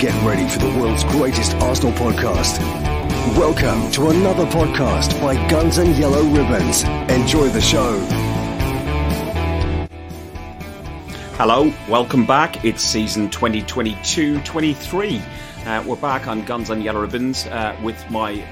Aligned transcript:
Get 0.00 0.14
ready 0.24 0.48
for 0.48 0.60
the 0.60 0.80
world's 0.80 1.04
greatest 1.04 1.52
Arsenal 1.56 1.92
podcast. 1.92 2.58
Welcome 3.36 3.92
to 3.92 4.08
another 4.08 4.46
podcast 4.46 5.20
by 5.20 5.34
Guns 5.50 5.76
and 5.76 5.94
Yellow 5.94 6.22
Ribbons. 6.22 6.84
Enjoy 7.10 7.48
the 7.48 7.60
show. 7.60 7.98
Hello, 11.36 11.70
welcome 11.86 12.24
back. 12.24 12.64
It's 12.64 12.82
season 12.82 13.28
2022 13.28 14.40
23. 14.40 15.20
Uh, 15.66 15.84
we're 15.86 15.96
back 15.96 16.28
on 16.28 16.46
Guns 16.46 16.70
and 16.70 16.82
Yellow 16.82 17.02
Ribbons 17.02 17.44
uh, 17.48 17.78
with 17.82 18.02
my 18.10 18.42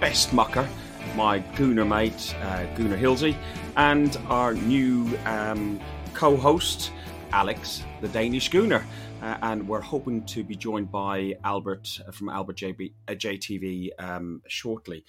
best 0.00 0.32
mucker, 0.32 0.66
my 1.14 1.40
Gooner 1.56 1.86
mate, 1.86 2.34
uh, 2.40 2.64
Gooner 2.74 2.98
Hilsey, 2.98 3.36
and 3.76 4.16
our 4.30 4.54
new 4.54 5.18
um, 5.26 5.78
co 6.14 6.38
host, 6.38 6.90
Alex, 7.32 7.82
the 8.00 8.08
Danish 8.08 8.50
Gooner, 8.50 8.82
Uh, 9.22 9.38
and 9.42 9.66
we're 9.66 9.80
hoping 9.80 10.22
to 10.26 10.44
be 10.44 10.54
joined 10.54 10.92
by 10.92 11.34
Albert 11.42 12.00
from 12.12 12.28
Albert 12.28 12.56
JB, 12.58 12.92
uh, 13.08 13.12
JTV 13.12 13.88
um, 13.98 14.42
shortly. 14.46 15.04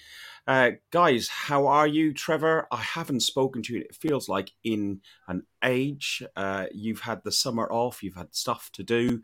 Uh, 0.47 0.71
guys, 0.91 1.27
how 1.27 1.67
are 1.67 1.87
you, 1.87 2.13
Trevor? 2.13 2.67
I 2.71 2.77
haven't 2.77 3.19
spoken 3.19 3.61
to 3.63 3.73
you. 3.73 3.81
It 3.81 3.93
feels 3.93 4.29
like 4.29 4.51
in 4.63 5.01
an 5.27 5.43
age. 5.61 6.23
Uh, 6.37 6.67
you've 6.71 7.01
had 7.01 7.21
the 7.25 7.33
summer 7.33 7.67
off. 7.69 8.01
You've 8.01 8.15
had 8.15 8.33
stuff 8.33 8.69
to 8.73 8.83
do, 8.83 9.21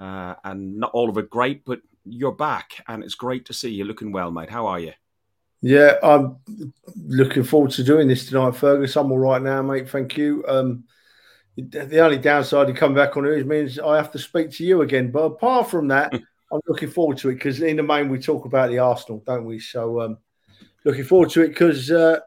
uh, 0.00 0.34
and 0.42 0.78
not 0.78 0.90
all 0.92 1.08
of 1.08 1.16
it 1.16 1.30
great. 1.30 1.64
But 1.64 1.82
you're 2.04 2.32
back, 2.32 2.82
and 2.88 3.04
it's 3.04 3.14
great 3.14 3.44
to 3.46 3.54
see 3.54 3.70
you 3.70 3.84
looking 3.84 4.10
well, 4.10 4.32
mate. 4.32 4.50
How 4.50 4.66
are 4.66 4.80
you? 4.80 4.94
Yeah, 5.62 5.92
I'm 6.02 6.38
looking 7.06 7.44
forward 7.44 7.70
to 7.70 7.84
doing 7.84 8.08
this 8.08 8.26
tonight, 8.26 8.56
Fergus. 8.56 8.96
I'm 8.96 9.12
all 9.12 9.18
right 9.18 9.40
now, 9.40 9.62
mate. 9.62 9.88
Thank 9.88 10.16
you. 10.16 10.44
Um, 10.48 10.84
the 11.56 12.00
only 12.00 12.18
downside 12.18 12.66
to 12.66 12.72
coming 12.72 12.96
back 12.96 13.16
on 13.16 13.26
it 13.26 13.46
means 13.46 13.78
I 13.78 13.96
have 13.96 14.10
to 14.12 14.18
speak 14.18 14.50
to 14.52 14.64
you 14.64 14.82
again. 14.82 15.10
But 15.10 15.24
apart 15.24 15.70
from 15.70 15.88
that, 15.88 16.12
I'm 16.52 16.60
looking 16.66 16.90
forward 16.90 17.18
to 17.18 17.30
it 17.30 17.34
because 17.34 17.60
in 17.60 17.76
the 17.76 17.82
main 17.82 18.08
we 18.08 18.18
talk 18.18 18.44
about 18.44 18.70
the 18.70 18.78
Arsenal, 18.78 19.22
don't 19.26 19.44
we? 19.44 19.58
So 19.58 20.00
um, 20.00 20.18
looking 20.84 21.04
forward 21.04 21.30
to 21.30 21.42
it 21.42 21.48
because 21.48 21.90
uh, 21.90 22.20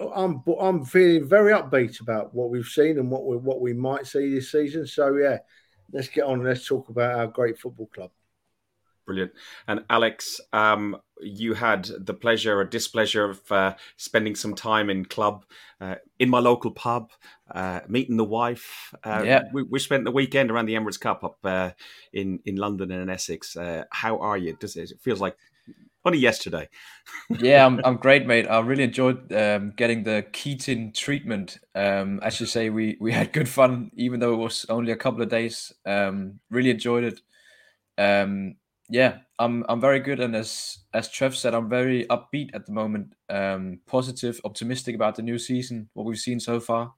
I'm 0.00 0.42
I'm 0.60 0.84
feeling 0.84 1.28
very 1.28 1.52
upbeat 1.52 2.00
about 2.00 2.34
what 2.34 2.50
we've 2.50 2.66
seen 2.66 2.98
and 2.98 3.10
what 3.10 3.26
we 3.26 3.36
what 3.36 3.60
we 3.60 3.72
might 3.72 4.06
see 4.06 4.32
this 4.32 4.52
season. 4.52 4.86
So 4.86 5.16
yeah, 5.16 5.38
let's 5.92 6.08
get 6.08 6.24
on 6.24 6.34
and 6.34 6.44
let's 6.44 6.66
talk 6.66 6.88
about 6.88 7.18
our 7.18 7.26
great 7.26 7.58
football 7.58 7.86
club. 7.86 8.10
Brilliant. 9.06 9.32
And 9.66 9.84
Alex, 9.88 10.40
um, 10.52 10.98
you 11.20 11.54
had 11.54 11.88
the 11.98 12.14
pleasure 12.14 12.58
or 12.58 12.64
displeasure 12.64 13.30
of 13.30 13.52
uh, 13.52 13.74
spending 13.96 14.34
some 14.34 14.54
time 14.54 14.90
in 14.90 15.04
club, 15.04 15.44
uh, 15.80 15.96
in 16.18 16.28
my 16.28 16.38
local 16.38 16.70
pub, 16.70 17.12
uh, 17.50 17.80
meeting 17.88 18.16
the 18.16 18.24
wife. 18.24 18.94
Uh, 19.04 19.22
yeah. 19.24 19.42
We, 19.52 19.62
we, 19.62 19.78
spent 19.78 20.04
the 20.04 20.10
weekend 20.10 20.50
around 20.50 20.66
the 20.66 20.74
Emirates 20.74 21.00
Cup 21.00 21.24
up 21.24 21.38
uh, 21.44 21.70
in, 22.12 22.40
in 22.44 22.56
London 22.56 22.90
and 22.90 23.02
in 23.02 23.10
Essex. 23.10 23.56
Uh, 23.56 23.84
how 23.90 24.18
are 24.18 24.36
you? 24.36 24.56
Does 24.58 24.76
it, 24.76 24.90
it 24.90 25.00
feels 25.00 25.20
like 25.20 25.36
only 26.04 26.18
yesterday. 26.18 26.68
yeah, 27.38 27.64
I'm, 27.64 27.80
I'm 27.84 27.96
great, 27.96 28.26
mate. 28.26 28.46
I 28.48 28.60
really 28.60 28.84
enjoyed 28.84 29.32
um, 29.32 29.72
getting 29.76 30.04
the 30.04 30.26
Keating 30.32 30.92
treatment. 30.92 31.58
Um, 31.74 32.20
as 32.22 32.40
you 32.40 32.46
say, 32.46 32.70
we, 32.70 32.96
we 33.00 33.12
had 33.12 33.32
good 33.32 33.48
fun, 33.48 33.90
even 33.94 34.20
though 34.20 34.34
it 34.34 34.38
was 34.38 34.66
only 34.68 34.92
a 34.92 34.96
couple 34.96 35.22
of 35.22 35.28
days. 35.28 35.72
Um, 35.84 36.40
really 36.50 36.70
enjoyed 36.70 37.04
it. 37.04 37.20
Um, 37.98 38.56
yeah, 38.88 39.18
I'm 39.38 39.64
I'm 39.68 39.80
very 39.80 40.00
good, 40.00 40.20
and 40.20 40.34
as 40.34 40.78
as 40.92 41.10
Trev 41.10 41.36
said, 41.36 41.54
I'm 41.54 41.68
very 41.68 42.06
upbeat 42.06 42.50
at 42.54 42.66
the 42.66 42.72
moment. 42.72 43.14
Um, 43.28 43.80
positive, 43.86 44.40
optimistic 44.44 44.94
about 44.94 45.14
the 45.14 45.22
new 45.22 45.38
season, 45.38 45.88
what 45.94 46.06
we've 46.06 46.18
seen 46.18 46.40
so 46.40 46.60
far. 46.60 46.94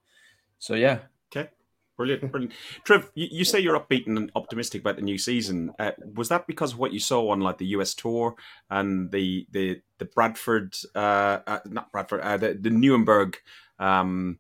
So 0.59 0.75
yeah. 0.75 1.01
Okay. 1.35 1.51
Brilliant, 1.97 2.33
brilliant. 2.33 2.55
Trev, 2.85 3.11
you, 3.15 3.29
you 3.31 3.45
say 3.45 3.61
you're 3.61 3.79
upbeat 3.79 4.07
and 4.07 4.33
optimistic 4.35 4.81
about 4.81 4.97
the 4.97 5.03
new 5.03 5.19
season. 5.19 5.71
Uh, 5.79 5.91
was 6.15 6.31
that 6.31 6.47
because 6.47 6.73
of 6.73 6.79
what 6.79 6.95
you 6.95 6.99
saw 6.99 7.29
on 7.29 7.41
like 7.41 7.59
the 7.59 7.67
US 7.67 7.93
tour 7.95 8.37
and 8.71 9.11
the 9.11 9.47
the 9.51 9.83
the 9.99 10.07
Bradford, 10.07 10.75
uh, 10.95 11.41
uh 11.47 11.59
not 11.67 11.93
Bradford, 11.93 12.23
uh, 12.23 12.39
the 12.39 12.55
the 12.55 12.71
Nuremberg, 12.71 13.37
um, 13.79 14.39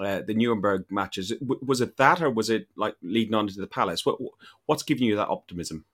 uh, 0.00 0.22
the 0.26 0.34
Nuremberg 0.34 0.86
matches? 0.90 1.32
Was 1.40 1.80
it 1.80 1.96
that, 1.96 2.22
or 2.22 2.30
was 2.30 2.50
it 2.50 2.66
like 2.74 2.96
leading 3.02 3.34
on 3.34 3.46
to 3.46 3.60
the 3.60 3.68
Palace? 3.68 4.04
What 4.04 4.18
what's 4.66 4.82
giving 4.82 5.06
you 5.06 5.14
that 5.14 5.28
optimism? 5.28 5.84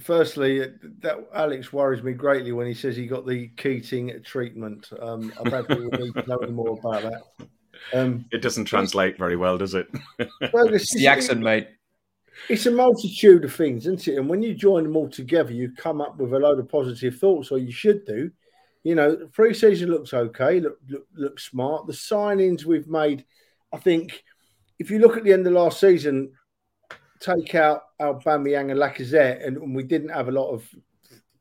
Firstly, 0.00 0.60
that 1.00 1.28
Alex 1.34 1.72
worries 1.72 2.02
me 2.02 2.12
greatly 2.12 2.52
when 2.52 2.66
he 2.66 2.74
says 2.74 2.96
he 2.96 3.06
got 3.06 3.26
the 3.26 3.48
Keating 3.56 4.22
treatment. 4.24 4.88
Um, 5.00 5.32
I 5.44 5.48
don't 5.48 5.66
think 5.66 5.80
we 5.80 5.98
need 5.98 6.14
to 6.14 6.26
know 6.26 6.38
any 6.38 6.52
more 6.52 6.78
about 6.78 7.02
that. 7.02 7.48
Um, 7.92 8.26
it 8.32 8.42
doesn't 8.42 8.64
translate 8.64 9.18
very 9.18 9.36
well, 9.36 9.58
does 9.58 9.74
it? 9.74 9.88
well, 10.52 10.72
it's 10.72 10.94
the 10.94 11.06
accent, 11.06 11.40
mate. 11.40 11.68
It's 12.48 12.66
a 12.66 12.70
multitude 12.70 13.44
of 13.44 13.54
things, 13.54 13.86
isn't 13.86 14.08
it? 14.08 14.18
And 14.18 14.28
when 14.28 14.42
you 14.42 14.54
join 14.54 14.82
them 14.84 14.96
all 14.96 15.08
together, 15.08 15.52
you 15.52 15.72
come 15.76 16.00
up 16.00 16.18
with 16.18 16.34
a 16.34 16.38
load 16.38 16.58
of 16.58 16.68
positive 16.68 17.18
thoughts, 17.18 17.50
or 17.50 17.58
you 17.58 17.72
should 17.72 18.04
do. 18.04 18.30
You 18.84 18.94
know, 18.94 19.16
the 19.16 19.26
pre-season 19.26 19.90
looks 19.90 20.12
okay, 20.12 20.60
look, 20.60 20.78
look, 20.88 21.06
looks 21.14 21.48
smart. 21.48 21.86
The 21.86 21.92
signings 21.92 22.64
we've 22.64 22.86
made, 22.86 23.24
I 23.72 23.78
think, 23.78 24.22
if 24.78 24.90
you 24.90 24.98
look 24.98 25.16
at 25.16 25.24
the 25.24 25.32
end 25.32 25.46
of 25.46 25.54
last 25.54 25.80
season, 25.80 26.32
take 27.20 27.54
out 27.54 27.82
Aubameyang 28.00 28.70
and 28.70 28.80
Lacazette, 28.80 29.46
and, 29.46 29.56
and 29.56 29.74
we 29.74 29.82
didn't 29.82 30.10
have 30.10 30.28
a 30.28 30.32
lot 30.32 30.50
of 30.50 30.68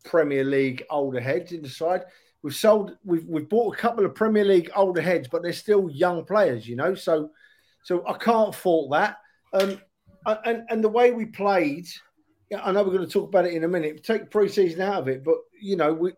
Premier 0.03 0.44
League 0.44 0.84
older 0.90 1.19
heads 1.19 1.52
in 1.52 1.62
the 1.62 1.69
side. 1.69 2.03
We've 2.41 2.56
sold, 2.56 2.97
we've 3.03 3.25
we've 3.25 3.50
bought 3.50 3.75
a 3.75 3.78
couple 3.78 4.06
of 4.06 4.13
Premier 4.13 4.46
League 4.46 4.69
older 4.75 5.02
heads, 5.02 5.28
but 5.28 5.41
they're 5.41 5.53
still 5.53 5.90
young 5.90 6.25
players, 6.25 6.68
you 6.68 6.75
know. 6.75 6.94
So, 6.94 7.31
so 7.84 8.08
I 8.08 8.18
can't 8.18 8.53
fault 8.53 8.91
that. 8.91 9.18
Um, 9.53 9.81
and 10.46 10.63
and 10.69 10.84
the 10.84 10.90
way 10.90 11.12
we 11.12 11.25
played, 11.25 11.88
I 12.56 12.72
know 12.72 12.84
we're 12.84 12.94
going 12.96 13.06
to 13.06 13.12
talk 13.12 13.30
about 13.30 13.46
it 13.46 13.53
in 13.53 13.63
a 13.63 13.68
minute. 13.68 14.03
Take 14.03 14.30
pre-season 14.30 14.81
out 14.81 15.02
of 15.02 15.07
it, 15.07 15.24
but 15.24 15.38
you 15.59 15.75
know, 15.75 15.94
we 15.94 16.13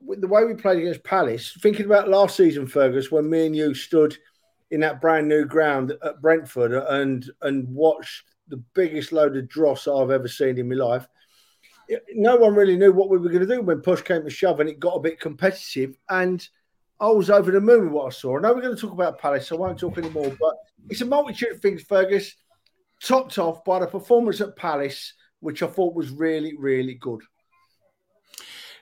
the 0.00 0.28
way 0.28 0.44
we 0.44 0.54
played 0.54 0.78
against 0.78 1.02
Palace. 1.02 1.56
Thinking 1.60 1.86
about 1.86 2.08
last 2.08 2.36
season, 2.36 2.66
Fergus, 2.66 3.10
when 3.10 3.28
me 3.28 3.46
and 3.46 3.56
you 3.56 3.74
stood 3.74 4.16
in 4.70 4.80
that 4.80 5.00
brand 5.00 5.28
new 5.28 5.44
ground 5.44 5.92
at 6.04 6.20
Brentford 6.20 6.72
and 6.72 7.28
and 7.42 7.68
watched 7.68 8.24
the 8.48 8.62
biggest 8.74 9.12
load 9.12 9.36
of 9.36 9.48
dross 9.48 9.86
I've 9.86 10.10
ever 10.10 10.28
seen 10.28 10.58
in 10.58 10.68
my 10.68 10.74
life. 10.74 11.06
No 12.14 12.36
one 12.36 12.54
really 12.54 12.76
knew 12.76 12.92
what 12.92 13.08
we 13.08 13.18
were 13.18 13.30
going 13.30 13.46
to 13.46 13.54
do 13.54 13.62
when 13.62 13.80
push 13.80 14.02
came 14.02 14.22
to 14.24 14.30
shove 14.30 14.60
and 14.60 14.68
it 14.68 14.78
got 14.78 14.96
a 14.96 15.00
bit 15.00 15.20
competitive. 15.20 15.96
And 16.08 16.46
I 17.00 17.08
was 17.08 17.30
over 17.30 17.50
the 17.50 17.60
moon 17.60 17.84
with 17.84 17.92
what 17.92 18.06
I 18.06 18.10
saw. 18.10 18.36
I 18.36 18.40
know 18.40 18.52
we're 18.52 18.62
going 18.62 18.74
to 18.74 18.80
talk 18.80 18.92
about 18.92 19.18
Palace, 19.18 19.46
so 19.46 19.56
I 19.56 19.60
won't 19.60 19.78
talk 19.78 19.96
anymore. 19.96 20.36
But 20.38 20.56
it's 20.88 21.00
a 21.00 21.06
multitude 21.06 21.52
of 21.52 21.60
things, 21.60 21.82
Fergus, 21.82 22.34
topped 23.02 23.38
off 23.38 23.64
by 23.64 23.78
the 23.78 23.86
performance 23.86 24.40
at 24.40 24.56
Palace, 24.56 25.14
which 25.40 25.62
I 25.62 25.66
thought 25.66 25.94
was 25.94 26.10
really, 26.10 26.56
really 26.58 26.94
good. 26.94 27.22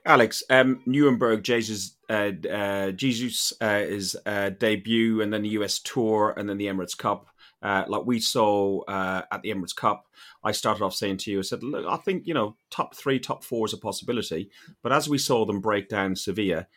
Alex, 0.06 0.42
um, 0.50 0.80
Nuremberg, 0.86 1.42
Jesus, 1.42 1.96
uh, 2.08 2.30
uh, 2.50 2.92
Jesus 2.92 3.52
uh, 3.60 3.82
is 3.84 4.16
uh, 4.24 4.50
debut, 4.50 5.20
and 5.20 5.32
then 5.32 5.42
the 5.42 5.50
US 5.50 5.80
tour, 5.80 6.32
and 6.36 6.48
then 6.48 6.58
the 6.58 6.66
Emirates 6.66 6.96
Cup. 6.96 7.26
Uh, 7.66 7.84
like 7.88 8.06
we 8.06 8.20
saw 8.20 8.80
uh, 8.82 9.22
at 9.32 9.42
the 9.42 9.50
Emirates 9.50 9.74
Cup, 9.74 10.06
I 10.44 10.52
started 10.52 10.84
off 10.84 10.94
saying 10.94 11.16
to 11.18 11.32
you, 11.32 11.40
I 11.40 11.42
said, 11.42 11.64
look, 11.64 11.84
I 11.84 11.96
think, 11.96 12.24
you 12.24 12.32
know, 12.32 12.54
top 12.70 12.94
three, 12.94 13.18
top 13.18 13.42
four 13.42 13.66
is 13.66 13.72
a 13.72 13.76
possibility. 13.76 14.50
But 14.84 14.92
as 14.92 15.08
we 15.08 15.18
saw 15.18 15.44
them 15.44 15.60
break 15.60 15.88
down 15.88 16.14
Sevilla, 16.14 16.68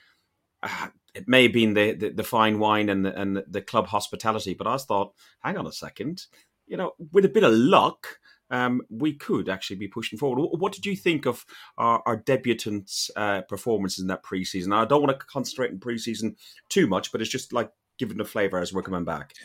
uh, 0.63 0.87
it 1.13 1.27
may 1.27 1.43
have 1.43 1.53
been 1.53 1.75
the, 1.75 1.93
the, 1.93 2.09
the, 2.09 2.23
fine 2.23 2.57
wine 2.57 2.89
and 2.89 3.05
the, 3.05 3.15
and 3.21 3.43
the 3.47 3.61
club 3.61 3.85
hospitality, 3.85 4.55
but 4.55 4.65
I 4.65 4.77
thought, 4.77 5.13
hang 5.43 5.57
on 5.57 5.67
a 5.67 5.71
second, 5.71 6.25
you 6.65 6.75
know, 6.75 6.93
with 7.11 7.23
a 7.23 7.29
bit 7.29 7.43
of 7.43 7.53
luck, 7.53 8.17
um, 8.49 8.81
we 8.89 9.13
could 9.13 9.47
actually 9.47 9.75
be 9.75 9.87
pushing 9.87 10.17
forward. 10.17 10.41
What 10.57 10.73
did 10.73 10.87
you 10.87 10.95
think 10.95 11.27
of 11.27 11.45
our, 11.77 12.01
our 12.07 12.17
debutants' 12.19 13.11
uh, 13.15 13.41
performances 13.41 13.99
in 13.99 14.07
that 14.07 14.23
preseason? 14.23 14.73
I 14.73 14.85
don't 14.85 15.03
want 15.03 15.19
to 15.19 15.25
concentrate 15.27 15.69
in 15.69 15.79
preseason 15.79 16.35
too 16.67 16.87
much, 16.87 17.11
but 17.11 17.21
it's 17.21 17.29
just 17.29 17.53
like 17.53 17.69
giving 17.99 18.19
a 18.19 18.25
flavour 18.25 18.57
as 18.57 18.73
we're 18.73 18.81
coming 18.81 19.05
back. 19.05 19.35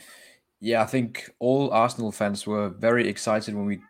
Yeah, 0.65 0.81
I 0.81 0.87
think 0.87 1.29
all 1.41 1.71
Arsenal 1.73 2.11
fans 2.11 2.47
were 2.47 2.71
very 2.71 3.07
excited 3.07 3.55
when 3.55 3.67
we, 3.67 3.81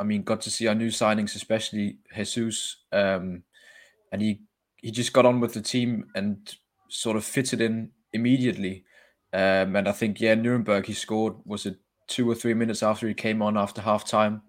I 0.00 0.04
mean, 0.04 0.22
got 0.22 0.40
to 0.40 0.50
see 0.50 0.66
our 0.66 0.74
new 0.74 0.88
signings, 0.88 1.36
especially 1.36 1.98
Jesus, 2.16 2.78
um, 2.92 3.42
and 4.10 4.22
he 4.22 4.40
he 4.76 4.90
just 4.90 5.12
got 5.12 5.26
on 5.26 5.38
with 5.38 5.52
the 5.52 5.60
team 5.60 6.06
and 6.14 6.56
sort 6.88 7.18
of 7.18 7.26
fitted 7.26 7.60
in 7.60 7.90
immediately. 8.14 8.84
Um, 9.34 9.76
and 9.76 9.86
I 9.86 9.92
think 9.92 10.18
yeah, 10.18 10.34
Nuremberg 10.34 10.86
he 10.86 10.94
scored 10.94 11.34
was 11.44 11.66
it 11.66 11.76
two 12.06 12.30
or 12.30 12.34
three 12.34 12.54
minutes 12.54 12.82
after 12.82 13.06
he 13.06 13.12
came 13.12 13.42
on 13.42 13.58
after 13.58 13.82
half 13.82 14.08
time, 14.08 14.40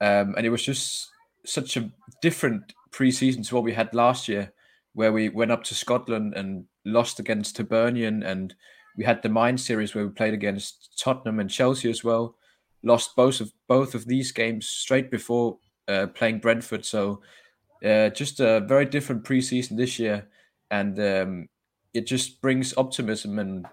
um, 0.00 0.34
and 0.38 0.46
it 0.46 0.50
was 0.50 0.64
just 0.64 1.10
such 1.44 1.76
a 1.76 1.92
different 2.22 2.72
preseason 2.92 3.46
to 3.46 3.54
what 3.54 3.64
we 3.64 3.74
had 3.74 3.94
last 3.94 4.26
year, 4.26 4.54
where 4.94 5.12
we 5.12 5.28
went 5.28 5.52
up 5.52 5.64
to 5.64 5.74
Scotland 5.74 6.32
and 6.32 6.64
lost 6.86 7.20
against 7.20 7.58
Hibernian 7.58 8.22
and 8.22 8.54
we 8.96 9.04
had 9.04 9.22
the 9.22 9.28
Mind 9.28 9.60
series 9.60 9.94
where 9.94 10.04
we 10.04 10.10
played 10.12 10.34
against 10.34 10.98
Tottenham 10.98 11.40
and 11.40 11.50
Chelsea 11.50 11.90
as 11.90 12.04
well. 12.04 12.36
Lost 12.82 13.16
both 13.16 13.40
of 13.40 13.52
both 13.66 13.94
of 13.94 14.06
these 14.06 14.32
games 14.32 14.66
straight 14.66 15.10
before 15.10 15.58
uh, 15.88 16.06
playing 16.08 16.38
Brentford. 16.38 16.84
So 16.84 17.20
uh, 17.84 18.10
just 18.10 18.40
a 18.40 18.60
very 18.60 18.84
different 18.84 19.24
preseason 19.24 19.76
this 19.76 19.98
year, 19.98 20.28
and 20.70 20.98
um, 21.00 21.48
it 21.92 22.06
just 22.06 22.40
brings 22.40 22.76
optimism 22.76 23.38
and 23.38 23.66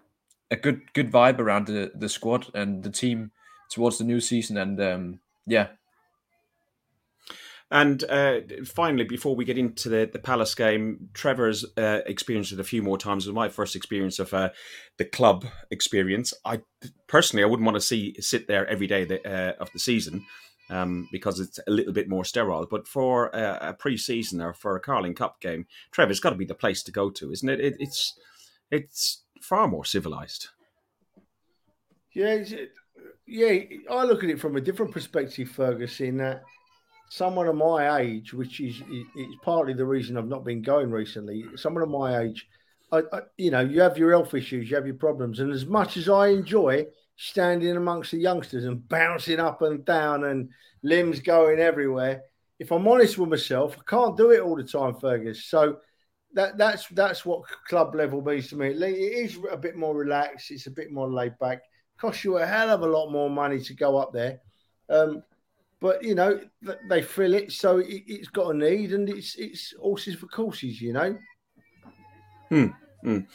a 0.49 0.55
good 0.55 0.93
good 0.93 1.11
vibe 1.11 1.39
around 1.39 1.67
the 1.67 1.91
the 1.95 2.09
squad 2.09 2.47
and 2.53 2.83
the 2.83 2.89
team 2.89 3.31
towards 3.69 3.97
the 3.97 4.03
new 4.03 4.19
season. 4.19 4.57
And 4.57 4.81
um, 4.81 5.19
yeah, 5.45 5.67
And 7.71 8.03
uh, 8.09 8.41
finally, 8.65 9.05
before 9.05 9.33
we 9.33 9.45
get 9.45 9.57
into 9.57 9.87
the, 9.87 10.09
the 10.11 10.19
Palace 10.19 10.53
game, 10.53 11.07
Trevor's 11.13 11.65
uh, 11.77 12.01
experienced 12.05 12.51
it 12.51 12.59
a 12.59 12.65
few 12.65 12.83
more 12.83 12.97
times. 12.97 13.25
It 13.25 13.29
was 13.29 13.35
my 13.35 13.47
first 13.47 13.77
experience 13.77 14.19
of 14.19 14.33
uh, 14.33 14.49
the 14.97 15.05
club 15.05 15.45
experience. 15.71 16.33
I 16.43 16.63
personally, 17.07 17.43
I 17.43 17.47
wouldn't 17.47 17.65
want 17.65 17.77
to 17.77 17.81
see 17.81 18.13
sit 18.19 18.47
there 18.47 18.67
every 18.67 18.87
day 18.87 19.07
uh, 19.23 19.53
of 19.61 19.71
the 19.71 19.79
season 19.79 20.25
um, 20.69 21.07
because 21.13 21.39
it's 21.39 21.59
a 21.65 21.71
little 21.71 21.93
bit 21.93 22.09
more 22.09 22.25
sterile. 22.25 22.67
But 22.69 22.89
for 22.89 23.27
a, 23.27 23.69
a 23.69 23.73
pre-season 23.73 24.41
or 24.41 24.53
for 24.53 24.75
a 24.75 24.81
Carling 24.81 25.15
Cup 25.15 25.39
game, 25.39 25.65
Trevor's 25.91 26.19
got 26.19 26.31
to 26.31 26.35
be 26.35 26.45
the 26.45 26.53
place 26.53 26.83
to 26.83 26.91
go 26.91 27.09
to, 27.09 27.31
isn't 27.31 27.49
it? 27.49 27.61
it 27.61 27.75
it's 27.79 28.19
it's 28.69 29.23
far 29.41 29.69
more 29.69 29.85
civilized. 29.85 30.49
Yeah, 32.13 32.43
yeah. 33.25 33.59
I 33.89 34.03
look 34.03 34.25
at 34.25 34.29
it 34.29 34.41
from 34.41 34.57
a 34.57 34.61
different 34.61 34.91
perspective, 34.91 35.49
Fergus. 35.49 36.01
In 36.01 36.17
that 36.17 36.43
someone 37.11 37.45
of 37.45 37.57
my 37.57 37.99
age, 37.99 38.33
which 38.33 38.61
is 38.61 38.81
is 39.17 39.35
partly 39.43 39.73
the 39.73 39.85
reason 39.85 40.15
I've 40.15 40.29
not 40.29 40.45
been 40.45 40.61
going 40.61 40.89
recently. 40.89 41.43
Someone 41.57 41.83
of 41.83 41.89
my 41.89 42.21
age, 42.21 42.47
I, 42.89 42.99
I, 43.11 43.19
you 43.35 43.51
know, 43.51 43.59
you 43.59 43.81
have 43.81 43.97
your 43.97 44.11
health 44.11 44.33
issues, 44.33 44.69
you 44.69 44.77
have 44.77 44.85
your 44.85 44.95
problems, 44.95 45.41
and 45.41 45.51
as 45.51 45.65
much 45.65 45.97
as 45.97 46.07
I 46.07 46.29
enjoy 46.29 46.85
standing 47.17 47.75
amongst 47.75 48.11
the 48.11 48.17
youngsters 48.17 48.63
and 48.63 48.87
bouncing 48.87 49.41
up 49.41 49.61
and 49.61 49.83
down 49.83 50.23
and 50.23 50.51
limbs 50.83 51.19
going 51.19 51.59
everywhere, 51.59 52.21
if 52.59 52.71
I'm 52.71 52.87
honest 52.87 53.17
with 53.17 53.29
myself, 53.29 53.75
I 53.77 53.83
can't 53.85 54.15
do 54.15 54.31
it 54.31 54.39
all 54.39 54.55
the 54.55 54.63
time, 54.63 54.95
Fergus. 54.95 55.43
So 55.45 55.79
that 56.33 56.57
that's 56.57 56.87
that's 56.87 57.25
what 57.25 57.41
club 57.67 57.93
level 57.93 58.21
means 58.21 58.47
to 58.49 58.55
me. 58.55 58.69
It 58.69 58.81
is 58.81 59.37
a 59.51 59.57
bit 59.57 59.75
more 59.75 59.93
relaxed. 59.93 60.49
It's 60.49 60.67
a 60.67 60.71
bit 60.71 60.93
more 60.93 61.11
laid 61.11 61.37
back. 61.39 61.59
Costs 61.97 62.23
you 62.23 62.37
a 62.37 62.45
hell 62.45 62.69
of 62.69 62.83
a 62.83 62.87
lot 62.87 63.11
more 63.11 63.29
money 63.29 63.59
to 63.59 63.73
go 63.73 63.97
up 63.97 64.13
there. 64.13 64.39
Um, 64.89 65.23
but 65.81 66.03
you 66.03 66.15
know 66.15 66.39
they 66.87 67.01
fill 67.01 67.33
it, 67.33 67.51
so 67.51 67.79
it, 67.79 68.03
has 68.07 68.27
got 68.27 68.55
a 68.55 68.57
need, 68.57 68.93
and 68.93 69.09
it's 69.09 69.35
it's 69.35 69.73
horses 69.79 70.15
for 70.15 70.27
courses, 70.27 70.79
you 70.79 70.93
know. 70.93 71.17
Hmm. 72.49 72.67
Mm. 73.03 73.25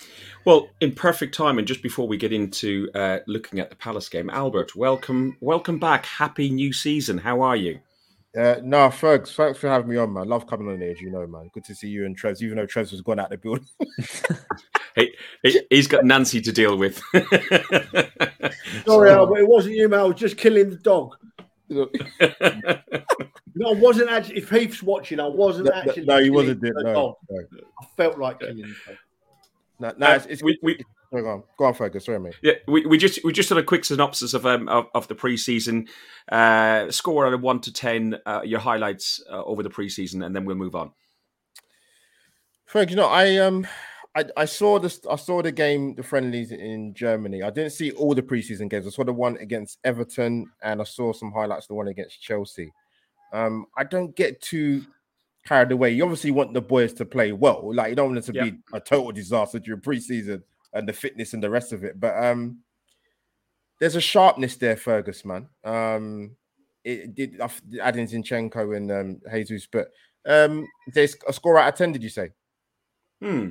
Well, 0.45 0.69
in 0.81 0.93
perfect 0.93 1.35
time, 1.35 1.59
and 1.59 1.67
just 1.67 1.83
before 1.83 2.07
we 2.07 2.17
get 2.17 2.33
into 2.33 2.89
uh, 2.95 3.19
looking 3.27 3.59
at 3.59 3.69
the 3.69 3.75
Palace 3.75 4.09
game, 4.09 4.31
Albert, 4.31 4.77
welcome, 4.77 5.37
welcome 5.41 5.81
back. 5.81 6.07
Happy 6.07 6.51
new 6.51 6.73
season. 6.73 7.19
How 7.19 7.41
are 7.41 7.57
you? 7.57 7.81
Uh, 8.39 8.61
no, 8.63 8.91
Fergs, 8.91 9.35
thanks 9.35 9.59
for 9.59 9.69
having 9.69 9.89
me 9.89 9.97
on, 9.97 10.13
man. 10.13 10.29
Love 10.29 10.47
coming 10.47 10.69
on 10.69 10.81
here, 10.81 10.95
you 11.01 11.11
know, 11.11 11.27
man. 11.27 11.51
Good 11.53 11.65
to 11.65 11.75
see 11.75 11.89
you 11.89 12.05
and 12.05 12.17
Trevs, 12.17 12.43
even 12.43 12.59
though 12.59 12.67
Trevs 12.67 12.93
was 12.93 13.01
gone 13.01 13.19
out 13.19 13.31
the 13.31 13.39
building. 13.39 13.67
he, 14.95 15.13
he, 15.43 15.77
has 15.77 15.87
got 15.87 16.05
Nancy 16.05 16.41
to 16.43 16.53
deal 16.53 16.77
with. 16.77 17.03
Sorry, 18.87 19.11
Albert, 19.11 19.39
it 19.39 19.49
wasn't 19.49 19.75
you, 19.75 19.89
man. 19.89 20.01
I 20.01 20.05
was 20.05 20.17
just 20.17 20.37
killing 20.37 20.71
the 20.71 20.77
dog. 20.77 21.17
no, 21.69 21.89
I 23.71 23.75
wasn't 23.75 24.11
actually. 24.11 24.39
If 24.39 24.51
Heath's 24.51 24.83
watching, 24.83 25.21
I 25.21 25.27
wasn't 25.27 25.67
no, 25.67 25.73
actually. 25.73 26.05
No, 26.05 26.23
he 26.23 26.31
wasn't. 26.31 26.63
No, 26.63 26.83
no, 26.83 27.19
I 27.31 27.87
felt 27.97 28.19
like 28.19 28.41
killing. 28.41 28.75
No, 29.79 29.93
no, 29.99 30.13
it's, 30.13 30.27
it's, 30.27 30.43
we, 30.43 30.59
we, 30.63 30.79
go 31.13 31.29
on, 31.29 31.43
go 31.59 31.65
on, 31.67 31.75
Fergus. 31.75 32.07
Sorry, 32.07 32.19
mate. 32.19 32.35
Yeah, 32.43 32.55
we, 32.67 32.87
we 32.87 32.97
just 32.99 33.23
we 33.25 33.33
just 33.33 33.49
did 33.49 33.59
a 33.59 33.63
quick 33.63 33.85
synopsis 33.85 34.33
of 34.33 34.47
um 34.47 34.69
of, 34.69 34.87
of 34.95 35.09
the 35.09 35.15
preseason 35.15 35.89
uh, 36.31 36.91
score 36.91 37.27
out 37.27 37.35
of 37.35 37.43
one 37.43 37.61
to 37.61 37.73
ten. 37.73 38.17
Uh, 38.25 38.43
your 38.45 38.61
highlights 38.61 39.23
uh, 39.31 39.43
over 39.45 39.63
the 39.63 39.71
preseason, 39.71 40.25
and 40.25 40.35
then 40.35 40.45
we'll 40.45 40.57
move 40.57 40.75
on. 40.75 40.93
Fergus, 42.65 42.93
you 42.93 42.97
know, 42.97 43.09
I 43.09 43.37
um 43.39 43.67
I, 44.17 44.25
I 44.35 44.45
saw 44.47 44.79
this. 44.79 45.01
I 45.11 45.17
saw 45.17 45.43
the 45.43 45.53
game, 45.53 45.95
the 45.95 46.03
friendlies 46.03 46.51
in 46.51 46.95
Germany. 46.95 47.43
I 47.43 47.51
didn't 47.51 47.73
see 47.73 47.91
all 47.93 48.15
the 48.15 48.23
preseason 48.23 48.71
games. 48.71 48.87
I 48.87 48.91
saw 48.91 49.05
the 49.05 49.13
one 49.13 49.37
against 49.37 49.79
Everton, 49.85 50.51
and 50.63 50.81
I 50.81 50.85
saw 50.85 51.13
some 51.13 51.31
highlights 51.31 51.67
the 51.67 51.75
one 51.75 51.89
against 51.89 52.23
Chelsea. 52.23 52.73
Um, 53.35 53.67
I 53.77 53.85
don't 53.85 54.17
get 54.17 54.41
too 54.41 54.87
carried 55.45 55.71
away. 55.71 55.91
You 55.91 56.03
obviously 56.03 56.31
want 56.31 56.55
the 56.55 56.63
boys 56.63 56.95
to 56.95 57.05
play 57.05 57.33
well. 57.33 57.75
Like 57.75 57.91
you 57.91 57.95
don't 57.95 58.15
want 58.15 58.19
it 58.19 58.33
to 58.33 58.35
yep. 58.35 58.45
be 58.45 58.59
a 58.73 58.81
total 58.81 59.13
disaster 59.13 59.59
during 59.59 59.83
preseason 59.83 60.43
and 60.73 60.89
the 60.89 60.95
fitness 60.95 61.35
and 61.35 61.43
the 61.43 61.51
rest 61.51 61.75
of 61.75 61.85
it. 61.85 62.01
But 62.01 62.17
um, 62.17 62.61
there's 63.81 63.97
a 63.97 64.01
sharpness 64.01 64.57
there, 64.57 64.77
Fergus, 64.77 65.27
man. 65.27 65.47
Um, 65.63 66.37
it 66.85 67.15
did 67.15 67.39
adding 67.83 68.07
Zinchenko 68.07 68.77
and 68.77 68.91
um, 68.91 69.21
Jesus, 69.31 69.69
but 69.71 69.91
um, 70.25 70.67
there's 70.95 71.17
a 71.29 71.35
score 71.35 71.59
out 71.59 71.69
of 71.69 71.75
ten. 71.75 71.93
Did 71.93 72.03
you 72.03 72.09
say? 72.09 72.31
Hmm. 73.21 73.51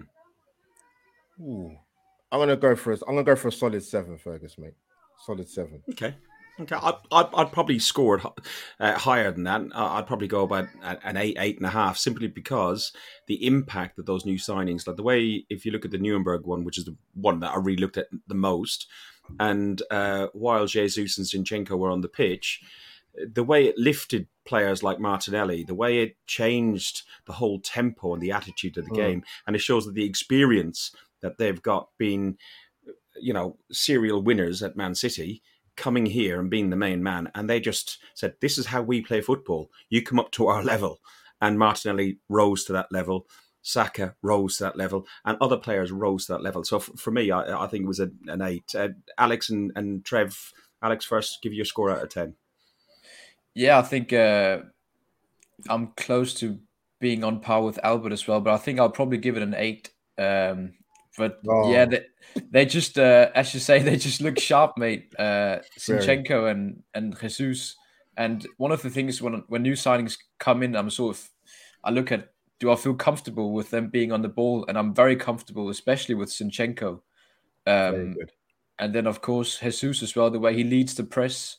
Ooh. 1.39 1.75
I'm 2.31 2.39
gonna 2.39 2.55
go 2.55 2.75
for 2.75 2.93
a, 2.93 2.97
I'm 3.07 3.15
gonna 3.15 3.23
go 3.23 3.35
for 3.35 3.49
a 3.49 3.51
solid 3.51 3.83
seven, 3.83 4.17
Fergus, 4.17 4.57
mate. 4.57 4.73
Solid 5.25 5.49
seven. 5.49 5.83
Okay. 5.89 6.15
Okay, 6.57 6.75
I'd, 6.75 6.95
I'd, 7.11 7.27
I'd 7.33 7.51
probably 7.51 7.79
score 7.79 8.21
uh, 8.79 8.97
higher 8.97 9.29
than 9.29 9.43
that. 9.43 9.61
I'd 9.75 10.07
probably 10.07 10.29
go 10.29 10.43
about 10.43 10.69
an 10.81 11.17
eight, 11.17 11.35
eight 11.37 11.57
and 11.57 11.65
a 11.65 11.69
half, 11.69 11.97
simply 11.97 12.27
because 12.27 12.93
the 13.27 13.45
impact 13.45 13.97
that 13.97 14.05
those 14.05 14.25
new 14.25 14.37
signings, 14.37 14.87
like 14.87 14.95
the 14.95 15.03
way, 15.03 15.45
if 15.49 15.65
you 15.65 15.73
look 15.73 15.83
at 15.83 15.91
the 15.91 15.97
Nuremberg 15.97 16.45
one, 16.45 16.63
which 16.63 16.77
is 16.77 16.85
the 16.85 16.95
one 17.13 17.41
that 17.41 17.51
I 17.51 17.57
really 17.57 17.81
looked 17.81 17.97
at 17.97 18.07
the 18.27 18.35
most, 18.35 18.87
and 19.37 19.81
uh, 19.91 20.27
while 20.31 20.65
Jesus 20.65 21.17
and 21.17 21.27
Zinchenko 21.27 21.77
were 21.77 21.91
on 21.91 21.99
the 21.99 22.07
pitch, 22.07 22.61
the 23.33 23.43
way 23.43 23.65
it 23.65 23.77
lifted 23.77 24.27
players 24.45 24.83
like 24.83 24.99
Martinelli, 24.99 25.63
the 25.63 25.75
way 25.75 25.99
it 25.99 26.15
changed 26.25 27.03
the 27.25 27.33
whole 27.33 27.59
tempo 27.59 28.13
and 28.13 28.21
the 28.21 28.31
attitude 28.31 28.77
of 28.77 28.85
the 28.85 28.91
mm. 28.91 28.95
game, 28.95 29.23
and 29.47 29.55
it 29.55 29.59
shows 29.59 29.85
that 29.85 29.95
the 29.95 30.05
experience 30.05 30.95
that 31.25 31.37
they've 31.37 31.61
got 31.61 31.89
been, 31.97 32.37
you 33.19 33.33
know, 33.33 33.57
serial 33.71 34.21
winners 34.21 34.61
at 34.61 34.77
Man 34.77 34.95
City 34.95 35.41
coming 35.75 36.05
here 36.05 36.39
and 36.39 36.49
being 36.49 36.69
the 36.69 36.75
main 36.75 37.03
man. 37.03 37.29
And 37.35 37.49
they 37.49 37.59
just 37.59 37.97
said, 38.13 38.35
This 38.39 38.57
is 38.57 38.67
how 38.67 38.81
we 38.81 39.01
play 39.01 39.21
football. 39.21 39.69
You 39.89 40.01
come 40.01 40.19
up 40.19 40.31
to 40.33 40.47
our 40.47 40.63
level. 40.63 40.99
And 41.41 41.59
Martinelli 41.59 42.19
rose 42.29 42.63
to 42.65 42.73
that 42.73 42.91
level. 42.91 43.27
Saka 43.61 44.15
rose 44.21 44.57
to 44.57 44.65
that 44.65 44.77
level, 44.77 45.07
and 45.25 45.39
other 45.41 45.57
players 45.57 45.91
rose 45.91 46.27
to 46.27 46.33
that 46.33 46.43
level. 46.43 46.63
So 46.63 46.77
for 46.77 47.09
me, 47.09 47.31
I, 47.31 47.63
I 47.63 47.67
think 47.67 47.83
it 47.83 47.87
was 47.87 47.99
a, 47.99 48.11
an 48.27 48.43
eight. 48.43 48.75
Uh, 48.75 48.89
Alex 49.17 49.49
and, 49.49 49.71
and 49.75 50.05
Trev, 50.05 50.53
Alex 50.83 51.03
first, 51.03 51.41
give 51.41 51.51
you 51.51 51.63
a 51.63 51.65
score 51.65 51.89
out 51.89 52.03
of 52.03 52.09
10. 52.09 52.35
Yeah, 53.55 53.79
I 53.79 53.81
think 53.81 54.13
uh, 54.13 54.59
I'm 55.67 55.93
close 55.97 56.35
to 56.35 56.59
being 56.99 57.23
on 57.23 57.39
par 57.39 57.63
with 57.63 57.79
Albert 57.83 58.13
as 58.13 58.27
well, 58.27 58.39
but 58.39 58.53
I 58.53 58.57
think 58.57 58.79
I'll 58.79 58.89
probably 58.89 59.17
give 59.17 59.35
it 59.35 59.43
an 59.43 59.55
eight. 59.57 59.89
Um, 60.17 60.73
but 61.17 61.39
oh. 61.47 61.71
yeah, 61.71 61.85
they, 61.85 62.05
they 62.51 62.65
just, 62.65 62.97
uh, 62.97 63.29
as 63.33 63.53
you 63.53 63.59
say, 63.59 63.79
they 63.83 63.97
just 63.97 64.21
look 64.21 64.39
sharp, 64.39 64.77
mate. 64.77 65.13
Uh, 65.17 65.59
Zinchenko 65.77 66.49
and 66.49 66.83
and 66.93 67.17
Jesus. 67.19 67.75
And 68.17 68.47
one 68.57 68.71
of 68.71 68.81
the 68.81 68.89
things 68.89 69.21
when 69.21 69.43
when 69.47 69.63
new 69.63 69.73
signings 69.73 70.17
come 70.39 70.63
in, 70.63 70.75
I'm 70.75 70.89
sort 70.89 71.17
of, 71.17 71.29
I 71.83 71.91
look 71.91 72.11
at, 72.11 72.31
do 72.59 72.71
I 72.71 72.75
feel 72.75 72.93
comfortable 72.93 73.51
with 73.51 73.69
them 73.71 73.89
being 73.89 74.11
on 74.11 74.21
the 74.21 74.29
ball? 74.29 74.65
And 74.67 74.77
I'm 74.77 74.93
very 74.93 75.17
comfortable, 75.17 75.69
especially 75.69 76.15
with 76.15 76.29
Zinchenko. 76.29 77.01
Um, 77.67 78.15
and 78.79 78.93
then 78.93 79.07
of 79.07 79.21
course 79.21 79.59
Jesus 79.59 80.03
as 80.03 80.15
well, 80.15 80.29
the 80.29 80.39
way 80.39 80.55
he 80.55 80.63
leads 80.63 80.95
the 80.95 81.03
press. 81.03 81.57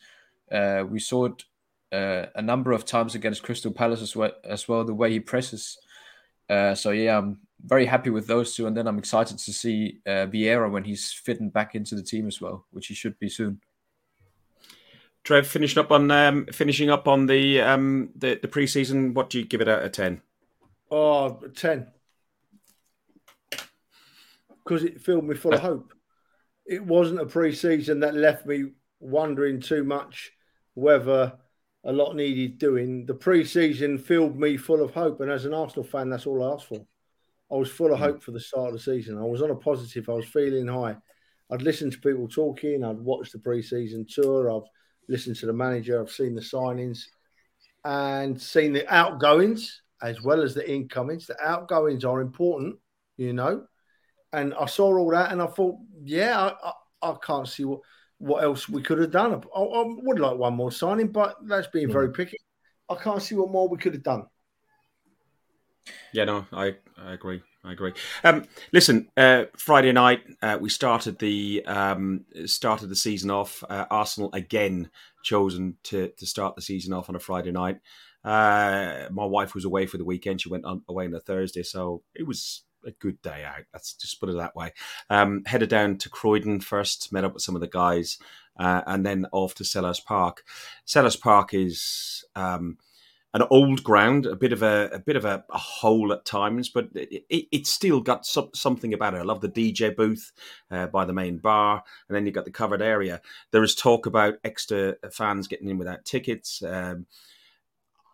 Uh, 0.51 0.85
we 0.89 0.99
saw 0.99 1.27
it 1.27 1.45
uh, 1.93 2.27
a 2.35 2.43
number 2.43 2.73
of 2.73 2.85
times 2.85 3.15
against 3.15 3.43
Crystal 3.43 3.73
Palace 3.73 4.03
as 4.03 4.15
well, 4.15 4.33
as 4.45 4.69
well 4.69 4.85
the 4.85 4.95
way 4.95 5.11
he 5.11 5.21
presses. 5.21 5.79
Uh, 6.49 6.75
so 6.75 6.91
yeah, 6.91 7.19
I'm 7.19 7.41
very 7.67 7.85
happy 7.85 8.11
with 8.11 8.27
those 8.27 8.55
two, 8.55 8.67
and 8.67 8.77
then 8.77 8.87
I'm 8.87 8.99
excited 8.99 9.39
to 9.39 9.53
see 9.53 9.99
uh, 10.07 10.27
Vieira 10.27 10.71
when 10.71 10.85
he's 10.85 11.13
fitting 11.13 11.51
back 11.51 11.75
into 11.75 11.95
the 11.95 12.03
team 12.03 12.27
as 12.27 12.41
well, 12.41 12.65
which 12.71 12.87
he 12.87 12.95
should 12.95 13.19
be 13.19 13.29
soon. 13.29 13.61
Trev, 15.25 15.47
finishing 15.47 15.81
up 15.81 15.91
on 15.91 16.11
um, 16.11 16.47
finishing 16.53 16.89
up 16.89 17.09
on 17.09 17.27
the 17.27 17.61
um, 17.61 18.11
the, 18.15 18.39
the 18.41 18.49
preseason. 18.49 19.13
What 19.13 19.29
do 19.29 19.41
you 19.41 19.45
give 19.45 19.61
it 19.61 19.69
out 19.69 19.83
of 19.83 19.91
ten? 19.91 20.23
Oh, 20.91 21.41
10. 21.55 21.89
Because 24.65 24.85
it 24.85 25.01
filled 25.01 25.25
me 25.25 25.35
full 25.35 25.55
of 25.55 25.61
hope. 25.61 25.93
It 26.65 26.85
wasn't 26.85 27.21
a 27.21 27.27
pre-season 27.27 28.01
that 28.01 28.15
left 28.15 28.47
me 28.47 28.73
wondering 29.01 29.61
too 29.61 29.85
much 29.85 30.33
whether 30.75 31.33
a 31.85 31.93
lot 31.93 32.17
needed 32.17 32.59
doing. 32.59 33.07
The 33.07 33.15
pre-season 33.15 33.99
filled 33.99 34.39
me 34.39 34.57
full 34.57 34.83
of 34.83 34.93
hope, 34.93 35.21
and 35.21 35.31
as 35.31 35.45
an 35.45 35.55
Arsenal 35.55 35.85
fan, 35.85 36.11
that's 36.11 36.27
all 36.27 36.43
I 36.43 36.55
asked 36.55 36.67
for. 36.67 36.87
I 37.51 37.55
was 37.55 37.71
full 37.71 37.93
of 37.93 37.99
hope 37.99 38.23
for 38.23 38.33
the 38.33 38.41
start 38.41 38.69
of 38.69 38.73
the 38.75 38.81
season. 38.81 39.19
I 39.19 39.25
was 39.25 39.43
on 39.43 39.51
a 39.51 39.57
positive. 39.57 40.09
I 40.09 40.15
was 40.15 40.27
feeling 40.27 40.67
high. 40.67 40.97
I'd 41.51 41.63
listened 41.63 41.93
to 41.93 42.01
people 42.01 42.27
talking. 42.27 42.83
I'd 42.83 42.99
watched 42.99 43.33
the 43.33 43.39
preseason 43.39 44.07
tour. 44.13 44.51
I've 44.51 44.69
listened 45.09 45.37
to 45.37 45.47
the 45.47 45.53
manager. 45.53 46.01
I've 46.01 46.11
seen 46.11 46.35
the 46.35 46.41
signings 46.41 47.05
and 47.85 48.41
seen 48.41 48.73
the 48.73 48.93
outgoings 48.93 49.83
as 50.03 50.23
well 50.23 50.43
as 50.43 50.55
the 50.55 50.69
incomings. 50.69 51.27
The 51.27 51.41
outgoings 51.41 52.05
are 52.05 52.21
important, 52.21 52.77
you 53.17 53.33
know. 53.33 53.65
And 54.33 54.53
I 54.55 54.67
saw 54.67 54.97
all 54.97 55.11
that 55.13 55.33
and 55.33 55.41
I 55.41 55.47
thought, 55.47 55.77
yeah, 56.05 56.51
I, 56.63 56.71
I, 57.03 57.11
I 57.13 57.17
can't 57.25 57.49
see 57.49 57.65
what, 57.65 57.81
what 58.19 58.43
else 58.43 58.69
we 58.69 58.83
could 58.83 58.99
have 58.99 59.13
done. 59.13 59.35
I, 59.35 59.61
I, 59.61 59.85
would 59.87 60.19
like 60.19 60.37
one 60.37 60.55
more 60.55 60.73
signing, 60.73 61.09
but 61.09 61.37
that's 61.47 61.69
being 61.69 61.91
very 61.91 62.13
picky. 62.13 62.39
I 62.89 62.97
can't 62.97 63.23
see 63.23 63.37
what 63.37 63.51
more 63.51 63.69
we 63.69 63.79
could 63.79 63.95
have 63.95 64.03
done. 64.03 64.25
Yeah, 66.13 66.25
no, 66.25 66.47
I, 66.53 66.77
I 66.99 67.13
agree. 67.13 67.43
I 67.65 67.73
agree. 67.73 67.93
Um, 68.23 68.45
listen, 68.73 69.09
uh, 69.17 69.45
Friday 69.57 69.93
night 69.93 70.23
uh, 70.41 70.57
we 70.61 70.69
started 70.69 71.19
the 71.19 71.65
um, 71.67 72.25
started 72.47 72.89
the 72.89 72.97
season 72.97 73.31
off. 73.31 73.65
Uh, 73.69 73.87
Arsenal 73.91 74.31
again 74.33 74.91
chosen 75.25 75.77
to 75.85 76.13
to 76.17 76.27
start 76.27 76.55
the 76.55 76.63
season 76.63 76.93
off 76.93 77.09
on 77.09 77.17
a 77.17 77.21
Friday 77.21 77.51
night. 77.51 77.79
Uh, 78.25 79.09
my 79.11 79.25
wife 79.25 79.55
was 79.55 79.65
away 79.65 79.87
for 79.87 79.99
the 79.99 80.05
weekend. 80.05 80.41
She 80.41 80.49
went 80.49 80.65
on, 80.65 80.83
away 80.89 81.07
on 81.07 81.15
a 81.15 81.21
Thursday, 81.21 81.63
so 81.63 82.03
it 82.15 82.27
was 82.27 82.63
a 82.87 82.93
good 82.93 83.21
day 83.21 83.45
out. 83.45 83.65
Let's 83.73 83.95
just 83.95 84.21
put 84.21 84.29
it 84.29 84.37
that 84.37 84.55
way. 84.55 84.73
Um, 85.11 85.43
headed 85.47 85.69
down 85.69 85.99
to 85.99 86.09
Croydon 86.09 86.61
first, 86.61 87.13
met 87.13 87.25
up 87.25 87.35
with 87.35 87.43
some 87.43 87.55
of 87.55 87.61
the 87.61 87.67
guys, 87.69 88.19
uh, 88.59 88.83
and 88.87 89.05
then 89.05 89.27
off 89.33 89.55
to 89.57 89.65
Selhurst 89.65 90.05
Park. 90.05 90.45
Selhurst 90.87 91.21
Park 91.21 91.53
is 91.53 92.25
um, 92.35 92.79
an 93.35 93.43
old 93.51 93.85
ground, 93.85 94.25
a 94.25 94.37
bit 94.37 94.53
of 94.53 94.63
a, 94.63 94.89
a 94.93 94.99
bit 94.99 95.17
of 95.17 95.25
a, 95.25 95.45
a 95.51 95.59
hole 95.59 96.13
at 96.13 96.25
times, 96.25 96.69
but 96.69 96.89
it, 96.95 97.25
it, 97.29 97.47
it's 97.53 97.71
still 97.71 98.01
got 98.01 98.25
some, 98.25 98.49
something 98.55 98.95
about 98.95 99.15
it. 99.15 99.19
I 99.19 99.23
love 99.23 99.41
the 99.41 99.49
DJ 99.49 99.95
booth 99.95 100.33
uh, 100.71 100.87
by 100.87 101.05
the 101.05 101.13
main 101.13 101.39
bar, 101.39 101.83
and 102.09 102.17
then 102.17 102.25
you've 102.25 102.35
got 102.35 102.47
the 102.47 102.51
covered 102.51 102.81
area. 102.81 103.21
There 103.51 103.63
is 103.63 103.75
talk 103.75 104.07
about 104.07 104.35
extra 104.43 104.97
fans 105.11 105.49
getting 105.49 105.69
in 105.69 105.79
without 105.79 106.05
tickets. 106.05 106.63
Um, 106.63 107.07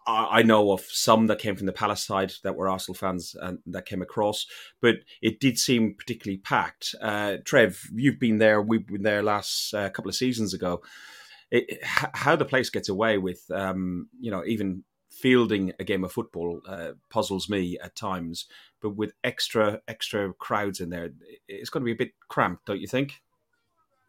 I 0.04 0.42
know 0.42 0.72
of 0.72 0.80
some 0.80 1.28
that 1.28 1.38
came 1.38 1.54
from 1.54 1.66
the 1.66 1.72
Palace 1.72 2.04
side 2.04 2.32
that 2.42 2.56
were 2.56 2.68
Arsenal 2.68 2.96
fans 2.96 3.36
and 3.40 3.60
that 3.66 3.86
came 3.86 4.02
across, 4.02 4.46
but 4.80 4.96
it 5.20 5.38
did 5.38 5.58
seem 5.58 5.94
particularly 5.94 6.38
packed. 6.38 6.96
Uh, 7.00 7.36
Trev, 7.44 7.88
you've 7.94 8.18
been 8.18 8.38
there. 8.38 8.60
We've 8.60 8.86
been 8.86 9.04
there 9.04 9.22
last 9.22 9.72
uh, 9.72 9.88
couple 9.90 10.08
of 10.08 10.16
seasons 10.16 10.54
ago. 10.54 10.82
It, 11.52 11.78
how 11.84 12.34
the 12.34 12.44
place 12.44 12.68
gets 12.68 12.88
away 12.88 13.18
with, 13.18 13.48
um, 13.52 14.08
you 14.18 14.32
know, 14.32 14.42
even 14.44 14.82
fielding 15.22 15.72
a 15.78 15.84
game 15.84 16.04
of 16.04 16.12
football 16.12 16.60
uh, 16.68 16.92
puzzles 17.08 17.48
me 17.48 17.78
at 17.82 17.96
times. 17.96 18.46
But 18.82 18.96
with 18.96 19.14
extra 19.24 19.80
extra 19.88 20.34
crowds 20.34 20.80
in 20.80 20.90
there, 20.90 21.10
it's 21.48 21.70
going 21.70 21.82
to 21.82 21.86
be 21.86 21.92
a 21.92 22.06
bit 22.06 22.12
cramped, 22.28 22.66
don't 22.66 22.80
you 22.80 22.88
think? 22.88 23.14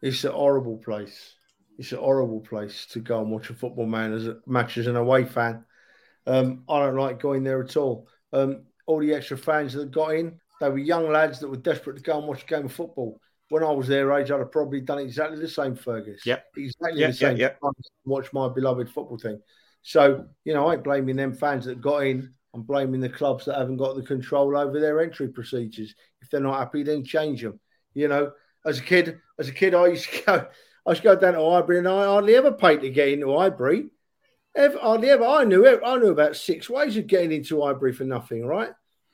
It's 0.02 0.24
a 0.24 0.32
horrible 0.32 0.76
place. 0.76 1.34
It's 1.78 1.92
a 1.92 1.96
horrible 1.96 2.40
place 2.40 2.86
to 2.86 3.00
go 3.00 3.20
and 3.20 3.30
watch 3.30 3.50
a 3.50 3.54
football 3.54 3.86
man 3.86 4.12
as 4.12 4.26
a, 4.26 4.36
match 4.46 4.76
as 4.76 4.86
an 4.86 4.96
away 4.96 5.24
fan 5.24 5.64
um, 6.26 6.64
I 6.68 6.80
don't 6.80 6.96
like 6.96 7.20
going 7.20 7.44
there 7.44 7.62
at 7.62 7.76
all. 7.76 8.08
Um, 8.32 8.64
all 8.86 9.00
the 9.00 9.14
extra 9.14 9.36
fans 9.36 9.72
that 9.74 9.90
got 9.90 10.14
in, 10.14 10.38
they 10.60 10.68
were 10.68 10.78
young 10.78 11.10
lads 11.10 11.40
that 11.40 11.48
were 11.48 11.56
desperate 11.56 11.96
to 11.96 12.02
go 12.02 12.18
and 12.18 12.28
watch 12.28 12.42
a 12.42 12.46
game 12.46 12.66
of 12.66 12.72
football. 12.72 13.20
When 13.50 13.62
I 13.62 13.70
was 13.70 13.88
their 13.88 14.12
age, 14.12 14.30
I'd 14.30 14.38
have 14.38 14.52
probably 14.52 14.80
done 14.80 14.98
exactly 14.98 15.38
the 15.38 15.48
same, 15.48 15.76
Fergus. 15.76 16.24
Yeah, 16.24 16.40
exactly 16.56 17.00
yep, 17.00 17.10
the 17.10 17.16
same. 17.16 17.36
Yep, 17.36 17.58
yep. 17.62 17.72
Watch 18.04 18.32
my 18.32 18.48
beloved 18.48 18.88
football 18.88 19.18
team. 19.18 19.40
So 19.84 20.26
you 20.44 20.54
know, 20.54 20.66
I 20.66 20.74
ain't 20.74 20.82
blaming 20.82 21.14
them 21.14 21.34
fans 21.34 21.66
that 21.66 21.80
got 21.80 21.98
in. 22.06 22.32
I'm 22.54 22.62
blaming 22.62 23.00
the 23.00 23.08
clubs 23.08 23.44
that 23.44 23.58
haven't 23.58 23.76
got 23.76 23.96
the 23.96 24.02
control 24.02 24.56
over 24.56 24.80
their 24.80 25.00
entry 25.00 25.28
procedures. 25.28 25.94
If 26.22 26.30
they're 26.30 26.40
not 26.40 26.58
happy, 26.58 26.82
then 26.82 27.04
change 27.04 27.42
them. 27.42 27.60
You 27.92 28.08
know, 28.08 28.32
as 28.64 28.78
a 28.78 28.82
kid, 28.82 29.20
as 29.38 29.48
a 29.48 29.52
kid, 29.52 29.74
I 29.74 29.88
used 29.88 30.08
to 30.10 30.22
go, 30.26 30.46
I 30.86 30.90
used 30.90 31.02
to 31.02 31.08
go 31.08 31.16
down 31.16 31.34
to 31.34 31.50
Highbury, 31.50 31.78
and 31.78 31.88
I 31.88 32.04
hardly 32.06 32.34
ever 32.34 32.52
paid 32.52 32.80
to 32.80 32.90
get 32.90 33.08
into 33.10 33.36
Highbury. 33.36 33.90
Ever, 34.56 34.78
hardly 34.78 35.10
ever. 35.10 35.24
I 35.24 35.44
knew 35.44 35.66
it. 35.66 35.80
I 35.84 35.96
knew 35.98 36.10
about 36.10 36.36
six 36.36 36.70
ways 36.70 36.96
of 36.96 37.06
getting 37.06 37.32
into 37.32 37.60
Highbury 37.60 37.92
for 37.92 38.04
nothing, 38.04 38.46
right? 38.46 38.70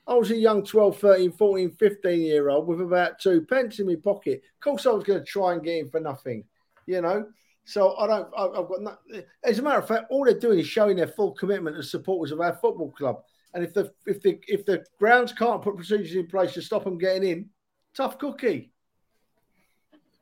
I 0.06 0.14
was 0.14 0.30
a 0.30 0.36
young 0.36 0.64
12, 0.64 0.98
13, 0.98 1.32
14, 1.32 1.70
15 1.70 2.20
year 2.20 2.48
old 2.48 2.66
with 2.66 2.80
about 2.80 3.18
two 3.18 3.42
pence 3.42 3.78
in 3.78 3.86
my 3.86 3.96
pocket. 3.96 4.42
Of 4.56 4.60
course, 4.60 4.86
I 4.86 4.90
was 4.90 5.04
going 5.04 5.20
to 5.20 5.24
try 5.24 5.52
and 5.52 5.62
get 5.62 5.78
in 5.78 5.90
for 5.90 6.00
nothing, 6.00 6.44
you 6.86 7.00
know? 7.00 7.26
So 7.64 7.96
I 7.96 8.06
don't, 8.06 8.28
I, 8.36 8.42
have 8.42 8.68
got, 8.68 8.82
no, 8.82 8.96
as 9.44 9.58
a 9.58 9.62
matter 9.62 9.78
of 9.78 9.88
fact, 9.88 10.06
all 10.10 10.24
they're 10.24 10.38
doing 10.38 10.58
is 10.58 10.66
showing 10.66 10.96
their 10.96 11.06
full 11.06 11.32
commitment 11.32 11.76
as 11.76 11.90
supporters 11.90 12.32
of 12.32 12.40
our 12.40 12.54
football 12.54 12.90
club. 12.90 13.22
And 13.54 13.64
if 13.64 13.74
the, 13.74 13.92
if 14.06 14.22
the, 14.22 14.40
if 14.48 14.64
the 14.64 14.84
grounds 14.98 15.32
can't 15.32 15.62
put 15.62 15.76
procedures 15.76 16.14
in 16.14 16.26
place 16.26 16.52
to 16.54 16.62
stop 16.62 16.84
them 16.84 16.98
getting 16.98 17.28
in, 17.28 17.50
tough 17.94 18.18
cookie. 18.18 18.72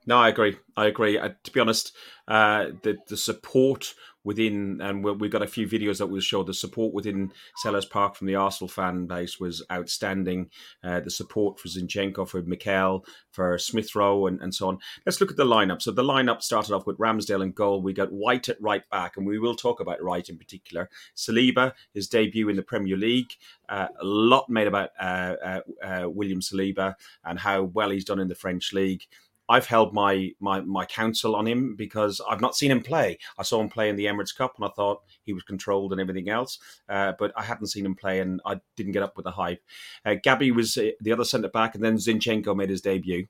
No, 0.08 0.16
I 0.16 0.30
agree. 0.30 0.56
I 0.74 0.86
agree. 0.86 1.18
Uh, 1.18 1.30
to 1.44 1.50
be 1.52 1.60
honest, 1.60 1.94
uh, 2.28 2.68
the 2.82 2.96
the 3.08 3.16
support 3.16 3.92
within, 4.24 4.80
and 4.80 5.04
we've 5.04 5.30
got 5.30 5.42
a 5.42 5.46
few 5.46 5.66
videos 5.66 5.98
that 5.98 6.06
will 6.06 6.20
show 6.20 6.42
the 6.42 6.54
support 6.54 6.92
within 6.92 7.32
Selhurst 7.64 7.90
Park 7.90 8.14
from 8.14 8.26
the 8.26 8.34
Arsenal 8.34 8.68
fan 8.68 9.06
base 9.06 9.38
was 9.40 9.64
outstanding. 9.70 10.50
Uh, 10.82 11.00
the 11.00 11.10
support 11.10 11.58
for 11.58 11.68
Zinchenko, 11.68 12.28
for 12.28 12.42
Mikel, 12.42 13.04
for 13.30 13.58
Smith 13.58 13.94
Rowe, 13.94 14.26
and, 14.26 14.40
and 14.40 14.54
so 14.54 14.68
on. 14.68 14.78
Let's 15.06 15.20
look 15.20 15.30
at 15.30 15.36
the 15.36 15.44
lineup. 15.44 15.82
So 15.82 15.92
the 15.92 16.02
lineup 16.02 16.42
started 16.42 16.74
off 16.74 16.86
with 16.86 16.98
Ramsdale 16.98 17.42
in 17.42 17.52
goal. 17.52 17.80
We 17.80 17.92
got 17.92 18.12
White 18.12 18.48
at 18.48 18.60
right 18.60 18.88
back, 18.90 19.16
and 19.16 19.26
we 19.26 19.38
will 19.38 19.54
talk 19.54 19.80
about 19.80 20.02
White 20.02 20.28
in 20.28 20.38
particular. 20.38 20.90
Saliba, 21.16 21.72
his 21.94 22.08
debut 22.08 22.48
in 22.48 22.56
the 22.56 22.62
Premier 22.62 22.96
League. 22.96 23.32
Uh, 23.68 23.88
a 24.00 24.04
lot 24.04 24.48
made 24.48 24.66
about 24.66 24.90
uh, 24.98 25.34
uh, 25.44 25.60
uh 25.82 26.08
William 26.08 26.40
Saliba 26.40 26.94
and 27.24 27.38
how 27.38 27.62
well 27.62 27.90
he's 27.90 28.04
done 28.04 28.18
in 28.18 28.28
the 28.28 28.34
French 28.34 28.72
league. 28.72 29.02
I've 29.48 29.66
held 29.66 29.94
my 29.94 30.32
my 30.40 30.60
my 30.60 30.84
counsel 30.84 31.34
on 31.34 31.46
him 31.46 31.74
because 31.76 32.20
I've 32.28 32.40
not 32.40 32.54
seen 32.54 32.70
him 32.70 32.82
play. 32.82 33.18
I 33.38 33.42
saw 33.42 33.60
him 33.60 33.68
play 33.68 33.88
in 33.88 33.96
the 33.96 34.06
Emirates 34.06 34.36
Cup, 34.36 34.54
and 34.56 34.64
I 34.64 34.68
thought 34.68 35.02
he 35.24 35.32
was 35.32 35.42
controlled 35.42 35.92
and 35.92 36.00
everything 36.00 36.28
else, 36.28 36.58
uh, 36.88 37.12
but 37.18 37.32
I 37.36 37.42
hadn't 37.44 37.68
seen 37.68 37.86
him 37.86 37.94
play, 37.94 38.20
and 38.20 38.40
I 38.44 38.60
didn't 38.76 38.92
get 38.92 39.02
up 39.02 39.16
with 39.16 39.24
the 39.24 39.30
hype. 39.32 39.62
Uh, 40.04 40.16
Gabby 40.22 40.50
was 40.50 40.76
uh, 40.76 40.90
the 41.00 41.12
other 41.12 41.24
centre 41.24 41.48
back, 41.48 41.74
and 41.74 41.82
then 41.82 41.96
Zinchenko 41.96 42.54
made 42.56 42.70
his 42.70 42.82
debut. 42.82 43.26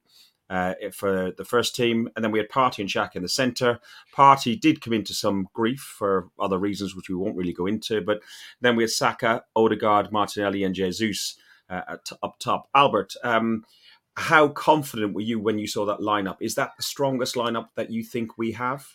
Uh, 0.50 0.72
for 0.94 1.30
the 1.37 1.44
first 1.44 1.76
team, 1.76 2.08
and 2.16 2.25
then 2.25 2.32
we 2.32 2.38
had 2.38 2.48
Partey 2.48 2.78
and 2.78 2.88
Xhaka 2.88 3.16
in 3.16 3.22
the 3.22 3.28
centre. 3.28 3.80
Partey 4.16 4.58
did 4.58 4.80
come 4.80 4.94
into 4.94 5.12
some 5.12 5.46
grief 5.52 5.80
for 5.80 6.30
other 6.40 6.56
reasons, 6.56 6.96
which 6.96 7.10
we 7.10 7.14
won't 7.14 7.37
really 7.37 7.52
go 7.52 7.66
into. 7.66 8.00
But 8.00 8.22
then 8.62 8.75
we 8.75 8.84
had 8.84 8.90
Saka, 8.90 9.44
Odegaard, 9.54 10.10
Martinelli, 10.10 10.64
and 10.64 10.75
Jesus 10.75 11.37
uh, 11.70 11.96
up 12.22 12.38
top. 12.38 12.68
Albert, 12.75 13.14
um, 13.22 13.64
how 14.18 14.48
confident 14.48 15.14
were 15.14 15.20
you 15.20 15.38
when 15.38 15.58
you 15.58 15.66
saw 15.66 15.87
that 15.87 16.00
lineup? 16.00 16.37
Is 16.40 16.54
that 16.56 16.72
the 16.76 16.82
strongest 16.82 17.37
lineup 17.37 17.68
that 17.76 17.90
you 17.90 18.02
think 18.02 18.37
we 18.37 18.52
have? 18.52 18.87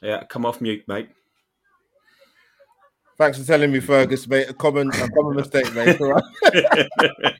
Yeah, 0.00 0.24
come 0.24 0.46
off 0.46 0.60
mute, 0.60 0.84
mate. 0.86 1.08
Thanks 3.18 3.38
for 3.38 3.44
telling 3.44 3.70
me, 3.70 3.80
Fergus, 3.80 4.26
mate. 4.26 4.48
A 4.48 4.54
common, 4.54 4.88
a 4.88 5.08
common 5.10 5.36
mistake, 5.36 5.72
mate. 5.74 6.00
All 6.00 6.12
right. 6.12 6.24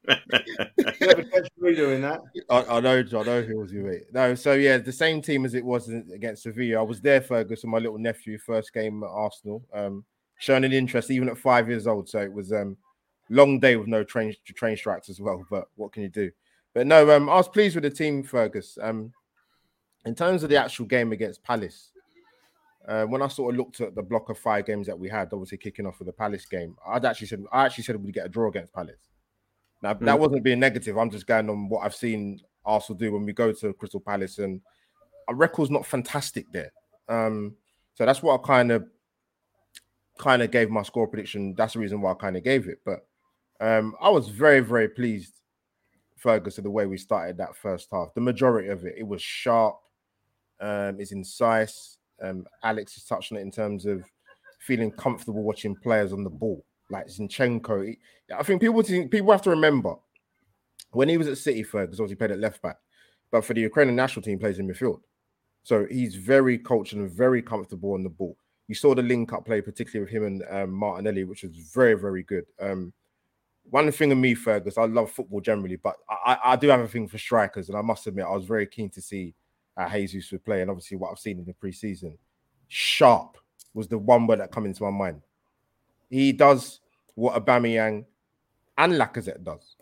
doing 1.74 2.02
that. 2.02 2.20
I, 2.50 2.64
I, 2.64 2.80
know, 2.80 2.98
I 2.98 3.22
know 3.22 3.42
who 3.42 3.58
was 3.58 3.72
you, 3.72 3.82
mate. 3.82 4.04
No, 4.12 4.34
so 4.34 4.54
yeah, 4.54 4.78
the 4.78 4.92
same 4.92 5.22
team 5.22 5.44
as 5.44 5.54
it 5.54 5.64
was 5.64 5.88
against 5.88 6.42
Sevilla. 6.42 6.80
I 6.80 6.82
was 6.82 7.00
there, 7.00 7.20
Fergus, 7.20 7.62
and 7.62 7.72
my 7.72 7.78
little 7.78 7.98
nephew, 7.98 8.38
first 8.38 8.72
game 8.72 9.02
at 9.02 9.10
Arsenal, 9.10 9.64
um, 9.72 10.04
showing 10.38 10.64
an 10.64 10.72
interest 10.72 11.10
even 11.10 11.28
at 11.28 11.38
five 11.38 11.68
years 11.68 11.86
old. 11.86 12.08
So 12.08 12.20
it 12.20 12.32
was 12.32 12.52
um, 12.52 12.76
long 13.28 13.60
day 13.60 13.76
with 13.76 13.88
no 13.88 14.04
train 14.04 14.34
to 14.46 14.52
train 14.52 14.76
strikes 14.76 15.08
as 15.08 15.20
well. 15.20 15.44
But 15.50 15.68
what 15.76 15.92
can 15.92 16.02
you 16.02 16.08
do? 16.08 16.30
But 16.74 16.86
no, 16.86 17.10
um, 17.14 17.28
I 17.28 17.34
was 17.36 17.48
pleased 17.48 17.74
with 17.74 17.84
the 17.84 17.90
team, 17.90 18.22
Fergus. 18.22 18.78
Um, 18.80 19.12
in 20.04 20.14
terms 20.14 20.42
of 20.42 20.50
the 20.50 20.56
actual 20.56 20.86
game 20.86 21.12
against 21.12 21.42
Palace, 21.42 21.92
uh, 22.88 23.04
when 23.04 23.22
I 23.22 23.28
sort 23.28 23.54
of 23.54 23.58
looked 23.58 23.80
at 23.80 23.94
the 23.94 24.02
block 24.02 24.28
of 24.28 24.38
five 24.38 24.66
games 24.66 24.86
that 24.86 24.98
we 24.98 25.08
had, 25.08 25.32
obviously 25.32 25.58
kicking 25.58 25.86
off 25.86 25.98
with 25.98 26.06
the 26.06 26.12
Palace 26.12 26.46
game, 26.46 26.76
I'd 26.86 27.04
actually 27.04 27.28
said 27.28 27.44
I 27.52 27.66
actually 27.66 27.84
said 27.84 27.96
we'd 27.96 28.14
get 28.14 28.26
a 28.26 28.28
draw 28.28 28.48
against 28.48 28.72
Palace. 28.72 29.10
Now 29.82 29.94
mm. 29.94 30.04
that 30.06 30.18
wasn't 30.18 30.44
being 30.44 30.60
negative. 30.60 30.98
I'm 30.98 31.10
just 31.10 31.26
going 31.26 31.48
on 31.48 31.68
what 31.68 31.84
I've 31.84 31.94
seen 31.94 32.40
Arsenal 32.64 32.98
do 32.98 33.12
when 33.12 33.24
we 33.24 33.32
go 33.32 33.52
to 33.52 33.72
Crystal 33.74 34.00
Palace, 34.00 34.38
and 34.38 34.60
our 35.28 35.34
record's 35.34 35.70
not 35.70 35.86
fantastic 35.86 36.46
there. 36.52 36.72
Um, 37.08 37.54
so 37.94 38.06
that's 38.06 38.22
what 38.22 38.40
I 38.40 38.46
kind 38.46 38.72
of 38.72 38.86
kind 40.18 40.42
of 40.42 40.50
gave 40.50 40.70
my 40.70 40.82
score 40.82 41.06
prediction. 41.06 41.54
That's 41.56 41.74
the 41.74 41.80
reason 41.80 42.00
why 42.00 42.12
I 42.12 42.14
kind 42.14 42.36
of 42.36 42.42
gave 42.42 42.66
it. 42.66 42.78
But 42.84 43.06
um, 43.62 43.94
I 44.00 44.08
was 44.08 44.28
very, 44.28 44.60
very 44.60 44.88
pleased, 44.88 45.34
Fergus, 46.16 46.56
with 46.56 46.64
the 46.64 46.70
way 46.70 46.86
we 46.86 46.98
started 46.98 47.36
that 47.36 47.56
first 47.56 47.88
half. 47.92 48.12
The 48.14 48.20
majority 48.20 48.68
of 48.68 48.84
it, 48.84 48.94
it 48.98 49.06
was 49.06 49.22
sharp, 49.22 49.78
um, 50.60 51.00
it's 51.00 51.12
incisive. 51.12 51.96
Um, 52.20 52.46
Alex 52.62 52.94
has 52.94 53.04
touched 53.04 53.32
on 53.32 53.38
it 53.38 53.42
in 53.42 53.50
terms 53.50 53.86
of 53.86 54.04
feeling 54.60 54.90
comfortable 54.90 55.42
watching 55.42 55.76
players 55.76 56.12
on 56.12 56.24
the 56.24 56.30
ball, 56.30 56.64
like 56.90 57.06
Zinchenko. 57.06 57.86
He, 57.86 57.98
I 58.36 58.42
think 58.42 58.60
people 58.60 58.82
people 58.82 59.32
have 59.32 59.42
to 59.42 59.50
remember 59.50 59.94
when 60.92 61.08
he 61.08 61.16
was 61.16 61.28
at 61.28 61.38
City, 61.38 61.62
Fergus 61.62 61.98
obviously 61.98 62.16
played 62.16 62.30
at 62.32 62.38
left 62.38 62.62
back, 62.62 62.76
but 63.30 63.44
for 63.44 63.54
the 63.54 63.60
Ukrainian 63.60 63.96
national 63.96 64.22
team, 64.22 64.38
plays 64.38 64.58
in 64.58 64.68
midfield. 64.68 65.00
So 65.64 65.86
he's 65.90 66.16
very 66.16 66.58
coached 66.58 66.92
and 66.92 67.10
very 67.10 67.42
comfortable 67.42 67.94
on 67.94 68.02
the 68.02 68.08
ball. 68.08 68.36
You 68.68 68.74
saw 68.74 68.94
the 68.94 69.02
link 69.02 69.32
up 69.32 69.44
play, 69.46 69.60
particularly 69.60 70.04
with 70.04 70.14
him 70.14 70.24
and 70.24 70.42
um, 70.50 70.70
Martinelli, 70.72 71.24
which 71.24 71.42
was 71.42 71.56
very, 71.56 71.94
very 71.94 72.22
good. 72.22 72.44
Um, 72.60 72.92
one 73.72 73.90
thing 73.90 74.12
of 74.12 74.18
me, 74.18 74.34
Fergus, 74.34 74.76
I 74.76 74.84
love 74.84 75.10
football 75.10 75.40
generally, 75.40 75.76
but 75.76 75.96
I, 76.06 76.36
I 76.44 76.56
do 76.56 76.68
have 76.68 76.80
a 76.80 76.86
thing 76.86 77.08
for 77.08 77.16
strikers, 77.16 77.70
and 77.70 77.78
I 77.78 77.80
must 77.80 78.06
admit, 78.06 78.26
I 78.26 78.32
was 78.32 78.44
very 78.44 78.66
keen 78.66 78.90
to 78.90 79.00
see 79.00 79.34
uh, 79.78 79.88
Jesus 79.88 80.30
would 80.30 80.44
play, 80.44 80.60
and 80.60 80.70
obviously 80.70 80.98
what 80.98 81.10
I've 81.10 81.18
seen 81.18 81.38
in 81.38 81.46
the 81.46 81.54
preseason. 81.54 82.18
Sharp 82.68 83.38
was 83.72 83.88
the 83.88 83.96
one 83.96 84.26
word 84.26 84.40
that 84.40 84.52
come 84.52 84.66
into 84.66 84.82
my 84.82 84.90
mind. 84.90 85.22
He 86.10 86.32
does 86.32 86.80
what 87.14 87.42
Aubameyang 87.42 88.04
and 88.76 88.92
Lacazette 88.92 89.42
does. 89.42 89.76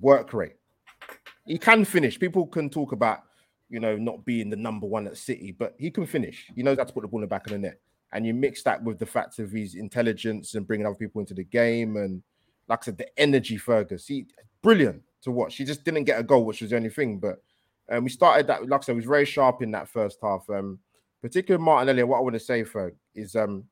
Work 0.00 0.32
rate. 0.34 0.56
He 1.46 1.58
can 1.58 1.84
finish. 1.84 2.18
People 2.18 2.48
can 2.48 2.70
talk 2.70 2.90
about, 2.90 3.20
you 3.70 3.78
know, 3.78 3.96
not 3.96 4.24
being 4.24 4.50
the 4.50 4.56
number 4.56 4.88
one 4.88 5.06
at 5.06 5.16
City, 5.16 5.54
but 5.56 5.76
he 5.78 5.92
can 5.92 6.06
finish. 6.06 6.50
He 6.56 6.64
knows 6.64 6.78
how 6.78 6.84
to 6.84 6.92
put 6.92 7.02
the 7.02 7.08
ball 7.08 7.20
in 7.20 7.22
the 7.22 7.28
back 7.28 7.46
of 7.46 7.52
the 7.52 7.58
net. 7.58 7.78
And 8.12 8.26
you 8.26 8.34
mix 8.34 8.64
that 8.64 8.82
with 8.82 8.98
the 8.98 9.06
fact 9.06 9.38
of 9.38 9.52
his 9.52 9.76
intelligence 9.76 10.56
and 10.56 10.66
bringing 10.66 10.86
other 10.86 10.96
people 10.96 11.20
into 11.20 11.34
the 11.34 11.44
game 11.44 11.96
and 11.96 12.20
like 12.68 12.80
I 12.82 12.84
said, 12.86 12.98
the 12.98 13.18
energy 13.18 13.56
Fergus, 13.56 14.06
he 14.06 14.26
brilliant 14.62 15.02
to 15.22 15.30
watch. 15.30 15.56
He 15.56 15.64
just 15.64 15.84
didn't 15.84 16.04
get 16.04 16.20
a 16.20 16.22
goal, 16.22 16.44
which 16.44 16.60
was 16.60 16.70
the 16.70 16.76
only 16.76 16.90
thing. 16.90 17.18
But 17.18 17.42
um, 17.90 18.04
we 18.04 18.10
started 18.10 18.46
that, 18.46 18.68
like 18.68 18.82
I 18.82 18.84
said, 18.84 18.96
was 18.96 19.04
very 19.04 19.24
sharp 19.24 19.62
in 19.62 19.70
that 19.72 19.88
first 19.88 20.18
half. 20.22 20.48
Um, 20.48 20.78
particularly 21.20 21.64
Martinelli. 21.64 22.02
What 22.02 22.18
I 22.18 22.22
want 22.22 22.34
to 22.34 22.40
say, 22.40 22.64
Ferg, 22.64 22.92
is 23.14 23.36
um 23.36 23.64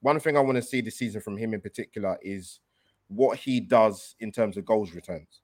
one 0.00 0.20
thing 0.20 0.36
I 0.36 0.40
want 0.40 0.56
to 0.56 0.62
see 0.62 0.80
this 0.80 0.96
season 0.96 1.20
from 1.20 1.36
him 1.36 1.54
in 1.54 1.60
particular 1.60 2.18
is 2.22 2.60
what 3.08 3.38
he 3.38 3.58
does 3.60 4.14
in 4.20 4.30
terms 4.30 4.56
of 4.56 4.64
goals 4.64 4.92
returns. 4.92 5.40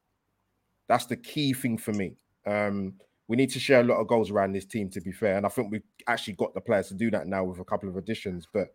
That's 0.87 1.06
the 1.06 1.16
key 1.16 1.52
thing 1.52 1.78
for 1.78 1.92
me. 1.92 2.16
Um, 2.46 2.94
we 3.26 3.37
need 3.37 3.50
to 3.50 3.58
share 3.58 3.80
a 3.80 3.84
lot 3.84 3.96
of 3.96 4.06
goals 4.06 4.30
around 4.30 4.52
this 4.52 4.66
team, 4.66 4.90
to 4.90 5.00
be 5.00 5.11
fair. 5.11 5.37
And 5.37 5.46
I 5.46 5.49
think 5.49 5.73
we've 5.73 5.82
actually 6.06 6.34
got 6.34 6.52
the 6.52 6.61
players 6.61 6.88
to 6.88 6.94
do 6.94 7.11
that 7.11 7.26
now 7.26 7.42
with 7.42 7.58
a 7.58 7.64
couple 7.64 7.88
of 7.88 7.96
additions. 7.96 8.46
But 8.52 8.75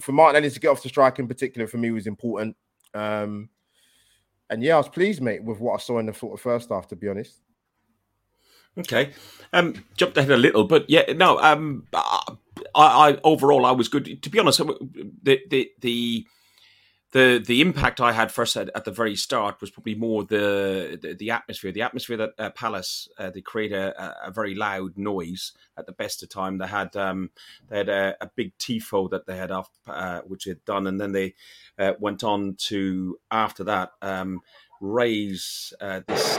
for 0.00 0.12
Martinelli 0.12 0.50
to 0.50 0.60
get 0.60 0.68
off 0.68 0.82
the 0.82 0.88
strike 0.88 1.18
in 1.18 1.28
particular 1.28 1.66
for 1.66 1.76
me 1.76 1.90
was 1.90 2.06
important. 2.06 2.56
Um, 2.94 3.48
and 4.48 4.62
yeah, 4.62 4.74
I 4.74 4.78
was 4.78 4.88
pleased, 4.88 5.22
mate, 5.22 5.44
with 5.44 5.60
what 5.60 5.74
I 5.74 5.78
saw 5.78 5.98
in 5.98 6.06
the 6.06 6.14
sort 6.14 6.34
of 6.34 6.40
first 6.40 6.70
half, 6.70 6.88
to 6.88 6.96
be 6.96 7.08
honest. 7.08 7.38
Okay, 8.78 9.10
um, 9.52 9.74
jumped 9.96 10.16
ahead 10.16 10.30
a 10.30 10.36
little, 10.36 10.64
but 10.64 10.88
yeah, 10.88 11.12
no. 11.12 11.38
Um, 11.38 11.86
I, 11.92 12.36
I 12.74 13.18
overall 13.24 13.66
I 13.66 13.72
was 13.72 13.88
good. 13.88 14.22
To 14.22 14.30
be 14.30 14.38
honest, 14.38 14.58
the 14.58 15.40
the 15.48 15.70
the 15.80 16.26
the 17.12 17.42
the 17.44 17.60
impact 17.60 18.00
I 18.00 18.12
had 18.12 18.30
first 18.30 18.56
at, 18.56 18.70
at, 18.74 18.84
the 18.84 18.92
very 18.92 19.16
start 19.16 19.60
was 19.60 19.70
probably 19.70 19.94
more 19.94 20.24
the 20.24 20.98
the, 21.00 21.14
the 21.14 21.30
atmosphere. 21.30 21.72
The 21.72 21.82
atmosphere 21.82 22.16
that 22.16 22.30
uh, 22.38 22.50
Palace 22.50 23.08
uh, 23.18 23.30
they 23.30 23.40
create 23.40 23.72
a, 23.72 24.26
a, 24.26 24.30
very 24.30 24.54
loud 24.54 24.96
noise 24.96 25.52
at 25.76 25.86
the 25.86 25.92
best 25.92 26.22
of 26.22 26.28
time. 26.28 26.58
They 26.58 26.68
had 26.68 26.94
um, 26.96 27.30
they 27.68 27.78
had 27.78 27.88
a, 27.88 28.16
a 28.20 28.30
big 28.34 28.56
tifo 28.58 29.10
that 29.10 29.26
they 29.26 29.36
had 29.36 29.50
off, 29.50 29.70
uh, 29.88 30.20
which 30.20 30.44
they 30.44 30.52
had 30.52 30.64
done, 30.64 30.86
and 30.86 31.00
then 31.00 31.12
they 31.12 31.34
uh, 31.78 31.94
went 31.98 32.22
on 32.22 32.54
to 32.68 33.18
after 33.30 33.64
that 33.64 33.90
um, 34.02 34.40
raise 34.80 35.72
uh, 35.80 36.00
this 36.06 36.38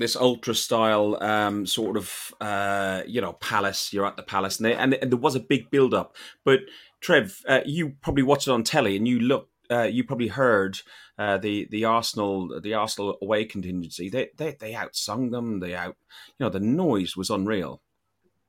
this 0.00 0.16
ultra 0.16 0.54
style 0.54 1.22
um, 1.22 1.66
sort 1.66 1.96
of 1.96 2.34
uh, 2.40 3.02
you 3.06 3.20
know 3.20 3.34
palace. 3.34 3.92
You're 3.92 4.06
at 4.06 4.16
the 4.16 4.22
palace, 4.22 4.58
and, 4.58 4.66
they, 4.66 4.74
and, 4.74 4.94
and 4.94 5.12
there 5.12 5.18
was 5.18 5.36
a 5.36 5.40
big 5.40 5.70
build 5.70 5.94
up. 5.94 6.16
But 6.44 6.60
Trev, 7.00 7.40
uh, 7.46 7.60
you 7.64 7.90
probably 8.00 8.22
watched 8.22 8.48
it 8.48 8.52
on 8.52 8.64
telly, 8.64 8.96
and 8.96 9.06
you 9.06 9.20
look. 9.20 9.48
Uh, 9.70 9.82
you 9.82 10.02
probably 10.02 10.26
heard 10.26 10.80
uh, 11.16 11.38
the 11.38 11.68
the 11.70 11.84
Arsenal 11.84 12.60
the 12.60 12.74
Arsenal 12.74 13.18
away 13.22 13.44
contingency. 13.44 14.08
They 14.08 14.30
they 14.36 14.56
they 14.58 14.72
outsung 14.72 15.30
them. 15.30 15.60
They 15.60 15.76
out 15.76 15.96
you 16.38 16.44
know 16.44 16.50
the 16.50 16.58
noise 16.58 17.16
was 17.16 17.30
unreal. 17.30 17.80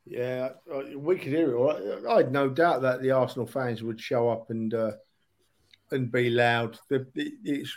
Yeah, 0.06 0.50
uh, 0.74 0.98
we 0.98 1.18
could 1.18 1.32
hear 1.34 1.56
it. 1.56 2.06
I 2.10 2.18
had 2.18 2.32
no 2.32 2.50
doubt 2.50 2.82
that 2.82 3.04
the 3.04 3.12
Arsenal 3.12 3.46
fans 3.46 3.84
would 3.84 4.00
show 4.00 4.30
up 4.30 4.50
and 4.50 4.74
uh, 4.74 4.94
and 5.92 6.12
be 6.12 6.30
loud. 6.30 6.80
They're, 6.90 7.06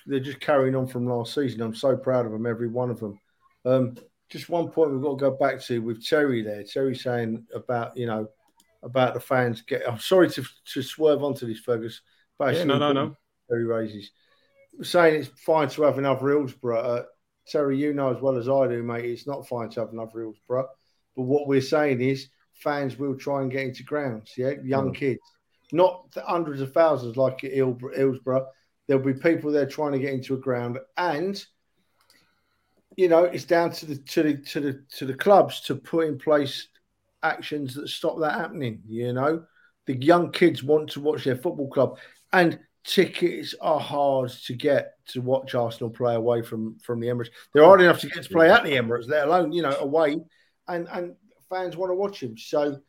they're 0.07 0.21
just 0.21 0.41
carrying 0.41 0.75
on 0.75 0.87
from 0.87 1.07
last 1.07 1.35
season. 1.35 1.61
I'm 1.61 1.75
so 1.75 1.97
proud 1.97 2.25
of 2.25 2.33
them, 2.33 2.47
every 2.47 2.69
one 2.69 2.91
of 2.91 3.01
them. 3.01 3.19
Um, 3.65 3.97
just 4.31 4.49
one 4.49 4.69
point 4.69 4.93
we've 4.93 5.03
got 5.03 5.19
to 5.19 5.31
go 5.31 5.37
back 5.37 5.61
to 5.63 5.81
with 5.81 6.05
Terry 6.05 6.43
there. 6.43 6.65
Terry 6.65 6.95
saying 6.97 7.47
about 7.55 7.97
you 7.97 8.07
know 8.07 8.29
about 8.83 9.15
the 9.15 9.21
fans 9.21 9.63
get. 9.63 9.89
I'm 9.89 9.99
sorry 9.99 10.31
to 10.31 10.45
to 10.73 10.83
swerve 10.83 11.23
onto 11.23 11.47
this, 11.47 11.61
Fergus. 11.61 12.01
But 12.39 12.55
yeah, 12.55 12.65
no, 12.65 12.79
no, 12.79 12.93
no. 12.93 13.17
Terry 13.49 13.65
raises 13.65 14.11
saying 14.83 15.15
it's 15.15 15.31
fine 15.41 15.69
to 15.69 15.83
have 15.83 15.99
another 15.99 16.29
Hillsborough. 16.29 16.81
Uh, 16.81 17.03
Terry, 17.47 17.77
you 17.77 17.93
know 17.93 18.15
as 18.15 18.23
well 18.23 18.37
as 18.37 18.49
I 18.49 18.67
do, 18.69 18.83
mate. 18.83 19.05
It's 19.05 19.27
not 19.27 19.47
fine 19.47 19.69
to 19.71 19.81
have 19.81 19.93
another 19.93 20.21
Hillsborough. 20.21 20.69
But 21.17 21.23
what 21.23 21.47
we're 21.47 21.61
saying 21.61 22.01
is 22.01 22.29
fans 22.55 22.99
will 22.99 23.17
try 23.17 23.43
and 23.43 23.51
get 23.51 23.65
into 23.65 23.83
grounds. 23.83 24.33
Yeah, 24.37 24.53
young 24.65 24.93
mm. 24.93 24.97
kids, 24.97 25.21
not 25.73 26.07
hundreds 26.17 26.61
of 26.61 26.73
thousands 26.73 27.17
like 27.17 27.45
at 27.45 27.53
Hillsborough. 27.53 28.47
There'll 28.87 29.03
be 29.03 29.15
people 29.15 29.51
there 29.51 29.67
trying 29.67 29.93
to 29.93 29.99
get 29.99 30.13
into 30.13 30.35
a 30.35 30.39
ground, 30.39 30.79
and 30.97 31.43
you 32.97 33.09
know, 33.09 33.25
it's 33.25 33.45
down 33.45 33.71
to 33.73 33.87
the 33.87 33.97
to 33.97 34.23
the 34.23 34.35
to 34.35 34.61
the 34.61 34.85
to 34.97 35.07
the 35.07 35.15
clubs 35.15 35.61
to 35.63 35.75
put 35.75 36.07
in 36.07 36.19
place 36.19 36.69
actions 37.23 37.75
that 37.75 37.89
stop 37.89 38.19
that 38.21 38.35
happening. 38.35 38.83
You 38.87 39.13
know, 39.13 39.45
the 39.87 39.97
young 39.97 40.31
kids 40.31 40.63
want 40.63 40.91
to 40.91 41.01
watch 41.01 41.25
their 41.25 41.37
football 41.37 41.69
club, 41.69 41.99
and 42.33 42.59
tickets 42.85 43.55
are 43.61 43.81
hard 43.81 44.31
to 44.31 44.55
get 44.55 44.93
to 45.07 45.21
watch 45.21 45.55
Arsenal 45.55 45.91
play 45.91 46.15
away 46.15 46.43
from 46.43 46.79
from 46.79 47.01
the 47.01 47.09
Emirates. 47.09 47.31
They're 47.53 47.65
hard 47.65 47.81
enough 47.81 48.01
to 48.01 48.09
get 48.09 48.25
to 48.25 48.31
play 48.31 48.51
at 48.51 48.65
the 48.65 48.73
Emirates, 48.73 49.09
let 49.09 49.27
alone 49.27 49.53
you 49.53 49.63
know 49.63 49.77
away, 49.79 50.21
and 50.69 50.89
and 50.89 51.17
fans 51.51 51.77
want 51.77 51.91
to 51.91 51.95
watch 51.95 52.23
him. 52.23 52.37
So 52.39 52.81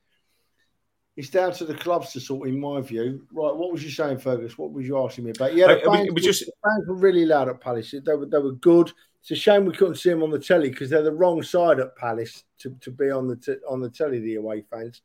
it's 1.15 1.29
down 1.29 1.53
to 1.53 1.65
the 1.65 1.75
clubs 1.75 2.11
to 2.11 2.19
sort, 2.19 2.49
in 2.49 2.59
my 2.59 2.81
view. 2.81 3.25
Right, 3.31 3.55
what 3.55 3.71
was 3.71 3.83
you 3.83 3.89
saying, 3.89 4.17
Fergus? 4.17 4.57
What 4.57 4.73
was 4.73 4.85
you 4.85 5.01
asking 5.01 5.23
me 5.23 5.31
about? 5.31 5.55
Yeah, 5.55 5.67
the 5.67 5.79
fans, 5.79 6.09
we, 6.13 6.21
just... 6.21 6.45
the 6.45 6.51
fans 6.63 6.87
were 6.87 6.95
really 6.95 7.25
loud 7.25 7.47
at 7.47 7.61
Palace. 7.61 7.91
They 7.91 8.13
were 8.13 8.25
they 8.25 8.37
were 8.37 8.53
good. 8.53 8.91
It's 9.25 9.31
a 9.31 9.35
shame 9.35 9.65
we 9.65 9.73
couldn't 9.73 9.95
see 9.95 10.11
them 10.11 10.21
on 10.21 10.29
the 10.29 10.37
telly 10.37 10.69
because 10.69 10.91
they're 10.91 11.01
the 11.01 11.11
wrong 11.11 11.41
side 11.41 11.79
at 11.79 11.95
Palace 11.95 12.43
to, 12.59 12.77
to 12.81 12.91
be 12.91 13.09
on 13.09 13.27
the 13.27 13.59
on 13.67 13.81
the 13.81 13.89
telly. 13.89 14.19
The 14.19 14.35
away 14.35 14.63
fans, 14.69 15.01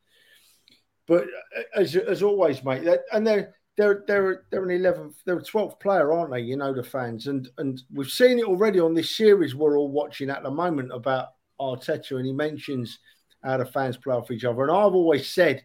but 1.06 1.24
uh, 1.24 1.62
as, 1.80 1.96
as 1.96 2.22
always, 2.22 2.62
mate, 2.62 2.86
and 3.14 3.26
they're 3.26 3.54
they're 3.78 4.04
they're 4.06 4.44
they're 4.50 4.64
an 4.64 4.72
eleventh, 4.72 5.16
they're 5.24 5.38
a 5.38 5.42
twelfth 5.42 5.80
player, 5.80 6.12
aren't 6.12 6.32
they? 6.32 6.40
You 6.40 6.58
know 6.58 6.74
the 6.74 6.82
fans, 6.82 7.28
and 7.28 7.48
and 7.56 7.80
we've 7.90 8.10
seen 8.10 8.38
it 8.38 8.44
already 8.44 8.78
on 8.78 8.92
this 8.92 9.16
series 9.16 9.54
we're 9.54 9.78
all 9.78 9.90
watching 9.90 10.28
at 10.28 10.42
the 10.42 10.50
moment 10.50 10.92
about 10.92 11.28
Arteta, 11.58 12.18
and 12.18 12.26
he 12.26 12.34
mentions 12.34 12.98
how 13.42 13.56
the 13.56 13.64
fans 13.64 13.96
play 13.96 14.14
off 14.14 14.30
each 14.30 14.44
other. 14.44 14.64
And 14.64 14.70
I've 14.70 14.92
always 14.92 15.30
said, 15.30 15.64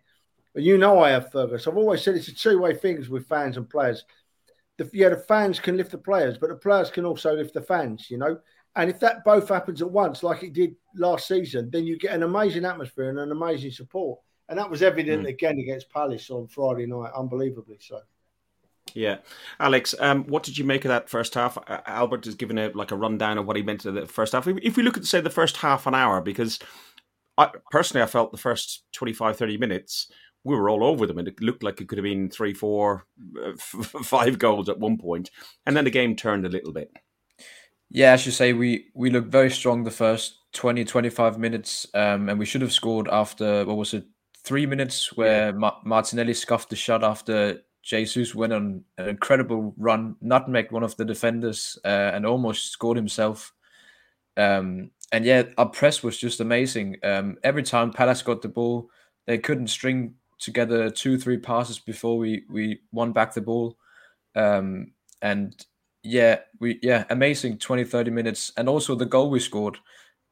and 0.56 0.64
you 0.64 0.78
know 0.78 1.02
I 1.02 1.10
have, 1.10 1.30
Fergus, 1.30 1.68
I've 1.68 1.76
always 1.76 2.04
said 2.04 2.16
it's 2.16 2.30
a 2.30 2.34
two 2.34 2.60
way 2.60 2.74
thing 2.74 3.06
with 3.10 3.28
fans 3.28 3.58
and 3.58 3.70
players 3.70 4.06
the, 4.78 4.90
yeah, 4.94 5.10
the 5.10 5.18
fans 5.18 5.60
can 5.60 5.78
lift 5.78 5.92
the 5.92 5.98
players, 5.98 6.38
but 6.38 6.50
the 6.50 6.56
players 6.56 6.90
can 6.90 7.06
also 7.06 7.34
lift 7.34 7.54
the 7.54 7.62
fans, 7.62 8.10
you 8.10 8.18
know. 8.18 8.38
And 8.76 8.90
if 8.90 9.00
that 9.00 9.24
both 9.24 9.48
happens 9.48 9.82
at 9.82 9.90
once, 9.90 10.22
like 10.22 10.44
it 10.44 10.54
did 10.54 10.76
last 10.96 11.28
season, 11.28 11.70
then 11.72 11.86
you 11.86 11.98
get 11.98 12.14
an 12.14 12.24
amazing 12.24 12.66
atmosphere 12.66 13.10
and 13.10 13.20
an 13.20 13.32
amazing 13.32 13.72
support. 13.72 14.20
And 14.50 14.60
that 14.60 14.70
was 14.70 14.84
evident 14.84 15.24
mm. 15.24 15.30
again 15.30 15.58
against 15.60 15.90
Palace 15.90 16.30
on 16.30 16.48
Friday 16.48 16.86
night, 16.86 17.12
unbelievably 17.16 17.78
so. 17.80 18.02
Yeah, 18.94 19.18
Alex, 19.60 19.96
um, 20.00 20.26
what 20.26 20.44
did 20.44 20.58
you 20.58 20.64
make 20.64 20.86
of 20.86 20.90
that 20.90 21.10
first 21.10 21.34
half? 21.34 21.58
Uh, 21.58 21.82
Albert 21.86 22.26
has 22.26 22.36
given 22.36 22.58
a 22.58 22.70
like 22.70 22.92
a 22.92 22.96
rundown 22.96 23.38
of 23.38 23.46
what 23.46 23.58
he 23.58 23.64
meant 23.64 23.82
to 23.82 23.92
the 23.92 24.06
first 24.06 24.34
half. 24.34 24.48
If 24.48 24.78
we 24.78 24.84
look 24.84 24.96
at 24.96 25.06
say 25.06 25.22
the 25.22 25.30
first 25.30 25.58
half 25.58 25.88
an 25.88 25.96
hour, 25.96 26.22
because 26.22 26.60
I, 27.38 27.50
personally 27.72 28.04
I 28.04 28.08
felt 28.08 28.32
the 28.32 28.38
first 28.38 28.84
25, 28.94 29.38
30 29.38 29.58
minutes 29.58 30.12
we 30.46 30.56
were 30.56 30.70
all 30.70 30.84
over 30.84 31.06
them, 31.06 31.18
and 31.18 31.28
it 31.28 31.42
looked 31.42 31.64
like 31.64 31.82
it 31.82 31.90
could 31.90 31.98
have 31.98 32.04
been 32.04 32.30
three, 32.30 32.54
four, 32.54 33.06
uh, 33.44 33.54
five 33.58 34.40
goals 34.40 34.70
at 34.70 34.80
one 34.80 34.98
point, 34.98 35.32
and 35.66 35.76
then 35.76 35.84
the 35.84 35.90
game 35.92 36.16
turned 36.16 36.46
a 36.46 36.50
little 36.50 36.72
bit. 36.72 36.92
Yeah, 37.90 38.14
as 38.14 38.26
you 38.26 38.32
say, 38.32 38.54
we 38.54 38.92
we 38.94 39.10
looked 39.10 39.32
very 39.32 39.52
strong 39.52 39.84
the 39.84 39.92
first 39.92 40.40
20, 40.54 40.86
25 40.86 41.38
minutes, 41.40 41.88
um, 41.94 42.30
and 42.30 42.40
we 42.40 42.46
should 42.46 42.62
have 42.62 42.72
scored 42.72 43.08
after 43.10 43.66
what 43.66 43.78
was 43.78 43.94
it, 43.94 44.06
three 44.44 44.66
minutes 44.66 45.16
where 45.18 45.48
yeah. 45.48 45.52
Ma- 45.52 45.80
Martinelli 45.84 46.34
scuffed 46.34 46.70
the 46.70 46.76
shot 46.76 47.04
after 47.04 47.62
Jesus 47.82 48.34
went 48.34 48.54
on 48.54 48.84
an 48.98 49.10
incredible 49.10 49.74
run, 49.78 50.16
nutmegged 50.24 50.72
one 50.72 50.84
of 50.84 50.96
the 50.98 51.06
defenders, 51.06 51.78
uh, 51.84 52.12
and 52.14 52.26
almost 52.26 52.72
scored 52.72 52.98
himself. 52.98 53.54
Um, 54.38 54.92
and 55.12 55.26
yeah, 55.26 55.44
our 55.58 55.70
press 55.70 56.04
was 56.04 56.18
just 56.18 56.40
amazing. 56.40 56.98
Um, 57.04 57.38
every 57.44 57.64
time 57.64 57.92
Palace 57.92 58.22
got 58.22 58.42
the 58.42 58.50
ball, 58.50 58.90
they 59.28 59.38
couldn't 59.38 59.68
string 59.68 60.16
together 60.40 60.90
two, 60.90 61.18
three 61.18 61.38
passes 61.38 61.80
before 61.80 62.18
we 62.18 62.44
we 62.50 62.80
won 62.92 63.14
back 63.14 63.34
the 63.34 63.42
ball. 63.42 63.78
Um, 64.36 64.92
and 65.22 65.66
yeah, 66.06 66.40
we 66.60 66.80
yeah, 66.82 67.06
amazing 67.10 67.58
20, 67.58 67.84
30 67.84 68.12
minutes. 68.12 68.52
And 68.58 68.70
also 68.70 68.96
the 68.96 69.06
goal 69.06 69.30
we 69.30 69.40
scored. 69.40 69.78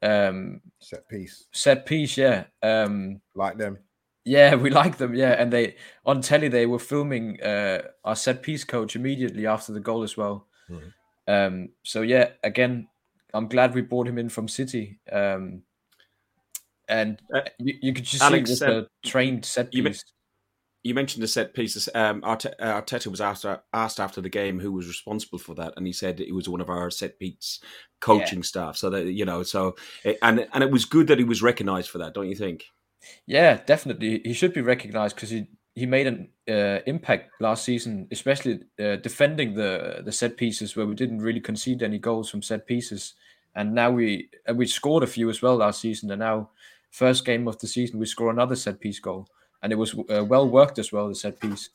Um 0.01 0.61
set 0.79 1.07
piece. 1.09 1.47
Set 1.51 1.85
piece, 1.85 2.17
yeah. 2.17 2.45
Um 2.61 3.21
like 3.35 3.57
them. 3.57 3.79
Yeah, 4.25 4.55
we 4.55 4.69
like 4.69 4.97
them, 4.97 5.15
yeah. 5.15 5.31
And 5.31 5.51
they 5.51 5.75
on 6.05 6.21
telly 6.21 6.47
they 6.47 6.65
were 6.65 6.79
filming 6.79 7.41
uh 7.41 7.81
our 8.03 8.15
set 8.15 8.43
piece 8.43 8.63
coach 8.63 8.95
immediately 8.95 9.47
after 9.47 9.73
the 9.73 9.79
goal 9.79 10.03
as 10.03 10.15
well. 10.15 10.47
Mm-hmm. 10.69 11.33
Um 11.33 11.69
so 11.83 12.01
yeah, 12.01 12.29
again, 12.43 12.87
I'm 13.33 13.47
glad 13.47 13.73
we 13.73 13.81
brought 13.81 14.07
him 14.07 14.19
in 14.19 14.29
from 14.29 14.47
City. 14.47 14.99
Um 15.11 15.63
and 16.93 17.21
uh, 17.33 17.41
you, 17.57 17.73
you, 17.81 17.93
could 17.93 18.05
just 18.05 18.21
Alex, 18.21 18.59
see 18.59 18.65
with 18.65 18.75
the 18.75 18.87
trained 19.09 19.45
set 19.45 19.71
piece. 19.71 19.83
You, 19.83 19.93
you 20.83 20.93
mentioned 20.93 21.23
the 21.23 21.27
set 21.27 21.55
pieces. 21.55 21.89
Um, 21.95 22.21
Arteta 22.21 23.07
was 23.07 23.19
asked 23.19 23.45
asked 23.73 23.99
after 23.99 24.21
the 24.21 24.29
game 24.29 24.59
who 24.59 24.71
was 24.71 24.87
responsible 24.87 25.39
for 25.39 25.55
that, 25.55 25.73
and 25.75 25.87
he 25.87 25.93
said 25.93 26.19
it 26.19 26.35
was 26.35 26.47
one 26.47 26.61
of 26.61 26.69
our 26.69 26.91
set 26.91 27.17
piece 27.17 27.59
coaching 27.99 28.39
yeah. 28.39 28.43
staff. 28.43 28.77
So 28.77 28.91
that 28.91 29.07
you 29.07 29.25
know, 29.25 29.41
so 29.41 29.75
and 30.21 30.47
and 30.53 30.63
it 30.63 30.69
was 30.69 30.85
good 30.85 31.07
that 31.07 31.17
he 31.17 31.23
was 31.23 31.41
recognised 31.41 31.89
for 31.89 31.97
that, 31.97 32.13
don't 32.13 32.29
you 32.29 32.35
think? 32.35 32.65
Yeah, 33.25 33.59
definitely. 33.65 34.21
He 34.23 34.33
should 34.33 34.53
be 34.53 34.61
recognised 34.61 35.15
because 35.15 35.31
he 35.31 35.47
he 35.73 35.87
made 35.87 36.05
an 36.05 36.29
uh, 36.47 36.79
impact 36.85 37.31
last 37.39 37.65
season, 37.65 38.07
especially 38.11 38.59
uh, 38.79 38.97
defending 38.97 39.55
the 39.55 40.03
the 40.05 40.11
set 40.11 40.37
pieces 40.37 40.75
where 40.75 40.85
we 40.85 40.93
didn't 40.93 41.21
really 41.21 41.41
concede 41.41 41.81
any 41.81 41.97
goals 41.97 42.29
from 42.29 42.43
set 42.43 42.67
pieces, 42.67 43.15
and 43.55 43.73
now 43.73 43.89
we 43.89 44.29
we 44.53 44.67
scored 44.67 45.01
a 45.01 45.07
few 45.07 45.31
as 45.31 45.41
well 45.41 45.55
last 45.55 45.81
season, 45.81 46.11
and 46.11 46.19
now 46.19 46.51
first 46.93 47.25
game 47.25 47.47
of 47.47 47.57
the 47.59 47.67
season, 47.67 47.99
we 47.99 48.05
score 48.05 48.29
another 48.29 48.55
set 48.55 48.79
piece 48.79 48.99
goal, 48.99 49.27
and 49.61 49.73
it 49.73 49.77
was 49.77 49.95
uh, 50.09 50.23
well 50.23 50.47
worked 50.47 50.79
as 50.79 50.91
well. 50.91 51.09
The 51.09 51.15
set 51.15 51.39
piece. 51.39 51.69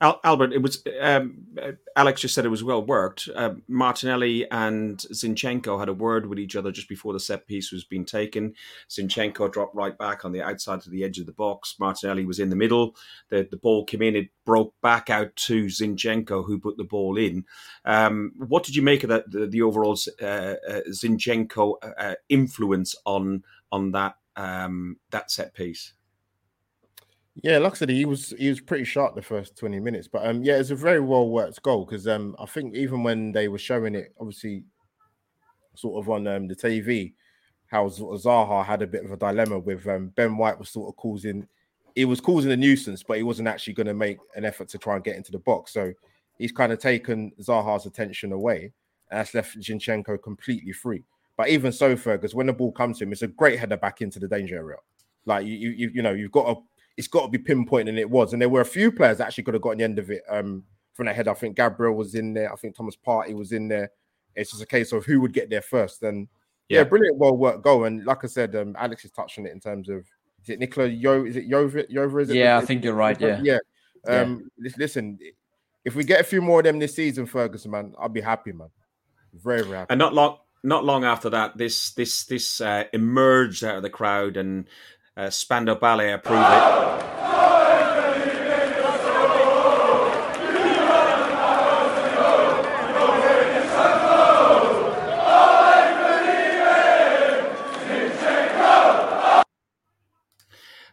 Al- 0.00 0.20
Albert, 0.24 0.52
it 0.52 0.60
was 0.62 0.82
um, 1.00 1.46
Alex 1.94 2.22
just 2.22 2.34
said 2.34 2.44
it 2.44 2.48
was 2.48 2.64
well 2.64 2.84
worked. 2.84 3.28
Uh, 3.34 3.54
Martinelli 3.68 4.50
and 4.50 4.98
Zinchenko 4.98 5.78
had 5.78 5.88
a 5.88 5.94
word 5.94 6.26
with 6.26 6.40
each 6.40 6.56
other 6.56 6.72
just 6.72 6.88
before 6.88 7.12
the 7.12 7.20
set 7.20 7.46
piece 7.46 7.70
was 7.70 7.84
being 7.84 8.04
taken. 8.04 8.54
Zinchenko 8.88 9.52
dropped 9.52 9.76
right 9.76 9.96
back 9.96 10.24
on 10.24 10.32
the 10.32 10.42
outside 10.42 10.80
to 10.82 10.90
the 10.90 11.04
edge 11.04 11.18
of 11.18 11.26
the 11.26 11.32
box. 11.32 11.76
Martinelli 11.78 12.24
was 12.24 12.40
in 12.40 12.50
the 12.50 12.56
middle. 12.56 12.96
The 13.28 13.46
the 13.48 13.56
ball 13.56 13.84
came 13.84 14.02
in. 14.02 14.16
It 14.16 14.30
broke 14.44 14.74
back 14.82 15.08
out 15.08 15.34
to 15.36 15.66
Zinchenko, 15.66 16.44
who 16.44 16.58
put 16.58 16.76
the 16.76 16.84
ball 16.84 17.16
in. 17.16 17.44
Um, 17.84 18.32
what 18.36 18.64
did 18.64 18.74
you 18.74 18.82
make 18.82 19.04
of 19.04 19.08
that? 19.10 19.30
The, 19.30 19.46
the 19.46 19.62
overall 19.62 19.96
uh, 20.20 20.26
uh, 20.26 20.80
Zinchenko 20.90 21.74
uh, 21.96 22.14
influence 22.28 22.96
on 23.04 23.44
on 23.72 23.90
that 23.92 24.16
um, 24.36 24.96
that 25.10 25.30
set 25.30 25.52
piece? 25.54 25.94
Yeah, 27.42 27.58
like 27.58 27.72
I 27.72 27.76
said, 27.76 27.88
he 27.88 28.04
was 28.04 28.34
he 28.38 28.50
was 28.50 28.60
pretty 28.60 28.84
sharp 28.84 29.14
the 29.14 29.22
first 29.22 29.56
20 29.56 29.80
minutes. 29.80 30.06
But 30.06 30.26
um 30.26 30.44
yeah, 30.44 30.58
it's 30.58 30.70
a 30.70 30.76
very 30.76 31.00
well 31.00 31.28
worked 31.28 31.62
goal 31.62 31.86
because 31.86 32.06
um 32.06 32.36
I 32.38 32.44
think 32.44 32.74
even 32.74 33.02
when 33.02 33.32
they 33.32 33.48
were 33.48 33.58
showing 33.58 33.94
it, 33.94 34.12
obviously 34.20 34.64
sort 35.74 36.02
of 36.02 36.10
on 36.10 36.26
um, 36.26 36.46
the 36.46 36.54
TV, 36.54 37.14
how 37.66 37.88
Zaha 37.88 38.64
had 38.64 38.82
a 38.82 38.86
bit 38.86 39.04
of 39.04 39.12
a 39.12 39.16
dilemma 39.16 39.58
with 39.58 39.86
um, 39.86 40.08
Ben 40.08 40.36
White 40.36 40.58
was 40.58 40.68
sort 40.68 40.90
of 40.90 40.96
causing 40.96 41.48
he 41.94 42.04
was 42.04 42.20
causing 42.20 42.52
a 42.52 42.56
nuisance, 42.56 43.02
but 43.02 43.16
he 43.16 43.22
wasn't 43.22 43.48
actually 43.48 43.74
going 43.74 43.86
to 43.86 43.94
make 43.94 44.18
an 44.34 44.44
effort 44.44 44.68
to 44.68 44.78
try 44.78 44.94
and 44.94 45.04
get 45.04 45.16
into 45.16 45.32
the 45.32 45.38
box. 45.38 45.72
So 45.72 45.92
he's 46.38 46.52
kind 46.52 46.72
of 46.72 46.78
taken 46.78 47.32
Zaha's 47.40 47.86
attention 47.86 48.32
away, 48.32 48.72
and 49.10 49.18
that's 49.18 49.34
left 49.34 49.58
Zinchenko 49.58 50.22
completely 50.22 50.72
free. 50.72 51.04
But 51.42 51.48
even 51.48 51.72
so, 51.72 51.96
Fergus, 51.96 52.34
when 52.34 52.46
the 52.46 52.52
ball 52.52 52.70
comes 52.70 52.98
to 52.98 53.04
him, 53.04 53.10
it's 53.10 53.22
a 53.22 53.26
great 53.26 53.58
header 53.58 53.76
back 53.76 54.00
into 54.00 54.20
the 54.20 54.28
danger 54.28 54.54
area. 54.54 54.76
Like 55.26 55.44
you, 55.44 55.70
you, 55.70 55.90
you 55.92 56.00
know, 56.00 56.12
you've 56.12 56.30
got 56.30 56.46
to 56.46 56.60
it's 56.96 57.08
got 57.08 57.22
to 57.22 57.28
be 57.28 57.38
pinpoint, 57.38 57.88
and 57.88 57.98
it 57.98 58.08
was. 58.08 58.32
And 58.32 58.40
there 58.40 58.48
were 58.48 58.60
a 58.60 58.64
few 58.64 58.92
players 58.92 59.18
that 59.18 59.26
actually 59.26 59.42
could 59.42 59.54
have 59.54 59.62
gotten 59.64 59.78
the 59.78 59.84
end 59.84 59.98
of 59.98 60.08
it 60.12 60.22
um, 60.28 60.62
from 60.94 61.06
that 61.06 61.16
head. 61.16 61.26
I 61.26 61.34
think 61.34 61.56
Gabriel 61.56 61.96
was 61.96 62.14
in 62.14 62.32
there. 62.32 62.52
I 62.52 62.54
think 62.54 62.76
Thomas 62.76 62.96
Partey 62.96 63.34
was 63.34 63.50
in 63.50 63.66
there. 63.66 63.90
It's 64.36 64.52
just 64.52 64.62
a 64.62 64.66
case 64.66 64.92
of 64.92 65.04
who 65.04 65.20
would 65.20 65.32
get 65.32 65.50
there 65.50 65.62
first. 65.62 66.04
And 66.04 66.28
yeah, 66.68 66.78
yeah 66.78 66.84
brilliant, 66.84 67.18
well 67.18 67.36
worked 67.36 67.64
goal. 67.64 67.86
And 67.86 68.04
like 68.04 68.22
I 68.22 68.28
said, 68.28 68.54
um, 68.54 68.76
Alex 68.78 69.04
is 69.04 69.10
touching 69.10 69.44
it 69.44 69.50
in 69.50 69.58
terms 69.58 69.88
of 69.88 70.06
is 70.44 70.48
it 70.48 70.60
Nicola 70.60 70.86
Yo? 70.86 71.24
Is 71.24 71.34
it 71.34 71.50
Yover? 71.50 71.90
Yover? 71.90 72.22
Is 72.22 72.30
it? 72.30 72.36
Yeah, 72.36 72.56
I 72.56 72.64
think 72.64 72.84
you're 72.84 72.94
right. 72.94 73.20
Yeah, 73.20 73.40
yeah. 73.42 73.58
Um, 74.06 74.48
yeah. 74.62 74.70
listen, 74.78 75.18
if 75.84 75.96
we 75.96 76.04
get 76.04 76.20
a 76.20 76.24
few 76.24 76.40
more 76.40 76.60
of 76.60 76.66
them 76.66 76.78
this 76.78 76.94
season, 76.94 77.26
Ferguson, 77.26 77.72
man, 77.72 77.94
I'll 77.98 78.08
be 78.08 78.20
happy, 78.20 78.52
man. 78.52 78.68
Very, 79.32 79.62
very 79.62 79.78
happy. 79.78 79.90
And 79.90 79.98
not 79.98 80.14
long, 80.14 80.38
not 80.62 80.84
long 80.84 81.04
after 81.04 81.30
that, 81.30 81.56
this 81.56 81.90
this 81.90 82.24
this 82.24 82.60
uh, 82.60 82.84
emerged 82.92 83.64
out 83.64 83.76
of 83.76 83.82
the 83.82 83.90
crowd 83.90 84.36
and 84.36 84.68
uh, 85.16 85.30
Spandau 85.30 85.74
Ballet 85.74 86.12
approve 86.12 86.40
it. 86.40 87.12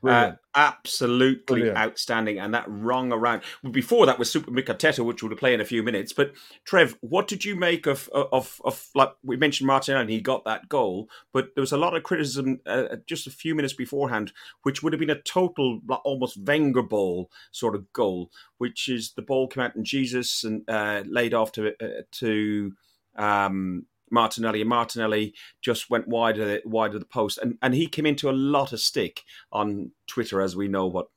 Uh, 0.02 0.32
absolutely 0.56 1.62
Brilliant. 1.62 1.78
outstanding, 1.78 2.40
and 2.40 2.54
that 2.54 2.66
rung 2.68 3.12
around. 3.12 3.44
Before 3.72 4.06
that 4.06 4.20
was 4.20 4.32
Super 4.32 4.52
Micateta, 4.52 5.06
which 5.06 5.22
we'll 5.22 5.36
play 5.36 5.54
in 5.54 5.62
a 5.62 5.66
few 5.66 5.84
minutes. 5.84 6.14
But 6.14 6.34
Trev, 6.66 6.98
what 7.02 7.28
did 7.28 7.46
you 7.46 7.56
make 7.56 7.86
of 7.86 8.10
of 8.10 8.60
of 8.66 8.88
like 8.96 9.12
we 9.24 9.38
mentioned 9.38 9.68
Martinelli? 9.68 10.00
and 10.00 10.10
he 10.10 10.22
got 10.22 10.46
that 10.46 10.70
goal, 10.70 11.10
but 11.34 11.50
there 11.56 11.62
was 11.62 11.72
a 11.72 11.78
lot 11.78 11.96
of 11.96 12.04
criticism 12.04 12.60
uh, 12.66 12.96
just 13.06 13.28
a 13.28 13.32
few 13.32 13.54
minutes 13.54 13.74
beforehand, 13.74 14.32
which 14.64 14.82
would 14.82 14.94
have 14.94 15.00
been 15.00 15.10
a 15.10 15.22
total 15.22 15.80
almost 16.04 16.38
Wenger 16.46 16.82
ball 16.82 17.30
sort 17.52 17.76
of 17.76 17.92
goal, 17.94 18.32
which 18.58 18.90
is 18.90 19.14
the 19.14 19.22
ball 19.22 19.48
came 19.48 19.64
out 19.64 19.76
and 19.76 19.86
Jesus 19.86 20.44
and 20.44 20.68
uh, 20.70 21.04
laid 21.06 21.34
off 21.34 21.52
to 21.54 21.74
uh, 21.82 22.02
to 22.14 22.74
um, 23.16 23.86
Martinelli, 24.12 24.62
and 24.62 24.70
Martinelli 24.70 25.34
just 25.62 25.90
went 25.90 26.08
wide 26.08 26.38
of 26.38 26.48
the, 26.48 26.62
wide 26.66 26.94
of 26.94 27.00
the 27.00 27.06
post, 27.06 27.38
and 27.38 27.58
and 27.62 27.74
he 27.74 27.88
came 27.88 28.06
into 28.06 28.30
a 28.30 28.32
lot 28.32 28.74
of 28.74 28.80
stick 28.80 29.24
on 29.52 29.92
Twitter, 30.08 30.42
as 30.42 30.56
we 30.56 30.68
know 30.68 30.88
what 30.88 31.08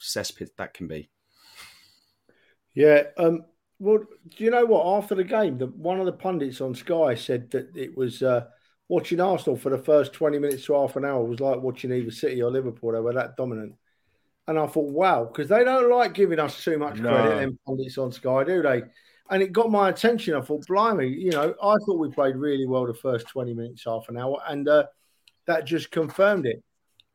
cesspit 0.00 0.50
that 0.58 0.74
can 0.74 0.88
be. 0.88 1.10
Yeah. 2.74 3.04
Um, 3.16 3.44
well, 3.78 3.98
do 3.98 4.44
you 4.44 4.50
know 4.50 4.64
what? 4.64 4.98
After 4.98 5.14
the 5.14 5.24
game, 5.24 5.58
the, 5.58 5.66
one 5.66 6.00
of 6.00 6.06
the 6.06 6.12
pundits 6.12 6.60
on 6.60 6.74
Sky 6.74 7.14
said 7.14 7.50
that 7.50 7.76
it 7.76 7.96
was 7.96 8.22
uh, 8.22 8.46
watching 8.88 9.20
Arsenal 9.20 9.56
for 9.56 9.70
the 9.70 9.78
first 9.78 10.12
twenty 10.12 10.38
minutes 10.38 10.66
to 10.66 10.74
half 10.74 10.96
an 10.96 11.04
hour 11.04 11.22
was 11.24 11.40
like 11.40 11.60
watching 11.60 11.92
either 11.92 12.10
City 12.10 12.42
or 12.42 12.50
Liverpool. 12.50 12.92
They 12.92 13.00
were 13.00 13.12
that 13.14 13.36
dominant. 13.36 13.74
And 14.48 14.58
I 14.58 14.66
thought, 14.66 14.90
wow, 14.90 15.24
because 15.24 15.48
they 15.48 15.62
don't 15.62 15.88
like 15.88 16.14
giving 16.14 16.40
us 16.40 16.64
too 16.64 16.76
much 16.76 17.00
credit, 17.00 17.46
no. 17.46 17.56
pundits 17.64 17.96
on 17.96 18.10
Sky, 18.10 18.42
do 18.42 18.60
they? 18.60 18.82
And 19.30 19.42
it 19.42 19.52
got 19.52 19.70
my 19.70 19.88
attention. 19.88 20.34
I 20.34 20.40
thought, 20.40 20.66
blimey, 20.66 21.08
you 21.08 21.30
know, 21.30 21.54
I 21.62 21.76
thought 21.84 21.98
we 21.98 22.10
played 22.10 22.36
really 22.36 22.66
well 22.66 22.86
the 22.86 22.94
first 22.94 23.28
20 23.28 23.54
minutes, 23.54 23.84
half 23.84 24.08
an 24.08 24.18
hour, 24.18 24.38
and 24.48 24.68
uh, 24.68 24.84
that 25.46 25.64
just 25.64 25.90
confirmed 25.90 26.46
it. 26.46 26.62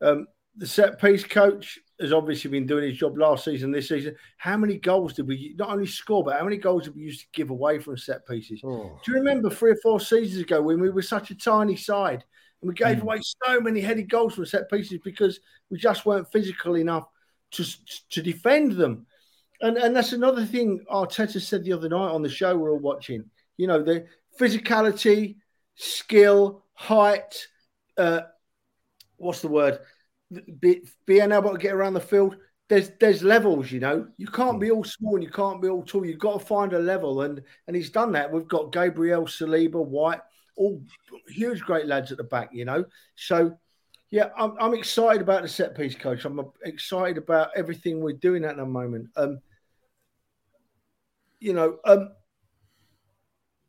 Um, 0.00 0.26
the 0.56 0.66
set 0.66 1.00
piece 1.00 1.24
coach 1.24 1.78
has 2.00 2.12
obviously 2.12 2.50
been 2.50 2.66
doing 2.66 2.88
his 2.88 2.98
job 2.98 3.16
last 3.16 3.44
season, 3.44 3.70
this 3.70 3.88
season. 3.88 4.14
How 4.36 4.56
many 4.56 4.76
goals 4.76 5.14
did 5.14 5.26
we 5.26 5.54
not 5.58 5.70
only 5.70 5.86
score, 5.86 6.24
but 6.24 6.36
how 6.38 6.44
many 6.44 6.56
goals 6.56 6.84
did 6.84 6.94
we 6.94 7.02
used 7.02 7.20
to 7.20 7.26
give 7.32 7.50
away 7.50 7.78
from 7.78 7.96
set 7.96 8.26
pieces? 8.26 8.60
Oh. 8.64 8.98
Do 9.04 9.12
you 9.12 9.18
remember 9.18 9.50
three 9.50 9.72
or 9.72 9.78
four 9.82 10.00
seasons 10.00 10.42
ago 10.42 10.60
when 10.60 10.80
we 10.80 10.90
were 10.90 11.02
such 11.02 11.30
a 11.30 11.36
tiny 11.36 11.76
side 11.76 12.24
and 12.60 12.68
we 12.68 12.74
gave 12.74 12.98
mm. 12.98 13.02
away 13.02 13.20
so 13.46 13.60
many 13.60 13.80
headed 13.80 14.10
goals 14.10 14.34
from 14.34 14.46
set 14.46 14.70
pieces 14.70 14.98
because 15.04 15.40
we 15.70 15.78
just 15.78 16.06
weren't 16.06 16.30
physical 16.30 16.76
enough 16.76 17.06
to, 17.52 17.64
to 18.10 18.22
defend 18.22 18.72
them? 18.72 19.06
And 19.60 19.76
and 19.76 19.94
that's 19.94 20.12
another 20.12 20.44
thing 20.44 20.84
Arteta 20.90 21.40
said 21.40 21.64
the 21.64 21.72
other 21.72 21.88
night 21.88 22.10
on 22.10 22.22
the 22.22 22.28
show 22.28 22.56
we 22.56 22.62
are 22.64 22.70
all 22.70 22.78
watching. 22.78 23.24
You 23.56 23.66
know, 23.66 23.82
the 23.82 24.06
physicality, 24.38 25.36
skill, 25.74 26.64
height, 26.74 27.46
uh, 27.96 28.20
what's 29.16 29.40
the 29.40 29.48
word? 29.48 29.80
Be, 30.60 30.82
being 31.06 31.32
able 31.32 31.52
to 31.52 31.58
get 31.58 31.74
around 31.74 31.94
the 31.94 32.00
field. 32.00 32.36
There's 32.68 32.90
there's 33.00 33.22
levels, 33.22 33.72
you 33.72 33.80
know. 33.80 34.06
You 34.16 34.26
can't 34.26 34.60
be 34.60 34.70
all 34.70 34.84
small 34.84 35.14
and 35.14 35.24
you 35.24 35.30
can't 35.30 35.60
be 35.60 35.68
all 35.68 35.82
tall. 35.82 36.04
You've 36.06 36.18
got 36.18 36.38
to 36.38 36.46
find 36.46 36.72
a 36.72 36.78
level, 36.78 37.22
and 37.22 37.42
and 37.66 37.74
he's 37.74 37.90
done 37.90 38.12
that. 38.12 38.30
We've 38.30 38.46
got 38.46 38.72
Gabriel, 38.72 39.24
Saliba, 39.24 39.84
White, 39.84 40.20
all 40.56 40.82
huge, 41.28 41.62
great 41.62 41.86
lads 41.86 42.12
at 42.12 42.18
the 42.18 42.24
back, 42.24 42.50
you 42.52 42.64
know. 42.64 42.84
So 43.16 43.56
yeah, 44.10 44.30
I'm, 44.38 44.54
I'm 44.60 44.74
excited 44.74 45.20
about 45.20 45.42
the 45.42 45.48
set 45.48 45.76
piece 45.76 45.94
coach. 45.94 46.24
I'm 46.24 46.40
excited 46.64 47.18
about 47.18 47.50
everything 47.56 48.00
we're 48.00 48.16
doing 48.16 48.44
at 48.44 48.56
the 48.56 48.64
moment. 48.64 49.08
Um, 49.16 49.40
you 51.40 51.52
know, 51.52 51.78
um, 51.84 52.10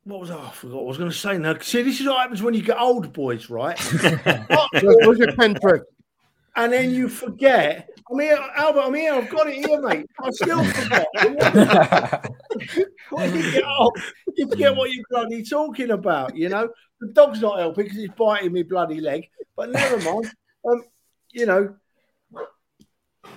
what 0.03 0.19
was 0.21 0.31
oh, 0.31 0.39
I 0.39 0.51
forgot 0.51 0.77
what 0.77 0.83
I 0.83 0.87
was 0.87 0.97
going 0.97 1.11
to 1.11 1.15
say 1.15 1.37
now. 1.37 1.57
See, 1.59 1.81
this 1.83 1.99
is 1.99 2.07
what 2.07 2.19
happens 2.19 2.41
when 2.41 2.53
you 2.53 2.61
get 2.61 2.79
old, 2.79 3.13
boys, 3.13 3.49
right? 3.49 3.79
What's 4.49 5.19
your 5.19 5.35
pen 5.35 5.55
trick? 5.61 5.83
And 6.55 6.73
then 6.73 6.91
you 6.91 7.07
forget. 7.07 7.89
I'm 8.11 8.19
here, 8.19 8.39
Albert. 8.55 8.81
I'm 8.81 8.93
here. 8.95 9.13
I've 9.13 9.29
got 9.29 9.47
it 9.47 9.65
here, 9.65 9.81
mate. 9.81 10.07
I 10.19 10.29
still 10.31 10.63
forget. 10.63 11.07
when 13.11 13.35
you 13.35 13.51
get 13.51 13.63
old, 13.65 13.97
you 14.35 14.47
forget 14.47 14.75
what 14.75 14.91
you're 14.91 15.05
bloody 15.11 15.43
talking 15.43 15.91
about. 15.91 16.35
You 16.35 16.49
know, 16.49 16.69
the 16.99 17.13
dog's 17.13 17.41
not 17.41 17.59
helping 17.59 17.83
because 17.83 17.99
he's 17.99 18.09
biting 18.17 18.51
me 18.51 18.63
bloody 18.63 18.99
leg. 18.99 19.29
But 19.55 19.69
never 19.69 19.97
mind. 19.99 20.31
Um, 20.67 20.83
you 21.31 21.45
know. 21.45 21.75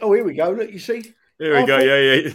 Oh, 0.01 0.13
here 0.13 0.25
we 0.25 0.35
go. 0.35 0.51
Look, 0.51 0.73
you 0.73 0.79
see. 0.79 1.13
Here 1.39 1.53
we 1.53 1.59
I 1.59 1.67
go. 1.67 1.79
Thought, 1.79 1.87
yeah, 1.87 2.15
yeah 2.15 2.33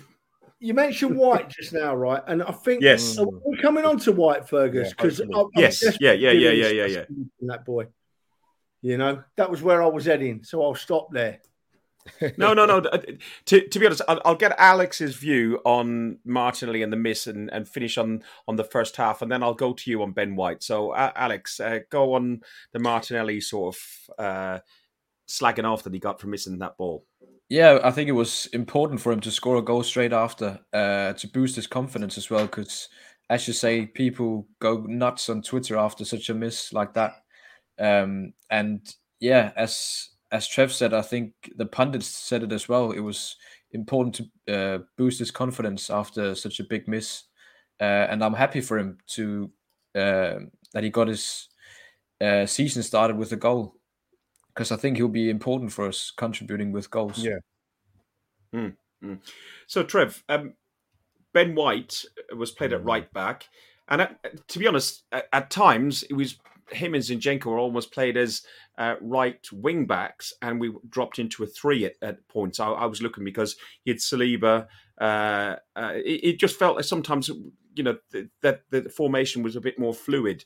you 0.60 0.74
mentioned 0.74 1.18
White 1.18 1.50
just 1.50 1.74
now, 1.74 1.96
right? 1.96 2.22
And 2.28 2.42
I 2.44 2.52
think 2.52 2.82
yes, 2.82 3.18
we're 3.20 3.62
coming 3.62 3.86
on 3.86 4.00
to 4.00 4.12
White 4.12 4.48
Fergus 4.48 4.90
because 4.90 5.20
yeah, 5.20 5.44
yes, 5.56 5.84
yeah, 6.00 6.12
yeah, 6.14 6.32
yeah, 6.32 6.52
yeah, 6.52 6.68
yeah, 6.68 6.86
yeah. 6.86 7.06
That 7.42 7.66
boy, 7.66 7.88
you 8.82 8.98
know, 8.98 9.24
that 9.36 9.50
was 9.52 9.62
where 9.62 9.84
I 9.84 9.88
was 9.88 10.06
heading, 10.06 10.44
so 10.44 10.64
I'll 10.64 10.76
stop 10.76 11.12
there. 11.12 11.40
no, 12.38 12.54
no, 12.54 12.66
no. 12.66 12.78
Uh, 12.78 13.02
to, 13.46 13.68
to 13.68 13.80
be 13.80 13.86
honest, 13.86 14.02
I'll, 14.08 14.22
I'll, 14.24 14.36
get 14.36 14.56
Alex's 14.58 15.16
view 15.16 15.60
on 15.66 16.20
Martinelli 16.26 16.82
and 16.82 16.92
the 16.92 16.98
miss, 16.98 17.28
and, 17.28 17.52
and 17.52 17.68
finish 17.68 17.98
on 17.98 18.24
on 18.48 18.56
the 18.56 18.64
first 18.64 18.96
half, 18.96 19.22
and 19.22 19.32
then 19.32 19.44
I'll 19.44 19.54
go 19.54 19.74
to 19.74 19.92
you 19.92 20.02
on 20.02 20.12
Ben 20.12 20.36
White. 20.36 20.64
So, 20.64 20.92
uh, 20.92 21.12
Alex, 21.16 21.60
uh, 21.60 21.80
go 21.90 22.14
on 22.14 22.42
the 22.72 22.80
Martinelli 22.80 23.42
sort 23.42 23.76
of 23.76 24.24
uh, 24.24 24.60
slagging 25.28 25.66
off 25.66 25.84
that 25.84 25.94
he 25.94 26.00
got 26.00 26.20
for 26.20 26.28
missing 26.28 26.60
that 26.60 26.78
ball. 26.78 27.06
Yeah, 27.50 27.80
I 27.84 27.92
think 27.92 28.10
it 28.10 28.14
was 28.14 28.48
important 28.48 29.00
for 29.00 29.12
him 29.12 29.22
to 29.22 29.32
score 29.32 29.56
a 29.58 29.62
goal 29.62 29.84
straight 29.84 30.12
after 30.12 30.60
uh, 30.74 31.14
to 31.14 31.28
boost 31.30 31.56
his 31.56 31.68
confidence 31.68 32.18
as 32.18 32.30
well. 32.30 32.46
Because, 32.46 32.90
as 33.30 33.48
you 33.48 33.54
say, 33.54 33.86
people 33.86 34.48
go 34.60 34.82
nuts 34.88 35.30
on 35.30 35.42
Twitter 35.42 35.78
after 35.78 36.04
such 36.04 36.30
a 36.30 36.34
miss 36.34 36.74
like 36.74 36.94
that. 36.96 37.14
Um, 37.80 38.34
and 38.50 38.82
yeah, 39.20 39.52
as 39.56 40.10
as 40.32 40.48
Trev 40.48 40.74
said, 40.74 40.94
I 40.94 41.02
think 41.02 41.34
the 41.56 41.66
pundits 41.66 42.08
said 42.08 42.44
it 42.44 42.52
as 42.52 42.70
well. 42.70 42.92
It 42.92 43.00
was 43.02 43.38
important 43.72 44.16
to 44.48 44.54
uh, 44.54 44.80
boost 44.98 45.20
his 45.20 45.32
confidence 45.32 45.90
after 45.90 46.36
such 46.36 46.60
a 46.60 46.66
big 46.66 46.88
miss, 46.88 47.24
uh, 47.80 47.84
and 48.10 48.24
I'm 48.24 48.34
happy 48.34 48.62
for 48.62 48.78
him 48.80 48.98
to 49.16 49.52
uh, 49.96 50.40
that 50.74 50.84
he 50.84 50.90
got 50.90 51.08
his 51.08 51.48
uh, 52.22 52.46
season 52.46 52.84
started 52.84 53.18
with 53.18 53.32
a 53.34 53.38
goal 53.38 53.77
because 54.58 54.72
I 54.72 54.76
think 54.76 54.98
he'll 54.98 55.08
be 55.08 55.30
important 55.30 55.72
for 55.72 55.88
us 55.88 56.12
contributing 56.18 56.72
with 56.72 56.90
goals. 56.90 57.24
Yeah. 57.24 57.38
Mm, 58.56 58.76
mm. 59.04 59.20
So, 59.68 59.84
Trev, 59.84 60.24
um, 60.30 60.56
Ben 61.32 61.54
White 61.54 62.04
was 62.36 62.50
played 62.50 62.74
at 62.74 62.84
right 62.84 63.12
back, 63.14 63.46
and 63.88 64.02
at, 64.02 64.48
to 64.48 64.58
be 64.58 64.66
honest, 64.66 65.04
at, 65.12 65.28
at, 65.32 65.52
times 65.52 66.02
it 66.02 66.16
was 66.16 66.40
him 66.72 66.96
and 66.96 67.04
Zinchenko 67.04 67.46
were 67.46 67.60
almost 67.60 67.94
played 67.94 68.18
as 68.18 68.42
uh, 68.80 68.96
right 69.00 69.48
wing 69.54 69.86
backs, 69.86 70.34
and 70.42 70.60
we 70.60 70.74
dropped 70.90 71.20
into 71.20 71.44
a 71.44 71.48
three 71.48 71.86
at, 71.86 71.94
at 72.02 72.28
points. 72.28 72.60
I, 72.60 72.70
I, 72.70 72.86
was 72.88 73.00
looking 73.00 73.24
because 73.24 73.58
he 73.84 73.92
had 73.92 74.00
Saliba. 74.00 74.66
Uh, 75.00 75.58
uh, 75.76 75.92
it, 75.94 76.24
it, 76.24 76.40
just 76.40 76.58
felt 76.58 76.78
like 76.78 76.86
sometimes 76.86 77.30
you 77.76 77.84
know 77.84 77.98
that 78.42 78.62
the, 78.72 78.82
the 78.82 78.90
formation 78.90 79.44
was 79.44 79.56
a 79.56 79.62
bit 79.62 79.78
more 79.78 79.94
fluid. 79.94 80.44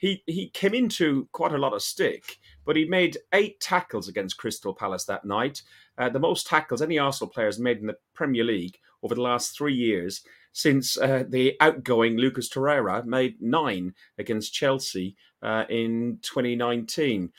He 0.00 0.24
he 0.26 0.48
came 0.48 0.74
into 0.74 1.28
quite 1.30 1.52
a 1.52 1.58
lot 1.58 1.74
of 1.74 1.82
stick, 1.82 2.38
but 2.64 2.74
he 2.74 2.86
made 2.86 3.18
eight 3.32 3.60
tackles 3.60 4.08
against 4.08 4.38
Crystal 4.38 4.74
Palace 4.74 5.04
that 5.04 5.24
night, 5.24 5.62
uh, 6.00 6.08
the 6.08 6.18
most 6.18 6.46
tackles 6.46 6.80
any 6.80 6.98
Arsenal 6.98 7.30
player 7.30 7.46
has 7.46 7.58
made 7.58 7.78
in 7.78 7.86
the 7.86 7.96
Premier 8.14 8.42
League 8.42 8.78
over 9.02 9.14
the 9.14 9.20
last 9.20 9.56
three 9.56 9.74
years 9.74 10.22
since 10.52 10.96
uh, 10.96 11.24
the 11.28 11.56
outgoing 11.60 12.16
Lucas 12.16 12.48
Torreira 12.48 13.04
made 13.04 13.40
nine 13.40 13.94
against 14.18 14.54
Chelsea 14.54 15.14
uh, 15.42 15.64
in 15.68 16.18
2019, 16.22 17.30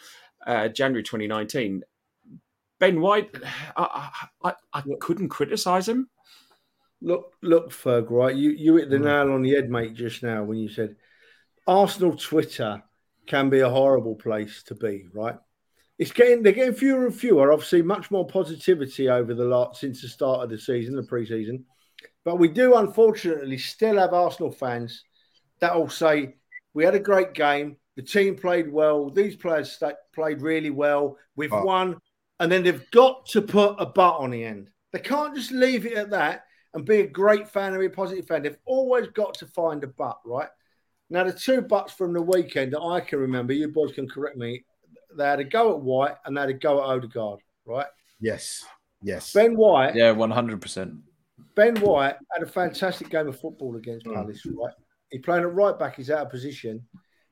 uh, 0.46 0.68
January 0.70 1.04
2019. 1.04 1.82
Ben 2.80 3.02
White, 3.02 3.36
I, 3.76 4.12
I, 4.44 4.54
I 4.72 4.84
couldn't 5.00 5.30
criticise 5.30 5.90
him. 5.90 6.10
Look, 7.02 7.34
look, 7.42 7.72
Ferg, 7.72 8.12
right? 8.12 8.36
You 8.36 8.52
you 8.52 8.76
hit 8.76 8.92
the 8.92 8.98
mm. 8.98 9.06
nail 9.06 9.34
on 9.34 9.42
the 9.42 9.56
head, 9.56 9.72
mate, 9.72 9.96
just 9.96 10.22
now 10.22 10.44
when 10.44 10.60
you 10.60 10.70
said 10.70 10.96
Arsenal 11.68 12.16
Twitter 12.16 12.82
can 13.28 13.50
be 13.50 13.60
a 13.60 13.70
horrible 13.70 14.16
place 14.16 14.64
to 14.64 14.76
be, 14.76 15.08
right? 15.14 15.38
It's 15.98 16.12
getting 16.12 16.42
they're 16.42 16.54
getting 16.54 16.74
fewer 16.74 17.06
and 17.06 17.16
fewer. 17.16 17.52
Obviously, 17.52 17.82
much 17.82 18.10
more 18.10 18.26
positivity 18.26 19.10
over 19.10 19.34
the 19.34 19.46
lot 19.46 19.78
since 19.78 20.02
the 20.02 20.08
start 20.08 20.44
of 20.44 20.50
the 20.50 20.58
season, 20.58 20.96
the 20.96 21.04
preseason. 21.04 21.64
But 22.24 22.40
we 22.40 22.48
do 22.48 22.76
unfortunately 22.76 23.58
still 23.58 23.98
have 23.98 24.14
Arsenal 24.14 24.52
fans 24.52 25.04
that 25.60 25.76
will 25.76 25.90
say 25.90 26.36
we 26.74 26.84
had 26.84 26.96
a 26.96 27.00
great 27.00 27.34
game, 27.34 27.78
the 27.96 28.02
team 28.02 28.36
played 28.36 28.72
well, 28.72 29.10
these 29.10 29.36
players 29.36 29.82
played 30.14 30.42
really 30.42 30.70
well, 30.70 31.18
we've 31.36 31.54
oh. 31.54 31.64
won, 31.64 31.98
and 32.40 32.52
then 32.52 32.64
they've 32.64 32.90
got 32.92 33.26
to 33.28 33.42
put 33.42 33.76
a 33.78 33.86
but 33.86 34.18
on 34.18 34.32
the 34.32 34.44
end. 34.44 34.70
They 34.92 35.00
can't 35.00 35.36
just 35.36 35.52
leave 35.52 35.86
it 35.86 35.94
at 35.94 36.10
that 36.10 36.46
and 36.74 36.86
be 36.86 37.02
a 37.02 37.08
great 37.08 37.48
fan 37.48 37.74
and 37.74 37.80
be 37.80 37.86
a 37.86 37.90
positive 37.90 38.26
fan. 38.26 38.44
They've 38.44 38.58
always 38.66 39.08
got 39.08 39.36
to 39.36 39.48
find 39.48 39.84
a 39.84 39.88
but, 39.88 40.18
right? 40.26 40.50
Now, 41.12 41.26
the 41.26 41.34
two 41.34 41.62
buts 41.62 41.92
from 41.92 42.14
the 42.14 42.22
weekend 42.22 42.72
that 42.72 42.82
I 42.82 43.02
can 43.02 43.20
remember, 43.20 43.52
you 43.52 43.68
boys 43.68 43.92
can 43.92 44.08
correct 44.08 44.38
me, 44.38 44.64
they 45.18 45.26
had 45.26 45.42
a 45.42 45.44
go 45.44 45.72
at 45.72 45.82
White 45.82 46.16
and 46.24 46.36
they 46.36 46.42
had 46.42 46.50
a 46.50 46.54
go 46.54 46.80
at 46.80 46.86
Odegaard, 46.86 47.42
right? 47.66 47.88
Yes. 48.22 48.64
Yes. 49.04 49.34
Ben 49.34 49.58
White. 49.58 49.94
Yeah, 49.94 50.14
100%. 50.14 51.02
Ben 51.54 51.76
White 51.82 52.16
had 52.34 52.44
a 52.44 52.50
fantastic 52.50 53.10
game 53.10 53.28
of 53.28 53.38
football 53.38 53.76
against 53.76 54.06
mm. 54.06 54.14
Palace, 54.14 54.46
right? 54.46 54.74
He's 55.10 55.22
playing 55.22 55.44
at 55.44 55.54
right 55.54 55.78
back, 55.78 55.98
he's 55.98 56.10
out 56.10 56.26
of 56.26 56.32
position, 56.32 56.82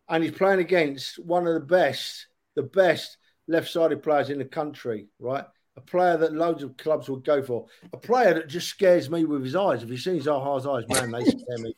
and 0.10 0.26
he's 0.26 0.34
playing 0.34 0.60
against 0.60 1.18
one 1.18 1.48
of 1.48 1.54
the 1.54 1.62
best, 1.62 2.28
the 2.58 2.64
best 2.64 3.16
left 3.48 3.70
sided 3.70 4.04
players 4.04 4.30
in 4.30 4.40
the 4.40 4.46
country, 4.46 5.08
right? 5.20 5.46
A 5.80 5.82
player 5.82 6.18
that 6.18 6.34
loads 6.34 6.62
of 6.62 6.76
clubs 6.76 7.10
would 7.10 7.24
go 7.24 7.42
for. 7.42 7.66
A 7.94 7.98
player 7.98 8.34
that 8.34 8.50
just 8.50 8.68
scares 8.68 9.10
me 9.10 9.24
with 9.24 9.46
his 9.46 9.56
eyes. 9.56 9.82
If 9.82 9.90
you 9.90 9.98
see 9.98 10.20
Zaha's 10.20 10.68
eyes, 10.68 10.84
man, 10.90 11.10
they 11.10 11.24
scare 11.24 11.58
me. 11.58 11.74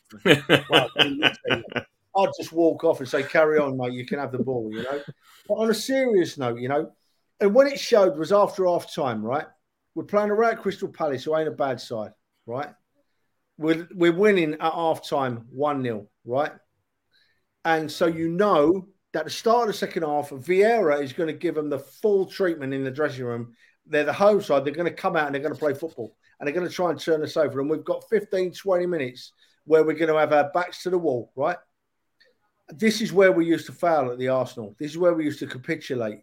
I'd 2.17 2.29
just 2.39 2.51
walk 2.51 2.83
off 2.83 2.99
and 2.99 3.07
say, 3.07 3.21
"Carry 3.21 3.59
on, 3.59 3.77
mate. 3.77 3.93
You 3.93 4.07
can 4.07 4.17
have 4.17 4.31
the 4.31 4.39
ball." 4.39 4.71
You 4.73 4.81
know. 4.81 5.01
But 5.47 5.53
on 5.53 5.69
a 5.69 5.73
serious 5.75 6.39
note, 6.39 6.59
you 6.59 6.67
know, 6.67 6.91
and 7.39 7.53
when 7.53 7.67
it 7.67 7.79
showed 7.79 8.17
was 8.17 8.31
after 8.31 8.65
half 8.65 8.91
time, 8.91 9.23
right? 9.23 9.45
We're 9.93 10.05
playing 10.05 10.31
around 10.31 10.57
Crystal 10.57 10.87
Palace, 10.87 11.25
who 11.25 11.37
ain't 11.37 11.47
a 11.47 11.51
bad 11.51 11.79
side, 11.79 12.13
right? 12.47 12.69
We're 13.59 13.87
we're 13.93 14.15
winning 14.15 14.55
at 14.55 14.73
half 14.73 15.07
time, 15.07 15.45
one 15.51 15.83
0 15.83 16.07
right? 16.25 16.53
And 17.65 17.91
so 17.91 18.07
you 18.07 18.29
know 18.29 18.87
that 19.13 19.25
the 19.25 19.29
start 19.29 19.61
of 19.61 19.67
the 19.67 19.73
second 19.77 20.03
half, 20.03 20.29
Vieira 20.29 21.03
is 21.03 21.13
going 21.13 21.27
to 21.27 21.33
give 21.33 21.55
them 21.55 21.69
the 21.69 21.79
full 21.79 22.25
treatment 22.25 22.73
in 22.73 22.83
the 22.83 22.91
dressing 22.91 23.25
room. 23.25 23.53
They're 23.91 24.05
the 24.05 24.13
home 24.13 24.41
side. 24.41 24.65
They're 24.65 24.73
going 24.73 24.89
to 24.89 24.93
come 24.93 25.15
out 25.15 25.27
and 25.27 25.35
they're 25.35 25.41
going 25.41 25.53
to 25.53 25.59
play 25.59 25.73
football 25.73 26.15
and 26.39 26.47
they're 26.47 26.55
going 26.55 26.67
to 26.67 26.73
try 26.73 26.89
and 26.89 26.99
turn 26.99 27.21
us 27.21 27.37
over. 27.37 27.59
And 27.59 27.69
we've 27.69 27.83
got 27.83 28.09
15, 28.09 28.53
20 28.53 28.85
minutes 28.87 29.33
where 29.65 29.83
we're 29.83 29.93
going 29.93 30.11
to 30.11 30.17
have 30.17 30.33
our 30.33 30.49
backs 30.51 30.83
to 30.83 30.89
the 30.89 30.97
wall, 30.97 31.31
right? 31.35 31.57
this 32.71 33.01
is 33.01 33.13
where 33.13 33.31
we 33.31 33.45
used 33.45 33.65
to 33.65 33.71
fail 33.71 34.11
at 34.11 34.17
the 34.17 34.29
Arsenal. 34.29 34.75
This 34.79 34.91
is 34.91 34.97
where 34.97 35.13
we 35.13 35.25
used 35.25 35.39
to 35.39 35.47
capitulate. 35.47 36.19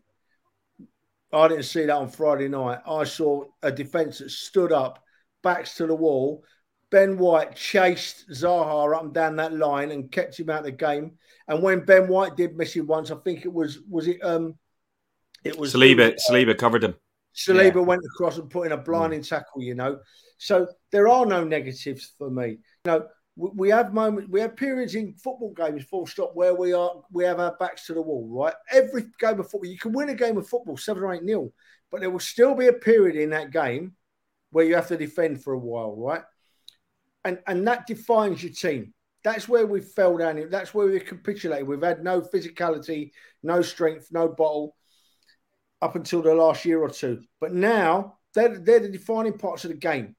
I 1.33 1.49
didn't 1.49 1.65
see 1.65 1.85
that 1.85 1.97
on 1.97 2.09
Friday 2.09 2.49
night. 2.49 2.81
I 2.87 3.05
saw 3.05 3.45
a 3.63 3.71
defence 3.71 4.19
that 4.19 4.31
stood 4.31 4.73
up, 4.73 5.03
backs 5.43 5.77
to 5.77 5.87
the 5.87 5.95
wall. 5.95 6.45
Ben 6.91 7.19
White 7.19 7.55
chased 7.55 8.31
Zaha 8.31 8.97
up 8.97 9.03
and 9.03 9.13
down 9.13 9.37
that 9.37 9.53
line 9.53 9.91
and 9.91 10.11
kept 10.11 10.41
him 10.41 10.49
out 10.49 10.61
of 10.61 10.65
the 10.65 10.73
game. 10.73 11.19
And 11.47 11.63
when 11.63 11.85
Ben 11.85 12.09
White 12.09 12.35
did 12.35 12.57
miss 12.57 12.73
him 12.73 12.87
once, 12.87 13.11
I 13.11 13.17
think 13.17 13.45
it 13.45 13.53
was 13.53 13.81
was 13.89 14.09
it 14.09 14.25
um 14.25 14.55
it 15.45 15.59
was 15.59 15.75
Saliba. 15.75 16.15
Uh, 16.15 16.17
Saliba 16.31 16.57
covered 16.57 16.83
him. 16.83 16.95
Saliba 17.39 17.77
yeah. 17.77 17.81
went 17.81 18.03
across 18.05 18.39
and 18.39 18.51
put 18.51 18.67
in 18.67 18.73
a 18.73 18.77
blinding 18.77 19.21
mm. 19.21 19.29
tackle. 19.29 19.63
You 19.63 19.75
know, 19.75 19.99
so 20.39 20.67
there 20.91 21.09
are 21.09 21.25
no 21.25 21.45
negatives 21.45 22.13
for 22.19 22.31
me. 22.31 22.49
You 22.49 22.59
know, 22.87 23.07
we 23.37 23.69
have 23.69 23.95
moments, 23.95 24.29
we 24.31 24.41
have 24.41 24.57
periods 24.57 24.97
in 24.97 25.15
football 25.15 25.55
games, 25.55 25.85
full 25.85 26.07
stop, 26.07 26.33
where 26.35 26.55
we 26.55 26.73
are, 26.73 26.91
we 27.13 27.25
have 27.25 27.39
our 27.39 27.57
backs 27.59 27.87
to 27.87 27.95
the 27.95 28.03
wall, 28.03 28.27
right? 28.29 28.55
Every 28.73 29.05
game 29.21 29.39
of 29.39 29.49
football, 29.49 29.71
you 29.71 29.79
can 29.79 29.93
win 29.93 30.09
a 30.09 30.15
game 30.15 30.37
of 30.37 30.49
football 30.49 30.77
seven 30.77 31.05
or 31.05 31.15
eight 31.15 31.23
nil, 31.23 31.53
but 31.91 32.01
there 32.01 32.11
will 32.11 32.19
still 32.19 32.57
be 32.57 32.67
a 32.67 32.73
period 32.73 33.15
in 33.15 33.31
that 33.31 33.53
game 33.53 33.95
where 34.51 34.65
you 34.65 34.75
have 34.75 34.89
to 34.89 34.97
defend 34.97 35.45
for 35.45 35.53
a 35.53 35.59
while, 35.59 35.95
right? 35.97 36.23
And 37.25 37.39
and 37.47 37.67
that 37.69 37.87
defines 37.87 38.43
your 38.43 38.53
team. 38.53 38.93
That's 39.23 39.49
where 39.49 39.67
we 39.67 39.83
fell 39.83 40.17
down. 40.17 40.49
That's 40.51 40.75
where 40.75 40.87
we 40.87 40.99
capitulated. 40.99 41.67
We've 41.67 41.83
had 41.83 42.03
no 42.03 42.21
physicality, 42.21 43.13
no 43.43 43.63
strength, 43.63 44.09
no 44.11 44.29
bottle 44.29 44.75
up 45.81 45.97
until 45.97 46.23
the 46.23 46.35
last 46.35 46.65
year 46.65 46.81
or 46.81 46.91
two. 46.91 47.23
But 47.41 47.55
now 47.55 48.19
they're, 48.35 48.59
they're 48.59 48.81
the 48.81 48.89
defining 48.89 49.39
parts 49.39 49.65
of 49.65 49.71
the 49.71 49.77
game 49.77 50.17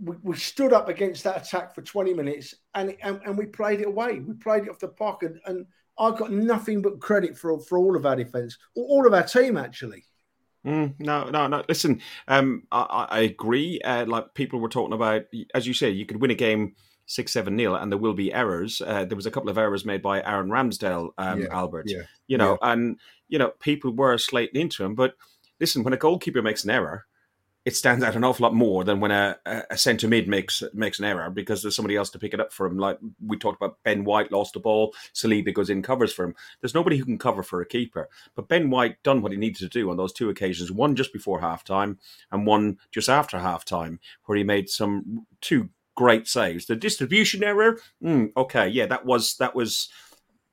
we, 0.00 0.16
we 0.22 0.36
stood 0.36 0.72
up 0.72 0.88
against 0.88 1.24
that 1.24 1.46
attack 1.46 1.74
for 1.74 1.82
20 1.82 2.14
minutes 2.14 2.54
and, 2.74 2.96
and, 3.02 3.20
and 3.24 3.36
we 3.36 3.46
played 3.46 3.80
it 3.80 3.86
away. 3.86 4.20
We 4.20 4.34
played 4.34 4.64
it 4.64 4.70
off 4.70 4.78
the 4.78 4.88
park, 4.88 5.22
and, 5.22 5.38
and 5.46 5.66
I 5.98 6.10
got 6.10 6.32
nothing 6.32 6.82
but 6.82 7.00
credit 7.00 7.36
for 7.36 7.58
for 7.60 7.78
all 7.78 7.96
of 7.96 8.04
our 8.04 8.16
defence, 8.16 8.58
all 8.74 9.06
of 9.06 9.14
our 9.14 9.22
team 9.22 9.56
actually. 9.56 10.04
Mm, 10.66 10.94
no, 10.98 11.30
no, 11.30 11.46
no. 11.46 11.62
Listen, 11.68 12.00
um, 12.26 12.64
I, 12.72 13.06
I 13.08 13.20
agree. 13.20 13.80
Uh, 13.80 14.04
like 14.06 14.34
people 14.34 14.58
were 14.58 14.68
talking 14.68 14.94
about, 14.94 15.22
as 15.54 15.66
you 15.66 15.72
say, 15.72 15.90
you 15.90 16.04
could 16.04 16.20
win 16.20 16.32
a 16.32 16.34
game 16.34 16.74
six, 17.06 17.32
seven 17.32 17.56
nil, 17.56 17.74
and 17.74 17.90
there 17.90 17.98
will 17.98 18.14
be 18.14 18.32
errors. 18.32 18.82
Uh, 18.84 19.04
there 19.04 19.16
was 19.16 19.26
a 19.26 19.30
couple 19.30 19.48
of 19.48 19.58
errors 19.58 19.84
made 19.84 20.02
by 20.02 20.22
Aaron 20.22 20.48
Ramsdale, 20.48 21.10
um, 21.18 21.42
yeah, 21.42 21.48
Albert. 21.50 21.86
Yeah, 21.88 22.02
you 22.26 22.36
know, 22.36 22.58
yeah. 22.62 22.72
and 22.72 23.00
you 23.28 23.38
know, 23.38 23.50
people 23.60 23.92
were 23.92 24.18
slating 24.18 24.60
into 24.60 24.84
him. 24.84 24.94
But 24.94 25.14
listen, 25.60 25.82
when 25.82 25.94
a 25.94 25.98
goalkeeper 25.98 26.42
makes 26.42 26.64
an 26.64 26.70
error, 26.70 27.06
it 27.66 27.74
stands 27.74 28.04
out 28.04 28.14
an 28.14 28.22
awful 28.22 28.44
lot 28.44 28.54
more 28.54 28.84
than 28.84 29.00
when 29.00 29.10
a, 29.10 29.36
a 29.70 29.76
centre 29.76 30.06
mid 30.06 30.28
makes 30.28 30.62
makes 30.72 31.00
an 31.00 31.04
error 31.04 31.28
because 31.30 31.62
there's 31.62 31.74
somebody 31.74 31.96
else 31.96 32.10
to 32.10 32.18
pick 32.18 32.32
it 32.32 32.40
up 32.40 32.52
for 32.52 32.64
him. 32.64 32.78
Like 32.78 32.96
we 33.20 33.36
talked 33.36 33.60
about, 33.60 33.78
Ben 33.82 34.04
White 34.04 34.30
lost 34.30 34.54
the 34.54 34.60
ball, 34.60 34.94
Saliba 35.12 35.52
goes 35.52 35.68
in 35.68 35.82
covers 35.82 36.12
for 36.12 36.24
him. 36.24 36.34
There's 36.60 36.76
nobody 36.76 36.96
who 36.96 37.04
can 37.04 37.18
cover 37.18 37.42
for 37.42 37.60
a 37.60 37.66
keeper. 37.66 38.08
But 38.36 38.46
Ben 38.46 38.70
White 38.70 39.02
done 39.02 39.20
what 39.20 39.32
he 39.32 39.38
needed 39.38 39.58
to 39.58 39.68
do 39.68 39.90
on 39.90 39.96
those 39.96 40.12
two 40.12 40.30
occasions, 40.30 40.70
one 40.70 40.94
just 40.94 41.12
before 41.12 41.40
half 41.40 41.64
time 41.64 41.98
and 42.30 42.46
one 42.46 42.78
just 42.92 43.08
after 43.08 43.36
half 43.40 43.64
time, 43.64 43.98
where 44.26 44.38
he 44.38 44.44
made 44.44 44.70
some 44.70 45.26
two 45.40 45.68
great 45.96 46.28
saves. 46.28 46.66
The 46.66 46.76
distribution 46.76 47.42
error, 47.42 47.78
mm, 48.02 48.30
okay, 48.36 48.68
yeah, 48.68 48.86
that 48.86 49.04
was 49.04 49.36
that 49.38 49.54
was 49.54 49.88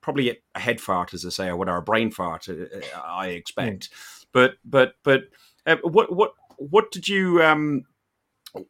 probably 0.00 0.38
a 0.54 0.58
head 0.58 0.80
fart, 0.80 1.14
as 1.14 1.24
I 1.24 1.30
say, 1.30 1.46
or 1.48 1.56
whatever, 1.56 1.78
a 1.78 1.82
brain 1.82 2.10
fart, 2.10 2.48
uh, 2.48 2.52
uh, 2.52 3.00
I 3.04 3.28
expect. 3.28 3.90
Mm. 3.90 4.26
But 4.32 4.54
but 4.64 4.94
but 5.04 5.24
uh, 5.66 5.76
what 5.82 6.12
what 6.14 6.32
what 6.56 6.90
did 6.90 7.08
you 7.08 7.42
um, 7.42 7.84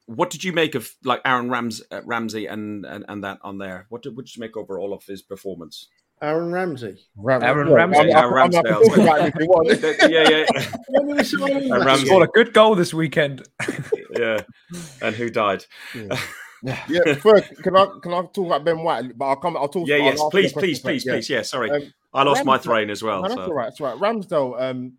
what 0.07 0.31
did 0.31 0.45
you 0.45 0.53
make 0.53 0.75
of 0.75 0.91
like 1.05 1.21
Aaron 1.25 1.51
Rams, 1.51 1.83
uh, 1.91 2.03
Ramsey 2.05 2.47
and, 2.47 2.85
and 2.85 3.05
and 3.09 3.25
that 3.25 3.39
on 3.43 3.59
there? 3.59 3.87
What 3.89 4.03
did, 4.03 4.17
what 4.17 4.27
did 4.27 4.37
you 4.37 4.41
make 4.41 4.57
overall 4.57 4.93
of 4.93 5.05
his 5.05 5.23
performance? 5.23 5.89
Aaron 6.23 6.53
Ramsey. 6.53 6.97
Ram- 7.17 7.43
Aaron 7.43 7.71
Ramsey. 7.71 7.99
I'm, 7.99 8.11
Aaron 8.11 8.35
Ramsey. 8.35 8.61
yeah, 10.09 10.29
yeah. 10.29 10.47
yeah. 10.55 11.95
scored 11.97 12.23
a 12.23 12.31
good 12.33 12.55
goal 12.55 12.75
this 12.75 12.95
weekend. 12.95 13.47
yeah, 14.19 14.41
and 15.03 15.15
who 15.15 15.29
died? 15.29 15.65
Yeah. 15.95 16.19
Yeah, 16.89 17.15
first, 17.15 17.63
can 17.63 17.77
I 17.77 17.87
can 18.03 18.13
I 18.15 18.23
talk 18.23 18.47
about 18.47 18.65
Ben 18.65 18.83
White? 18.83 19.17
But 19.19 19.27
I'll 19.27 19.37
come. 19.37 19.57
I'll 19.57 19.69
talk. 19.69 19.87
Yeah, 19.87 19.97
yes, 19.97 20.21
please, 20.31 20.53
please, 20.53 20.81
please, 20.81 21.05
please. 21.05 21.29
Yeah, 21.29 21.43
sorry, 21.43 21.71
um, 21.71 21.93
I 22.13 22.23
lost 22.23 22.43
Ramsdale, 22.43 22.47
my 22.47 22.59
train 22.59 22.91
as 22.91 23.03
well. 23.03 23.23
No, 23.23 23.29
that's 23.29 23.35
so. 23.35 23.47
all 23.47 23.55
right. 23.55 23.65
That's 23.67 23.81
all 23.81 23.95
right. 23.95 24.01
Ramsdale. 24.01 24.63
Um, 24.63 24.95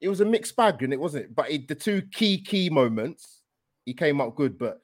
it 0.00 0.08
was 0.08 0.20
a 0.20 0.26
mixed 0.26 0.54
bag, 0.54 0.82
and 0.82 0.92
it 0.92 1.00
wasn't. 1.00 1.34
But 1.34 1.50
it, 1.50 1.68
the 1.68 1.74
two 1.74 2.02
key 2.12 2.42
key 2.42 2.68
moments, 2.68 3.40
he 3.86 3.94
came 3.94 4.20
up 4.20 4.36
good. 4.36 4.58
But 4.58 4.80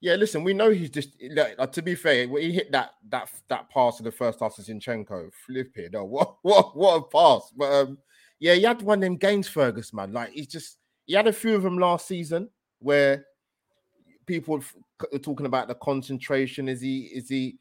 yeah, 0.00 0.14
listen, 0.14 0.42
we 0.42 0.52
know 0.52 0.70
he's 0.70 0.90
just 0.90 1.10
like, 1.30 1.72
to 1.72 1.82
be 1.82 1.94
fair, 1.94 2.28
when 2.28 2.42
he 2.42 2.52
hit 2.52 2.72
that 2.72 2.90
that 3.10 3.30
that 3.48 3.70
pass 3.70 4.00
in 4.00 4.04
the 4.04 4.10
first 4.10 4.40
half 4.40 4.56
to 4.56 4.62
Zinchenko, 4.62 5.30
flip 5.46 5.72
it. 5.76 5.94
Oh, 5.94 6.04
what 6.06 6.36
what 6.42 6.76
what 6.76 6.96
a 6.96 7.02
pass! 7.02 7.52
But 7.56 7.72
um, 7.72 7.98
yeah, 8.40 8.54
he 8.54 8.62
had 8.62 8.82
one 8.82 8.98
of 8.98 9.02
them 9.02 9.16
games, 9.16 9.46
Fergus, 9.46 9.92
man. 9.92 10.12
Like 10.12 10.32
he's 10.32 10.48
just 10.48 10.78
he 11.06 11.14
had 11.14 11.28
a 11.28 11.32
few 11.32 11.54
of 11.54 11.62
them 11.62 11.78
last 11.78 12.08
season 12.08 12.50
where 12.80 13.24
people 14.26 14.60
c- 14.60 14.78
talking 15.22 15.46
about 15.46 15.68
the 15.68 15.74
concentration. 15.74 16.68
Is 16.68 16.80
he? 16.80 17.10
Is 17.14 17.28
he? 17.28 17.58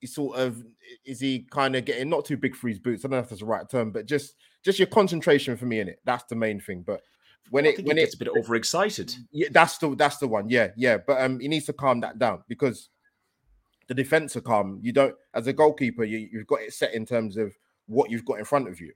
He 0.00 0.06
sort 0.06 0.36
of 0.36 0.62
is 1.06 1.20
he 1.20 1.46
kind 1.50 1.74
of 1.74 1.84
getting 1.86 2.10
not 2.10 2.24
too 2.26 2.36
big 2.36 2.54
for 2.54 2.68
his 2.68 2.78
boots? 2.78 3.04
I 3.04 3.08
don't 3.08 3.12
know 3.12 3.18
if 3.20 3.30
that's 3.30 3.40
the 3.40 3.46
right 3.46 3.68
term, 3.68 3.92
but 3.92 4.06
just 4.06 4.34
just 4.62 4.78
your 4.78 4.86
concentration 4.86 5.56
for 5.56 5.64
me 5.66 5.80
in 5.80 5.88
it. 5.88 6.00
That's 6.04 6.24
the 6.24 6.36
main 6.36 6.60
thing. 6.60 6.82
But 6.86 7.00
when 7.50 7.64
it 7.64 7.78
when 7.78 7.96
he 7.96 8.02
it 8.02 8.06
gets 8.06 8.14
a 8.14 8.18
bit 8.18 8.28
overexcited. 8.28 9.14
yeah, 9.32 9.48
that's 9.50 9.78
the 9.78 9.94
that's 9.96 10.18
the 10.18 10.28
one. 10.28 10.48
Yeah, 10.50 10.68
yeah. 10.76 10.98
But 10.98 11.22
um, 11.22 11.40
he 11.40 11.48
needs 11.48 11.66
to 11.66 11.72
calm 11.72 12.00
that 12.00 12.18
down 12.18 12.42
because 12.48 12.90
the 13.88 13.94
defense 13.94 14.36
are 14.36 14.40
calm. 14.40 14.80
You 14.82 14.92
don't, 14.92 15.14
as 15.34 15.46
a 15.46 15.52
goalkeeper, 15.52 16.04
you, 16.04 16.28
you've 16.32 16.46
got 16.48 16.60
it 16.60 16.74
set 16.74 16.92
in 16.92 17.06
terms 17.06 17.36
of 17.36 17.54
what 17.86 18.10
you've 18.10 18.24
got 18.24 18.38
in 18.40 18.44
front 18.44 18.68
of 18.68 18.80
you. 18.80 18.92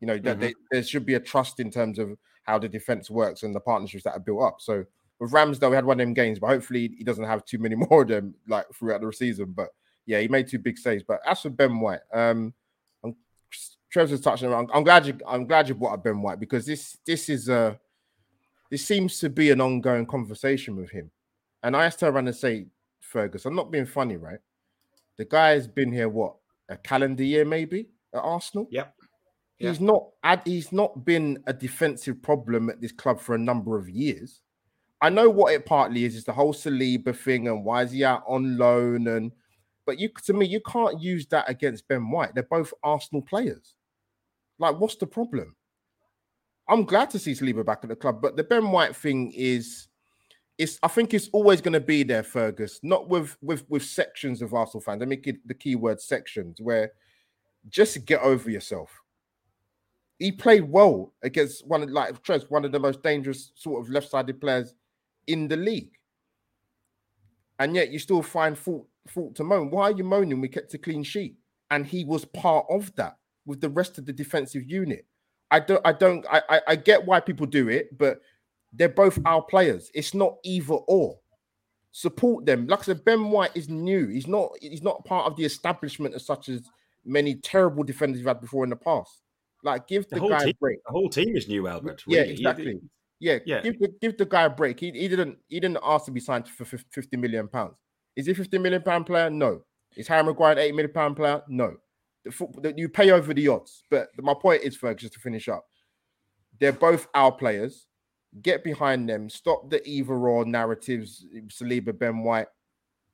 You 0.00 0.06
know 0.06 0.18
that 0.18 0.36
Mhm. 0.36 0.40
they, 0.40 0.54
there 0.70 0.82
should 0.82 1.06
be 1.06 1.14
a 1.14 1.20
trust 1.20 1.60
in 1.60 1.70
terms 1.70 1.98
of 1.98 2.16
how 2.44 2.58
the 2.58 2.68
defense 2.68 3.10
works 3.10 3.42
and 3.42 3.54
the 3.54 3.60
partnerships 3.60 4.04
that 4.04 4.12
are 4.12 4.20
built 4.20 4.42
up. 4.42 4.60
So 4.60 4.84
with 5.20 5.32
Ramsdale, 5.32 5.70
we 5.70 5.76
had 5.76 5.84
one 5.84 6.00
of 6.00 6.06
them 6.06 6.14
games, 6.14 6.38
but 6.38 6.48
hopefully 6.48 6.94
he 6.96 7.04
doesn't 7.04 7.24
have 7.24 7.44
too 7.44 7.58
many 7.58 7.74
more 7.90 8.02
of 8.02 8.08
them 8.08 8.34
like 8.46 8.66
throughout 8.74 9.00
the 9.00 9.12
season. 9.12 9.52
But 9.52 9.70
yeah, 10.06 10.20
he 10.20 10.28
made 10.28 10.48
two 10.48 10.58
big 10.58 10.78
saves. 10.78 11.02
But 11.02 11.20
as 11.26 11.42
for 11.42 11.50
Ben 11.50 11.80
White, 11.80 12.00
um, 12.12 12.54
I'm, 13.04 13.14
Trevor's 13.90 14.20
touching 14.20 14.48
around. 14.48 14.70
I'm 14.72 14.84
glad 14.84 15.06
you. 15.06 15.18
I'm 15.26 15.46
glad 15.46 15.68
you 15.68 15.74
brought 15.74 15.94
up 15.94 16.04
Ben 16.04 16.22
White 16.22 16.40
because 16.40 16.66
this 16.66 16.98
this 17.04 17.28
is 17.28 17.48
a 17.48 17.78
this 18.70 18.84
seems 18.84 19.18
to 19.20 19.30
be 19.30 19.50
an 19.50 19.60
ongoing 19.60 20.06
conversation 20.06 20.76
with 20.76 20.90
him. 20.90 21.10
And 21.62 21.76
I 21.76 21.86
asked 21.86 22.00
to 22.00 22.06
around 22.06 22.28
and 22.28 22.36
say, 22.36 22.66
Fergus, 23.00 23.46
I'm 23.46 23.54
not 23.54 23.70
being 23.70 23.86
funny, 23.86 24.16
right? 24.16 24.38
The 25.16 25.24
guy 25.24 25.50
has 25.50 25.66
been 25.66 25.90
here 25.92 26.08
what 26.08 26.36
a 26.68 26.76
calendar 26.76 27.24
year, 27.24 27.44
maybe 27.44 27.88
at 28.14 28.20
Arsenal. 28.20 28.68
Yep. 28.70 28.94
Yeah. 29.58 29.70
He's 29.70 29.80
not 29.80 30.06
he's 30.44 30.72
not 30.72 31.04
been 31.04 31.42
a 31.46 31.52
defensive 31.52 32.22
problem 32.22 32.70
at 32.70 32.80
this 32.80 32.92
club 32.92 33.20
for 33.20 33.34
a 33.34 33.38
number 33.38 33.76
of 33.76 33.88
years. 33.88 34.40
I 35.00 35.10
know 35.10 35.30
what 35.30 35.52
it 35.52 35.64
partly 35.64 36.04
is, 36.04 36.16
is 36.16 36.24
the 36.24 36.32
whole 36.32 36.52
Saliba 36.52 37.16
thing 37.16 37.48
and 37.48 37.64
why 37.64 37.82
is 37.82 37.92
he 37.92 38.04
out 38.04 38.24
on 38.26 38.58
loan 38.58 39.06
and 39.08 39.32
but 39.86 39.98
you 39.98 40.10
to 40.24 40.34
me, 40.34 40.44
you 40.44 40.60
can't 40.60 41.00
use 41.00 41.26
that 41.28 41.48
against 41.48 41.88
Ben 41.88 42.10
White. 42.10 42.34
They're 42.34 42.42
both 42.42 42.74
Arsenal 42.82 43.22
players. 43.22 43.74
Like, 44.58 44.78
what's 44.78 44.96
the 44.96 45.06
problem? 45.06 45.56
I'm 46.68 46.84
glad 46.84 47.08
to 47.10 47.18
see 47.18 47.32
Saliba 47.32 47.64
back 47.64 47.78
at 47.84 47.88
the 47.88 47.96
club, 47.96 48.20
but 48.20 48.36
the 48.36 48.44
Ben 48.44 48.70
White 48.70 48.94
thing 48.94 49.32
is, 49.32 49.88
it's 50.58 50.78
I 50.82 50.88
think 50.88 51.14
it's 51.14 51.30
always 51.32 51.62
going 51.62 51.72
to 51.72 51.80
be 51.80 52.02
there, 52.02 52.22
Fergus. 52.22 52.80
Not 52.82 53.08
with 53.08 53.38
with 53.40 53.64
with 53.70 53.82
sections 53.82 54.42
of 54.42 54.52
Arsenal 54.52 54.82
fans. 54.82 55.02
I 55.02 55.06
make 55.06 55.26
it 55.26 55.36
the 55.46 55.54
key 55.54 55.74
word: 55.74 56.02
sections 56.02 56.60
where 56.60 56.92
just 57.70 58.04
get 58.04 58.20
over 58.20 58.50
yourself. 58.50 58.90
He 60.18 60.32
played 60.32 60.64
well 60.64 61.14
against 61.22 61.66
one 61.66 61.82
of 61.82 61.88
like 61.88 62.22
Trez, 62.22 62.50
one 62.50 62.66
of 62.66 62.72
the 62.72 62.80
most 62.80 63.02
dangerous 63.02 63.52
sort 63.54 63.80
of 63.80 63.90
left-sided 63.90 64.38
players 64.38 64.74
in 65.28 65.46
the 65.48 65.56
league, 65.56 65.92
and 67.58 67.74
yet 67.74 67.90
you 67.90 67.98
still 67.98 68.22
find 68.22 68.58
fault 68.58 68.86
fault 69.06 69.34
to 69.36 69.44
moan. 69.44 69.70
Why 69.70 69.84
are 69.84 69.92
you 69.96 70.04
moaning? 70.04 70.40
We 70.40 70.48
kept 70.48 70.74
a 70.74 70.78
clean 70.78 71.02
sheet, 71.02 71.36
and 71.70 71.86
he 71.86 72.04
was 72.04 72.24
part 72.24 72.66
of 72.68 72.94
that 72.96 73.16
with 73.46 73.60
the 73.60 73.68
rest 73.70 73.98
of 73.98 74.06
the 74.06 74.12
defensive 74.12 74.64
unit. 74.64 75.06
I 75.50 75.60
don't, 75.60 75.80
I 75.84 75.92
don't, 75.92 76.26
I, 76.30 76.42
I, 76.50 76.60
I 76.68 76.76
get 76.76 77.06
why 77.06 77.20
people 77.20 77.46
do 77.46 77.68
it, 77.68 77.96
but 77.96 78.20
they're 78.74 78.88
both 78.90 79.18
our 79.24 79.40
players. 79.40 79.90
It's 79.94 80.12
not 80.12 80.36
either 80.44 80.74
or. 80.74 81.18
Support 81.90 82.44
them. 82.44 82.66
Like 82.66 82.80
I 82.80 82.82
said, 82.82 83.04
Ben 83.04 83.30
White 83.30 83.52
is 83.54 83.70
new. 83.70 84.08
He's 84.08 84.26
not, 84.26 84.50
he's 84.60 84.82
not 84.82 85.06
part 85.06 85.26
of 85.26 85.36
the 85.36 85.44
establishment 85.46 86.14
as 86.14 86.26
such 86.26 86.50
as 86.50 86.60
many 87.06 87.34
terrible 87.36 87.82
defenders 87.82 88.18
you've 88.18 88.28
had 88.28 88.42
before 88.42 88.62
in 88.64 88.70
the 88.70 88.76
past. 88.76 89.22
Like, 89.64 89.88
give 89.88 90.06
The 90.10 90.16
the, 90.16 90.20
whole 90.20 90.28
guy 90.28 90.40
team- 90.40 90.48
a 90.50 90.54
break. 90.60 90.84
The 90.84 90.92
whole 90.92 91.08
team 91.08 91.34
is 91.34 91.48
new, 91.48 91.66
Albert. 91.66 92.04
Yeah, 92.06 92.20
really. 92.20 92.32
exactly. 92.32 92.80
Yeah, 93.20 93.38
Yeah. 93.44 93.60
Give 93.62 93.78
the 93.78 93.94
give 94.00 94.16
the 94.16 94.26
guy 94.26 94.44
a 94.44 94.50
break. 94.50 94.80
He, 94.80 94.90
he 94.90 95.08
didn't 95.08 95.38
he 95.48 95.60
didn't 95.60 95.78
ask 95.82 96.06
to 96.06 96.10
be 96.10 96.20
signed 96.20 96.48
for 96.48 96.64
fifty 96.64 97.16
million 97.16 97.48
pounds. 97.48 97.74
Is 98.16 98.26
he 98.26 98.34
fifty 98.34 98.58
million 98.58 98.82
pound 98.82 99.06
player? 99.06 99.30
No. 99.30 99.62
Is 99.96 100.08
Harry 100.08 100.24
Maguire 100.24 100.52
an 100.52 100.58
eight 100.58 100.74
million 100.74 100.92
pound 100.92 101.16
player? 101.16 101.42
No. 101.48 101.76
The 102.24 102.74
you 102.76 102.88
pay 102.88 103.10
over 103.10 103.32
the 103.34 103.48
odds. 103.48 103.84
But 103.90 104.08
my 104.18 104.34
point 104.34 104.62
is, 104.62 104.76
Fergus, 104.76 105.02
just 105.02 105.14
to 105.14 105.20
finish 105.20 105.48
up, 105.48 105.64
they're 106.60 106.72
both 106.72 107.08
our 107.14 107.32
players. 107.32 107.86
Get 108.42 108.62
behind 108.62 109.08
them. 109.08 109.30
Stop 109.30 109.70
the 109.70 109.86
either 109.88 110.14
or 110.14 110.44
narratives. 110.44 111.24
Saliba, 111.48 111.98
Ben 111.98 112.22
White. 112.22 112.48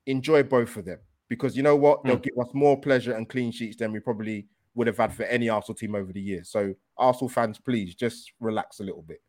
Enjoy 0.06 0.42
both 0.42 0.76
of 0.76 0.84
them 0.84 0.98
because 1.28 1.56
you 1.56 1.62
know 1.62 1.76
what? 1.76 2.02
They'll 2.04 2.16
hmm. 2.16 2.22
give 2.22 2.38
us 2.38 2.52
more 2.52 2.78
pleasure 2.78 3.12
and 3.14 3.28
clean 3.28 3.52
sheets 3.52 3.76
than 3.76 3.92
we 3.92 4.00
probably 4.00 4.48
would 4.74 4.86
have 4.86 4.96
had 4.96 5.14
for 5.14 5.22
any 5.24 5.48
Arsenal 5.48 5.76
team 5.76 5.94
over 5.94 6.12
the 6.12 6.20
years. 6.20 6.50
So, 6.50 6.74
Arsenal 6.98 7.28
fans, 7.28 7.58
please 7.58 7.94
just 7.94 8.32
relax 8.40 8.80
a 8.80 8.84
little 8.84 9.02
bit. 9.02 9.20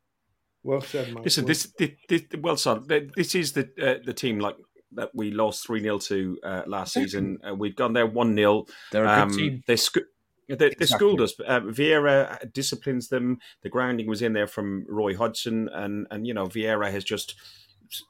Well 0.65 0.81
said, 0.81 1.13
mate. 1.13 1.23
Listen, 1.23 1.45
this, 1.45 1.71
this, 1.77 1.91
this 2.09 2.23
well, 2.39 2.57
son, 2.57 2.85
this 2.87 3.35
is 3.35 3.53
the 3.53 3.69
uh, 3.79 4.03
the 4.03 4.13
team 4.13 4.39
like 4.39 4.55
that 4.93 5.11
we 5.13 5.29
lost 5.29 5.67
three 5.67 5.79
0 5.79 5.99
to 5.99 6.39
uh, 6.43 6.61
last 6.65 6.93
season. 6.93 7.37
Uh, 7.47 7.53
we've 7.53 7.75
gone 7.75 7.93
there 7.93 8.07
one 8.07 8.35
0 8.35 8.65
They're 8.91 9.05
a 9.05 9.27
good 9.27 9.37
team. 9.37 9.63
They, 9.67 9.75
sco- 9.75 10.01
they, 10.49 10.73
they 10.77 10.85
schooled 10.87 11.21
us. 11.21 11.39
Uh, 11.39 11.59
Vieira 11.59 12.51
disciplines 12.51 13.09
them. 13.09 13.37
The 13.61 13.69
grounding 13.69 14.07
was 14.07 14.23
in 14.23 14.33
there 14.33 14.47
from 14.47 14.87
Roy 14.89 15.15
Hodgson, 15.15 15.69
and 15.71 16.07
and 16.09 16.25
you 16.25 16.33
know 16.33 16.47
Vieira 16.47 16.91
has 16.91 17.03
just 17.03 17.35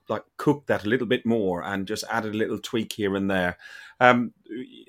like 0.09 0.23
cooked 0.37 0.67
that 0.67 0.85
a 0.85 0.89
little 0.89 1.07
bit 1.07 1.25
more 1.25 1.63
and 1.63 1.87
just 1.87 2.03
added 2.09 2.33
a 2.33 2.37
little 2.37 2.59
tweak 2.59 2.93
here 2.93 3.15
and 3.15 3.29
there. 3.29 3.57
Um, 3.99 4.33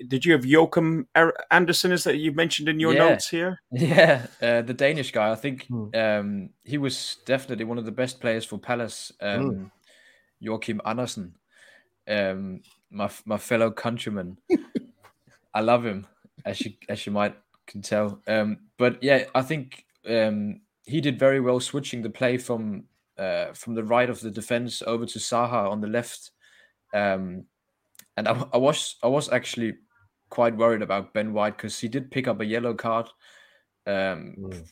did 0.07 0.25
you 0.25 0.33
have 0.33 0.45
Joachim 0.45 1.07
Er- 1.15 1.33
Andersen? 1.49 1.91
Is 1.91 2.03
that 2.03 2.17
you 2.17 2.31
mentioned 2.33 2.67
in 2.69 2.79
your 2.79 2.93
Yeah. 2.93 3.09
notes 3.09 3.29
here? 3.29 3.59
Yeah, 3.71 4.27
uh, 4.41 4.61
the 4.61 4.73
Danish 4.73 5.11
guy. 5.11 5.31
I 5.31 5.35
think 5.35 5.65
Hmm. 5.67 5.89
um, 5.95 6.49
he 6.63 6.77
was 6.77 7.17
definitely 7.25 7.65
one 7.65 7.77
of 7.77 7.85
the 7.85 7.91
best 7.91 8.19
players 8.19 8.45
for 8.45 8.57
Palace. 8.57 9.11
Um, 9.21 9.41
Hmm. 9.51 9.63
Joachim 10.39 10.81
Andersen, 10.85 11.35
um, 12.07 12.61
my 12.91 13.09
my 13.25 13.37
fellow 13.37 13.71
countryman. 13.71 14.37
I 15.53 15.61
love 15.61 15.83
him, 15.85 16.05
as 16.45 16.61
you 16.61 16.73
as 16.89 17.05
you 17.05 17.11
might 17.11 17.35
can 17.65 17.81
tell. 17.81 18.21
Um, 18.27 18.57
but 18.77 19.01
yeah, 19.01 19.25
I 19.33 19.41
think 19.41 19.85
um, 20.07 20.61
he 20.85 21.01
did 21.01 21.17
very 21.19 21.39
well 21.39 21.59
switching 21.59 22.01
the 22.03 22.09
play 22.09 22.37
from 22.37 22.83
uh, 23.17 23.53
from 23.53 23.75
the 23.75 23.83
right 23.83 24.09
of 24.09 24.19
the 24.19 24.31
defense 24.31 24.81
over 24.85 25.05
to 25.05 25.19
Zaha 25.19 25.69
on 25.69 25.81
the 25.81 25.87
left. 25.87 26.31
Um, 26.93 27.45
and 28.15 28.27
I, 28.27 28.45
I 28.53 28.57
was 28.57 28.95
I 29.03 29.07
was 29.07 29.29
actually 29.29 29.75
quite 30.29 30.55
worried 30.55 30.81
about 30.81 31.13
Ben 31.13 31.33
White 31.33 31.57
because 31.57 31.79
he 31.79 31.87
did 31.87 32.11
pick 32.11 32.27
up 32.27 32.41
a 32.41 32.45
yellow 32.45 32.73
card. 32.73 33.09
Um, 33.85 34.35
Mm. 34.37 34.67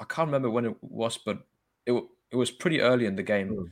I 0.00 0.04
can't 0.04 0.28
remember 0.28 0.50
when 0.50 0.66
it 0.66 0.76
was, 0.80 1.18
but 1.18 1.38
it 1.86 1.92
it 2.30 2.36
was 2.36 2.50
pretty 2.50 2.80
early 2.80 3.06
in 3.06 3.16
the 3.16 3.22
game. 3.22 3.70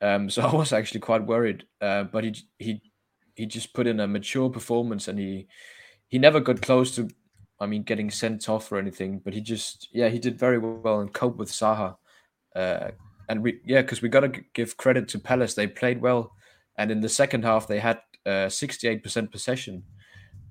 Mm. 0.00 0.16
Um, 0.16 0.30
so 0.30 0.42
I 0.42 0.54
was 0.54 0.72
actually 0.72 1.00
quite 1.00 1.26
worried. 1.26 1.64
Uh, 1.80 2.04
but 2.04 2.24
he 2.24 2.36
he 2.58 2.82
he 3.34 3.46
just 3.46 3.74
put 3.74 3.86
in 3.86 4.00
a 4.00 4.06
mature 4.06 4.50
performance, 4.50 5.08
and 5.08 5.18
he 5.18 5.48
he 6.08 6.18
never 6.18 6.40
got 6.40 6.62
close 6.62 6.94
to, 6.96 7.08
I 7.58 7.66
mean, 7.66 7.82
getting 7.82 8.10
sent 8.10 8.48
off 8.48 8.70
or 8.70 8.78
anything. 8.78 9.20
But 9.24 9.34
he 9.34 9.40
just 9.40 9.88
yeah 9.92 10.08
he 10.08 10.18
did 10.18 10.38
very 10.38 10.58
well 10.58 11.00
and 11.00 11.12
cope 11.12 11.36
with 11.36 11.50
Zaha. 11.50 11.96
Uh, 12.54 12.90
and 13.28 13.42
we 13.42 13.60
yeah 13.64 13.82
because 13.82 14.02
we 14.02 14.08
got 14.08 14.20
to 14.20 14.42
give 14.52 14.76
credit 14.76 15.08
to 15.08 15.18
Palace. 15.18 15.54
They 15.54 15.66
played 15.66 16.00
well, 16.00 16.34
and 16.76 16.90
in 16.90 17.00
the 17.00 17.08
second 17.08 17.44
half 17.44 17.66
they 17.66 17.80
had 17.80 18.00
uh, 18.26 18.48
68% 18.48 19.30
possession. 19.30 19.84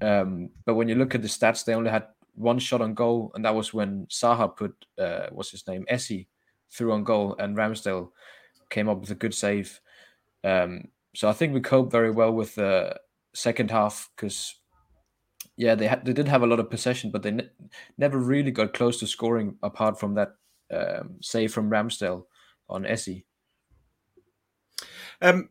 Um, 0.02 0.50
but 0.66 0.76
when 0.76 0.88
you 0.88 0.96
look 0.96 1.16
at 1.16 1.22
the 1.22 1.28
stats, 1.28 1.66
they 1.66 1.74
only 1.76 1.90
had 1.90 2.08
one 2.36 2.60
shot 2.60 2.82
on 2.82 2.94
goal, 2.94 3.32
and 3.36 3.46
that 3.46 3.56
was 3.56 3.74
when 3.74 4.08
Zaha 4.08 4.56
put 4.56 4.76
uh, 4.98 5.28
what's 5.32 5.52
his 5.52 5.68
name 5.68 5.86
Eze 5.88 6.26
through 6.72 6.92
on 6.92 7.04
goal, 7.04 7.36
and 7.40 7.58
Ramsdale 7.58 8.10
came 8.70 8.90
up 8.90 9.00
with 9.00 9.12
a 9.12 9.16
good 9.16 9.34
save. 9.34 9.80
Um, 10.44 10.90
so 11.16 11.30
I 11.30 11.34
think 11.34 11.54
we 11.54 11.62
coped 11.62 11.92
very 11.92 12.12
well 12.12 12.34
with 12.34 12.56
the 12.56 13.00
second 13.34 13.72
half 13.72 14.10
because 14.16 14.56
yeah, 15.56 15.76
they 15.76 15.94
they 16.04 16.14
did 16.14 16.28
have 16.28 16.44
a 16.44 16.48
lot 16.48 16.60
of 16.60 16.70
possession, 16.70 17.12
but 17.12 17.22
they 17.22 17.32
ne- 17.32 17.50
never 17.98 18.18
really 18.18 18.52
got 18.52 18.74
close 18.74 19.00
to 19.00 19.08
scoring 19.08 19.56
apart 19.62 20.00
from 20.00 20.16
that 20.16 20.36
um, 20.72 21.16
save 21.22 21.54
from 21.54 21.70
Ramsdale 21.70 22.26
on 22.74 22.86
Eze. 22.86 23.24
Um, 25.22 25.50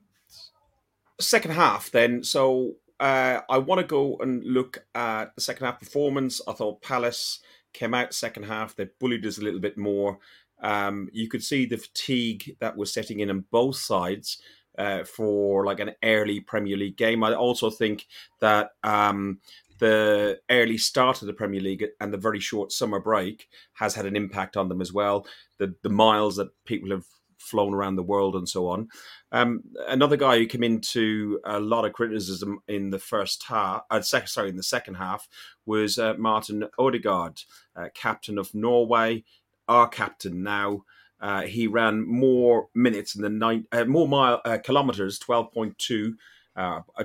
second 1.21 1.53
half, 1.53 1.91
then. 1.91 2.23
So 2.25 2.75
uh, 3.01 3.41
I 3.49 3.59
want 3.59 3.81
to 3.81 3.87
go 3.87 4.17
and 4.21 4.45
look 4.45 4.85
at 4.95 5.35
the 5.35 5.41
second 5.41 5.67
half 5.67 5.79
performance. 5.81 6.41
I 6.47 6.53
thought 6.53 6.83
Palace 6.83 7.41
came 7.73 7.95
out 7.95 8.13
second 8.13 8.45
half. 8.45 8.77
They 8.77 8.89
bullied 9.01 9.25
us 9.25 9.39
a 9.39 9.43
little 9.43 9.61
bit 9.61 9.79
more. 9.79 10.19
Um, 10.63 11.09
you 11.13 11.29
could 11.29 11.43
see 11.43 11.67
the 11.67 11.79
fatigue 11.79 12.57
that 12.61 12.77
was 12.77 12.93
setting 12.93 13.21
in 13.21 13.31
on 13.31 13.45
both 13.51 13.77
sides 13.77 14.41
uh, 14.79 15.05
for 15.05 15.65
like 15.67 15.81
an 15.81 15.93
early 16.03 16.41
Premier 16.41 16.77
League 16.77 16.97
game. 16.97 17.25
I 17.25 17.35
also 17.35 17.71
think 17.71 18.07
that 18.41 18.71
um, 18.85 19.41
the 19.83 20.39
early 20.49 20.79
start 20.79 21.23
of 21.23 21.27
the 21.27 21.41
Premier 21.41 21.61
League 21.61 21.85
and 22.01 22.13
the 22.13 22.25
very 22.29 22.41
short 22.41 22.73
summer 22.73 23.01
break 23.01 23.49
has 23.75 23.95
had 23.95 24.07
an 24.07 24.17
impact 24.17 24.57
on 24.57 24.69
them 24.69 24.81
as 24.81 24.93
well. 24.93 25.27
The 25.59 25.75
the 25.83 25.95
miles 26.05 26.37
that 26.37 26.51
people 26.65 26.91
have 26.91 27.07
flown 27.39 27.75
around 27.75 27.97
the 27.97 28.11
world 28.13 28.35
and 28.37 28.49
so 28.49 28.69
on. 28.69 28.89
Um, 29.33 29.63
another 29.89 30.17
guy 30.17 30.39
who 30.39 30.47
came 30.47 30.63
into 30.63 31.41
a 31.45 31.59
lot 31.59 31.85
of 31.85 31.93
criticism 31.93 32.61
in 32.69 32.91
the 32.91 33.01
first 33.01 33.45
half, 33.49 33.83
uh, 33.91 34.01
sec- 34.01 34.29
sorry, 34.29 34.49
in 34.49 34.57
the 34.57 34.63
second 34.77 34.95
half, 34.95 35.29
was 35.67 35.99
uh, 35.99 36.15
Martin 36.19 36.69
Odegaard, 36.79 37.43
uh, 37.75 37.89
captain 37.95 38.39
of 38.39 38.55
Norway, 38.55 39.25
our 39.67 39.89
captain 39.89 40.45
now. 40.45 40.85
Uh, 41.21 41.43
he 41.43 41.67
ran 41.67 42.07
more 42.07 42.69
minutes 42.75 43.17
in 43.17 43.23
the 43.23 43.31
nine, 43.31 43.67
uh, 43.73 43.85
more 43.85 44.09
mile 44.09 44.41
uh, 44.45 44.59
kilometers, 44.59 45.19
twelve 45.19 45.51
point 45.53 45.77
two, 45.79 46.15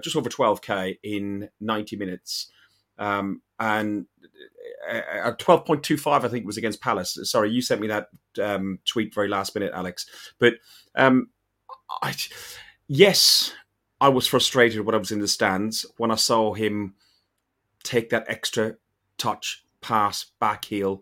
just 0.02 0.16
over 0.16 0.30
twelve 0.30 0.62
k 0.62 1.00
in 1.02 1.50
ninety 1.60 1.96
minutes, 1.96 2.52
um, 2.98 3.42
and 3.60 4.06
uh, 4.90 5.32
point 5.58 5.84
two 5.84 5.98
five, 5.98 6.24
I 6.24 6.28
think, 6.28 6.46
was 6.46 6.58
against 6.58 6.82
Palace. 6.82 7.18
Sorry, 7.24 7.50
you 7.50 7.62
sent 7.62 7.82
me 7.82 7.88
that 7.88 8.08
um, 8.42 8.80
tweet 8.86 9.14
very 9.14 9.28
last 9.28 9.56
minute, 9.56 9.72
Alex. 9.74 10.06
But 10.40 10.56
um, 10.96 11.30
I, 12.02 12.16
yes, 12.88 13.54
I 14.00 14.10
was 14.10 14.28
frustrated 14.28 14.86
when 14.86 14.96
I 14.96 15.00
was 15.00 15.12
in 15.12 15.20
the 15.20 15.28
stands 15.28 15.86
when 15.98 16.12
I 16.12 16.16
saw 16.16 16.54
him 16.54 16.96
take 17.84 18.10
that 18.10 18.26
extra 18.28 18.76
touch, 19.18 19.64
pass, 19.82 20.26
back 20.40 20.66
heel. 20.66 21.02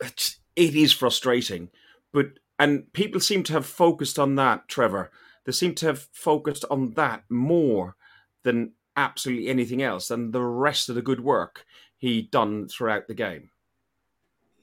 It 0.00 0.36
is 0.74 0.92
frustrating, 0.92 1.70
but 2.12 2.38
and 2.58 2.92
people 2.92 3.20
seem 3.20 3.42
to 3.44 3.52
have 3.52 3.66
focused 3.66 4.18
on 4.18 4.36
that, 4.36 4.68
Trevor. 4.68 5.10
They 5.44 5.52
seem 5.52 5.74
to 5.76 5.86
have 5.86 6.08
focused 6.12 6.64
on 6.70 6.92
that 6.94 7.24
more 7.28 7.96
than 8.44 8.72
absolutely 8.96 9.48
anything 9.48 9.82
else, 9.82 10.08
than 10.08 10.30
the 10.30 10.42
rest 10.42 10.88
of 10.88 10.94
the 10.94 11.02
good 11.02 11.20
work 11.20 11.64
he'd 11.98 12.30
done 12.30 12.68
throughout 12.68 13.06
the 13.08 13.14
game. 13.14 13.50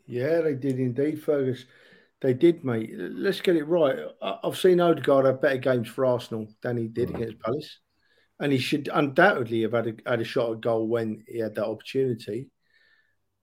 Yeah, 0.06 0.42
they 0.42 0.56
did 0.56 0.80
indeed, 0.80 1.24
Fergus. 1.24 1.66
They 2.22 2.34
did, 2.34 2.64
mate. 2.64 2.92
Let's 2.94 3.42
get 3.42 3.56
it 3.56 3.64
right. 3.64 3.98
I've 4.22 4.58
seen 4.58 4.80
Odegaard 4.80 5.26
have 5.26 5.42
better 5.42 5.58
games 5.58 5.88
for 5.88 6.06
Arsenal 6.06 6.48
than 6.62 6.78
he 6.78 6.88
did 6.88 7.10
mm. 7.10 7.16
against 7.16 7.40
Palace, 7.40 7.80
and 8.40 8.52
he 8.52 8.60
should 8.60 8.90
undoubtedly 8.94 9.64
have 9.64 9.72
had 9.72 9.88
a, 9.88 10.10
had 10.10 10.22
a 10.22 10.24
shot 10.24 10.52
at 10.52 10.62
goal 10.62 10.88
when 10.88 11.24
he 11.28 11.40
had 11.40 11.56
that 11.56 11.66
opportunity. 11.66 12.50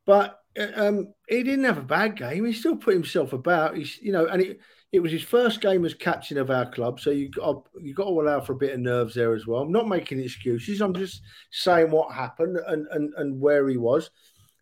But 0.06 0.38
uh, 0.58 0.68
um, 0.76 1.14
he 1.28 1.42
didn't 1.42 1.64
have 1.64 1.78
a 1.78 1.82
bad 1.82 2.16
game. 2.16 2.44
He 2.44 2.52
still 2.52 2.76
put 2.76 2.94
himself 2.94 3.32
about. 3.32 3.76
He's, 3.76 3.98
you 3.98 4.12
know, 4.12 4.26
and 4.26 4.42
it, 4.42 4.60
it 4.90 5.00
was 5.00 5.12
his 5.12 5.22
first 5.22 5.60
game 5.60 5.84
as 5.84 5.92
captain 5.94 6.38
of 6.38 6.50
our 6.50 6.70
club, 6.70 6.98
so 6.98 7.10
you 7.10 7.28
got 7.28 7.66
you 7.80 7.94
got 7.94 8.04
to 8.04 8.20
allow 8.20 8.40
for 8.40 8.54
a 8.54 8.56
bit 8.56 8.72
of 8.72 8.80
nerves 8.80 9.14
there 9.14 9.34
as 9.34 9.46
well. 9.46 9.60
I'm 9.60 9.72
not 9.72 9.88
making 9.88 10.20
excuses. 10.20 10.80
I'm 10.80 10.94
just 10.94 11.22
saying 11.50 11.90
what 11.90 12.14
happened 12.14 12.58
and 12.66 12.86
and, 12.90 13.12
and 13.16 13.40
where 13.40 13.68
he 13.68 13.76
was. 13.76 14.10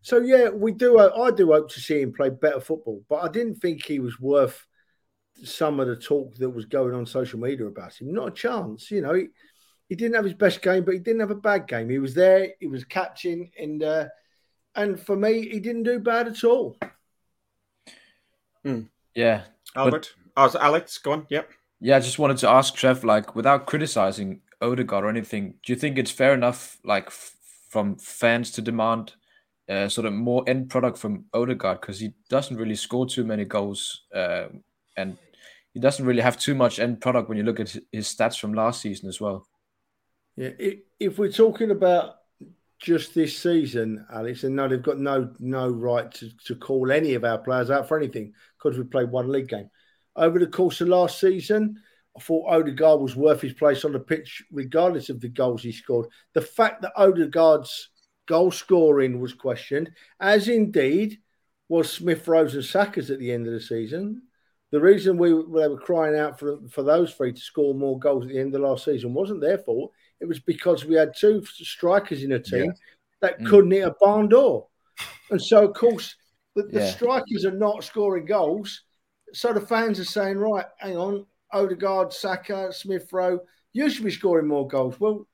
So 0.03 0.19
yeah, 0.19 0.49
we 0.49 0.73
do. 0.73 0.99
I 0.99 1.31
do 1.31 1.53
hope 1.53 1.71
to 1.73 1.81
see 1.81 2.01
him 2.01 2.13
play 2.13 2.31
better 2.31 2.61
football, 2.61 3.03
but 3.09 3.25
I 3.25 3.29
didn't 3.29 3.57
think 3.57 3.85
he 3.85 3.99
was 3.99 4.21
worth 4.21 4.67
some 5.45 5.81
of 5.81 5.87
the 5.87 5.97
talk 5.97 6.35
that 6.37 6.51
was 6.51 6.65
going 6.65 6.95
on 6.95 7.07
social 7.07 7.39
media 7.39 7.67
about 7.67 8.01
him. 8.01 8.13
Not 8.13 8.29
a 8.29 8.33
chance. 8.33 8.91
You 8.91 9.03
know, 9.03 9.15
he, 9.15 9.27
he 9.89 9.95
didn't 9.95 10.15
have 10.15 10.25
his 10.25 10.35
best 10.35 10.63
game, 10.63 10.85
but 10.85 10.95
he 10.95 11.01
didn't 11.01 11.21
have 11.21 11.31
a 11.31 11.37
bad 11.37 11.69
game. 11.69 11.89
He 11.89 11.99
was 11.99 12.15
there. 12.15 12.53
He 12.59 12.67
was 12.67 12.85
catching, 12.85 13.51
and 13.59 13.83
uh, 13.83 14.07
and 14.75 14.99
for 14.99 15.17
me, 15.17 15.49
he 15.49 15.61
didn't 15.61 15.85
do 15.85 16.01
bad 16.01 16.27
at 16.27 16.43
all. 16.43 16.77
Mm. 18.65 18.89
Yeah, 19.15 19.43
Albert. 19.75 20.15
But, 20.35 20.55
oh, 20.55 20.59
Alex, 20.61 20.99
go 20.99 21.13
on. 21.13 21.27
Yep. 21.29 21.51
Yeah, 21.81 21.97
I 21.97 22.01
just 22.01 22.19
wanted 22.19 22.39
to 22.39 22.49
ask 22.49 22.75
Trev, 22.75 23.05
like, 23.05 23.35
without 23.35 23.67
criticizing 23.67 24.41
Odegaard 24.63 25.05
or 25.05 25.09
anything, 25.09 25.55
do 25.65 25.73
you 25.73 25.79
think 25.79 25.99
it's 25.99 26.11
fair 26.11 26.33
enough, 26.33 26.79
like, 26.85 27.07
f- 27.07 27.35
from 27.69 27.97
fans 27.97 28.51
to 28.53 28.63
demand? 28.63 29.15
uh, 29.69 29.89
sort 29.89 30.07
of 30.07 30.13
more 30.13 30.45
end 30.47 30.71
product 30.71 30.99
from 30.99 31.25
Odegaard 31.35 31.81
because 31.81 31.99
he 31.99 32.13
doesn't 32.29 32.57
really 32.57 32.75
score 32.75 33.07
too 33.07 33.25
many 33.25 33.45
goals 33.45 34.03
uh, 34.15 34.47
and 34.97 35.17
he 35.75 35.81
doesn't 35.81 36.07
really 36.07 36.23
have 36.23 36.39
too 36.39 36.55
much 36.55 36.79
end 36.79 37.01
product 37.01 37.29
when 37.29 37.37
you 37.37 37.45
look 37.45 37.61
at 37.61 37.77
his 37.93 38.07
stats 38.07 38.39
from 38.39 38.55
last 38.55 38.81
season 38.81 39.09
as 39.09 39.21
well. 39.21 39.47
Yeah, 40.37 40.51
if 41.01 41.19
we're 41.19 41.33
talking 41.33 41.71
about 41.71 42.17
just 42.79 43.15
this 43.15 43.37
season, 43.37 44.07
Alex, 44.13 44.45
and 44.45 44.55
no, 44.55 44.69
they've 44.69 44.83
got 44.83 44.99
no 44.99 45.33
no 45.39 45.69
right 45.69 46.11
to, 46.13 46.31
to 46.45 46.55
call 46.55 46.93
any 46.93 47.15
of 47.15 47.25
our 47.25 47.39
players 47.39 47.71
out 47.71 47.89
for 47.89 47.97
anything 47.97 48.33
because 48.57 48.79
we 48.79 48.85
played 48.85 49.11
one 49.11 49.31
league 49.31 49.49
game. 49.49 49.71
Over 50.15 50.39
the 50.39 50.47
course 50.47 50.81
of 50.81 50.89
last 50.89 51.21
season, 51.21 51.81
I 52.17 52.21
thought 52.21 52.49
Odegaard 52.49 53.01
was 53.01 53.17
worth 53.17 53.41
his 53.41 53.53
place 53.53 53.85
on 53.85 53.93
the 53.93 54.01
pitch, 54.01 54.43
regardless 54.51 55.11
of 55.11 55.21
the 55.21 55.29
goals 55.29 55.63
he 55.63 55.73
scored. 55.73 56.09
The 56.33 56.41
fact 56.41 56.83
that 56.83 56.93
Odegaard's 56.97 57.91
goal 58.27 58.51
scoring 58.51 59.21
was 59.21 59.35
questioned, 59.35 59.91
as 60.21 60.49
indeed 60.49 61.19
was 61.69 61.93
Smith 61.93 62.27
Rowe's 62.27 62.55
and 62.55 62.65
Saka's 62.65 63.11
at 63.11 63.19
the 63.19 63.33
end 63.33 63.47
of 63.47 63.53
the 63.53 63.61
season. 63.61 64.23
The 64.71 64.81
reason 64.81 65.17
we 65.17 65.31
they 65.31 65.69
were 65.69 65.79
crying 65.79 66.19
out 66.19 66.39
for 66.39 66.59
for 66.69 66.83
those 66.83 67.15
three 67.15 67.33
to 67.33 67.41
score 67.41 67.75
more 67.75 67.99
goals 67.99 68.25
at 68.25 68.31
the 68.31 68.41
end 68.41 68.55
of 68.55 68.61
last 68.61 68.85
season 68.85 69.15
wasn't 69.15 69.41
their 69.41 69.59
fault. 69.59 69.93
It 70.21 70.27
was 70.27 70.41
because 70.41 70.85
we 70.85 70.95
had 70.95 71.15
two 71.17 71.45
strikers 71.45 72.23
in 72.23 72.33
a 72.33 72.39
team 72.39 72.65
yeah. 72.65 72.71
that 73.21 73.41
mm. 73.41 73.47
couldn't 73.47 73.71
hit 73.71 73.87
a 73.87 73.95
barn 74.01 74.29
door, 74.29 74.69
and 75.31 75.41
so 75.41 75.69
of 75.69 75.75
course 75.75 76.17
the, 76.55 76.65
the 76.65 76.81
yeah. 76.81 76.91
strikers 76.91 77.45
are 77.45 77.53
not 77.53 77.85
scoring 77.85 78.25
goals. 78.25 78.83
So 79.33 79.53
the 79.53 79.61
fans 79.61 80.01
are 80.01 80.05
saying, 80.05 80.39
right, 80.39 80.65
hang 80.79 80.97
on, 80.97 81.27
Odegaard, 81.53 82.13
Saka, 82.13 82.73
Smith 82.73 83.13
Rowe, 83.13 83.41
you 83.73 83.91
should 83.91 84.05
be 84.05 84.11
scoring 84.11 84.47
more 84.47 84.67
goals. 84.67 84.99
Well, 84.99 85.27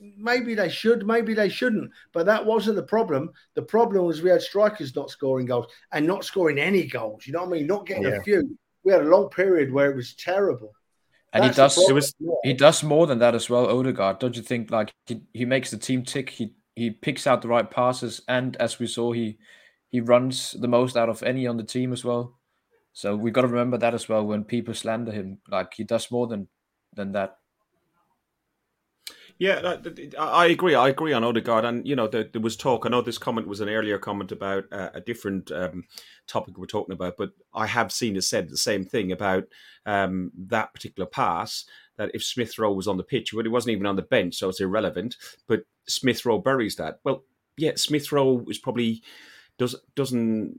maybe 0.00 0.54
they 0.54 0.68
should, 0.68 1.06
maybe 1.06 1.34
they 1.34 1.48
shouldn't. 1.48 1.90
But 2.12 2.26
that 2.26 2.44
wasn't 2.44 2.76
the 2.76 2.82
problem. 2.82 3.30
The 3.54 3.62
problem 3.62 4.04
was 4.04 4.22
we 4.22 4.30
had 4.30 4.42
strikers 4.42 4.94
not 4.94 5.10
scoring 5.10 5.46
goals 5.46 5.66
and 5.92 6.06
not 6.06 6.24
scoring 6.24 6.58
any 6.58 6.86
goals. 6.86 7.26
You 7.26 7.32
know 7.32 7.40
what 7.40 7.48
I 7.48 7.58
mean? 7.58 7.66
Not 7.66 7.86
getting 7.86 8.04
yeah. 8.04 8.16
a 8.16 8.22
few. 8.22 8.56
We 8.84 8.92
had 8.92 9.02
a 9.02 9.08
long 9.08 9.28
period 9.30 9.72
where 9.72 9.90
it 9.90 9.96
was 9.96 10.14
terrible. 10.14 10.72
And 11.32 11.44
That's 11.44 11.56
he 11.56 11.62
does 11.62 11.88
it 11.88 11.92
was, 11.92 12.14
he 12.42 12.52
does 12.52 12.82
more 12.82 13.06
than 13.06 13.18
that 13.20 13.34
as 13.34 13.48
well, 13.48 13.66
Odegaard. 13.66 14.18
Don't 14.18 14.36
you 14.36 14.42
think 14.42 14.70
like 14.70 14.92
he, 15.06 15.22
he 15.32 15.44
makes 15.44 15.70
the 15.70 15.78
team 15.78 16.02
tick, 16.04 16.28
he 16.28 16.54
he 16.74 16.90
picks 16.90 17.26
out 17.26 17.42
the 17.42 17.48
right 17.48 17.70
passes, 17.70 18.22
and 18.28 18.56
as 18.56 18.78
we 18.78 18.86
saw, 18.86 19.12
he 19.12 19.38
he 19.88 20.00
runs 20.00 20.52
the 20.52 20.68
most 20.68 20.96
out 20.96 21.08
of 21.08 21.22
any 21.22 21.46
on 21.46 21.56
the 21.56 21.64
team 21.64 21.92
as 21.92 22.04
well. 22.04 22.38
So 22.92 23.16
we've 23.16 23.32
got 23.32 23.42
to 23.42 23.48
remember 23.48 23.78
that 23.78 23.94
as 23.94 24.08
well 24.08 24.26
when 24.26 24.44
people 24.44 24.74
slander 24.74 25.12
him. 25.12 25.38
Like 25.48 25.74
he 25.74 25.84
does 25.84 26.10
more 26.10 26.26
than 26.26 26.48
than 26.94 27.12
that. 27.12 27.38
Yeah, 29.42 29.76
I 30.20 30.46
agree. 30.46 30.76
I 30.76 30.90
agree 30.90 31.12
on 31.12 31.24
Odegaard, 31.24 31.64
and 31.64 31.84
you 31.84 31.96
know 31.96 32.06
there, 32.06 32.22
there 32.22 32.40
was 32.40 32.56
talk. 32.56 32.86
I 32.86 32.90
know 32.90 33.02
this 33.02 33.18
comment 33.18 33.48
was 33.48 33.60
an 33.60 33.68
earlier 33.68 33.98
comment 33.98 34.30
about 34.30 34.66
uh, 34.70 34.90
a 34.94 35.00
different 35.00 35.50
um, 35.50 35.82
topic 36.28 36.56
we're 36.56 36.66
talking 36.66 36.92
about, 36.92 37.14
but 37.18 37.32
I 37.52 37.66
have 37.66 37.90
seen 37.90 38.14
it 38.14 38.22
said 38.22 38.50
the 38.50 38.56
same 38.56 38.84
thing 38.84 39.10
about 39.10 39.46
um, 39.84 40.30
that 40.46 40.72
particular 40.72 41.08
pass. 41.08 41.64
That 41.96 42.12
if 42.14 42.22
Smith 42.22 42.56
Rowe 42.56 42.72
was 42.72 42.86
on 42.86 42.98
the 42.98 43.02
pitch, 43.02 43.32
but 43.34 43.44
he 43.44 43.48
wasn't 43.48 43.72
even 43.72 43.84
on 43.86 43.96
the 43.96 44.02
bench, 44.02 44.36
so 44.36 44.48
it's 44.48 44.60
irrelevant. 44.60 45.16
But 45.48 45.64
Smith 45.88 46.24
Rowe 46.24 46.38
buries 46.38 46.76
that. 46.76 47.00
Well, 47.02 47.24
yeah, 47.56 47.72
Smith 47.74 48.12
Rowe 48.12 48.44
is 48.48 48.58
probably 48.58 49.02
does 49.58 49.74
doesn't 49.96 50.54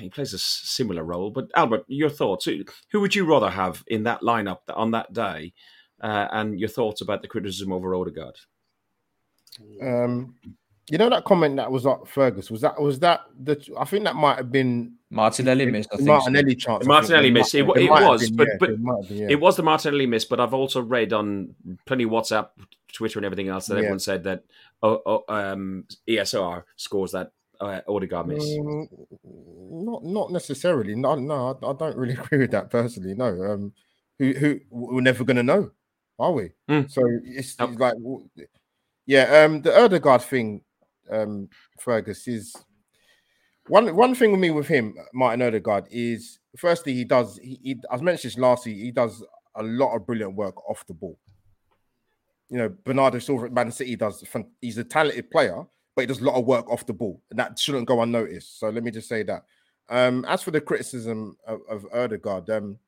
he 0.00 0.08
plays 0.08 0.34
a 0.34 0.38
similar 0.38 1.04
role. 1.04 1.30
But 1.30 1.52
Albert, 1.54 1.84
your 1.86 2.10
thoughts? 2.10 2.48
Who 2.90 3.00
would 3.00 3.14
you 3.14 3.24
rather 3.24 3.50
have 3.50 3.84
in 3.86 4.02
that 4.02 4.22
lineup 4.22 4.62
on 4.74 4.90
that 4.90 5.12
day? 5.12 5.52
Uh, 6.04 6.28
and 6.32 6.60
your 6.60 6.68
thoughts 6.68 7.00
about 7.00 7.22
the 7.22 7.28
criticism 7.28 7.72
over 7.72 7.94
Odegaard. 7.94 8.36
Um, 9.80 10.34
you 10.90 10.98
know 10.98 11.08
that 11.08 11.24
comment 11.24 11.56
that 11.56 11.72
was 11.72 11.86
up 11.86 12.06
Fergus 12.06 12.50
was 12.50 12.60
that 12.60 12.78
was 12.78 12.98
that 13.00 13.22
the 13.42 13.58
I 13.78 13.86
think 13.86 14.04
that 14.04 14.14
might 14.14 14.36
have 14.36 14.52
been 14.52 14.96
Martinelli 15.08 15.64
missed. 15.64 15.88
I 15.92 15.96
think 15.96 16.08
Martinelli 16.08 16.52
so. 16.52 16.72
chance. 16.72 16.86
Martinelli 16.86 17.30
missed. 17.30 17.54
It, 17.54 17.66
it, 17.70 17.76
it 17.84 17.90
was, 17.90 18.28
been, 18.28 18.36
but 18.36 18.48
yeah, 18.48 18.56
but 18.60 18.70
it, 18.70 18.84
been, 18.84 19.16
yeah. 19.16 19.26
it, 19.30 19.40
was 19.40 19.56
the 19.56 19.62
Martinelli 19.62 20.04
miss. 20.04 20.26
But 20.26 20.40
I've 20.40 20.52
also 20.52 20.82
read 20.82 21.14
on 21.14 21.54
plenty 21.86 22.04
of 22.04 22.10
WhatsApp, 22.10 22.48
Twitter, 22.92 23.18
and 23.18 23.24
everything 23.24 23.48
else 23.48 23.66
that 23.66 23.74
yeah. 23.74 23.78
everyone 23.78 24.00
said 24.00 24.24
that 24.24 24.44
oh, 24.82 25.00
oh, 25.06 25.24
um, 25.28 25.86
ESR 26.06 26.64
scores 26.76 27.12
that 27.12 27.32
uh, 27.60 27.80
Odegaard 27.88 28.26
miss. 28.26 28.44
Mm, 28.44 28.88
not 29.70 30.04
not 30.04 30.32
necessarily. 30.32 30.94
No, 30.96 31.14
no, 31.14 31.58
I, 31.62 31.66
I, 31.66 31.72
don't 31.72 31.96
really 31.96 32.14
agree 32.20 32.40
with 32.40 32.50
that 32.50 32.68
personally. 32.68 33.14
No, 33.14 33.28
um, 33.52 33.72
who 34.18 34.32
who 34.32 34.60
we're 34.68 35.00
never 35.00 35.24
going 35.24 35.38
to 35.38 35.42
know 35.42 35.70
are 36.18 36.32
we? 36.32 36.50
Mm. 36.68 36.90
So 36.90 37.02
it's, 37.24 37.56
it's, 37.58 37.78
like, 37.78 37.94
yeah, 39.06 39.44
um, 39.44 39.62
the 39.62 39.78
Odegaard 39.78 40.22
thing, 40.22 40.62
um, 41.10 41.48
Fergus 41.78 42.26
is 42.28 42.56
one 43.68 43.94
one 43.96 44.14
thing 44.14 44.30
with 44.30 44.40
me 44.40 44.50
with 44.50 44.68
him, 44.68 44.94
Martin 45.12 45.42
Odegaard 45.42 45.86
is 45.90 46.38
firstly 46.56 46.94
he 46.94 47.04
does 47.04 47.38
he, 47.42 47.58
he 47.62 47.76
as 47.90 48.02
mentioned 48.02 48.32
this 48.32 48.38
last 48.38 48.66
year, 48.66 48.76
he 48.76 48.90
does 48.90 49.24
a 49.56 49.62
lot 49.62 49.94
of 49.94 50.06
brilliant 50.06 50.34
work 50.34 50.68
off 50.68 50.86
the 50.86 50.94
ball. 50.94 51.18
You 52.50 52.58
know, 52.58 52.74
Bernardo 52.84 53.18
Silva 53.18 53.46
at 53.46 53.52
Man 53.52 53.72
City 53.72 53.96
does 53.96 54.22
he's 54.60 54.78
a 54.78 54.84
talented 54.84 55.30
player, 55.30 55.64
but 55.96 56.02
he 56.02 56.06
does 56.06 56.20
a 56.20 56.24
lot 56.24 56.38
of 56.38 56.44
work 56.44 56.70
off 56.70 56.86
the 56.86 56.92
ball, 56.92 57.22
and 57.30 57.38
that 57.38 57.58
shouldn't 57.58 57.88
go 57.88 58.02
unnoticed. 58.02 58.60
So 58.60 58.68
let 58.68 58.84
me 58.84 58.90
just 58.90 59.08
say 59.08 59.22
that. 59.24 59.44
Um, 59.88 60.24
as 60.26 60.42
for 60.42 60.50
the 60.50 60.60
criticism 60.60 61.36
of, 61.46 61.60
of 61.68 61.86
Odegaard, 61.92 62.48
um, 62.50 62.78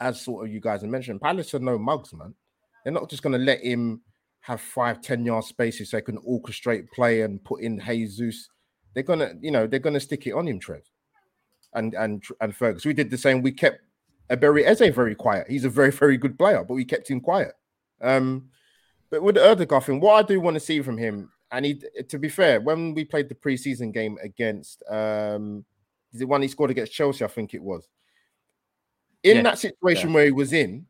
as 0.00 0.20
sort 0.20 0.46
of 0.46 0.52
you 0.52 0.60
guys 0.60 0.82
have 0.82 0.90
mentioned, 0.90 1.20
Palace 1.20 1.54
are 1.54 1.58
no 1.58 1.78
mugs, 1.78 2.12
man. 2.12 2.34
They're 2.82 2.92
not 2.92 3.08
just 3.08 3.22
going 3.22 3.32
to 3.32 3.44
let 3.44 3.60
him 3.60 4.02
have 4.40 4.60
five, 4.60 5.00
10 5.00 5.24
yard 5.24 5.44
spaces 5.44 5.90
so 5.90 5.96
they 5.96 6.02
can 6.02 6.18
orchestrate 6.18 6.90
play 6.90 7.22
and 7.22 7.42
put 7.44 7.62
in 7.62 7.80
Jesus. 7.80 8.50
They're 8.92 9.02
gonna, 9.02 9.32
you 9.40 9.50
know, 9.50 9.66
they're 9.66 9.80
gonna 9.80 9.98
stick 9.98 10.26
it 10.26 10.32
on 10.32 10.46
him, 10.46 10.60
Trev. 10.60 10.82
And 11.72 11.94
and 11.94 12.22
and 12.40 12.54
Fergus. 12.54 12.84
We 12.84 12.92
did 12.92 13.10
the 13.10 13.18
same. 13.18 13.42
We 13.42 13.52
kept 13.52 13.80
Eberechi 14.30 14.64
Eze 14.64 14.94
very 14.94 15.14
quiet. 15.14 15.46
He's 15.48 15.64
a 15.64 15.70
very, 15.70 15.90
very 15.90 16.16
good 16.16 16.38
player, 16.38 16.62
but 16.62 16.74
we 16.74 16.84
kept 16.84 17.10
him 17.10 17.20
quiet. 17.20 17.52
Um, 18.00 18.50
but 19.10 19.22
with 19.22 19.38
Odegaard 19.38 19.84
thing, 19.84 19.98
what 19.98 20.24
I 20.24 20.26
do 20.26 20.40
want 20.40 20.54
to 20.54 20.60
see 20.60 20.82
from 20.82 20.98
him, 20.98 21.30
and 21.50 21.64
he 21.64 21.80
to 22.08 22.18
be 22.18 22.28
fair, 22.28 22.60
when 22.60 22.94
we 22.94 23.04
played 23.04 23.28
the 23.28 23.34
preseason 23.34 23.92
game 23.92 24.18
against 24.22 24.82
um 24.90 25.64
is 26.12 26.20
it 26.20 26.28
one 26.28 26.42
he 26.42 26.48
scored 26.48 26.70
against 26.70 26.92
Chelsea, 26.92 27.24
I 27.24 27.28
think 27.28 27.54
it 27.54 27.62
was 27.62 27.88
In 29.24 29.36
Yeah, 29.36 29.42
that 29.42 29.58
situation 29.58 30.12
where 30.12 30.26
he 30.26 30.30
was 30.30 30.52
in, 30.52 30.86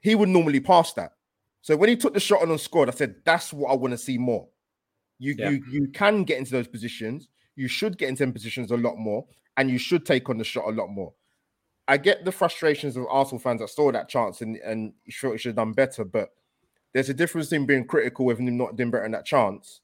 he 0.00 0.14
would 0.14 0.28
normally 0.28 0.60
pass 0.60 0.92
that. 0.94 1.12
So 1.60 1.76
when 1.76 1.88
he 1.88 1.96
took 1.96 2.14
the 2.14 2.20
shot 2.20 2.40
on 2.42 2.50
and 2.50 2.60
scored, 2.60 2.88
I 2.88 2.92
said, 2.92 3.16
"That's 3.24 3.52
what 3.52 3.70
I 3.70 3.74
want 3.74 3.92
to 3.92 3.98
see 3.98 4.16
more." 4.16 4.48
You 5.18 5.34
Yeah. 5.36 5.50
you 5.50 5.64
you 5.70 5.88
can 5.88 6.24
get 6.24 6.38
into 6.38 6.52
those 6.52 6.68
positions. 6.68 7.28
You 7.56 7.68
should 7.68 7.98
get 7.98 8.08
into 8.08 8.22
them 8.22 8.32
positions 8.32 8.70
a 8.70 8.76
lot 8.76 8.96
more, 8.96 9.26
and 9.56 9.68
you 9.68 9.78
should 9.78 10.06
take 10.06 10.30
on 10.30 10.38
the 10.38 10.44
shot 10.44 10.66
a 10.68 10.70
lot 10.70 10.86
more. 10.88 11.12
I 11.88 11.96
get 11.96 12.24
the 12.24 12.32
frustrations 12.32 12.96
of 12.96 13.06
Arsenal 13.10 13.40
fans 13.40 13.60
that 13.60 13.70
saw 13.70 13.90
that 13.92 14.08
chance 14.08 14.40
and 14.40 14.56
and 14.58 14.92
you 15.04 15.12
felt 15.12 15.34
he 15.34 15.38
should 15.38 15.50
have 15.50 15.56
done 15.56 15.72
better, 15.72 16.04
but 16.04 16.30
there's 16.92 17.08
a 17.08 17.14
difference 17.14 17.52
in 17.52 17.66
being 17.66 17.86
critical 17.86 18.24
with 18.24 18.38
him 18.38 18.56
not 18.56 18.76
doing 18.76 18.90
better 18.90 19.04
in 19.04 19.12
that 19.12 19.24
chance 19.26 19.80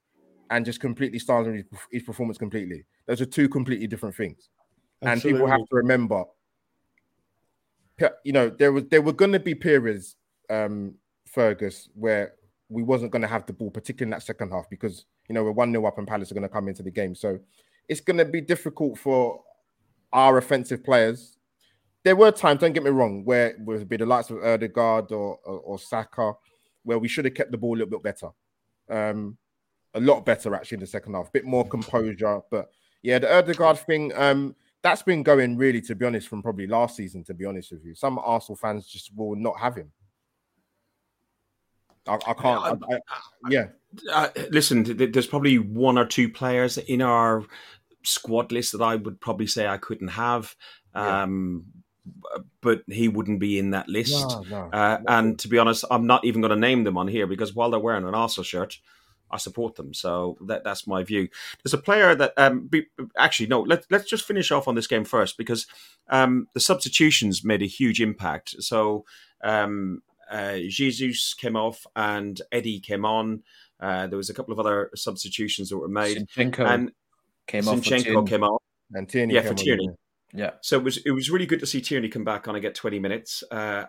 and 0.50 0.64
just 0.64 0.80
completely 0.80 1.18
styling 1.18 1.54
his, 1.56 1.64
his 1.90 2.02
performance 2.02 2.38
completely. 2.38 2.84
Those 3.06 3.20
are 3.20 3.26
two 3.26 3.48
completely 3.48 3.86
different 3.86 4.14
things. 4.14 4.48
And 5.02 5.20
people 5.20 5.46
have 5.46 5.60
to 5.60 5.76
remember, 5.76 6.24
pe- 6.24 6.28
you 8.24 8.32
know, 8.32 8.49
there 8.51 8.72
was 8.72 8.84
there 8.90 9.03
were 9.03 9.12
going 9.12 9.32
to 9.32 9.40
be 9.40 9.55
periods, 9.55 10.16
um, 10.51 10.95
Fergus, 11.26 11.88
where 11.95 12.34
we 12.68 12.82
wasn't 12.82 13.12
going 13.12 13.22
to 13.22 13.28
have 13.28 13.47
the 13.47 13.53
ball, 13.53 13.70
particularly 13.70 14.09
in 14.09 14.11
that 14.11 14.22
second 14.22 14.51
half, 14.51 14.68
because 14.68 15.07
you 15.28 15.34
know 15.34 15.45
we're 15.45 15.53
one 15.53 15.72
0 15.72 15.86
up 15.86 15.99
and 15.99 16.09
Palace 16.09 16.30
are 16.30 16.34
going 16.34 16.42
to 16.42 16.49
come 16.49 16.68
into 16.68 16.82
the 16.82 16.90
game. 16.90 17.14
So 17.14 17.38
it's 17.88 18.01
going 18.01 18.18
to 18.18 18.24
be 18.24 18.40
difficult 18.40 18.99
for 18.99 19.42
our 20.12 20.38
offensive 20.38 20.84
players. 20.84 21.36
There 22.05 22.16
were 22.16 22.30
times, 22.30 22.61
don't 22.61 22.72
get 22.72 22.82
me 22.82 22.90
wrong, 22.90 23.24
where 23.24 23.49
it 23.49 23.61
would 23.61 23.88
be 23.88 23.97
the 23.97 24.07
likes 24.07 24.30
of 24.30 24.42
Odegaard 24.42 25.12
or, 25.12 25.38
or 25.45 25.59
or 25.61 25.78
Saka, 25.78 26.34
where 26.82 26.99
we 26.99 27.09
should 27.09 27.24
have 27.24 27.34
kept 27.34 27.51
the 27.51 27.59
ball 27.59 27.76
a 27.76 27.78
little 27.78 27.99
bit 27.99 28.03
better, 28.03 28.30
um, 28.90 29.38
a 29.95 30.01
lot 30.01 30.26
better 30.26 30.55
actually 30.55 30.76
in 30.76 30.80
the 30.80 30.86
second 30.86 31.14
half, 31.14 31.28
a 31.28 31.32
bit 31.32 31.45
more 31.45 31.66
composure. 31.66 32.40
But 32.51 32.70
yeah, 33.03 33.18
the 33.18 33.34
Odegaard 33.38 33.78
thing, 33.78 34.12
um, 34.14 34.57
that's 34.85 35.03
been 35.03 35.22
going 35.22 35.57
really, 35.57 35.80
to 35.80 35.95
be 35.95 36.05
honest, 36.07 36.28
from 36.28 36.43
probably 36.43 36.66
last 36.68 36.95
season. 36.97 37.24
To 37.24 37.35
be 37.35 37.47
honest 37.47 37.72
with 37.72 37.85
you, 37.85 37.95
some 37.95 38.18
Arsenal 38.18 38.57
fans 38.57 38.87
just 38.87 39.11
will 39.16 39.35
not 39.35 39.59
have 39.59 39.74
him. 39.74 39.91
I, 42.07 42.14
I 42.14 42.35
can't. 42.35 42.82
I, 42.89 42.95
I, 42.95 42.99
yeah, 43.49 43.64
Uh, 44.12 44.28
listen, 44.51 44.85
th- 44.85 44.99
th- 44.99 45.12
there's 45.12 45.26
probably 45.26 45.59
one 45.59 45.97
or 45.97 46.05
two 46.05 46.28
players 46.28 46.76
in 46.76 47.01
our 47.01 47.45
squad 48.03 48.53
list 48.53 48.72
that 48.72 48.82
I 48.82 48.97
would 48.97 49.20
probably 49.20 49.47
say 49.47 49.66
I 49.66 49.78
couldn't 49.78 50.09
have. 50.09 50.55
Yeah. 50.95 51.22
Um, 51.22 51.64
but 52.61 52.82
he 52.87 53.09
wouldn't 53.09 53.41
be 53.41 53.59
in 53.59 53.70
that 53.70 53.89
list. 53.89 54.28
no, 54.28 54.45
no. 54.51 54.70
Uh, 54.70 54.99
and 55.09 55.39
to 55.39 55.49
be 55.49 55.59
honest, 55.59 55.87
I'm 55.91 56.07
not 56.07 56.26
even 56.26 56.43
going 56.43 56.51
to 56.51 56.57
name 56.57 56.85
them 56.85 56.99
on 56.99 57.09
here 57.09 57.26
because 57.26 57.55
while 57.55 57.70
they're 57.70 57.80
wearing 57.80 58.07
an 58.07 58.14
Arsenal 58.14 58.45
shirt, 58.45 58.78
I 59.35 59.37
support 59.37 59.74
them. 59.74 59.93
So 59.93 60.39
that, 60.43 60.62
that's 60.62 60.87
my 60.87 61.03
view. 61.03 61.28
There's 61.62 61.74
a 61.74 61.78
player 61.78 62.14
that 62.14 62.32
um, 62.37 62.68
be, 62.68 62.87
actually 63.18 63.49
no. 63.49 63.62
Let, 63.62 63.85
let's 63.91 64.09
just 64.09 64.24
finish 64.24 64.53
off 64.53 64.68
on 64.68 64.76
this 64.76 64.87
game 64.87 65.05
first 65.05 65.37
because 65.37 65.66
um, 66.09 66.47
the 66.55 66.61
substitutions 66.61 67.45
made 67.45 67.61
a 67.61 67.66
huge 67.66 68.01
impact. 68.01 68.55
So 68.62 69.05
um, 69.43 70.03
uh, 70.30 70.59
Jesus 70.68 71.35
came 71.35 71.57
off 71.57 71.85
and 71.97 72.41
Eddie 72.53 72.78
came 72.78 73.05
on. 73.05 73.43
Uh, 73.80 74.07
there 74.07 74.16
was 74.16 74.30
a 74.30 74.35
couple 74.35 74.53
of 74.53 74.61
other 74.61 74.91
substitutions 74.95 75.68
that 75.70 75.78
were 75.78 75.89
made, 75.89 76.28
Zinchenko 76.37 76.61
and 76.61 76.93
came 77.49 77.66
off 77.66 77.82
for 77.82 77.91
Zinchenko 77.91 78.05
Tierney. 78.05 78.26
came 78.30 78.45
on. 78.45 78.59
and 78.93 79.09
Tierney 79.09 79.35
Yeah, 79.35 79.41
came 79.41 79.49
for 79.49 79.59
on, 79.59 79.64
Tierney. 79.64 79.89
Yeah, 80.32 80.51
So 80.62 80.76
it 80.78 80.85
was 80.85 80.99
it 80.99 81.11
was 81.11 81.28
really 81.28 81.47
good 81.47 81.61
to 81.61 81.66
see 81.66 81.80
Tierney 81.80 82.09
come 82.09 82.24
back 82.24 82.47
on 82.47 82.55
and 82.55 82.62
get 82.62 82.76
20 82.76 83.01
minutes. 83.01 83.43
Uh, 83.51 83.87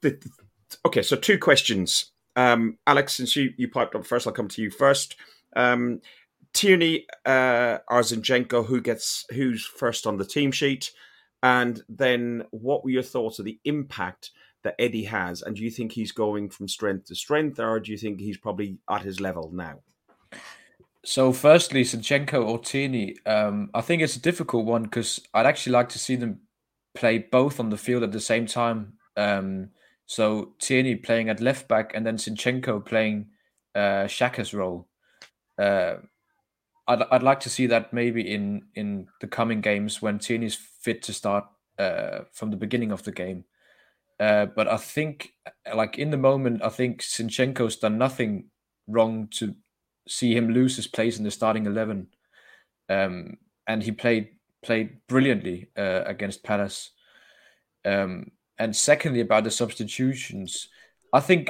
the, 0.00 0.10
the- 0.10 0.30
okay, 0.86 1.02
so 1.02 1.14
two 1.14 1.38
questions. 1.38 2.10
Um, 2.36 2.78
Alex, 2.86 3.14
since 3.14 3.36
you, 3.36 3.52
you 3.56 3.68
piped 3.68 3.94
up 3.94 4.04
first, 4.04 4.26
I'll 4.26 4.32
come 4.32 4.48
to 4.48 4.62
you 4.62 4.70
first. 4.70 5.16
Um, 5.56 6.00
Tierney 6.52 7.06
uh, 7.26 7.78
who 7.88 8.80
gets 8.80 9.26
who's 9.30 9.64
first 9.64 10.06
on 10.06 10.16
the 10.16 10.24
team 10.24 10.52
sheet? 10.52 10.92
And 11.42 11.82
then 11.88 12.44
what 12.50 12.84
were 12.84 12.90
your 12.90 13.02
thoughts 13.02 13.38
of 13.38 13.44
the 13.44 13.58
impact 13.64 14.30
that 14.62 14.76
Eddie 14.78 15.04
has? 15.04 15.42
And 15.42 15.54
do 15.54 15.62
you 15.62 15.70
think 15.70 15.92
he's 15.92 16.12
going 16.12 16.48
from 16.48 16.68
strength 16.68 17.06
to 17.06 17.14
strength, 17.14 17.60
or 17.60 17.80
do 17.80 17.92
you 17.92 17.98
think 17.98 18.20
he's 18.20 18.38
probably 18.38 18.78
at 18.88 19.02
his 19.02 19.20
level 19.20 19.50
now? 19.52 19.80
So, 21.04 21.32
firstly, 21.34 21.82
Zinchenko 21.82 22.46
or 22.46 22.58
Tierney, 22.58 23.16
um, 23.26 23.68
I 23.74 23.82
think 23.82 24.00
it's 24.00 24.16
a 24.16 24.20
difficult 24.20 24.64
one 24.64 24.84
because 24.84 25.20
I'd 25.34 25.44
actually 25.44 25.72
like 25.72 25.90
to 25.90 25.98
see 25.98 26.16
them 26.16 26.40
play 26.94 27.18
both 27.18 27.60
on 27.60 27.68
the 27.68 27.76
field 27.76 28.04
at 28.04 28.12
the 28.12 28.20
same 28.20 28.46
time. 28.46 28.94
Um, 29.16 29.70
so, 30.06 30.54
Tierney 30.58 30.96
playing 30.96 31.28
at 31.28 31.40
left 31.40 31.68
back 31.68 31.92
and 31.94 32.06
then 32.06 32.16
Zinchenko 32.16 32.84
playing 32.84 33.26
uh, 33.74 34.06
Xhaka's 34.06 34.54
role. 34.54 34.88
Uh, 35.58 35.96
I'd, 36.86 37.02
I'd 37.10 37.22
like 37.22 37.40
to 37.40 37.50
see 37.50 37.66
that 37.68 37.92
maybe 37.92 38.20
in, 38.20 38.62
in 38.74 39.08
the 39.20 39.26
coming 39.26 39.60
games 39.60 40.02
when 40.02 40.18
Tierney's 40.18 40.54
fit 40.54 41.02
to 41.04 41.12
start 41.12 41.46
uh, 41.78 42.20
from 42.32 42.50
the 42.50 42.56
beginning 42.56 42.92
of 42.92 43.02
the 43.02 43.12
game. 43.12 43.44
Uh, 44.20 44.46
but 44.46 44.68
I 44.68 44.76
think, 44.76 45.32
like 45.74 45.98
in 45.98 46.10
the 46.10 46.16
moment, 46.16 46.62
I 46.62 46.68
think 46.68 47.02
Zinchenko's 47.02 47.76
done 47.76 47.98
nothing 47.98 48.50
wrong 48.86 49.28
to 49.32 49.54
see 50.06 50.36
him 50.36 50.50
lose 50.50 50.76
his 50.76 50.86
place 50.86 51.18
in 51.18 51.24
the 51.24 51.30
starting 51.32 51.66
eleven, 51.66 52.06
um, 52.88 53.38
and 53.66 53.82
he 53.82 53.90
played 53.90 54.28
played 54.62 54.98
brilliantly 55.08 55.68
uh, 55.76 56.02
against 56.06 56.44
Palace. 56.44 56.90
Um, 57.84 58.30
and 58.58 58.74
secondly, 58.74 59.20
about 59.20 59.44
the 59.44 59.50
substitutions, 59.50 60.68
I 61.12 61.20
think 61.20 61.48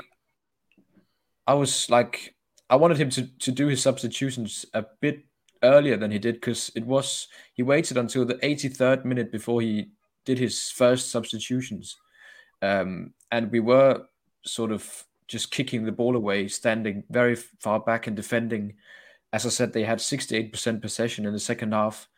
I 1.47 1.55
was 1.55 1.91
like 1.91 2.35
I 2.71 2.77
wanted 2.77 2.99
him 2.99 3.11
to 3.11 3.27
to 3.39 3.53
do 3.53 3.67
his 3.67 3.83
substitutions 3.83 4.65
a 4.75 4.85
bit 5.01 5.25
earlier 5.63 5.97
than 5.97 6.11
he 6.11 6.19
did 6.19 6.37
because 6.37 6.71
it 6.75 6.85
was 6.85 7.29
he 7.55 7.63
waited 7.63 7.97
until 7.97 8.25
the 8.25 8.35
83rd 8.35 9.05
minute 9.05 9.33
before 9.33 9.61
he 9.61 9.91
did 10.25 10.39
his 10.39 10.71
first 10.71 11.11
substitutions, 11.11 11.97
um, 12.63 13.13
and 13.31 13.51
we 13.51 13.61
were 13.61 14.03
sort 14.45 14.73
of 14.73 15.05
just 15.29 15.51
kicking 15.51 15.85
the 15.85 15.93
ball 15.93 16.17
away, 16.17 16.49
standing 16.49 17.05
very 17.11 17.35
far 17.35 17.81
back 17.81 18.07
and 18.07 18.17
defending. 18.17 18.75
As 19.33 19.45
I 19.45 19.49
said, 19.49 19.73
they 19.73 19.85
had 19.85 19.99
68% 19.99 20.81
possession 20.81 21.27
in 21.27 21.33
the 21.33 21.41
second 21.41 21.73
half. 21.73 22.09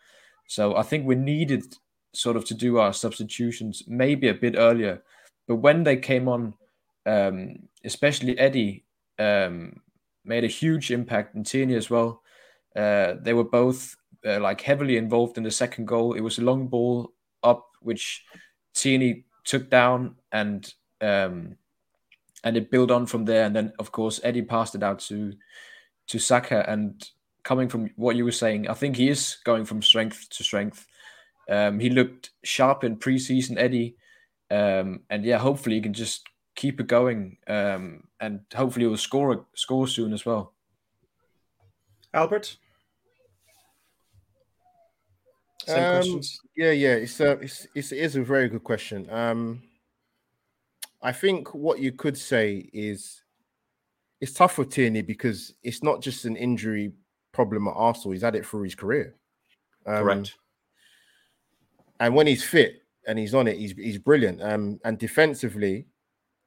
So 0.49 0.77
I 0.77 0.83
think 0.83 1.07
we 1.07 1.15
needed 1.15 1.65
sort 2.13 2.37
of 2.37 2.45
to 2.47 2.55
do 2.55 2.79
our 2.79 2.93
substitutions 2.93 3.83
maybe 3.87 4.29
a 4.29 4.35
bit 4.35 4.55
earlier. 4.57 5.03
But 5.47 5.57
when 5.57 5.85
they 5.85 5.97
came 5.97 6.29
on, 6.29 6.55
um, 7.05 7.57
especially 7.85 8.39
Eddie, 8.39 8.85
um, 9.19 9.81
made 10.25 10.45
a 10.45 10.49
huge 10.49 10.91
impact, 10.91 11.35
and 11.35 11.47
Tierney 11.47 11.75
as 11.75 11.89
well. 11.89 12.23
Uh, 12.75 13.15
they 13.23 13.33
were 13.33 13.45
both 13.45 13.97
uh, 14.27 14.41
like 14.41 14.61
heavily 14.61 14.97
involved 14.97 15.39
in 15.39 15.45
the 15.45 15.51
second 15.51 15.87
goal. 15.87 16.13
It 16.13 16.21
was 16.21 16.39
a 16.39 16.45
long 16.45 16.67
ball 16.67 17.13
up, 17.43 17.69
which 17.81 18.25
Tierney 18.75 19.25
took 19.45 19.71
down, 19.71 20.17
and 20.33 20.73
um, 21.01 21.57
and 22.45 22.57
it 22.57 22.71
built 22.71 22.91
on 22.91 23.07
from 23.07 23.25
there. 23.25 23.45
And 23.45 23.55
then, 23.55 23.73
of 23.79 23.93
course, 23.93 24.21
Eddie 24.25 24.43
passed 24.43 24.75
it 24.75 24.83
out 24.83 24.99
to 25.01 25.33
to 26.09 26.19
Saka. 26.19 26.69
And 26.69 27.09
coming 27.45 27.69
from 27.69 27.91
what 27.97 28.17
you 28.17 28.25
were 28.25 28.33
saying, 28.33 28.69
I 28.69 28.75
think 28.75 28.97
he 28.97 29.09
is 29.09 29.39
going 29.45 29.65
from 29.65 29.81
strength 29.81 30.29
to 30.31 30.45
strength. 30.45 30.87
Um, 31.49 31.79
he 31.79 31.91
looked 31.91 32.31
sharp 32.43 32.85
in 32.85 32.97
preseason, 32.97 33.57
Eddie, 33.59 33.97
um, 34.51 35.01
and 35.11 35.25
yeah, 35.25 35.39
hopefully 35.39 35.77
he 35.77 35.83
can 35.83 35.93
just 35.93 36.27
keep 36.55 36.81
it 36.81 36.87
going, 36.87 37.39
um, 37.47 38.05
and 38.21 38.41
hopefully 38.55 38.87
he'll 38.87 38.97
score 38.97 39.33
a 39.33 39.41
score 39.55 39.87
soon 39.87 40.13
as 40.13 40.27
well. 40.27 40.53
Albert, 42.13 42.57
same 45.67 45.85
Um, 45.85 45.91
questions. 45.93 46.41
Yeah, 46.57 46.71
yeah, 46.71 46.95
it's 46.95 47.21
a, 47.21 47.33
it's, 47.33 47.67
it's 47.75 47.93
it 47.93 47.99
is 47.99 48.17
a 48.17 48.23
very 48.23 48.49
good 48.49 48.65
question. 48.65 49.09
Um, 49.11 49.63
I 51.03 51.13
think 51.13 51.55
what 51.55 51.79
you 51.79 51.93
could 51.93 52.17
say 52.17 52.71
is 52.73 53.23
it's 54.21 54.33
tough 54.33 54.55
for 54.55 54.65
Tierney 54.65 55.03
because 55.03 55.55
it's 55.63 55.83
not 55.83 56.01
just 56.01 56.25
an 56.25 56.37
injury 56.37 56.93
problem 57.33 57.69
at 57.69 57.75
Arsenal; 57.77 58.13
he's 58.13 58.23
had 58.23 58.35
it 58.35 58.47
through 58.47 58.63
his 58.63 58.75
career. 58.75 59.15
Um, 59.85 60.03
Correct. 60.03 60.35
And 62.01 62.15
when 62.15 62.27
he's 62.27 62.45
fit 62.45 62.83
and 63.07 63.19
he's 63.19 63.35
on 63.35 63.47
it, 63.49 63.57
he's 63.57 63.73
he's 63.73 63.99
brilliant. 63.99 64.43
Um, 64.43 64.81
and 64.85 64.99
defensively, 64.99 65.87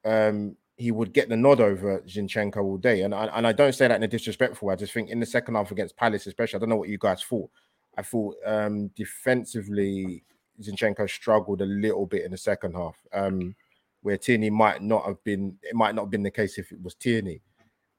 um, 0.04 0.56
he 0.76 0.90
would 0.90 1.12
get 1.12 1.28
the 1.28 1.36
nod 1.36 1.60
over 1.60 2.00
Zinchenko 2.00 2.56
all 2.56 2.78
day. 2.78 3.02
And 3.02 3.14
I, 3.14 3.26
and 3.26 3.46
I 3.46 3.52
don't 3.52 3.74
say 3.74 3.86
that 3.86 3.96
in 3.96 4.02
a 4.02 4.08
disrespectful 4.08 4.68
way. 4.68 4.72
I 4.72 4.76
just 4.76 4.94
think 4.94 5.10
in 5.10 5.20
the 5.20 5.26
second 5.26 5.54
half 5.54 5.70
against 5.70 5.96
Palace, 5.96 6.26
especially, 6.26 6.56
I 6.56 6.60
don't 6.60 6.70
know 6.70 6.76
what 6.76 6.88
you 6.88 6.98
guys 6.98 7.22
thought. 7.22 7.50
I 7.98 8.02
thought 8.02 8.36
um, 8.46 8.88
defensively, 8.96 10.24
Zinchenko 10.62 11.08
struggled 11.10 11.60
a 11.60 11.66
little 11.66 12.06
bit 12.06 12.24
in 12.24 12.30
the 12.30 12.38
second 12.38 12.74
half, 12.74 12.96
um, 13.12 13.54
where 14.02 14.16
Tierney 14.16 14.48
might 14.50 14.82
not 14.82 15.04
have 15.04 15.22
been. 15.24 15.56
It 15.62 15.74
might 15.74 15.94
not 15.94 16.02
have 16.02 16.10
been 16.10 16.22
the 16.22 16.30
case 16.30 16.56
if 16.58 16.72
it 16.72 16.82
was 16.82 16.94
Tierney. 16.94 17.42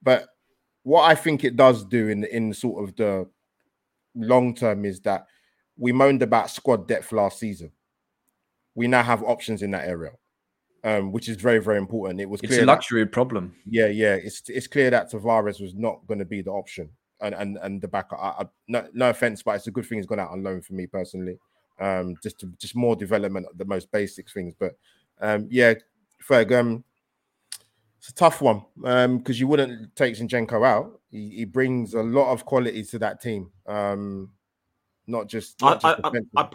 But 0.02 0.28
what 0.82 1.02
I 1.02 1.14
think 1.14 1.44
it 1.44 1.56
does 1.56 1.84
do 1.84 2.08
in 2.08 2.24
in 2.24 2.52
sort 2.52 2.82
of 2.82 2.96
the 2.96 3.28
long 4.14 4.54
term 4.54 4.84
is 4.84 5.00
that 5.00 5.26
we 5.76 5.92
moaned 5.92 6.22
about 6.22 6.50
squad 6.50 6.88
depth 6.88 7.12
last 7.12 7.38
season. 7.38 7.72
We 8.74 8.86
now 8.86 9.02
have 9.02 9.22
options 9.22 9.62
in 9.62 9.70
that 9.72 9.86
area, 9.86 10.12
um, 10.84 11.12
which 11.12 11.28
is 11.28 11.36
very 11.36 11.58
very 11.58 11.78
important. 11.78 12.20
It 12.20 12.28
was 12.28 12.40
It's 12.42 12.54
a 12.54 12.60
that- 12.60 12.66
luxury 12.66 13.06
problem. 13.06 13.54
yeah, 13.66 13.86
yeah. 13.86 14.14
It's 14.14 14.42
it's 14.48 14.66
clear 14.66 14.90
that 14.90 15.10
Tavares 15.10 15.60
was 15.60 15.74
not 15.74 16.06
going 16.06 16.18
to 16.18 16.24
be 16.24 16.42
the 16.42 16.50
option, 16.52 16.90
and 17.20 17.34
and 17.34 17.58
and 17.62 17.80
the 17.80 17.88
backup. 17.88 18.18
I, 18.20 18.42
I, 18.42 18.44
no, 18.68 18.88
no 18.92 19.10
offense, 19.10 19.42
but 19.42 19.56
it's 19.56 19.66
a 19.66 19.70
good 19.70 19.86
thing 19.86 19.98
he's 19.98 20.06
gone 20.06 20.20
out 20.20 20.30
on 20.30 20.42
loan 20.42 20.60
for 20.62 20.74
me 20.74 20.86
personally. 20.86 21.38
Um, 21.80 22.14
just 22.22 22.38
to, 22.40 22.46
just 22.58 22.76
more 22.76 22.94
development, 22.94 23.46
the 23.56 23.64
most 23.64 23.90
basic 23.90 24.30
things. 24.30 24.54
But 24.58 24.76
um, 25.20 25.48
yeah, 25.50 25.74
Ferg, 26.22 26.52
um, 26.52 26.84
it's 27.98 28.08
a 28.10 28.14
tough 28.14 28.40
one 28.42 28.62
um 28.84 29.18
because 29.18 29.38
you 29.38 29.46
wouldn't 29.46 29.94
take 29.94 30.14
Zinchenko 30.16 30.66
out. 30.66 31.00
He, 31.10 31.30
he, 31.30 31.44
brings 31.44 31.94
a 31.94 32.02
lot 32.02 32.32
of 32.32 32.44
quality 32.44 32.82
to 32.84 32.98
that 32.98 33.20
team. 33.20 33.50
Um, 33.66 34.30
not 35.12 35.28
just. 35.28 35.60
Not 35.60 35.84
I, 35.84 35.92
just 35.92 36.30
I, 36.36 36.42
I, 36.42 36.48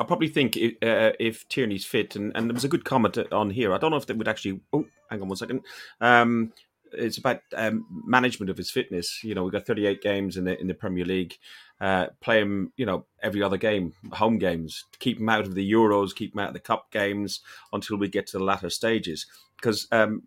I, 0.00 0.04
probably 0.04 0.28
think 0.28 0.56
uh, 0.56 1.12
if 1.20 1.48
Tierney's 1.48 1.84
fit, 1.84 2.16
and, 2.16 2.32
and 2.34 2.48
there 2.48 2.54
was 2.54 2.64
a 2.64 2.68
good 2.68 2.84
comment 2.84 3.18
on 3.30 3.50
here. 3.50 3.72
I 3.72 3.78
don't 3.78 3.92
know 3.92 3.96
if 3.96 4.06
they 4.06 4.14
would 4.14 4.26
actually. 4.26 4.60
Oh, 4.72 4.86
hang 5.10 5.22
on 5.22 5.28
one 5.28 5.36
second. 5.36 5.60
Um, 6.00 6.52
it's 6.92 7.18
about 7.18 7.42
um, 7.54 7.86
management 8.06 8.50
of 8.50 8.56
his 8.56 8.70
fitness. 8.70 9.22
You 9.22 9.34
know, 9.34 9.44
we've 9.44 9.52
got 9.52 9.66
38 9.66 10.02
games 10.02 10.36
in 10.36 10.44
the 10.44 10.58
in 10.58 10.66
the 10.66 10.74
Premier 10.74 11.04
League. 11.04 11.36
Uh, 11.80 12.06
play 12.20 12.40
him, 12.40 12.72
you 12.76 12.84
know, 12.84 13.06
every 13.22 13.42
other 13.42 13.56
game, 13.56 13.92
home 14.12 14.38
games. 14.38 14.84
Keep 14.98 15.20
him 15.20 15.28
out 15.28 15.46
of 15.46 15.54
the 15.54 15.72
Euros, 15.72 16.14
keep 16.14 16.34
him 16.34 16.40
out 16.40 16.48
of 16.48 16.54
the 16.54 16.60
Cup 16.60 16.90
games 16.90 17.40
until 17.72 17.96
we 17.96 18.08
get 18.08 18.26
to 18.28 18.38
the 18.38 18.44
latter 18.44 18.70
stages. 18.70 19.26
Because 19.56 19.86
um, 19.92 20.22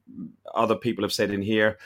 other 0.53 0.75
people 0.75 1.03
have 1.03 1.13
said 1.13 1.31
in 1.31 1.41
here, 1.41 1.77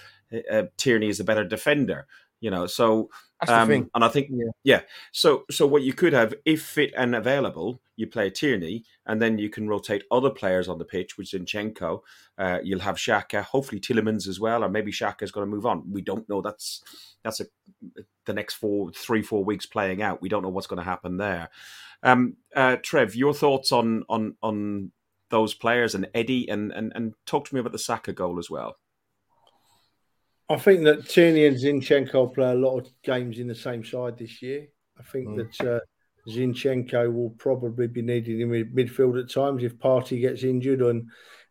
uh, 0.51 0.63
Tierney 0.77 1.09
is 1.09 1.19
a 1.19 1.23
better 1.23 1.43
defender. 1.43 2.05
You 2.45 2.51
know, 2.51 2.67
so 2.67 3.09
um, 3.47 3.71
and 3.71 4.03
I 4.03 4.07
think 4.07 4.27
yeah. 4.29 4.51
yeah. 4.63 4.81
So 5.11 5.45
so 5.49 5.65
what 5.65 5.81
you 5.81 5.93
could 5.93 6.13
have, 6.13 6.35
if 6.45 6.61
fit 6.61 6.93
and 6.95 7.15
available, 7.15 7.81
you 7.95 8.05
play 8.05 8.29
Tierney, 8.29 8.83
and 9.07 9.19
then 9.19 9.39
you 9.39 9.49
can 9.49 9.67
rotate 9.67 10.03
other 10.11 10.29
players 10.29 10.67
on 10.67 10.77
the 10.77 10.85
pitch, 10.85 11.17
which 11.17 11.33
is 11.33 11.41
Zinchenko. 11.41 12.01
Uh, 12.37 12.59
you'll 12.63 12.81
have 12.81 12.97
Xhaka 12.97 13.41
hopefully 13.41 13.81
Tielemans 13.81 14.27
as 14.27 14.39
well, 14.39 14.63
or 14.63 14.69
maybe 14.69 14.91
Xhaka 14.91 15.23
is 15.23 15.31
going 15.31 15.49
to 15.49 15.55
move 15.55 15.65
on. 15.65 15.91
We 15.91 16.03
don't 16.03 16.29
know. 16.29 16.39
That's 16.39 16.83
that's 17.23 17.39
a, 17.39 17.45
the 18.27 18.33
next 18.33 18.53
four, 18.53 18.91
three, 18.91 19.23
four 19.23 19.43
weeks 19.43 19.65
playing 19.65 20.03
out. 20.03 20.21
We 20.21 20.29
don't 20.29 20.43
know 20.43 20.49
what's 20.49 20.67
going 20.67 20.83
to 20.83 20.83
happen 20.83 21.17
there. 21.17 21.49
Um, 22.03 22.37
uh, 22.55 22.75
Trev, 22.83 23.15
your 23.15 23.33
thoughts 23.33 23.71
on 23.71 24.03
on 24.07 24.35
on 24.43 24.91
those 25.31 25.55
players 25.55 25.95
and 25.95 26.07
Eddie, 26.13 26.47
and 26.47 26.71
and 26.71 26.91
and 26.93 27.15
talk 27.25 27.47
to 27.47 27.55
me 27.55 27.59
about 27.59 27.71
the 27.71 27.79
Saka 27.79 28.13
goal 28.13 28.37
as 28.37 28.51
well. 28.51 28.75
I 30.49 30.57
think 30.57 30.83
that 30.83 31.09
Tierney 31.09 31.47
and 31.47 31.57
Zinchenko 31.57 32.33
play 32.33 32.51
a 32.51 32.55
lot 32.55 32.79
of 32.79 32.87
games 33.03 33.39
in 33.39 33.47
the 33.47 33.55
same 33.55 33.83
side 33.83 34.17
this 34.17 34.41
year. 34.41 34.67
I 34.99 35.03
think 35.03 35.29
mm. 35.29 35.37
that 35.37 35.75
uh, 35.75 35.79
Zinchenko 36.29 37.11
will 37.13 37.31
probably 37.31 37.87
be 37.87 38.01
needed 38.01 38.39
in 38.39 38.49
midfield 38.49 39.21
at 39.21 39.29
times 39.29 39.63
if 39.63 39.77
Partey 39.77 40.21
gets 40.21 40.43
injured 40.43 40.81
and 40.81 41.09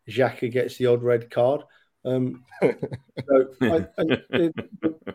Xhaka 0.09 0.51
gets 0.51 0.77
the 0.77 0.87
odd 0.87 1.03
red 1.03 1.29
card. 1.29 1.61
Um, 2.05 2.43
so 2.61 3.47
I, 3.61 3.87
the, 3.97 4.53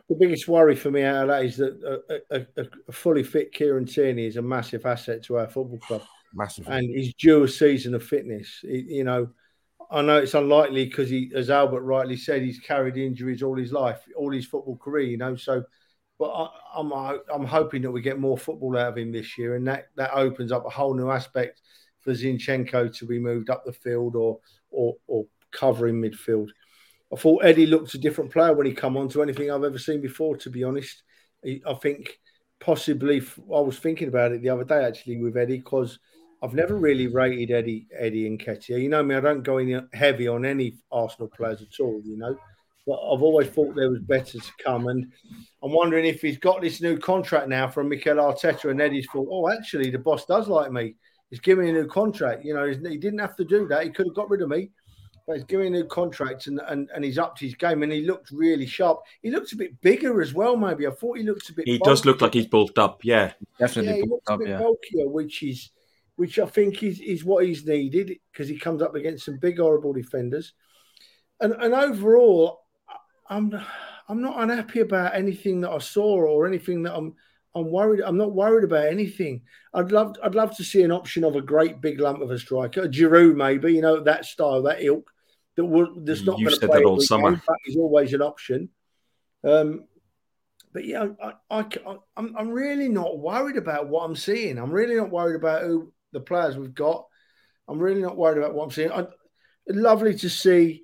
the, 0.08 0.16
biggest 0.18 0.48
worry 0.48 0.74
for 0.74 0.90
me 0.90 1.04
out 1.04 1.22
of 1.22 1.28
that 1.28 1.44
is 1.44 1.56
that 1.58 2.02
a, 2.30 2.36
a, 2.36 2.64
a, 2.88 2.92
fully 2.92 3.22
fit 3.22 3.52
Kieran 3.52 3.86
Tierney 3.86 4.26
is 4.26 4.36
a 4.36 4.42
massive 4.42 4.84
asset 4.84 5.22
to 5.24 5.38
our 5.38 5.46
football 5.46 5.78
club. 5.78 6.02
Massive, 6.34 6.66
and 6.68 6.84
he's 6.90 7.14
due 7.14 7.44
a 7.44 7.48
season 7.48 7.94
of 7.94 8.02
fitness. 8.02 8.58
He, 8.62 8.86
you 8.88 9.04
know, 9.04 9.28
I 9.90 10.02
know 10.02 10.18
it's 10.18 10.34
unlikely 10.34 10.84
because 10.84 11.10
he, 11.10 11.32
as 11.34 11.50
Albert 11.50 11.82
rightly 11.82 12.16
said, 12.16 12.42
he's 12.42 12.60
carried 12.60 12.96
injuries 12.96 13.42
all 13.42 13.56
his 13.56 13.72
life, 13.72 14.00
all 14.16 14.30
his 14.30 14.46
football 14.46 14.76
career. 14.76 15.06
You 15.06 15.16
know, 15.16 15.34
so 15.36 15.64
but 16.18 16.30
I, 16.30 16.78
am 16.78 16.92
I'm, 16.92 17.18
I'm 17.32 17.46
hoping 17.46 17.82
that 17.82 17.90
we 17.90 18.02
get 18.02 18.20
more 18.20 18.38
football 18.38 18.76
out 18.76 18.92
of 18.92 18.98
him 18.98 19.10
this 19.10 19.36
year, 19.38 19.56
and 19.56 19.66
that 19.66 19.88
that 19.96 20.12
opens 20.12 20.52
up 20.52 20.66
a 20.66 20.70
whole 20.70 20.94
new 20.94 21.10
aspect 21.10 21.62
for 22.00 22.12
Zinchenko 22.12 22.96
to 22.98 23.06
be 23.06 23.18
moved 23.18 23.50
up 23.50 23.64
the 23.64 23.72
field 23.72 24.14
or 24.14 24.38
or, 24.70 24.96
or 25.06 25.26
covering 25.50 26.00
midfield. 26.00 26.48
I 27.12 27.16
thought 27.16 27.44
Eddie 27.44 27.66
looked 27.66 27.94
a 27.94 27.98
different 27.98 28.30
player 28.30 28.52
when 28.52 28.66
he 28.66 28.72
come 28.72 28.96
on 28.96 29.08
to 29.08 29.22
anything 29.22 29.50
I've 29.50 29.64
ever 29.64 29.78
seen 29.78 30.00
before. 30.00 30.36
To 30.36 30.50
be 30.50 30.62
honest, 30.62 31.02
I 31.44 31.74
think 31.82 32.20
possibly 32.60 33.20
I 33.20 33.60
was 33.60 33.78
thinking 33.78 34.08
about 34.08 34.32
it 34.32 34.42
the 34.42 34.50
other 34.50 34.64
day 34.64 34.84
actually 34.84 35.16
with 35.16 35.36
Eddie 35.36 35.58
because 35.58 35.98
I've 36.42 36.54
never 36.54 36.76
really 36.76 37.06
rated 37.06 37.50
Eddie 37.50 37.86
Eddie 37.96 38.26
and 38.26 38.38
Nketiah. 38.38 38.80
You 38.80 38.88
know 38.88 39.02
me, 39.02 39.14
I 39.14 39.20
don't 39.20 39.42
go 39.42 39.58
in 39.58 39.88
heavy 39.92 40.26
on 40.26 40.44
any 40.44 40.74
Arsenal 40.90 41.28
players 41.28 41.60
at 41.60 41.80
all. 41.80 42.00
You 42.04 42.16
know, 42.16 42.36
but 42.86 42.94
I've 42.94 43.22
always 43.22 43.48
thought 43.48 43.74
there 43.74 43.90
was 43.90 44.00
better 44.00 44.38
to 44.38 44.52
come. 44.64 44.88
And 44.88 45.12
I'm 45.62 45.72
wondering 45.72 46.06
if 46.06 46.22
he's 46.22 46.38
got 46.38 46.62
this 46.62 46.80
new 46.80 46.98
contract 46.98 47.48
now 47.48 47.68
from 47.68 47.88
Mikel 47.88 48.16
Arteta, 48.16 48.70
and 48.70 48.80
Eddie's 48.80 49.06
thought, 49.12 49.28
oh, 49.30 49.50
actually, 49.50 49.90
the 49.90 49.98
boss 49.98 50.24
does 50.24 50.48
like 50.48 50.72
me. 50.72 50.94
He's 51.28 51.40
giving 51.40 51.64
me 51.64 51.70
a 51.70 51.74
new 51.74 51.86
contract. 51.86 52.44
You 52.44 52.54
know, 52.54 52.66
he 52.66 52.96
didn't 52.96 53.20
have 53.20 53.36
to 53.36 53.44
do 53.44 53.68
that. 53.68 53.84
He 53.84 53.90
could 53.90 54.06
have 54.06 54.16
got 54.16 54.30
rid 54.30 54.42
of 54.42 54.48
me, 54.48 54.70
but 55.26 55.36
he's 55.36 55.44
giving 55.44 55.72
me 55.72 55.78
a 55.78 55.82
new 55.82 55.88
contract, 55.88 56.46
and, 56.46 56.60
and 56.66 56.88
and 56.92 57.04
he's 57.04 57.18
upped 57.18 57.38
his 57.38 57.54
game, 57.54 57.82
and 57.82 57.92
he 57.92 58.00
looked 58.00 58.30
really 58.32 58.66
sharp. 58.66 59.00
He 59.22 59.30
looks 59.30 59.52
a 59.52 59.56
bit 59.56 59.80
bigger 59.82 60.22
as 60.22 60.34
well. 60.34 60.56
Maybe 60.56 60.86
I 60.86 60.90
thought 60.90 61.18
he 61.18 61.22
looked 61.22 61.48
a 61.50 61.52
bit. 61.52 61.68
He 61.68 61.78
bulkier. 61.78 61.92
does 61.92 62.04
look 62.04 62.20
like 62.22 62.34
he's 62.34 62.46
bulked 62.46 62.78
up. 62.78 63.04
Yeah, 63.04 63.32
definitely. 63.58 63.92
Yeah, 63.92 64.02
he 64.02 64.08
looks 64.08 64.28
up, 64.28 64.36
a 64.36 64.38
bit 64.38 64.48
yeah. 64.48 64.58
bulkier, 64.58 65.08
which 65.08 65.42
is 65.44 65.70
which 66.20 66.38
I 66.38 66.44
think 66.44 66.82
is, 66.82 67.00
is 67.00 67.24
what 67.24 67.46
he's 67.46 67.64
needed 67.64 68.18
because 68.30 68.46
he 68.46 68.58
comes 68.58 68.82
up 68.82 68.94
against 68.94 69.24
some 69.24 69.38
big, 69.38 69.58
horrible 69.58 69.94
defenders. 69.94 70.52
And, 71.40 71.54
and 71.54 71.72
overall, 71.72 72.60
I'm 73.30 73.58
I'm 74.06 74.20
not 74.20 74.42
unhappy 74.42 74.80
about 74.80 75.14
anything 75.14 75.62
that 75.62 75.70
I 75.70 75.78
saw 75.78 76.20
or 76.20 76.46
anything 76.46 76.82
that 76.82 76.94
I'm 76.94 77.14
I'm 77.54 77.70
worried. 77.70 78.02
I'm 78.02 78.18
not 78.18 78.34
worried 78.34 78.64
about 78.64 78.88
anything. 78.88 79.40
I'd 79.72 79.92
love 79.92 80.16
I'd 80.22 80.34
love 80.34 80.54
to 80.58 80.62
see 80.62 80.82
an 80.82 80.92
option 80.92 81.24
of 81.24 81.36
a 81.36 81.40
great 81.40 81.80
big 81.80 82.00
lump 82.00 82.20
of 82.20 82.30
a 82.30 82.38
striker, 82.38 82.82
a 82.82 82.88
Giroud 82.90 83.34
maybe, 83.34 83.72
you 83.72 83.80
know, 83.80 84.00
that 84.00 84.26
style, 84.26 84.60
that 84.64 84.82
ilk. 84.82 85.10
That 85.56 85.64
would 85.64 86.04
that's 86.04 86.26
not 86.26 86.32
going 86.32 86.50
to 86.50 86.50
play 86.50 86.50
You 86.50 86.56
said 86.60 86.70
that 86.70 86.84
all 86.84 87.00
summer. 87.00 87.30
Game, 87.30 87.42
is 87.64 87.76
always 87.76 88.12
an 88.12 88.20
option. 88.20 88.68
Um, 89.42 89.84
but 90.74 90.84
yeah, 90.84 91.06
I, 91.22 91.32
I, 91.50 91.60
I, 91.60 91.96
I'm 92.14 92.36
I'm 92.36 92.50
really 92.50 92.90
not 92.90 93.18
worried 93.18 93.56
about 93.56 93.88
what 93.88 94.04
I'm 94.04 94.16
seeing. 94.16 94.58
I'm 94.58 94.70
really 94.70 94.96
not 94.96 95.10
worried 95.10 95.36
about 95.36 95.62
who 95.62 95.94
the 96.12 96.20
players 96.20 96.56
we've 96.56 96.74
got. 96.74 97.06
I'm 97.68 97.78
really 97.78 98.02
not 98.02 98.16
worried 98.16 98.38
about 98.38 98.54
what 98.54 98.64
I'm 98.64 98.70
seeing. 98.70 98.92
I, 98.92 99.06
lovely 99.68 100.14
to 100.14 100.28
see. 100.28 100.82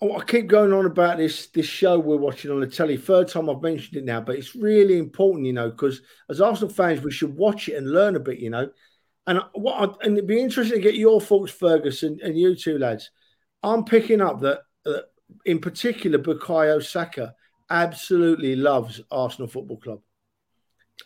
Oh, 0.00 0.18
I 0.18 0.24
keep 0.24 0.48
going 0.48 0.72
on 0.72 0.86
about 0.86 1.18
this 1.18 1.46
this 1.48 1.66
show 1.66 1.98
we're 1.98 2.16
watching 2.16 2.50
on 2.50 2.60
the 2.60 2.66
telly. 2.66 2.96
Third 2.96 3.28
time 3.28 3.48
I've 3.48 3.62
mentioned 3.62 3.96
it 3.96 4.04
now, 4.04 4.20
but 4.20 4.36
it's 4.36 4.54
really 4.54 4.98
important, 4.98 5.46
you 5.46 5.52
know, 5.52 5.70
because 5.70 6.02
as 6.28 6.40
Arsenal 6.40 6.72
fans, 6.72 7.00
we 7.00 7.10
should 7.10 7.34
watch 7.34 7.68
it 7.68 7.76
and 7.76 7.90
learn 7.90 8.16
a 8.16 8.20
bit, 8.20 8.38
you 8.38 8.50
know. 8.50 8.68
And 9.26 9.40
what 9.54 9.74
I, 9.76 10.04
and 10.04 10.16
it'd 10.18 10.28
be 10.28 10.40
interesting 10.40 10.76
to 10.76 10.82
get 10.82 10.96
your 10.96 11.20
thoughts, 11.20 11.52
Ferguson, 11.52 12.18
and 12.22 12.38
you 12.38 12.54
two 12.54 12.78
lads. 12.78 13.10
I'm 13.62 13.84
picking 13.84 14.20
up 14.20 14.40
that, 14.40 14.60
uh, 14.84 15.00
in 15.46 15.58
particular, 15.58 16.18
Bukayo 16.18 16.84
Saka 16.84 17.34
absolutely 17.70 18.56
loves 18.56 19.00
Arsenal 19.10 19.48
Football 19.48 19.78
Club. 19.78 20.00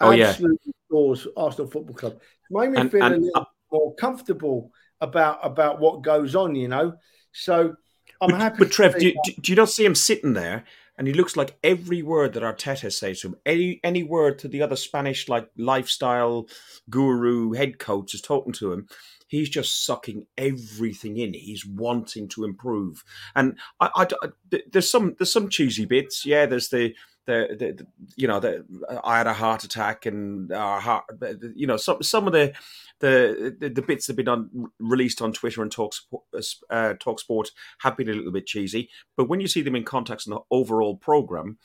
Oh 0.01 0.13
absolutely 0.13 0.59
yeah, 0.65 0.73
adores 0.91 1.27
Arsenal 1.37 1.71
Football 1.71 1.95
Club 1.95 2.21
made 2.51 2.71
me 2.71 2.79
and, 2.79 2.91
feel 2.91 3.03
and, 3.03 3.15
a 3.15 3.19
little 3.19 3.41
uh, 3.41 3.45
more 3.73 3.95
comfortable 3.95 4.73
about 5.01 5.39
about 5.43 5.81
what 5.81 6.03
goes 6.03 6.35
on, 6.35 6.55
you 6.55 6.69
know. 6.69 6.95
So 7.33 7.77
I'm 8.21 8.31
but, 8.31 8.41
happy. 8.41 8.57
But 8.59 8.71
Trev, 8.71 8.99
do, 8.99 9.13
do, 9.25 9.33
do, 9.41 9.53
you 9.53 9.57
not 9.57 9.71
see 9.71 9.85
him 9.85 9.95
sitting 9.95 10.35
there? 10.35 10.65
And 10.97 11.07
he 11.07 11.15
looks 11.15 11.37
like 11.37 11.57
every 11.63 12.03
word 12.03 12.33
that 12.33 12.43
Arteta 12.43 12.93
says 12.93 13.21
to 13.21 13.29
him, 13.29 13.37
any 13.47 13.79
any 13.85 14.03
word 14.03 14.39
to 14.41 14.49
the 14.49 14.63
other 14.63 14.75
Spanish 14.75 15.29
like 15.29 15.49
lifestyle 15.57 16.49
guru 16.91 17.53
head 17.53 17.79
coach 17.79 18.15
is 18.15 18.21
talking 18.21 18.53
to 18.55 18.73
him, 18.73 18.89
he's 19.29 19.49
just 19.49 19.85
sucking 19.85 20.27
everything 20.37 21.17
in. 21.19 21.35
He's 21.35 21.65
wanting 21.65 22.27
to 22.31 22.45
improve, 22.45 23.05
and 23.37 23.57
I, 23.79 23.91
I, 23.95 24.07
I, 24.23 24.59
there's 24.73 24.91
some 24.91 25.15
there's 25.19 25.33
some 25.33 25.49
cheesy 25.49 25.85
bits. 25.85 26.27
Yeah, 26.27 26.47
there's 26.47 26.71
the 26.71 26.95
the, 27.29 27.75
the, 27.77 27.87
you 28.17 28.27
know 28.27 28.41
the 28.41 28.65
I 29.05 29.19
had 29.19 29.27
a 29.27 29.35
heart 29.35 29.63
attack 29.63 30.07
and 30.07 30.51
our 30.51 30.81
heart 30.81 31.05
you 31.55 31.67
know 31.67 31.77
some 31.77 32.03
some 32.03 32.27
of 32.27 32.33
the 32.33 32.55
the 33.01 33.55
the, 33.61 33.83
bits 33.83 34.07
that 34.07 34.13
have 34.13 34.17
been 34.17 34.29
on, 34.29 34.71
released 34.81 35.21
on 35.21 35.33
Twitter 35.33 35.63
and 35.63 35.71
Talk 35.71 35.93
uh, 36.71 36.95
Talk 36.99 37.21
Sport 37.21 37.51
have 37.81 37.97
been 37.97 38.09
a 38.09 38.15
little 38.15 38.33
bit 38.33 38.47
cheesy, 38.47 38.89
but 39.17 39.29
when 39.29 39.41
you 39.41 39.47
see 39.47 39.61
them 39.61 39.77
in 39.77 39.85
context 39.85 40.27
in 40.27 40.33
the 40.33 40.41
overall 40.51 40.97
program, 40.97 41.59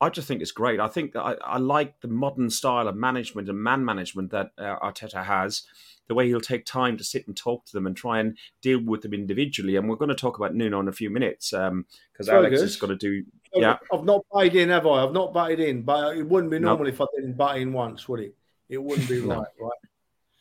I 0.00 0.10
just 0.10 0.28
think 0.28 0.42
it's 0.42 0.52
great. 0.52 0.80
I 0.80 0.88
think 0.88 1.16
I, 1.16 1.36
I 1.42 1.56
like 1.56 2.00
the 2.02 2.08
modern 2.08 2.50
style 2.50 2.86
of 2.86 2.94
management 2.94 3.48
and 3.48 3.58
man 3.58 3.84
management 3.84 4.30
that 4.32 4.50
uh, 4.58 4.78
Arteta 4.80 5.24
has 5.24 5.62
the 6.08 6.14
way 6.14 6.26
he'll 6.26 6.40
take 6.40 6.64
time 6.64 6.96
to 6.96 7.04
sit 7.04 7.26
and 7.26 7.36
talk 7.36 7.64
to 7.66 7.72
them 7.72 7.86
and 7.86 7.96
try 7.96 8.20
and 8.20 8.36
deal 8.62 8.80
with 8.80 9.02
them 9.02 9.14
individually. 9.14 9.76
And 9.76 9.88
we're 9.88 9.96
going 9.96 10.08
to 10.08 10.14
talk 10.14 10.36
about 10.36 10.54
Nuno 10.54 10.80
in 10.80 10.88
a 10.88 10.92
few 10.92 11.10
minutes 11.10 11.50
because 11.50 12.28
um, 12.28 12.34
Alex 12.34 12.60
is 12.60 12.76
going 12.76 12.96
to 12.96 12.96
do. 12.96 13.24
Yeah, 13.60 13.78
I've 13.92 14.04
not 14.04 14.24
batted 14.32 14.56
in, 14.56 14.68
have 14.70 14.86
I? 14.86 15.04
I've 15.04 15.12
not 15.12 15.32
batted 15.32 15.60
in, 15.60 15.82
but 15.82 16.16
it 16.16 16.22
wouldn't 16.22 16.50
be 16.50 16.58
normal 16.58 16.84
nope. 16.84 16.94
if 16.94 17.00
I 17.00 17.06
didn't 17.16 17.34
bat 17.34 17.56
in 17.56 17.72
once, 17.72 18.08
would 18.08 18.20
it? 18.20 18.34
It 18.68 18.82
wouldn't 18.82 19.08
be 19.08 19.22
no. 19.22 19.36
right, 19.36 19.46
right? 19.60 19.70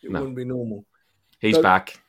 It 0.04 0.12
no. 0.12 0.20
wouldn't 0.20 0.36
be 0.36 0.46
normal. 0.46 0.86
He's 1.40 1.56
so, 1.56 1.62
back. 1.62 2.00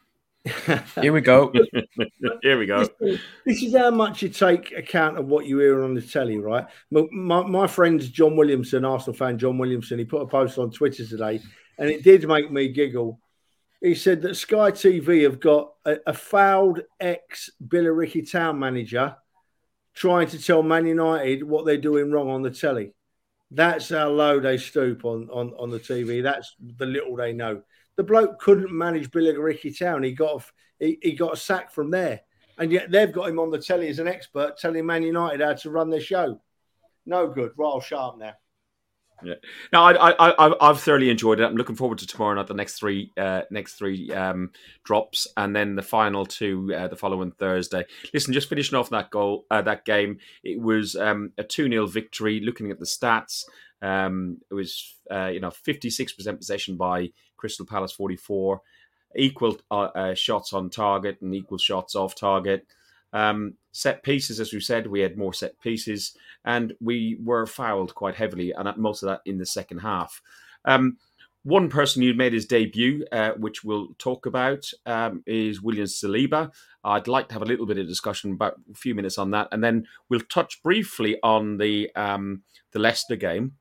Here 1.01 1.13
we 1.13 1.21
go. 1.21 1.53
Here 2.43 2.59
we 2.59 2.67
go. 2.67 2.87
This, 3.01 3.21
this, 3.45 3.63
is 3.63 3.77
how 3.77 3.91
much 3.91 4.23
you 4.23 4.29
take 4.29 4.73
account 4.73 5.19
of 5.19 5.27
what 5.27 5.47
you 5.47 5.59
hear 5.59 5.83
on 5.83 5.95
the 5.95 6.03
telly, 6.03 6.39
right? 6.39 6.67
My, 6.91 7.03
my, 7.11 7.43
my 7.43 7.67
friend 7.67 8.01
John 8.01 8.37
Williamson, 8.37 8.85
Arsenal 8.85 9.17
fan 9.17 9.39
John 9.39 9.59
Williamson, 9.59 9.99
he 9.99 10.05
put 10.05 10.23
a 10.23 10.27
post 10.27 10.59
on 10.59 10.71
Twitter 10.71 11.05
today, 11.05 11.41
and 11.79 11.91
it 11.91 12.05
did 12.05 12.27
make 12.29 12.51
me 12.51 12.69
giggle 12.69 13.19
he 13.81 13.95
said 13.95 14.23
that 14.23 14.37
Sky 14.37 14.71
TV 14.71 15.23
have 15.25 15.41
got 15.41 15.75
a, 15.85 15.99
a 16.07 16.13
fouled 16.13 16.81
ex 17.01 17.51
Billericay 17.65 18.31
town 18.31 18.59
manager 18.59 19.17
trying 19.97 20.29
to 20.29 20.41
tell 20.41 20.63
Man 20.63 20.87
United 20.87 21.43
what 21.43 21.65
they're 21.65 21.79
doing 21.79 22.13
wrong 22.13 22.31
on 22.31 22.43
the 22.43 22.51
telly. 22.51 22.93
That's 23.51 23.89
how 23.89 24.11
low 24.11 24.39
they 24.39 24.59
stoop 24.59 25.05
on, 25.05 25.29
on, 25.31 25.55
on 25.59 25.71
the 25.71 25.81
TV. 25.81 26.23
That's 26.23 26.55
the 26.61 26.87
little 26.87 27.17
they 27.17 27.33
know. 27.33 27.63
The 27.97 28.03
bloke 28.03 28.39
couldn't 28.39 28.71
manage 28.71 29.11
Billy 29.11 29.33
Billericay 29.33 29.77
Town. 29.79 30.03
He 30.03 30.13
got 30.13 30.43
a, 30.43 30.85
he, 30.85 30.99
he 31.03 31.13
got 31.13 31.33
a 31.33 31.37
sack 31.37 31.73
from 31.73 31.91
there, 31.91 32.21
and 32.59 32.71
yet 32.71 32.91
they've 32.91 33.13
got 33.13 33.31
him 33.31 33.39
on 33.39 33.51
the 33.51 33.59
telly 33.59 33.89
as 33.89 33.99
an 33.99 34.07
expert, 34.07 34.59
telling 34.59 34.85
Man 34.85 35.03
United 35.03 35.41
how 35.41 35.55
to 35.55 35.71
run 35.71 35.89
their 35.89 36.01
show. 36.01 36.41
No 37.07 37.29
good. 37.29 37.53
Right, 37.57 37.83
sharp 37.83 38.19
now. 38.19 38.35
Yeah. 39.23 39.35
No, 39.73 39.83
I, 39.83 40.11
I, 40.11 40.55
I, 40.61 40.67
have 40.67 40.81
thoroughly 40.81 41.09
enjoyed 41.09 41.41
it. 41.41 41.45
I'm 41.45 41.57
looking 41.57 41.77
forward 41.77 41.99
to 41.99 42.07
tomorrow 42.07 42.35
night, 42.35 42.49
the 42.49 42.55
next 42.55 42.79
three, 42.79 43.13
uh, 43.17 43.43
next 43.51 43.75
three 43.75 44.13
um, 44.13 44.51
drops, 44.85 45.27
and 45.37 45.57
then 45.57 45.75
the 45.75 45.83
final 45.83 46.27
two 46.27 46.73
uh, 46.77 46.89
the 46.89 46.97
following 46.97 47.31
Thursday. 47.33 47.87
Listen, 48.13 48.35
just 48.35 48.49
finishing 48.49 48.77
off 48.77 48.91
that 48.91 49.11
goal, 49.11 49.47
uh, 49.51 49.63
that 49.63 49.85
game, 49.85 50.19
it 50.45 50.61
was 50.61 50.97
um, 50.97 51.33
a 51.39 51.45
two 51.45 51.69
0 51.69 51.87
victory. 51.87 52.41
Looking 52.41 52.71
at 52.71 52.79
the 52.79 52.85
stats, 52.85 53.45
um, 53.81 54.39
it 54.51 54.55
was 54.55 54.97
uh, 55.11 55.29
you 55.29 55.41
know 55.41 55.51
56 55.51 56.13
percent 56.13 56.39
possession 56.39 56.77
by 56.77 57.11
Crystal 57.37 57.67
Palace, 57.67 57.93
44, 57.93 58.61
equal 59.17 59.59
uh, 59.71 59.89
uh, 59.95 60.15
shots 60.15 60.53
on 60.53 60.69
target 60.69 61.19
and 61.23 61.35
equal 61.35 61.59
shots 61.59 61.95
off 61.95 62.15
target. 62.15 62.67
Um, 63.17 63.55
set 63.73 64.03
pieces, 64.03 64.41
as 64.41 64.53
we 64.53 64.61
said, 64.61 64.87
we 64.87 65.01
had 65.01 65.17
more 65.17 65.33
set 65.33 65.59
pieces, 65.61 66.15
and 66.45 66.75
we 66.81 67.17
were 67.23 67.47
fouled 67.47 67.95
quite 67.95 68.15
heavily, 68.15 68.53
and 68.53 68.69
at 68.69 68.79
most 68.79 69.03
of 69.03 69.07
that 69.09 69.23
in 69.25 69.39
the 69.39 69.47
second 69.47 69.79
half. 69.79 70.21
Um, 70.67 70.99
one 71.43 71.71
person 71.71 72.03
who 72.03 72.13
made 72.13 72.35
his 72.35 72.45
debut, 72.45 73.07
uh, 73.13 73.31
which 73.39 73.65
we'll 73.65 73.89
talk 73.99 74.27
about, 74.27 74.71
um, 74.85 75.23
is 75.27 75.63
William 75.63 75.87
Saliba. 75.87 76.53
I'd 76.85 77.09
like 77.09 77.29
to 77.29 77.35
have 77.35 77.43
a 77.43 77.47
little 77.47 77.67
bit 77.67 77.79
of 77.79 77.87
discussion 77.87 78.33
about 78.33 78.55
a 78.71 78.75
few 78.75 78.95
minutes 78.95 79.17
on 79.17 79.31
that, 79.31 79.49
and 79.51 79.65
then 79.65 79.87
we'll 80.11 80.21
touch 80.21 80.63
briefly 80.63 81.19
on 81.23 81.57
the 81.57 81.91
um, 81.97 82.43
the 82.73 82.81
Leicester 82.81 83.17
game. 83.17 83.53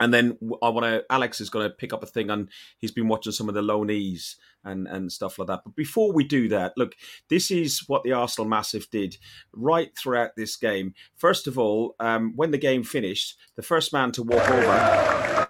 And 0.00 0.14
then 0.14 0.38
I 0.62 0.68
want 0.68 0.84
to. 0.84 1.04
Alex 1.10 1.40
is 1.40 1.50
going 1.50 1.68
to 1.68 1.74
pick 1.74 1.92
up 1.92 2.02
a 2.02 2.06
thing 2.06 2.30
and 2.30 2.48
He's 2.78 2.90
been 2.90 3.08
watching 3.08 3.32
some 3.32 3.48
of 3.48 3.54
the 3.54 3.62
loanees 3.62 4.36
and 4.64 4.86
and 4.86 5.12
stuff 5.12 5.38
like 5.38 5.48
that. 5.48 5.62
But 5.64 5.76
before 5.76 6.12
we 6.12 6.24
do 6.24 6.48
that, 6.48 6.74
look, 6.76 6.94
this 7.28 7.50
is 7.50 7.84
what 7.86 8.02
the 8.02 8.12
Arsenal 8.12 8.48
Massive 8.48 8.88
did 8.90 9.16
right 9.52 9.90
throughout 9.96 10.36
this 10.36 10.56
game. 10.56 10.94
First 11.16 11.46
of 11.46 11.58
all, 11.58 11.96
um, 12.00 12.32
when 12.36 12.50
the 12.50 12.58
game 12.58 12.84
finished, 12.84 13.36
the 13.56 13.62
first 13.62 13.92
man 13.92 14.12
to 14.12 14.22
walk 14.22 14.48
over 14.50 15.47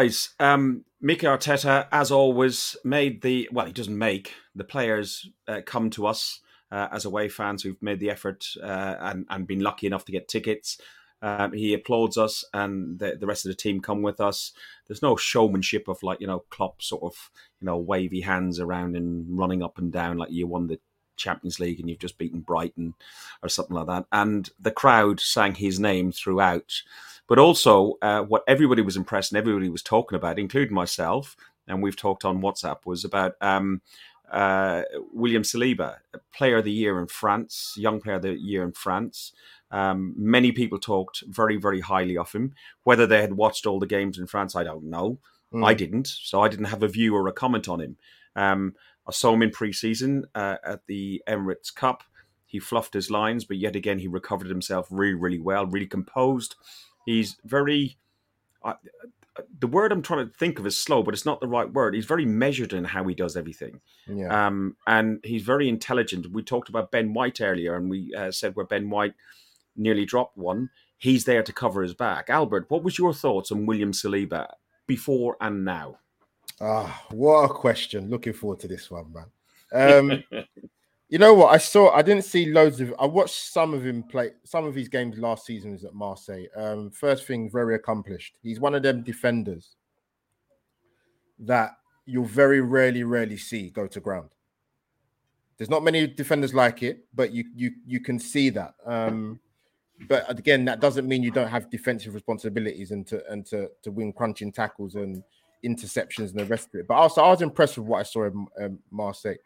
guys, 0.00 0.30
um, 0.40 0.84
Mikel 1.02 1.36
Arteta, 1.36 1.86
as 1.92 2.10
always, 2.10 2.74
made 2.84 3.20
the 3.20 3.48
well. 3.52 3.66
He 3.66 3.72
doesn't 3.72 3.96
make 3.96 4.32
the 4.54 4.64
players 4.64 5.28
uh, 5.46 5.60
come 5.66 5.90
to 5.90 6.06
us 6.06 6.40
uh, 6.70 6.88
as 6.90 7.04
away 7.04 7.28
fans 7.28 7.62
who've 7.62 7.82
made 7.82 8.00
the 8.00 8.10
effort 8.10 8.46
uh, 8.62 8.96
and 9.00 9.26
and 9.28 9.46
been 9.46 9.60
lucky 9.60 9.86
enough 9.86 10.06
to 10.06 10.12
get 10.12 10.26
tickets. 10.26 10.78
Um, 11.22 11.52
he 11.52 11.74
applauds 11.74 12.16
us, 12.16 12.44
and 12.54 12.98
the, 12.98 13.16
the 13.20 13.26
rest 13.26 13.44
of 13.44 13.50
the 13.50 13.56
team 13.56 13.82
come 13.82 14.00
with 14.00 14.22
us. 14.22 14.52
There's 14.86 15.02
no 15.02 15.16
showmanship 15.16 15.86
of 15.86 16.02
like 16.02 16.20
you 16.20 16.26
know 16.26 16.44
Klopp 16.48 16.82
sort 16.82 17.02
of 17.02 17.30
you 17.60 17.66
know 17.66 17.76
wavy 17.76 18.22
hands 18.22 18.58
around 18.58 18.96
and 18.96 19.26
running 19.38 19.62
up 19.62 19.76
and 19.76 19.92
down 19.92 20.16
like 20.16 20.30
you 20.30 20.46
won 20.46 20.68
the 20.68 20.80
Champions 21.20 21.60
League 21.60 21.78
and 21.78 21.88
you've 21.88 21.98
just 21.98 22.18
beaten 22.18 22.40
Brighton 22.40 22.94
or 23.42 23.48
something 23.48 23.76
like 23.76 23.86
that. 23.86 24.06
And 24.12 24.50
the 24.58 24.70
crowd 24.70 25.20
sang 25.20 25.54
his 25.54 25.78
name 25.78 26.12
throughout. 26.12 26.82
But 27.28 27.38
also, 27.38 27.94
uh, 28.02 28.22
what 28.22 28.42
everybody 28.48 28.82
was 28.82 28.96
impressed 28.96 29.30
and 29.30 29.38
everybody 29.38 29.68
was 29.68 29.82
talking 29.82 30.16
about, 30.16 30.38
including 30.38 30.74
myself, 30.74 31.36
and 31.68 31.82
we've 31.82 31.96
talked 31.96 32.24
on 32.24 32.42
WhatsApp, 32.42 32.84
was 32.84 33.04
about 33.04 33.36
um, 33.40 33.82
uh, 34.30 34.82
William 35.12 35.42
Saliba, 35.42 35.98
Player 36.34 36.58
of 36.58 36.64
the 36.64 36.72
Year 36.72 37.00
in 37.00 37.06
France, 37.06 37.74
Young 37.76 38.00
Player 38.00 38.16
of 38.16 38.22
the 38.22 38.34
Year 38.34 38.64
in 38.64 38.72
France. 38.72 39.32
Um, 39.70 40.14
many 40.16 40.50
people 40.50 40.78
talked 40.78 41.22
very, 41.28 41.56
very 41.56 41.80
highly 41.80 42.16
of 42.16 42.32
him. 42.32 42.54
Whether 42.82 43.06
they 43.06 43.20
had 43.20 43.34
watched 43.34 43.66
all 43.66 43.78
the 43.78 43.86
games 43.86 44.18
in 44.18 44.26
France, 44.26 44.56
I 44.56 44.64
don't 44.64 44.84
know. 44.84 45.18
Mm. 45.52 45.64
I 45.64 45.74
didn't, 45.74 46.06
so 46.06 46.42
I 46.42 46.48
didn't 46.48 46.66
have 46.66 46.82
a 46.82 46.88
view 46.88 47.14
or 47.14 47.26
a 47.28 47.32
comment 47.32 47.68
on 47.68 47.80
him. 47.80 47.96
Um, 48.36 48.74
I 49.06 49.12
saw 49.12 49.32
him 49.32 49.42
in 49.42 49.50
pre-season 49.50 50.26
uh, 50.34 50.56
at 50.64 50.86
the 50.86 51.22
Emirates 51.28 51.74
Cup. 51.74 52.04
He 52.46 52.58
fluffed 52.58 52.94
his 52.94 53.10
lines, 53.10 53.44
but 53.44 53.58
yet 53.58 53.76
again 53.76 53.98
he 53.98 54.08
recovered 54.08 54.48
himself 54.48 54.88
really, 54.90 55.14
really 55.14 55.40
well, 55.40 55.66
really 55.66 55.86
composed. 55.86 56.56
He's 57.06 57.36
very. 57.44 57.96
Uh, 58.62 58.74
the 59.58 59.68
word 59.68 59.90
I'm 59.90 60.02
trying 60.02 60.26
to 60.26 60.34
think 60.34 60.58
of 60.58 60.66
is 60.66 60.78
slow, 60.78 61.02
but 61.02 61.14
it's 61.14 61.24
not 61.24 61.40
the 61.40 61.48
right 61.48 61.72
word. 61.72 61.94
He's 61.94 62.04
very 62.04 62.26
measured 62.26 62.72
in 62.72 62.84
how 62.84 63.04
he 63.04 63.14
does 63.14 63.36
everything. 63.36 63.80
Yeah. 64.06 64.46
Um, 64.46 64.76
and 64.86 65.20
he's 65.24 65.42
very 65.42 65.68
intelligent. 65.68 66.30
We 66.32 66.42
talked 66.42 66.68
about 66.68 66.90
Ben 66.90 67.14
White 67.14 67.40
earlier, 67.40 67.74
and 67.74 67.88
we 67.88 68.12
uh, 68.14 68.32
said 68.32 68.54
where 68.54 68.66
Ben 68.66 68.90
White 68.90 69.14
nearly 69.76 70.04
dropped 70.04 70.36
one, 70.36 70.70
he's 70.98 71.24
there 71.24 71.42
to 71.42 71.52
cover 71.52 71.82
his 71.82 71.94
back. 71.94 72.28
Albert, 72.28 72.66
what 72.68 72.82
was 72.82 72.98
your 72.98 73.14
thoughts 73.14 73.50
on 73.50 73.66
William 73.66 73.92
Saliba 73.92 74.46
before 74.86 75.36
and 75.40 75.64
now? 75.64 75.98
Ah, 76.60 77.06
what 77.10 77.44
a 77.44 77.48
question! 77.48 78.10
Looking 78.10 78.32
forward 78.32 78.60
to 78.60 78.68
this 78.68 78.90
one, 78.90 79.12
man. 79.12 79.26
Um, 79.72 80.24
You 81.10 81.18
know 81.18 81.34
what? 81.34 81.52
I 81.52 81.58
saw. 81.58 81.90
I 81.90 82.02
didn't 82.02 82.24
see 82.24 82.46
loads 82.46 82.80
of. 82.80 82.94
I 83.00 83.04
watched 83.04 83.34
some 83.34 83.74
of 83.74 83.84
him 83.84 84.04
play. 84.04 84.30
Some 84.44 84.64
of 84.64 84.76
his 84.76 84.88
games 84.88 85.18
last 85.18 85.44
season 85.44 85.72
was 85.72 85.84
at 85.84 85.92
Marseille. 85.92 86.44
Um, 86.56 86.88
first 86.92 87.26
thing, 87.26 87.50
very 87.50 87.74
accomplished. 87.74 88.38
He's 88.44 88.60
one 88.60 88.76
of 88.76 88.84
them 88.84 89.02
defenders 89.02 89.74
that 91.40 91.72
you'll 92.06 92.26
very 92.26 92.60
rarely, 92.60 93.02
rarely 93.02 93.38
see 93.38 93.70
go 93.70 93.88
to 93.88 93.98
ground. 93.98 94.30
There's 95.58 95.68
not 95.68 95.82
many 95.82 96.06
defenders 96.06 96.54
like 96.54 96.84
it, 96.84 97.04
but 97.12 97.32
you 97.32 97.44
you 97.56 97.72
you 97.84 97.98
can 97.98 98.20
see 98.20 98.48
that. 98.50 98.74
Um, 98.86 99.40
but 100.08 100.30
again, 100.30 100.64
that 100.66 100.78
doesn't 100.78 101.08
mean 101.08 101.24
you 101.24 101.32
don't 101.32 101.48
have 101.48 101.70
defensive 101.70 102.14
responsibilities 102.14 102.92
and 102.92 103.04
to 103.08 103.28
and 103.28 103.44
to 103.46 103.68
to 103.82 103.90
win 103.90 104.12
crunching 104.12 104.52
tackles 104.52 104.94
and 104.94 105.24
interceptions 105.64 106.30
and 106.30 106.40
the 106.40 106.44
rest 106.44 106.68
of 106.68 106.80
it. 106.80 106.88
But 106.88 106.94
also, 106.94 107.22
I 107.22 107.30
was 107.30 107.42
impressed 107.42 107.78
with 107.78 107.86
what 107.86 108.00
I 108.00 108.02
saw 108.04 108.24
in 108.26 108.46
um, 108.60 108.78
Marseille. 108.90 109.36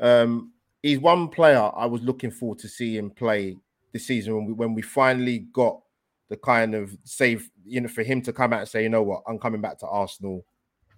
Um, 0.00 0.52
he's 0.82 0.98
one 0.98 1.28
player 1.28 1.70
I 1.74 1.86
was 1.86 2.02
looking 2.02 2.30
forward 2.30 2.58
to 2.60 2.68
see 2.68 2.96
him 2.96 3.10
play 3.10 3.56
this 3.92 4.06
season 4.06 4.34
when 4.34 4.46
we 4.46 4.52
when 4.52 4.74
we 4.74 4.82
finally 4.82 5.40
got 5.52 5.80
the 6.28 6.36
kind 6.36 6.74
of 6.74 6.96
save, 7.04 7.50
you 7.64 7.80
know, 7.80 7.88
for 7.88 8.02
him 8.02 8.22
to 8.22 8.32
come 8.32 8.52
out 8.52 8.60
and 8.60 8.68
say, 8.68 8.82
you 8.82 8.88
know 8.88 9.02
what, 9.02 9.22
I'm 9.28 9.38
coming 9.38 9.60
back 9.60 9.78
to 9.80 9.86
Arsenal, 9.86 10.46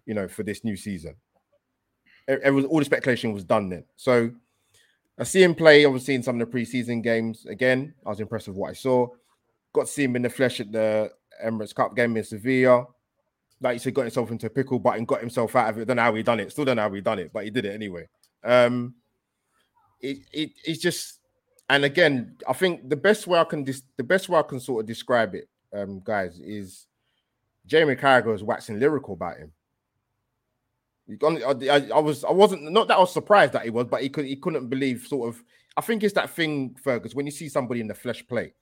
you 0.07 0.15
know, 0.15 0.29
for 0.29 0.45
this 0.45 0.63
new 0.63 0.77
season. 0.77 1.17
It, 2.29 2.41
it 2.45 2.51
was 2.51 2.65
all 2.67 2.79
the 2.79 2.85
speculation 2.85 3.33
was 3.33 3.43
done 3.43 3.69
then. 3.69 3.85
So 3.97 4.31
I 5.19 5.25
see 5.25 5.43
him 5.43 5.55
play, 5.55 5.85
obviously, 5.85 6.15
in 6.15 6.23
some 6.23 6.41
of 6.41 6.51
the 6.51 6.57
preseason 6.57 7.03
games. 7.03 7.47
Again, 7.47 7.95
I 8.07 8.11
was 8.11 8.21
impressed 8.21 8.49
with 8.49 8.57
what 8.57 8.71
I 8.71 8.75
saw. 8.75 9.09
Got 9.73 9.87
to 9.87 9.93
see 9.93 10.05
him 10.05 10.17
in 10.17 10.23
the 10.23 10.31
flesh 10.31 10.61
at 10.61 10.71
the 10.71 11.11
Emirates 11.45 11.75
Cup 11.75 11.97
game 11.97 12.17
in 12.17 12.25
Sevilla. 12.25 12.87
Like 13.65 13.77
you 13.77 13.79
said, 13.79 13.95
got 13.95 14.03
himself 14.03 14.31
into 14.31 14.47
a 14.47 14.51
pickle, 14.51 14.79
but 14.79 14.99
and 14.99 15.09
got 15.09 15.21
himself 15.21 15.57
out 15.57 15.71
of 15.71 15.79
it. 15.79 15.87
Don't 15.87 15.97
know 15.97 16.03
how 16.03 16.15
he 16.15 16.23
done 16.23 16.39
it. 16.39 16.53
Still 16.53 16.67
don't 16.67 16.77
know 16.77 16.83
how 16.83 16.93
he 16.93 17.01
done 17.01 17.19
it, 17.19 17.33
but 17.33 17.45
he 17.45 17.51
did 17.51 17.65
it 17.65 17.75
anyway. 17.75 18.07
Um, 18.45 18.95
it, 20.03 20.19
it 20.33 20.51
it's 20.65 20.83
just 20.83 21.21
and 21.71 21.85
again, 21.85 22.37
I 22.47 22.53
think 22.53 22.91
the 22.91 22.97
best 22.97 23.27
way 23.27 23.39
I 23.39 23.45
can 23.45 23.65
dis- 23.65 23.83
the 23.97 24.05
best 24.05 24.29
way 24.29 24.39
I 24.39 24.43
can 24.43 24.61
sort 24.61 24.83
of 24.83 24.87
describe 24.87 25.35
it, 25.35 25.49
um, 25.73 26.03
guys, 26.05 26.39
is 26.41 26.87
Jamie 27.67 27.97
Carragher 27.97 28.35
is 28.35 28.43
waxing 28.43 28.79
lyrical 28.79 29.15
about 29.15 29.39
him. 29.39 29.53
I, 31.23 31.55
I, 31.71 31.89
I, 31.95 31.99
was 32.01 32.25
I 32.25 32.31
wasn't 32.33 32.71
not 32.71 32.89
that 32.89 32.97
I 32.97 33.01
was 33.01 33.13
surprised 33.13 33.55
that 33.55 33.65
he 33.65 33.71
was, 33.71 33.87
but 33.87 34.03
he 34.03 34.11
could 34.11 34.27
he 34.27 34.37
couldn't 34.37 34.69
believe 34.69 35.07
sort 35.07 35.29
of. 35.29 35.43
I 35.77 35.81
think 35.81 36.03
it's 36.03 36.15
that 36.15 36.31
thing, 36.31 36.77
Fergus, 36.83 37.15
when 37.15 37.27
you 37.27 37.33
see 37.33 37.49
somebody 37.49 37.81
in 37.81 37.89
the 37.89 37.95
flesh 37.95 38.27
play, 38.27 38.53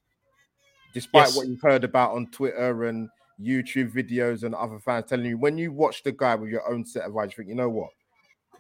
despite 0.95 1.27
yes. 1.27 1.37
what 1.37 1.49
you've 1.49 1.61
heard 1.61 1.85
about 1.85 2.13
on 2.13 2.29
Twitter 2.29 2.85
and 2.85 3.09
YouTube 3.45 3.93
videos 3.93 4.43
and 4.43 4.55
other 4.55 4.79
fans 4.79 5.07
telling 5.09 5.27
you, 5.27 5.39
when 5.39 5.59
you 5.59 5.73
watch 5.73 6.03
the 6.03 6.13
guy 6.13 6.35
with 6.35 6.51
your 6.51 6.69
own 6.71 6.85
set 6.85 7.05
of 7.05 7.17
eyes, 7.17 7.31
you 7.31 7.37
think, 7.37 7.49
you 7.49 7.55
know 7.55 7.69
what, 7.69 7.91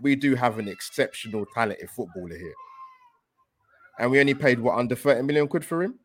we 0.01 0.17
do 0.17 0.35
have 0.35 0.59
an 0.59 0.69
exceptional 0.69 1.47
talented 1.55 1.91
footballer 1.91 2.37
here 2.37 2.55
and 3.99 4.11
we 4.11 4.21
only 4.21 4.35
paid 4.35 4.59
what 4.59 4.79
under 4.79 4.95
30 4.95 5.23
million 5.23 5.49
quid 5.49 5.65
for 5.65 5.83
him. 5.83 5.99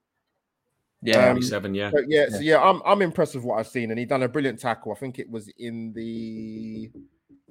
Yeah, 1.01 1.29
Um, 1.29 1.33
27, 1.35 1.75
yeah. 1.75 1.91
But 1.91 2.03
yeah, 2.07 2.29
so 2.29 2.39
yeah, 2.39 2.61
I'm 2.61 2.81
I'm 2.85 3.01
impressed 3.01 3.35
with 3.35 3.43
what 3.43 3.59
I've 3.59 3.67
seen, 3.67 3.91
and 3.91 3.99
he 3.99 4.05
done 4.05 4.23
a 4.23 4.27
brilliant 4.27 4.59
tackle. 4.59 4.91
I 4.91 4.95
think 4.95 5.19
it 5.19 5.29
was 5.29 5.47
in 5.59 5.93
the, 5.93 6.89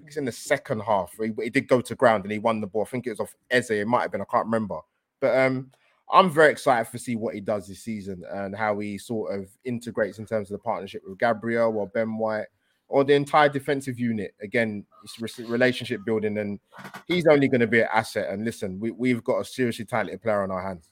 it's 0.04 0.16
in 0.16 0.24
the 0.24 0.32
second 0.32 0.80
half. 0.80 1.12
He, 1.20 1.32
he 1.42 1.50
did 1.50 1.68
go 1.68 1.80
to 1.80 1.94
ground 1.94 2.24
and 2.24 2.32
he 2.32 2.38
won 2.38 2.60
the 2.60 2.66
ball. 2.66 2.82
I 2.82 2.90
think 2.90 3.06
it 3.06 3.10
was 3.10 3.20
off 3.20 3.36
Eze. 3.50 3.70
It 3.70 3.86
might 3.86 4.02
have 4.02 4.12
been. 4.12 4.20
I 4.20 4.24
can't 4.30 4.46
remember. 4.46 4.80
But 5.20 5.38
um, 5.38 5.70
I'm 6.12 6.30
very 6.30 6.52
excited 6.52 6.90
to 6.92 6.98
see 6.98 7.16
what 7.16 7.34
he 7.34 7.40
does 7.40 7.66
this 7.66 7.82
season 7.82 8.22
and 8.32 8.54
how 8.54 8.78
he 8.78 8.96
sort 8.98 9.38
of 9.38 9.48
integrates 9.64 10.18
in 10.18 10.26
terms 10.26 10.50
of 10.50 10.58
the 10.58 10.62
partnership 10.62 11.02
with 11.06 11.18
Gabriel 11.18 11.76
or 11.76 11.88
Ben 11.88 12.16
White 12.16 12.46
or 12.88 13.02
the 13.02 13.14
entire 13.14 13.48
defensive 13.48 13.98
unit. 13.98 14.32
Again, 14.40 14.84
it's 15.02 15.38
relationship 15.40 16.04
building, 16.06 16.38
and 16.38 16.60
he's 17.08 17.26
only 17.26 17.48
going 17.48 17.60
to 17.60 17.66
be 17.66 17.80
an 17.80 17.88
asset. 17.92 18.28
And 18.30 18.44
listen, 18.44 18.78
we, 18.78 18.92
we've 18.92 19.24
got 19.24 19.40
a 19.40 19.44
seriously 19.44 19.84
talented 19.84 20.22
player 20.22 20.42
on 20.42 20.52
our 20.52 20.62
hands. 20.62 20.90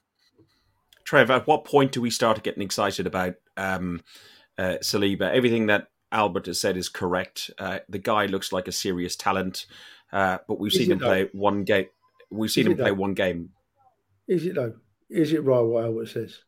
Trev, 1.05 1.31
at 1.31 1.47
what 1.47 1.65
point 1.65 1.93
do 1.93 2.01
we 2.01 2.11
start 2.11 2.43
getting 2.43 2.63
excited 2.63 3.07
about 3.07 3.35
um, 3.57 4.01
uh, 4.59 4.79
Saliba? 4.81 5.33
Everything 5.33 5.67
that 5.67 5.89
Albert 6.11 6.47
has 6.47 6.61
said 6.61 6.77
is 6.77 6.89
correct. 6.89 7.51
Uh, 7.59 7.81
the 7.89 7.99
guy 7.99 8.27
looks 8.27 8.53
like 8.53 8.67
a 8.67 8.73
serious 8.73 9.15
talent, 9.15 9.67
uh, 10.13 10.39
but 10.49 10.59
we've 10.59 10.73
Is 10.73 10.79
seen 10.79 10.93
him 10.93 10.99
though? 10.99 11.07
play 11.07 11.29
one 11.33 11.63
game. 11.65 11.87
We've 12.31 12.51
seen 12.51 12.63
Is 12.63 12.67
him 12.67 12.73
he 12.73 12.83
play 12.83 12.91
though? 12.91 12.95
one 12.95 13.15
game. 13.15 13.51
Is 14.27 14.47
it 14.47 14.55
though? 14.55 14.75
Is 15.11 15.33
it 15.33 15.45
right 15.45 15.61
what 15.61 15.85
Albert 15.85 16.09
says? 16.09 16.39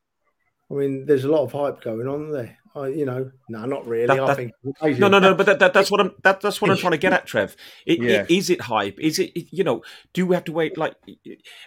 I 0.70 0.74
mean, 0.74 1.06
there's 1.06 1.24
a 1.24 1.28
lot 1.30 1.42
of 1.44 1.52
hype 1.52 1.80
going 1.82 2.08
on 2.08 2.32
there. 2.32 2.58
I, 2.74 2.88
you 2.88 3.06
know, 3.06 3.30
no, 3.48 3.64
not 3.64 3.86
really. 3.86 4.06
That- 4.06 4.20
I 4.20 4.26
that- 4.26 4.36
think. 4.36 4.98
No, 4.98 5.08
no, 5.08 5.18
no. 5.18 5.34
But 5.34 5.46
that, 5.46 5.58
that, 5.60 5.72
that's 5.72 5.90
what 5.90 6.00
I'm. 6.00 6.12
That, 6.24 6.40
that's 6.42 6.60
what 6.60 6.70
I'm 6.70 6.76
trying 6.76 6.90
to 6.92 6.98
get 6.98 7.12
at, 7.18 7.26
Trev. 7.26 7.56
It, 7.86 8.02
Yeah. 8.02 8.22
it, 8.22 8.30
is 8.30 8.50
it 8.50 8.60
hype? 8.62 8.98
Is 9.00 9.18
it? 9.18 9.32
You 9.50 9.64
know, 9.64 9.82
do 10.12 10.26
we 10.26 10.34
have 10.34 10.44
to 10.44 10.52
wait? 10.52 10.76
Like 10.76 10.94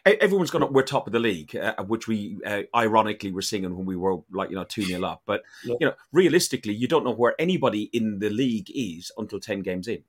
everyone's 0.06 0.52
gonna. 0.52 0.68
We're 0.68 0.84
top 0.84 1.08
of 1.08 1.14
the 1.14 1.20
league, 1.20 1.56
uh, 1.56 1.82
which 1.84 2.08
we 2.08 2.38
uh, 2.46 2.64
ironically 2.76 3.32
were 3.32 3.42
singing 3.42 3.76
when 3.76 3.86
we 3.88 3.96
were 3.96 4.18
like 4.32 4.50
you 4.52 4.56
know 4.56 4.66
two 4.66 4.84
0 4.84 5.04
up. 5.04 5.24
But 5.26 5.42
Yeah. 5.64 5.76
you 5.80 5.88
know, 5.88 5.94
realistically, 6.12 6.74
you 6.74 6.88
don't 6.88 7.04
know 7.04 7.14
where 7.14 7.34
anybody 7.40 7.84
in 7.94 8.20
the 8.20 8.30
league 8.30 8.70
is 8.74 9.12
until 9.18 9.40
ten 9.40 9.62
games 9.62 9.88
in. 9.88 10.04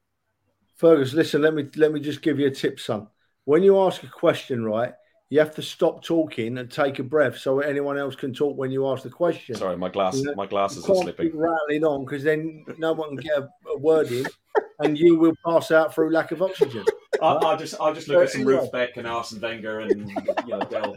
Fergus, 0.77 1.15
listen, 1.15 1.41
let 1.41 1.55
me 1.55 1.67
let 1.77 1.93
me 1.93 2.01
just 2.01 2.21
give 2.21 2.39
you 2.39 2.47
a 2.49 2.51
tip, 2.51 2.79
son. 2.81 3.07
When 3.45 3.63
you 3.63 3.79
ask 3.81 4.03
a 4.03 4.07
question, 4.09 4.65
right, 4.65 4.93
you 5.31 5.39
have 5.39 5.55
to 5.55 5.63
stop 5.63 6.03
talking 6.03 6.59
and 6.59 6.71
take 6.71 6.99
a 6.99 7.03
breath 7.05 7.39
so 7.39 7.61
anyone 7.61 7.97
else 7.97 8.17
can 8.17 8.35
talk 8.35 8.57
when 8.57 8.71
you 8.73 8.87
ask 8.89 9.05
the 9.05 9.11
question. 9.11 9.55
Sorry, 9.55 9.77
my 9.77 9.89
glass, 9.89 10.17
Yeah. 10.21 10.33
my 10.35 10.43
You 10.45 10.49
glasses 10.49 10.85
are 10.85 10.87
can't 10.89 10.99
slipping. 11.03 11.27
keep 11.31 11.35
rattling 11.37 11.85
on 11.85 12.05
because 12.05 12.25
then 12.25 12.65
no 12.79 12.93
one 12.93 13.11
can 13.11 13.17
get 13.19 13.39
a, 13.39 13.49
a 13.69 13.79
word 13.79 14.11
in, 14.11 14.27
and 14.81 14.99
you 14.99 15.17
will 15.17 15.35
pass 15.47 15.71
out 15.71 15.95
through 15.95 16.11
lack 16.13 16.33
of 16.33 16.43
oxygen. 16.43 16.85
I'll, 17.23 17.39
I'll 17.47 17.57
just 17.57 17.75
I'll 17.81 17.95
just 17.95 18.09
look 18.09 18.23
at 18.25 18.31
some 18.31 18.45
Ruth 18.45 18.73
Beck 18.73 18.97
and 18.97 19.07
Arsene 19.07 19.41
Wenger 19.41 19.81
and 19.81 20.11
you 20.11 20.49
know 20.49 20.61
Del, 20.61 20.97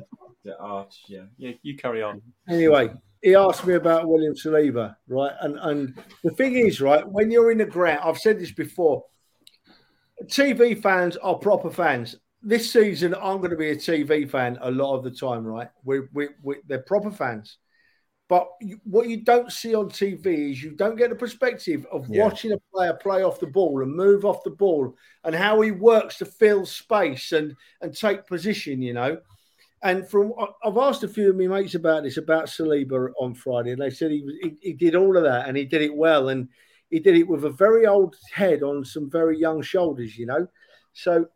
Arch. 0.59 1.03
Yeah, 1.07 1.23
yeah. 1.37 1.51
You 1.61 1.75
carry 1.77 2.01
on. 2.01 2.21
Anyway, 2.49 2.91
he 3.21 3.35
asked 3.35 3.65
me 3.67 3.75
about 3.75 4.07
William 4.07 4.33
Saliba, 4.33 4.95
right? 5.07 5.33
And 5.41 5.59
and 5.59 6.01
the 6.23 6.31
thing 6.31 6.55
is, 6.55 6.81
right, 6.81 7.07
when 7.07 7.29
you're 7.29 7.51
in 7.51 7.59
the 7.59 7.65
ground, 7.65 7.99
I've 8.03 8.17
said 8.17 8.39
this 8.39 8.51
before. 8.51 9.03
TV 10.25 10.81
fans 10.81 11.17
are 11.17 11.35
proper 11.35 11.69
fans. 11.69 12.15
This 12.45 12.71
season, 12.71 13.15
I'm 13.15 13.37
going 13.37 13.51
to 13.51 13.55
be 13.55 13.69
a 13.69 13.75
TV 13.75 14.25
fan 14.25 14.57
a 14.61 14.69
lot 14.69 14.97
of 14.97 15.03
the 15.03 15.11
time, 15.11 15.45
right? 15.45 15.69
We 15.85 16.01
we 16.11 16.27
we 16.41 16.57
they're 16.67 16.79
proper 16.81 17.09
fans. 17.09 17.57
But 18.27 18.49
you, 18.61 18.79
what 18.83 19.07
you 19.07 19.23
don't 19.23 19.51
see 19.51 19.75
on 19.75 19.89
TV 19.89 20.51
is 20.51 20.63
you 20.63 20.71
don't 20.71 20.97
get 20.97 21.09
the 21.09 21.15
perspective 21.15 21.85
of 21.91 22.09
Yeah. 22.09 22.23
watching 22.23 22.51
a 22.51 22.57
player 22.73 22.93
play 22.93 23.23
off 23.23 23.39
the 23.39 23.47
ball 23.47 23.81
and 23.81 23.95
move 23.95 24.25
off 24.25 24.43
the 24.43 24.49
ball 24.51 24.95
and 25.23 25.35
how 25.35 25.61
he 25.61 25.71
works 25.71 26.17
to 26.17 26.25
fill 26.25 26.65
space 26.65 27.31
and 27.31 27.55
and 27.81 27.95
take 27.95 28.27
position. 28.27 28.81
You 28.81 28.93
know, 28.93 29.17
and 29.81 30.07
from 30.07 30.33
I've 30.65 30.77
asked 30.77 31.03
a 31.03 31.07
few 31.07 31.29
of 31.29 31.37
my 31.37 31.47
mates 31.47 31.75
about 31.75 32.03
this 32.03 32.17
about 32.17 32.45
Saliba 32.47 33.11
on 33.19 33.35
Friday, 33.35 33.71
and 33.71 33.81
they 33.81 33.89
said 33.89 34.11
he, 34.11 34.21
was, 34.23 34.35
he 34.41 34.57
he 34.61 34.73
did 34.73 34.95
all 34.95 35.17
of 35.17 35.23
that 35.23 35.47
and 35.47 35.57
he 35.57 35.65
did 35.65 35.81
it 35.81 35.95
well, 35.95 36.29
and 36.29 36.49
he 36.89 36.99
did 36.99 37.15
it 37.15 37.27
with 37.27 37.45
a 37.45 37.49
very 37.49 37.85
old 37.85 38.15
head 38.33 38.63
on 38.63 38.85
some 38.85 39.09
very 39.09 39.37
young 39.39 39.61
shoulders, 39.61 40.17
you 40.17 40.25
know. 40.25 40.47
So 40.93 41.27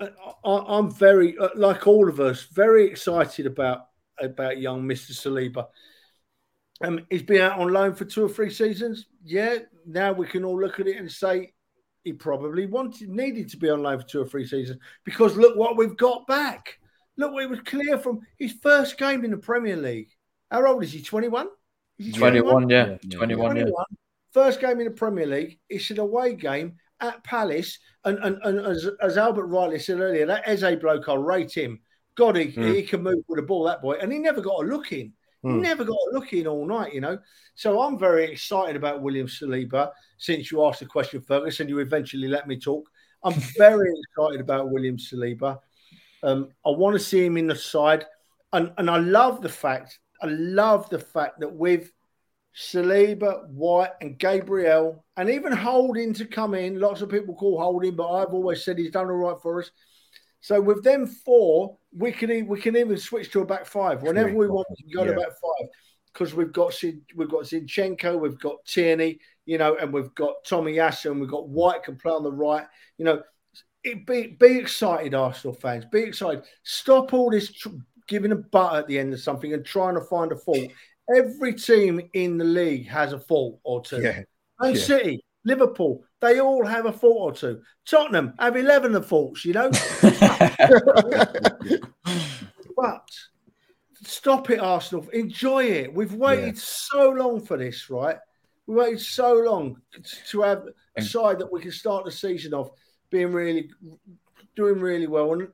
I, 0.00 0.08
I'm 0.44 0.90
very 0.90 1.36
uh, 1.38 1.48
like 1.54 1.86
all 1.86 2.08
of 2.08 2.20
us, 2.20 2.44
very 2.44 2.86
excited 2.86 3.46
about 3.46 3.86
about 4.20 4.60
young 4.60 4.86
Mister 4.86 5.12
Saliba. 5.12 5.66
Um, 6.80 7.06
he's 7.10 7.22
been 7.22 7.40
out 7.40 7.58
on 7.58 7.72
loan 7.72 7.94
for 7.94 8.04
two 8.04 8.24
or 8.24 8.28
three 8.28 8.50
seasons. 8.50 9.06
Yeah, 9.24 9.58
now 9.86 10.12
we 10.12 10.26
can 10.26 10.44
all 10.44 10.60
look 10.60 10.78
at 10.78 10.86
it 10.86 10.96
and 10.96 11.10
say 11.10 11.52
he 12.04 12.12
probably 12.12 12.66
wanted 12.66 13.08
needed 13.08 13.48
to 13.50 13.56
be 13.56 13.68
on 13.68 13.82
loan 13.82 14.00
for 14.00 14.06
two 14.06 14.22
or 14.22 14.26
three 14.26 14.46
seasons 14.46 14.78
because 15.04 15.36
look 15.36 15.56
what 15.56 15.76
we've 15.76 15.96
got 15.96 16.26
back. 16.26 16.78
Look, 17.16 17.32
it 17.42 17.50
was 17.50 17.60
clear 17.60 17.98
from 17.98 18.20
his 18.38 18.52
first 18.62 18.96
game 18.96 19.24
in 19.24 19.32
the 19.32 19.36
Premier 19.36 19.76
League. 19.76 20.10
How 20.50 20.64
old 20.66 20.84
is 20.84 20.92
he? 20.92 21.02
21? 21.02 21.48
Is 21.98 22.06
he 22.06 22.12
21, 22.12 22.68
yeah. 22.68 22.96
Yeah. 23.02 23.16
21, 23.18 23.56
yeah. 23.56 23.62
21. 23.62 23.84
First 24.32 24.60
game 24.60 24.78
in 24.78 24.84
the 24.84 24.92
Premier 24.92 25.26
League. 25.26 25.58
It's 25.68 25.90
an 25.90 25.98
away 25.98 26.34
game 26.34 26.76
at 27.00 27.22
Palace. 27.24 27.78
And, 28.04 28.18
and, 28.18 28.38
and 28.44 28.60
as, 28.66 28.88
as 29.02 29.18
Albert 29.18 29.46
rightly 29.46 29.78
said 29.78 30.00
earlier, 30.00 30.26
that 30.26 30.46
Eze 30.46 30.78
bloke, 30.80 31.08
I'll 31.08 31.18
rate 31.18 31.52
him. 31.56 31.80
God, 32.14 32.36
he, 32.36 32.50
Hmm. 32.50 32.72
he 32.72 32.82
can 32.82 33.02
move 33.02 33.24
with 33.28 33.38
the 33.38 33.46
ball, 33.46 33.64
that 33.64 33.82
boy. 33.82 33.94
And 34.00 34.12
he 34.12 34.18
never 34.18 34.40
got 34.40 34.64
a 34.64 34.66
look 34.66 34.92
in. 34.92 35.12
Hmm. 35.42 35.60
Never 35.60 35.84
got 35.84 35.94
a 35.94 36.14
look 36.14 36.32
in 36.32 36.46
all 36.46 36.66
night, 36.66 36.92
you 36.92 37.00
know. 37.00 37.18
So 37.54 37.80
I'm 37.80 37.98
very 37.98 38.24
excited 38.24 38.74
about 38.74 39.02
William 39.02 39.28
Saliba 39.28 39.90
since 40.16 40.50
you 40.50 40.64
asked 40.64 40.80
the 40.80 40.86
question, 40.86 41.20
Fergus, 41.20 41.60
and 41.60 41.70
you 41.70 41.78
eventually 41.78 42.28
let 42.28 42.48
me 42.48 42.58
talk. 42.58 42.88
I'm 43.22 43.34
very 43.56 43.88
excited 43.90 44.40
about 44.40 44.70
William 44.70 44.96
Saliba. 44.96 45.58
Um, 46.24 46.48
I 46.66 46.70
want 46.70 46.94
to 46.94 47.00
see 47.04 47.24
him 47.24 47.36
in 47.36 47.46
the 47.46 47.54
side, 47.54 48.04
and 48.52 48.72
and 48.78 48.90
I 48.90 48.96
love 48.98 49.40
the 49.40 49.48
fact 49.48 50.00
I 50.20 50.26
love 50.26 50.88
the 50.90 50.98
fact 50.98 51.38
that 51.40 51.52
with 51.52 51.92
Saliba, 52.58 53.48
White, 53.50 53.92
and 54.00 54.18
Gabriel, 54.18 55.04
and 55.16 55.30
even 55.30 55.52
Holding 55.52 56.12
to 56.14 56.24
come 56.26 56.54
in. 56.54 56.80
Lots 56.80 57.02
of 57.02 57.08
people 57.08 57.34
call 57.34 57.60
Holding, 57.60 57.94
but 57.94 58.10
I've 58.10 58.34
always 58.34 58.64
said 58.64 58.78
he's 58.78 58.90
done 58.90 59.06
all 59.06 59.12
right 59.12 59.36
for 59.40 59.60
us. 59.60 59.70
So 60.40 60.60
with 60.60 60.82
them 60.82 61.06
four, 61.06 61.78
we 61.96 62.12
can 62.12 62.46
we 62.46 62.60
can 62.60 62.76
even 62.76 62.96
switch 62.98 63.30
to 63.32 63.40
a 63.40 63.46
back 63.46 63.66
five 63.66 64.02
whenever 64.02 64.34
we 64.34 64.48
want. 64.48 64.66
We 64.70 64.92
can 64.92 65.04
go 65.04 65.04
to 65.04 65.18
back 65.18 65.28
five 65.28 65.68
because 66.12 66.34
we've 66.34 66.52
got 66.52 66.80
we've 67.14 67.30
got 67.30 67.44
Zinchenko, 67.44 68.18
we've 68.18 68.38
got 68.38 68.64
Tierney, 68.66 69.20
you 69.46 69.58
know, 69.58 69.76
and 69.76 69.92
we've 69.92 70.14
got 70.14 70.44
Tomiyasu, 70.44 71.12
and 71.12 71.20
we've 71.20 71.30
got 71.30 71.48
White 71.48 71.84
can 71.84 71.96
play 71.96 72.12
on 72.12 72.22
the 72.22 72.32
right. 72.32 72.66
You 72.98 73.04
know, 73.04 73.22
it, 73.84 74.06
be 74.06 74.36
be 74.38 74.58
excited, 74.58 75.14
Arsenal 75.14 75.54
fans. 75.54 75.84
Be 75.90 76.00
excited. 76.00 76.44
Stop 76.64 77.12
all 77.14 77.30
this 77.30 77.52
tr- 77.52 77.68
giving 78.08 78.32
a 78.32 78.36
butt 78.36 78.76
at 78.76 78.86
the 78.88 78.98
end 78.98 79.12
of 79.12 79.20
something 79.20 79.52
and 79.52 79.64
trying 79.64 79.94
to 79.94 80.00
find 80.00 80.32
a 80.32 80.36
fault. 80.36 80.72
Every 81.14 81.54
team 81.54 82.00
in 82.12 82.38
the 82.38 82.44
league 82.44 82.86
has 82.88 83.12
a 83.12 83.18
fault 83.18 83.60
or 83.64 83.82
two. 83.82 84.00
Yeah, 84.02 84.22
Man 84.60 84.74
yeah. 84.74 84.80
City, 84.80 85.24
Liverpool, 85.44 86.04
they 86.20 86.40
all 86.40 86.66
have 86.66 86.86
a 86.86 86.92
fault 86.92 87.16
or 87.18 87.32
two. 87.32 87.62
Tottenham 87.88 88.34
have 88.38 88.56
11 88.56 88.94
of 88.94 89.06
faults, 89.06 89.44
you 89.44 89.54
know. 89.54 89.70
But 92.80 93.10
stop 94.04 94.50
it, 94.50 94.60
Arsenal. 94.60 95.08
Enjoy 95.12 95.64
it. 95.64 95.92
We've 95.92 96.14
waited 96.14 96.56
so 96.56 97.10
long 97.10 97.44
for 97.44 97.56
this, 97.56 97.90
right? 97.90 98.16
We 98.68 98.76
waited 98.76 99.00
so 99.00 99.34
long 99.34 99.80
to 100.30 100.42
have 100.42 100.62
a 100.94 101.02
side 101.02 101.40
that 101.40 101.52
we 101.52 101.60
can 101.60 101.72
start 101.72 102.04
the 102.04 102.12
season 102.12 102.54
off 102.54 102.70
being 103.10 103.32
really 103.32 103.68
doing 104.54 104.78
really 104.78 105.08
well. 105.08 105.32
And 105.32 105.48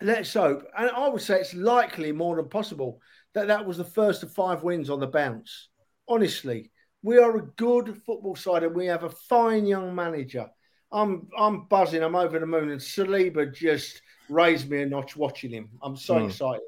let's 0.00 0.32
hope. 0.32 0.66
And 0.78 0.88
I 0.88 1.08
would 1.08 1.20
say 1.20 1.40
it's 1.40 1.52
likely 1.52 2.10
more 2.10 2.36
than 2.36 2.48
possible 2.48 3.02
that 3.34 3.48
that 3.48 3.66
was 3.66 3.78
the 3.78 3.84
first 3.84 4.22
of 4.22 4.32
five 4.32 4.62
wins 4.62 4.90
on 4.90 5.00
the 5.00 5.06
bounce. 5.06 5.68
Honestly, 6.08 6.70
we 7.02 7.18
are 7.18 7.36
a 7.36 7.46
good 7.56 7.96
football 8.04 8.36
side 8.36 8.64
and 8.64 8.74
we 8.74 8.86
have 8.86 9.04
a 9.04 9.10
fine 9.10 9.66
young 9.66 9.94
manager. 9.94 10.48
I'm 10.92 11.28
I'm 11.38 11.66
buzzing. 11.66 12.02
I'm 12.02 12.16
over 12.16 12.38
the 12.38 12.46
moon. 12.46 12.70
And 12.70 12.80
Saliba 12.80 13.54
just 13.54 14.02
raised 14.28 14.68
me 14.68 14.82
a 14.82 14.86
notch 14.86 15.16
watching 15.16 15.52
him. 15.52 15.70
I'm 15.82 15.96
so 15.96 16.16
Hmm. 16.16 16.26
excited. 16.26 16.62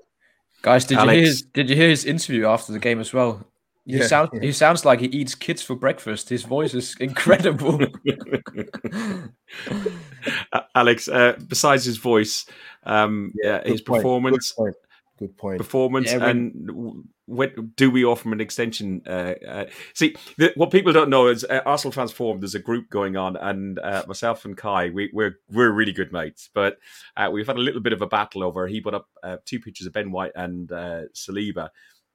Guys, 0.62 0.84
did 0.84 1.02
you 1.02 1.10
hear 1.10 1.20
his, 1.22 1.42
did 1.42 1.68
you 1.68 1.76
hear 1.76 1.88
his 1.88 2.04
interview 2.04 2.46
after 2.46 2.72
the 2.72 2.78
game 2.78 3.00
as 3.00 3.12
well? 3.12 3.44
He 3.84 3.98
Yeah, 3.98 4.06
sounds 4.06 4.30
yeah. 4.32 4.40
he 4.40 4.52
sounds 4.52 4.84
like 4.84 5.00
he 5.00 5.06
eats 5.06 5.34
kids 5.34 5.60
for 5.60 5.74
breakfast. 5.74 6.28
His 6.28 6.44
voice 6.44 6.72
is 6.72 6.94
incredible. 7.00 7.80
Alex, 10.74 11.08
uh, 11.08 11.36
besides 11.48 11.84
his 11.84 11.96
voice, 11.96 12.46
um, 12.84 13.32
Yeah, 13.42 13.62
his 13.64 13.80
point, 13.80 14.02
performance, 14.02 14.54
Good 15.22 15.38
point. 15.38 15.58
Performance, 15.58 16.10
Yeah, 16.10 16.26
and 16.26 17.04
when, 17.26 17.72
do 17.76 17.92
we 17.92 18.04
offer 18.04 18.32
an 18.32 18.40
extension? 18.40 19.02
Uh, 19.06 19.34
uh, 19.48 19.64
see, 19.94 20.16
the, 20.36 20.50
what 20.56 20.72
people 20.72 20.92
don't 20.92 21.10
know 21.10 21.28
is 21.28 21.44
uh, 21.44 21.60
Arsenal 21.64 21.92
Transformed. 21.92 22.42
There's 22.42 22.56
a 22.56 22.58
group 22.58 22.90
going 22.90 23.16
on, 23.16 23.36
and 23.36 23.78
uh, 23.78 24.02
myself 24.08 24.44
and 24.44 24.56
Kai, 24.56 24.90
we, 24.90 25.10
we're 25.12 25.38
we're 25.48 25.70
really 25.70 25.92
good 25.92 26.12
mates. 26.12 26.50
But 26.52 26.78
uh, 27.16 27.30
we've 27.32 27.46
had 27.46 27.54
a 27.54 27.60
little 27.60 27.80
bit 27.80 27.92
of 27.92 28.02
a 28.02 28.06
battle 28.08 28.42
over. 28.42 28.66
He 28.66 28.80
put 28.80 28.94
up 28.94 29.06
uh, 29.22 29.36
two 29.44 29.60
pictures 29.60 29.86
of 29.86 29.92
Ben 29.92 30.10
White 30.10 30.32
and 30.34 30.72
uh, 30.72 31.02
Saliba 31.14 31.68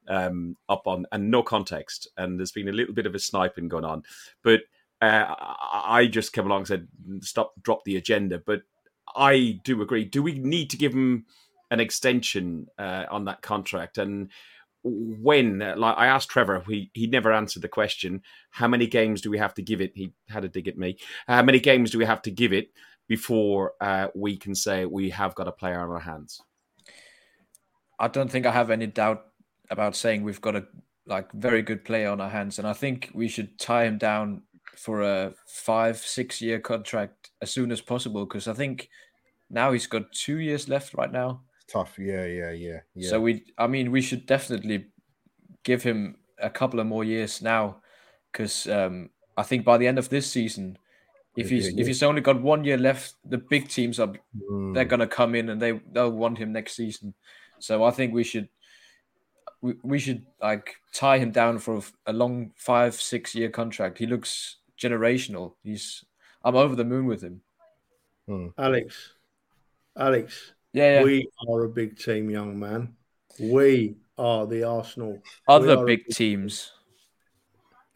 um, 0.09 0.57
up 0.67 0.85
on, 0.85 1.05
and 1.13 1.31
no 1.31 1.43
context. 1.43 2.09
And 2.17 2.37
there's 2.37 2.51
been 2.51 2.67
a 2.67 2.73
little 2.73 2.93
bit 2.93 3.05
of 3.05 3.15
a 3.15 3.19
sniping 3.19 3.69
going 3.69 3.85
on. 3.85 4.03
But 4.43 4.63
uh, 5.01 5.33
I 5.37 5.99
I 5.99 6.07
just 6.07 6.33
came 6.33 6.45
along 6.45 6.59
and 6.59 6.67
said, 6.67 6.87
"Stop, 7.21 7.53
drop 7.61 7.85
the 7.85 7.95
agenda." 7.95 8.37
But 8.37 8.63
I 9.15 9.61
do 9.63 9.81
agree. 9.81 10.03
Do 10.03 10.21
we 10.21 10.37
need 10.37 10.69
to 10.71 10.77
give 10.77 10.91
him 10.91 11.25
an 11.71 11.79
extension 11.79 12.67
uh, 12.77 13.05
on 13.09 13.25
that 13.25 13.41
contract? 13.41 13.97
And 13.97 14.29
when, 14.83 15.59
like 15.59 15.97
I 15.97 16.07
asked 16.07 16.29
Trevor, 16.29 16.63
he 16.67 16.89
he 16.93 17.07
never 17.07 17.33
answered 17.33 17.61
the 17.61 17.67
question. 17.67 18.21
How 18.51 18.67
many 18.67 18.87
games 18.87 19.21
do 19.21 19.29
we 19.29 19.37
have 19.37 19.53
to 19.55 19.61
give 19.61 19.81
it? 19.81 19.91
He 19.95 20.13
had 20.29 20.45
a 20.45 20.49
dig 20.49 20.67
at 20.67 20.77
me. 20.77 20.97
How 21.27 21.43
many 21.43 21.59
games 21.59 21.91
do 21.91 21.97
we 21.97 22.05
have 22.05 22.21
to 22.23 22.31
give 22.31 22.53
it 22.53 22.71
before 23.07 23.73
uh, 23.81 24.07
we 24.15 24.37
can 24.37 24.55
say 24.55 24.85
we 24.85 25.09
have 25.09 25.35
got 25.35 25.47
a 25.47 25.51
player 25.51 25.79
on 25.79 25.89
our 25.89 25.99
hands? 25.99 26.41
I 27.99 28.07
don't 28.07 28.29
think 28.29 28.45
I 28.45 28.51
have 28.51 28.69
any 28.69 28.87
doubt 28.87 29.25
about 29.69 29.95
saying 29.95 30.23
we've 30.23 30.41
got 30.41 30.55
a 30.55 30.65
like 31.05 31.31
very 31.31 31.61
good 31.61 31.83
player 31.83 32.09
on 32.09 32.21
our 32.21 32.29
hands, 32.29 32.59
and 32.59 32.67
I 32.67 32.73
think 32.73 33.09
we 33.13 33.27
should 33.27 33.57
tie 33.59 33.85
him 33.85 33.97
down 33.97 34.43
for 34.77 35.01
a 35.01 35.33
five 35.47 35.97
six 35.97 36.41
year 36.41 36.59
contract 36.59 37.31
as 37.41 37.51
soon 37.51 37.71
as 37.71 37.81
possible 37.81 38.25
because 38.25 38.47
I 38.47 38.53
think 38.53 38.89
now 39.49 39.71
he's 39.71 39.87
got 39.87 40.11
two 40.11 40.37
years 40.37 40.69
left 40.69 40.93
right 40.93 41.11
now. 41.11 41.41
Tough, 41.67 41.99
yeah, 41.99 42.25
yeah, 42.25 42.51
yeah, 42.51 42.79
yeah. 42.95 43.09
So 43.09 43.19
we, 43.19 43.43
I 43.57 43.67
mean, 43.67 43.91
we 43.91 44.01
should 44.01 44.25
definitely 44.25 44.87
give 45.63 45.83
him 45.83 46.17
a 46.39 46.49
couple 46.49 46.79
of 46.79 46.87
more 46.87 47.03
years 47.03 47.41
now 47.41 47.81
because 48.31 48.67
um, 48.67 49.09
I 49.35 49.43
think 49.43 49.65
by 49.65 49.77
the 49.77 49.87
end 49.87 49.99
of 49.99 50.09
this 50.09 50.31
season, 50.31 50.77
if 51.35 51.49
he's 51.49 51.67
if 51.67 51.85
he's 51.85 52.01
only 52.01 52.21
got 52.21 52.41
one 52.41 52.63
year 52.63 52.77
left, 52.77 53.13
the 53.23 53.37
big 53.37 53.67
teams 53.67 53.99
are 53.99 54.13
Mm. 54.35 54.73
they're 54.73 54.85
gonna 54.85 55.07
come 55.07 55.35
in 55.35 55.49
and 55.49 55.61
they 55.61 55.79
they'll 55.91 56.11
want 56.11 56.37
him 56.37 56.51
next 56.51 56.75
season. 56.75 57.13
So 57.59 57.83
I 57.83 57.91
think 57.91 58.13
we 58.13 58.23
should 58.23 58.49
we, 59.61 59.75
we 59.83 59.99
should 59.99 60.25
like 60.41 60.75
tie 60.93 61.19
him 61.19 61.31
down 61.31 61.59
for 61.59 61.83
a 62.05 62.13
long 62.13 62.51
five 62.55 62.95
six 62.95 63.35
year 63.35 63.49
contract. 63.49 63.97
He 63.99 64.07
looks 64.07 64.57
generational. 64.79 65.53
He's 65.63 66.03
I'm 66.43 66.55
over 66.55 66.75
the 66.75 66.85
moon 66.85 67.05
with 67.05 67.21
him. 67.21 67.41
Alex, 68.57 69.13
Alex, 69.97 70.53
Yeah, 70.73 70.99
yeah. 70.99 71.03
we 71.03 71.27
are 71.49 71.63
a 71.63 71.69
big 71.69 71.97
team, 71.97 72.29
young 72.29 72.59
man. 72.59 72.95
We 73.39 73.97
are 74.17 74.45
the 74.45 74.63
Arsenal. 74.63 75.21
other 75.47 75.85
big 75.85 76.05
big- 76.05 76.15
teams. 76.15 76.71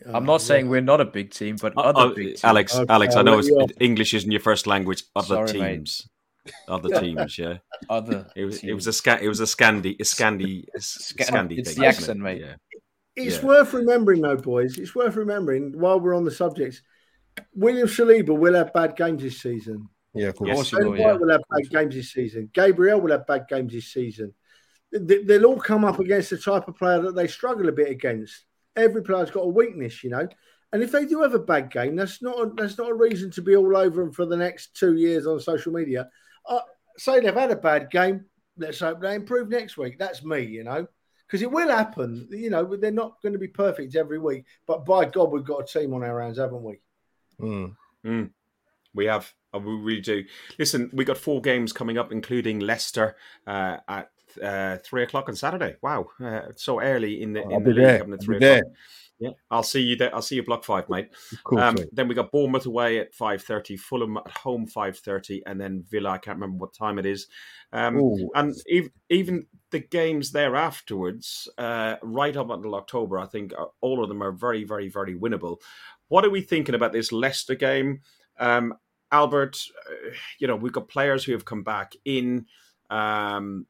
Uh, 0.05 0.13
I'm 0.17 0.25
not 0.25 0.41
saying 0.41 0.67
we're 0.67 0.81
not 0.81 0.99
a 0.99 1.05
big 1.05 1.29
team, 1.31 1.57
but 1.61 1.77
Uh, 1.77 1.81
other 1.81 1.99
uh, 1.99 2.13
big 2.13 2.27
teams. 2.29 2.43
Alex, 2.43 2.75
Okay, 2.75 2.91
Alex, 2.91 3.15
I 3.15 3.21
know 3.21 3.37
it's. 3.37 3.49
English 3.79 4.13
isn't 4.15 4.31
your 4.31 4.39
first 4.41 4.65
language. 4.65 5.03
Other 5.15 5.45
Sorry, 5.47 5.59
mate. 5.59 5.73
teams, 5.75 6.09
other 6.67 6.89
teams. 6.99 7.37
Yeah, 7.37 7.57
Other. 7.89 8.27
it 8.35 8.45
was. 8.45 8.63
It 8.63 8.73
was 8.73 8.87
a 8.87 8.93
sca- 8.93 9.21
It 9.21 9.27
was 9.27 9.41
a 9.41 9.45
Scandi, 9.45 9.95
a 9.99 10.03
Scandi, 10.03 10.65
a 10.75 10.81
Sca- 10.81 11.25
Scandi 11.25 11.59
it's 11.59 11.73
thing. 11.73 11.81
the 11.83 11.87
isn't 11.89 12.17
it? 12.17 12.23
mate. 12.23 12.41
Yeah. 12.41 12.55
It's 13.15 13.37
Yeah. 13.37 13.45
worth 13.45 13.73
remembering, 13.73 14.21
though, 14.21 14.37
boys. 14.37 14.77
It's 14.79 14.95
worth 14.95 15.15
remembering 15.17 15.77
while 15.79 15.99
we're 15.99 16.15
on 16.15 16.23
the 16.23 16.31
subject. 16.31 16.81
William 17.53 17.87
Saliba 17.87 18.35
will 18.35 18.55
have 18.55 18.73
bad 18.73 18.95
games 18.95 19.21
this 19.21 19.39
season. 19.41 19.87
Yeah, 20.13 20.27
of 20.27 20.35
course. 20.35 20.47
Yes. 20.49 20.55
course 20.55 20.71
Ben 20.71 20.89
will, 20.91 20.97
yeah. 20.97 21.13
will 21.13 21.29
have 21.31 21.41
bad 21.49 21.69
games 21.69 21.95
this 21.95 22.11
season. 22.11 22.49
Gabriel 22.53 22.99
will 23.01 23.11
have 23.11 23.27
bad 23.27 23.45
games 23.47 23.73
this 23.73 23.87
season. 23.93 24.33
They- 24.91 25.23
They'll 25.23 25.45
all 25.45 25.59
come 25.59 25.85
up 25.85 25.99
against 25.99 26.29
the 26.31 26.37
type 26.37 26.67
of 26.67 26.75
player 26.77 27.01
that 27.01 27.15
they 27.15 27.27
struggle 27.27 27.69
a 27.69 27.71
bit 27.71 27.89
against. 27.89 28.43
Every 28.75 29.01
player's 29.03 29.31
got 29.31 29.41
a 29.45 29.47
weakness, 29.49 30.03
you 30.03 30.09
know. 30.09 30.27
And 30.73 30.81
if 30.81 30.91
they 30.91 31.05
do 31.05 31.21
have 31.21 31.33
a 31.33 31.39
bad 31.39 31.69
game, 31.69 31.95
that's 31.97 32.21
not 32.21 32.39
a, 32.39 32.51
that's 32.55 32.77
not 32.77 32.89
a 32.89 32.93
reason 32.93 33.29
to 33.31 33.41
be 33.41 33.55
all 33.55 33.75
over 33.75 34.01
them 34.01 34.13
for 34.13 34.25
the 34.25 34.37
next 34.37 34.73
two 34.75 34.95
years 34.95 35.27
on 35.27 35.39
social 35.39 35.73
media. 35.73 36.09
Uh, 36.45 36.61
say 36.97 37.19
they've 37.19 37.33
had 37.33 37.51
a 37.51 37.55
bad 37.57 37.89
game. 37.91 38.25
Let's 38.57 38.79
hope 38.79 39.01
they 39.01 39.15
improve 39.15 39.49
next 39.49 39.77
week. 39.77 39.97
That's 39.99 40.23
me, 40.23 40.41
you 40.41 40.63
know, 40.63 40.87
because 41.27 41.41
it 41.41 41.51
will 41.51 41.69
happen. 41.69 42.27
You 42.31 42.49
know, 42.49 42.75
they're 42.77 42.91
not 42.91 43.21
going 43.21 43.33
to 43.33 43.39
be 43.39 43.47
perfect 43.47 43.95
every 43.95 44.19
week. 44.19 44.45
But 44.65 44.85
by 44.85 45.05
God, 45.05 45.31
we've 45.31 45.43
got 45.43 45.61
a 45.61 45.65
team 45.79 45.93
on 45.93 46.03
our 46.03 46.21
hands, 46.21 46.37
haven't 46.37 46.63
we? 46.63 46.79
Mm. 48.05 48.29
We 48.93 49.05
have. 49.05 49.33
Uh, 49.53 49.59
We 49.59 49.73
really 49.73 50.01
do. 50.01 50.23
Listen, 50.57 50.89
we 50.93 51.05
got 51.05 51.17
four 51.17 51.41
games 51.41 51.73
coming 51.73 51.97
up, 51.97 52.11
including 52.11 52.59
Leicester 52.59 53.15
uh, 53.47 53.77
at 53.87 54.09
uh, 54.41 54.77
three 54.83 55.03
o'clock 55.03 55.27
on 55.29 55.35
Saturday. 55.35 55.75
Wow, 55.81 56.07
uh, 56.23 56.41
so 56.55 56.79
early 56.81 57.21
in 57.21 57.33
the 57.33 57.41
I'll 57.43 57.57
in 57.57 57.63
the 57.63 57.73
league, 57.73 57.85
having 57.85 58.13
at 58.13 58.19
I'll 58.19 58.25
three 58.25 58.39
be 58.39 58.45
o'clock. 58.45 58.63
there. 58.63 58.73
Yeah, 59.19 59.29
I'll 59.51 59.61
see 59.61 59.81
you 59.81 59.95
there. 59.97 60.15
I'll 60.15 60.23
see 60.23 60.37
you 60.37 60.41
block 60.43 60.63
five, 60.63 60.89
mate. 60.89 61.09
Course, 61.43 61.61
Um, 61.61 61.75
then 61.91 62.07
we 62.07 62.15
got 62.15 62.31
Bournemouth 62.31 62.65
away 62.65 62.97
at 62.97 63.13
five 63.13 63.43
thirty, 63.43 63.77
Fulham 63.77 64.17
at 64.17 64.27
home 64.27 64.65
five 64.65 64.97
thirty, 64.97 65.43
and 65.45 65.61
then 65.61 65.85
Villa. 65.91 66.09
I 66.09 66.17
can't 66.17 66.37
remember 66.39 66.57
what 66.57 66.73
time 66.73 66.97
it 66.97 67.05
is. 67.05 67.27
Um, 67.71 67.99
and 68.33 68.55
even, 68.65 68.89
even 69.11 69.45
the 69.69 69.79
games 69.79 70.31
there 70.31 70.55
afterwards, 70.55 71.47
uh, 71.59 71.97
right 72.01 72.35
up 72.35 72.49
until 72.49 72.73
October, 72.73 73.19
I 73.19 73.27
think 73.27 73.53
are, 73.55 73.69
all 73.79 74.01
of 74.01 74.09
them 74.09 74.23
are 74.23 74.31
very, 74.31 74.63
very, 74.63 74.89
very 74.89 75.13
winnable. 75.13 75.57
What 76.07 76.25
are 76.25 76.31
we 76.31 76.41
thinking 76.41 76.73
about 76.73 76.91
this 76.91 77.11
Leicester 77.11 77.53
game? 77.55 78.01
Um, 78.39 78.73
Albert, 79.11 79.57
uh, 79.89 80.11
you 80.39 80.47
know, 80.47 80.55
we've 80.55 80.71
got 80.71 80.87
players 80.87 81.23
who 81.23 81.33
have 81.33 81.45
come 81.45 81.63
back 81.63 81.95
in. 82.05 82.45
Um, 82.89 83.65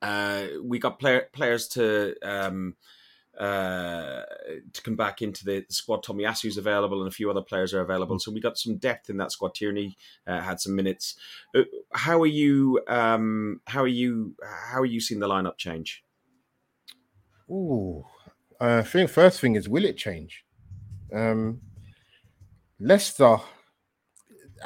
uh, 0.00 0.46
we 0.62 0.78
got 0.78 0.98
player, 0.98 1.28
players 1.32 1.68
to 1.68 2.14
um, 2.22 2.76
uh, 3.38 4.22
to 4.72 4.82
come 4.82 4.96
back 4.96 5.22
into 5.22 5.44
the 5.44 5.64
squad. 5.68 6.04
Tomiyasu's 6.04 6.56
available, 6.56 7.00
and 7.00 7.08
a 7.08 7.14
few 7.14 7.30
other 7.30 7.40
players 7.40 7.74
are 7.74 7.80
available. 7.80 8.18
So 8.18 8.30
we 8.30 8.40
got 8.40 8.58
some 8.58 8.76
depth 8.76 9.10
in 9.10 9.16
that 9.18 9.32
squad. 9.32 9.54
Tierney 9.54 9.96
uh, 10.26 10.40
had 10.40 10.60
some 10.60 10.76
minutes. 10.76 11.16
Uh, 11.54 11.62
how 11.92 12.20
are 12.20 12.26
you? 12.26 12.80
Um, 12.86 13.60
how 13.66 13.82
are 13.82 13.88
you? 13.88 14.34
How 14.70 14.80
are 14.80 14.86
you 14.86 15.00
seeing 15.00 15.20
the 15.20 15.28
lineup 15.28 15.56
change? 15.56 16.04
Ooh, 17.50 18.04
I 18.60 18.82
think 18.82 19.10
first 19.10 19.40
thing 19.40 19.56
is 19.56 19.68
will 19.68 19.84
it 19.84 19.96
change? 19.96 20.44
Um, 21.12 21.60
Leicester, 22.78 23.38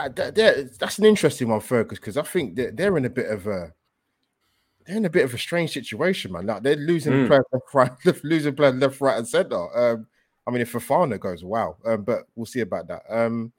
that's 0.06 0.98
an 0.98 1.04
interesting 1.04 1.48
one, 1.48 1.60
Fergus, 1.60 1.98
because 1.98 2.16
I 2.16 2.22
think 2.22 2.54
they're, 2.54 2.70
they're 2.70 2.96
in 2.96 3.04
a 3.04 3.10
bit 3.10 3.30
of 3.30 3.46
a 3.46 3.72
they're 4.86 4.96
in 4.96 5.04
a 5.04 5.10
bit 5.10 5.24
of 5.24 5.34
a 5.34 5.38
strange 5.38 5.72
situation, 5.72 6.32
man. 6.32 6.46
Like 6.46 6.62
they're 6.62 6.76
losing 6.76 7.12
Mm. 7.12 7.26
players 7.26 7.44
left, 7.52 7.74
right, 7.74 7.92
left, 8.04 8.24
losing 8.24 8.54
players 8.54 8.76
left, 8.76 9.00
right, 9.00 9.18
and 9.18 9.28
center. 9.28 9.76
Um, 9.76 10.06
I 10.46 10.50
mean, 10.50 10.62
if 10.62 10.72
Fofana 10.72 11.20
goes, 11.20 11.44
wow, 11.44 11.76
um, 11.84 12.04
but 12.04 12.26
we'll 12.34 12.46
see 12.46 12.60
about 12.60 12.88
that. 12.88 13.02
Um, 13.08 13.52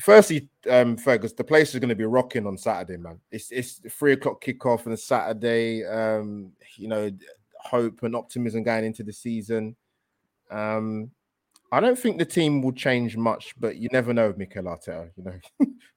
firstly, 0.00 0.48
um, 0.68 0.96
Fergus, 0.96 1.34
the 1.34 1.44
place 1.44 1.72
is 1.72 1.78
going 1.78 1.88
to 1.90 1.94
be 1.94 2.04
rocking 2.04 2.46
on 2.46 2.56
Saturday, 2.56 2.96
man. 2.96 3.20
It's 3.30 3.50
it's 3.52 3.80
three 3.90 4.12
o'clock 4.14 4.42
kickoff 4.42 4.86
on 4.86 4.96
Saturday. 4.96 5.84
Um, 5.84 6.52
you 6.76 6.88
know, 6.88 7.10
hope 7.60 8.02
and 8.02 8.16
optimism 8.16 8.64
going 8.64 8.84
into 8.84 9.04
the 9.04 9.12
season. 9.12 9.76
Um, 10.50 11.10
I 11.72 11.80
don't 11.80 11.98
think 11.98 12.18
the 12.18 12.24
team 12.26 12.60
will 12.62 12.72
change 12.72 13.16
much, 13.16 13.54
but 13.58 13.76
you 13.76 13.88
never 13.92 14.12
know 14.12 14.28
with 14.28 14.36
Mikel 14.38 14.64
Arteta. 14.64 15.10
You 15.16 15.24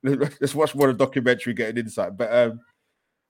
know, 0.03 0.27
let's 0.41 0.55
watch 0.55 0.73
more 0.73 0.89
of 0.89 0.97
the 0.97 1.05
documentary, 1.05 1.53
get 1.53 1.69
an 1.71 1.77
insight. 1.77 2.15
But 2.15 2.33
um, 2.33 2.61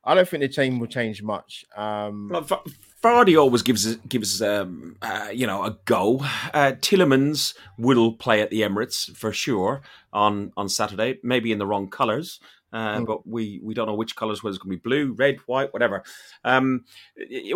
I 0.03 0.13
don't 0.13 0.29
think 0.29 0.41
the 0.41 0.47
team 0.47 0.79
will 0.79 0.87
change 0.87 1.23
much. 1.23 1.65
Um, 1.75 2.29
Well, 2.29 2.41
Va- 2.41 2.61
Vardy 3.03 3.35
always 3.39 3.63
gives 3.63 3.87
us, 3.87 3.95
gives 4.07 4.39
us, 4.39 4.47
um, 4.47 4.95
uh, 5.01 5.29
you 5.33 5.47
know 5.47 5.63
a 5.63 5.77
go. 5.85 6.19
Uh, 6.53 6.73
Tielemans 6.79 7.55
will 7.79 8.13
play 8.13 8.41
at 8.41 8.51
the 8.51 8.61
Emirates 8.61 9.13
for 9.17 9.33
sure 9.33 9.81
on 10.13 10.51
on 10.55 10.69
Saturday, 10.69 11.17
maybe 11.23 11.51
in 11.51 11.57
the 11.57 11.65
wrong 11.67 11.89
colours. 11.89 12.39
Uh, 12.71 12.97
Mm. 12.99 13.05
But 13.05 13.25
we, 13.25 13.61
we 13.63 13.73
don't 13.73 13.87
know 13.87 13.95
which 13.95 14.17
colours, 14.17 14.43
whether 14.43 14.53
it's 14.53 14.61
going 14.61 14.75
to 14.75 14.77
be 14.77 14.89
blue, 14.89 15.13
red, 15.13 15.37
white, 15.45 15.71
whatever. 15.71 16.03
Um, 16.43 16.83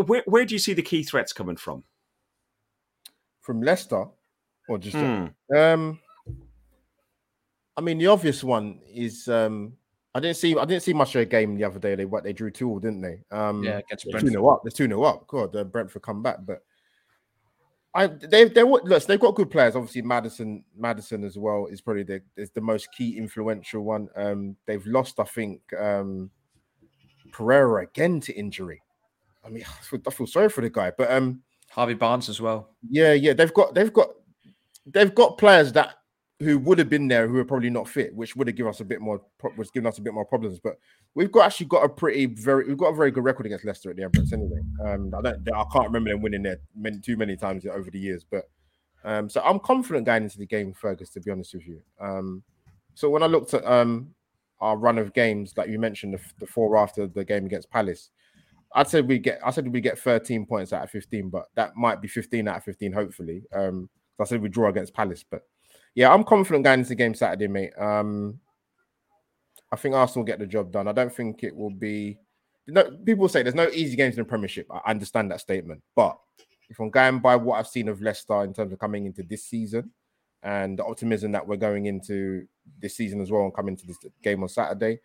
where, 0.06 0.24
where 0.26 0.46
do 0.46 0.56
you 0.56 0.60
see 0.60 0.74
the 0.74 0.82
key 0.82 1.04
threats 1.04 1.34
coming 1.34 1.58
from? 1.58 1.84
from 3.42 3.62
Leicester, 3.62 4.06
or 4.70 4.78
just 4.78 4.96
Hmm. 4.96 5.28
um, 5.56 6.00
I 7.76 7.82
mean, 7.82 7.98
the 7.98 8.08
obvious 8.08 8.44
one 8.44 8.80
is 8.88 9.28
um, 9.28 9.74
I 10.14 10.20
didn't 10.20 10.38
see 10.38 10.58
I 10.58 10.66
didn't 10.66 10.84
see 10.84 10.94
much 10.94 11.16
of 11.16 11.22
a 11.22 11.26
game 11.26 11.56
the 11.56 11.64
other 11.64 11.80
day. 11.80 11.96
They 11.96 12.06
what 12.06 12.24
they 12.24 12.34
drew 12.34 12.52
two, 12.52 12.70
all, 12.70 12.80
didn't 12.80 13.02
they? 13.02 13.22
Um, 13.32 13.64
Yeah, 13.64 13.78
against 13.80 14.06
two 14.06 14.12
Brentford. 14.12 14.34
nil 14.34 14.50
up. 14.50 14.62
There's 14.64 14.74
two 14.74 14.88
nil 14.88 15.06
up. 15.06 15.28
God, 15.28 15.56
uh, 15.56 15.64
Brentford 15.64 16.02
come 16.02 16.22
back, 16.22 16.38
but 16.46 16.64
I 17.96 18.08
they 18.08 18.46
they 18.46 18.64
look 18.64 18.86
they've 19.06 19.20
got 19.20 19.36
good 19.36 19.50
players. 19.50 19.76
Obviously, 19.76 20.02
Maddison 20.02 20.64
Maddison 20.78 21.24
as 21.24 21.38
well 21.38 21.68
is 21.68 21.82
probably 21.82 22.04
the 22.04 22.22
is 22.38 22.52
the 22.52 22.62
most 22.62 22.90
key 22.92 23.18
influential 23.18 23.84
one. 23.84 24.10
Um, 24.16 24.56
they've 24.66 24.86
lost, 24.86 25.20
I 25.20 25.24
think, 25.24 25.62
um, 25.74 26.30
Pereira 27.32 27.84
again 27.84 28.20
to 28.22 28.34
injury. 28.34 28.82
I 29.44 29.50
mean, 29.50 29.64
I 29.68 29.84
feel, 29.84 30.02
I 30.06 30.12
feel 30.12 30.28
sorry 30.28 30.50
for 30.50 30.62
the 30.62 30.70
guy, 30.70 30.92
but 30.96 31.10
um, 31.12 31.42
Harvey 31.70 31.94
Barnes 31.96 32.30
as 32.30 32.42
well. 32.42 32.70
yeah, 32.90 33.14
yeah, 33.14 33.34
they've 33.34 33.54
got 33.54 33.74
they've 33.74 33.94
got 33.94 34.10
they've 34.92 35.14
got 35.14 35.38
players 35.38 35.72
that 35.74 35.96
who 36.40 36.58
would 36.58 36.80
have 36.80 36.90
been 36.90 37.10
there 37.10 37.28
who 37.28 37.38
are 37.38 37.46
probably 37.46 37.70
not 37.70 37.88
fit, 37.88 38.16
which 38.16 38.36
would 38.36 38.48
have 38.48 38.56
given 38.56 38.70
us 38.70 38.80
a 38.80 38.86
bit 38.86 39.02
more 39.02 39.22
was 39.58 39.72
giving 39.72 39.88
us 39.88 39.98
a 39.98 40.02
bit 40.02 40.14
more 40.14 40.26
problems. 40.26 40.60
But 40.60 40.78
we've 41.16 41.32
got 41.32 41.46
actually 41.46 41.66
got 41.66 41.84
a 41.84 41.90
pretty 41.90 42.28
very 42.28 42.66
we've 42.68 42.78
got 42.78 42.94
a 42.94 42.96
very 42.96 43.12
good 43.12 43.24
record 43.24 43.46
against 43.46 43.66
Leicester 43.66 43.90
at 43.90 43.98
the 43.98 44.04
Emirates 44.04 44.34
anyway. 44.34 44.62
Um, 44.86 45.14
I 45.18 45.22
don't 45.22 45.50
I 45.54 45.64
can't 45.72 45.88
remember 45.88 46.12
them 46.12 46.22
winning 46.22 46.44
there 46.44 46.60
many, 46.76 47.00
too 47.00 47.18
many 47.18 47.36
times 47.36 47.66
over 47.66 47.92
the 47.92 48.00
years, 48.00 48.26
but 48.30 48.50
um, 49.04 49.30
so 49.30 49.42
I'm 49.42 49.60
confident 49.60 50.06
going 50.06 50.24
into 50.24 50.38
the 50.38 50.46
game, 50.46 50.74
Fergus. 50.74 51.10
To 51.12 51.20
be 51.20 51.32
honest 51.32 51.54
with 51.54 51.68
you, 51.68 51.82
um, 52.00 52.44
so 52.96 53.10
when 53.10 53.24
I 53.24 53.28
looked 53.28 53.54
at 53.54 53.66
um 53.66 54.14
our 54.62 54.78
run 54.78 54.98
of 54.98 55.14
games, 55.14 55.54
like 55.56 55.70
you 55.70 55.80
mentioned, 55.80 56.14
the, 56.14 56.20
the 56.40 56.48
four 56.48 56.78
after 56.78 57.08
the 57.08 57.24
game 57.24 57.46
against 57.46 57.70
Palace. 57.70 58.10
I'd 58.76 58.88
say 58.88 59.02
we 59.02 59.18
get. 59.18 59.40
I 59.44 59.52
said 59.52 59.68
we 59.68 59.82
get 59.82 59.98
13 59.98 60.46
points 60.46 60.74
out 60.74 60.84
of 60.84 60.92
15, 60.92 61.30
but 61.30 61.46
that 61.56 61.76
might 61.76 62.02
be 62.02 62.08
15 62.08 62.48
out 62.48 62.58
of 62.58 62.64
15. 62.64 62.94
Hopefully, 62.94 63.42
um, 63.54 63.90
I 64.22 64.26
said 64.26 64.42
we 64.42 64.50
draw 64.50 64.70
against 64.70 64.94
Palace, 64.94 65.24
but 65.30 65.44
yeah, 65.96 66.14
I'm 66.14 66.24
confident 66.24 66.64
going 66.64 66.80
into 66.80 66.90
the 66.90 66.96
game 66.96 67.14
Saturday, 67.14 67.48
mate. 67.48 67.74
Um, 67.78 68.40
I 69.72 69.76
think 69.76 69.96
Arsenal 69.96 70.26
get 70.26 70.40
the 70.40 70.48
job 70.48 70.72
done. 70.72 70.88
I 70.88 70.92
don't 70.92 71.14
think 71.14 71.44
it 71.44 71.56
will 71.56 71.70
be. 71.70 72.18
no, 72.68 72.90
people 73.06 73.30
say 73.30 73.44
there's 73.44 73.56
no 73.56 73.70
easy 73.70 73.96
games 73.96 74.16
in 74.16 74.24
the 74.24 74.30
Premiership. 74.30 74.68
I 74.72 74.92
understand 74.92 75.32
that 75.32 75.42
statement, 75.42 75.82
but 75.96 76.18
if 76.70 76.80
I'm 76.80 76.90
going 76.90 77.20
by 77.20 77.36
what 77.36 77.58
I've 77.58 77.68
seen 77.68 77.90
of 77.90 78.02
Leicester 78.02 78.44
in 78.44 78.54
terms 78.54 78.72
of 78.72 78.80
coming 78.80 79.06
into 79.06 79.24
this 79.24 79.46
season 79.46 79.92
and 80.44 80.78
the 80.78 80.86
optimism 80.86 81.32
that 81.32 81.46
we're 81.46 81.58
going 81.58 81.88
into 81.88 82.48
this 82.80 82.96
season 82.96 83.22
as 83.22 83.32
well 83.32 83.44
and 83.44 83.54
coming 83.54 83.76
to 83.76 83.88
this 83.88 83.98
game 84.24 84.44
on 84.44 84.50
Saturday, 84.50 85.00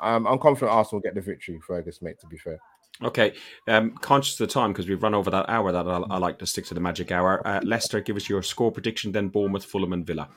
um, 0.00 0.26
I'm 0.26 0.38
confident 0.38 0.72
Arsenal 0.72 1.00
get 1.00 1.14
the 1.14 1.20
victory, 1.20 1.58
Fergus, 1.66 2.02
mate, 2.02 2.20
to 2.20 2.26
be 2.26 2.36
fair. 2.36 2.58
Okay, 3.02 3.34
um, 3.68 3.90
conscious 3.98 4.40
of 4.40 4.48
the 4.48 4.52
time 4.52 4.72
because 4.72 4.88
we've 4.88 5.02
run 5.02 5.14
over 5.14 5.30
that 5.30 5.48
hour 5.50 5.70
that 5.70 5.86
I, 5.86 5.98
I, 5.98 6.18
like 6.18 6.38
to 6.38 6.46
stick 6.46 6.64
to 6.66 6.74
the 6.74 6.80
magic 6.80 7.12
hour. 7.12 7.46
Uh, 7.46 7.60
Leicester, 7.62 8.00
give 8.00 8.16
us 8.16 8.28
your 8.28 8.42
score 8.42 8.72
prediction, 8.72 9.12
then 9.12 9.28
Bournemouth, 9.28 9.64
Fulham, 9.64 9.92
and 9.92 10.06
Villa. 10.06 10.28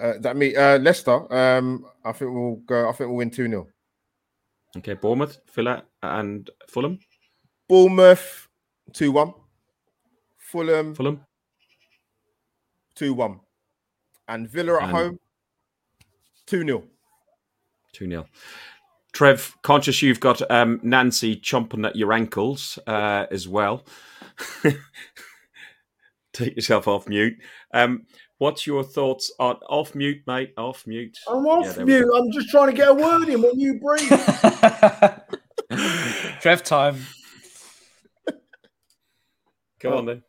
Uh, 0.00 0.14
that 0.20 0.36
me, 0.36 0.54
uh, 0.54 0.78
Leicester. 0.78 1.32
Um, 1.34 1.86
I 2.04 2.12
think 2.12 2.30
we'll 2.32 2.56
go. 2.66 2.88
I 2.88 2.92
think 2.92 3.08
we'll 3.08 3.16
win 3.16 3.30
two 3.30 3.48
0 3.48 3.66
Okay, 4.76 4.94
Bournemouth, 4.94 5.38
Villa, 5.52 5.82
and 6.02 6.48
Fulham. 6.68 6.98
Bournemouth 7.68 8.48
two 8.92 9.10
one. 9.10 9.34
Fulham 10.38 10.94
Fulham 10.94 11.24
two 12.94 13.14
one, 13.14 13.40
and 14.28 14.48
Villa 14.48 14.76
at 14.76 14.82
And- 14.84 14.92
home 14.92 15.18
two 16.46 16.62
0 16.62 16.84
two 17.92 18.08
0 18.08 18.26
Trev, 19.12 19.56
conscious 19.62 20.00
you've 20.00 20.20
got 20.20 20.50
um, 20.50 20.80
Nancy 20.82 21.36
chomping 21.36 21.86
at 21.86 21.96
your 21.96 22.12
ankles 22.12 22.78
uh, 22.86 23.26
as 23.30 23.46
well. 23.46 23.84
Take 26.32 26.56
yourself 26.56 26.88
off 26.88 27.06
mute. 27.06 27.36
Um, 27.74 28.06
what's 28.38 28.66
your 28.66 28.82
thoughts 28.82 29.30
on 29.38 29.56
off 29.68 29.94
mute, 29.94 30.22
mate? 30.26 30.54
Off 30.56 30.86
mute. 30.86 31.18
I'm 31.28 31.46
off 31.46 31.76
there 31.76 31.84
we 31.84 31.94
you. 31.94 32.14
I'm 32.14 32.32
just 32.32 32.48
trying 32.48 32.70
to 32.70 32.76
get 32.76 32.88
a 32.88 32.94
word 32.94 33.28
in 33.28 33.42
when 33.42 33.60
you 33.60 33.78
breathe. 33.78 34.08
Trev 36.40 36.62
time. 36.62 36.96
Go 39.78 39.98
on 39.98 40.06
then. 40.06 40.22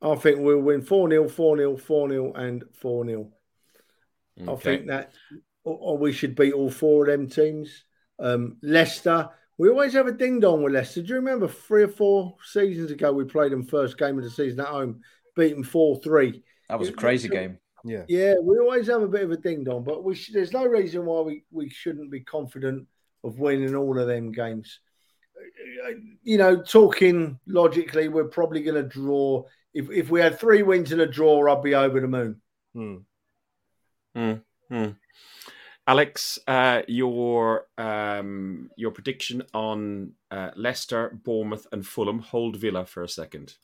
I 0.00 0.14
think 0.14 0.38
we'll 0.38 0.60
win 0.60 0.82
4 0.82 1.10
0, 1.10 1.28
4 1.28 1.56
0, 1.56 1.76
4 1.76 2.10
0, 2.10 2.32
and 2.34 2.62
4 2.80 3.04
0. 3.04 3.32
I 4.46 4.54
think 4.54 4.86
that 4.86 5.12
or, 5.64 5.76
or 5.80 5.98
we 5.98 6.12
should 6.12 6.36
beat 6.36 6.52
all 6.52 6.70
four 6.70 7.08
of 7.08 7.10
them 7.10 7.28
teams. 7.28 7.82
Um, 8.18 8.56
Leicester, 8.62 9.30
we 9.56 9.68
always 9.68 9.92
have 9.92 10.06
a 10.06 10.12
ding 10.12 10.40
dong 10.40 10.62
with 10.62 10.72
Leicester. 10.72 11.02
Do 11.02 11.08
you 11.08 11.14
remember 11.16 11.48
three 11.48 11.82
or 11.82 11.88
four 11.88 12.36
seasons 12.44 12.90
ago 12.90 13.12
we 13.12 13.24
played 13.24 13.52
them 13.52 13.64
first 13.64 13.98
game 13.98 14.18
of 14.18 14.24
the 14.24 14.30
season 14.30 14.60
at 14.60 14.66
home, 14.66 15.00
beat 15.36 15.54
them 15.54 15.64
4 15.64 16.00
3? 16.02 16.42
That 16.68 16.78
was 16.78 16.88
a 16.88 16.92
crazy 16.92 17.28
game. 17.28 17.58
Yeah. 17.84 18.04
Yeah, 18.08 18.34
we 18.42 18.58
always 18.58 18.86
have 18.88 19.02
a 19.02 19.08
bit 19.08 19.22
of 19.22 19.30
a 19.30 19.36
ding 19.36 19.64
dong, 19.64 19.84
but 19.84 20.04
we 20.04 20.14
sh- 20.14 20.30
there's 20.32 20.52
no 20.52 20.64
reason 20.64 21.04
why 21.04 21.20
we, 21.20 21.44
we 21.50 21.68
shouldn't 21.68 22.10
be 22.10 22.20
confident 22.20 22.86
of 23.24 23.38
winning 23.38 23.74
all 23.74 23.98
of 23.98 24.06
them 24.06 24.32
games. 24.32 24.80
You 26.22 26.38
know, 26.38 26.62
talking 26.62 27.38
logically, 27.46 28.08
we're 28.08 28.24
probably 28.24 28.62
going 28.62 28.82
to 28.82 28.88
draw. 28.88 29.44
If, 29.72 29.90
if 29.90 30.10
we 30.10 30.20
had 30.20 30.38
three 30.38 30.62
wins 30.62 30.92
and 30.92 31.00
a 31.00 31.06
draw, 31.06 31.52
I'd 31.52 31.62
be 31.62 31.74
over 31.74 32.00
the 32.00 32.08
moon. 32.08 32.40
Hmm. 32.74 32.96
Hmm. 34.14 34.32
Hmm. 34.68 34.90
Alex, 35.88 36.38
uh, 36.46 36.82
your 36.86 37.64
um, 37.78 38.70
your 38.76 38.90
prediction 38.90 39.42
on 39.54 40.12
uh, 40.30 40.50
Leicester, 40.54 41.18
Bournemouth, 41.24 41.66
and 41.72 41.86
Fulham. 41.86 42.18
Hold 42.18 42.56
Villa 42.56 42.84
for 42.84 43.02
a 43.02 43.08
second. 43.08 43.54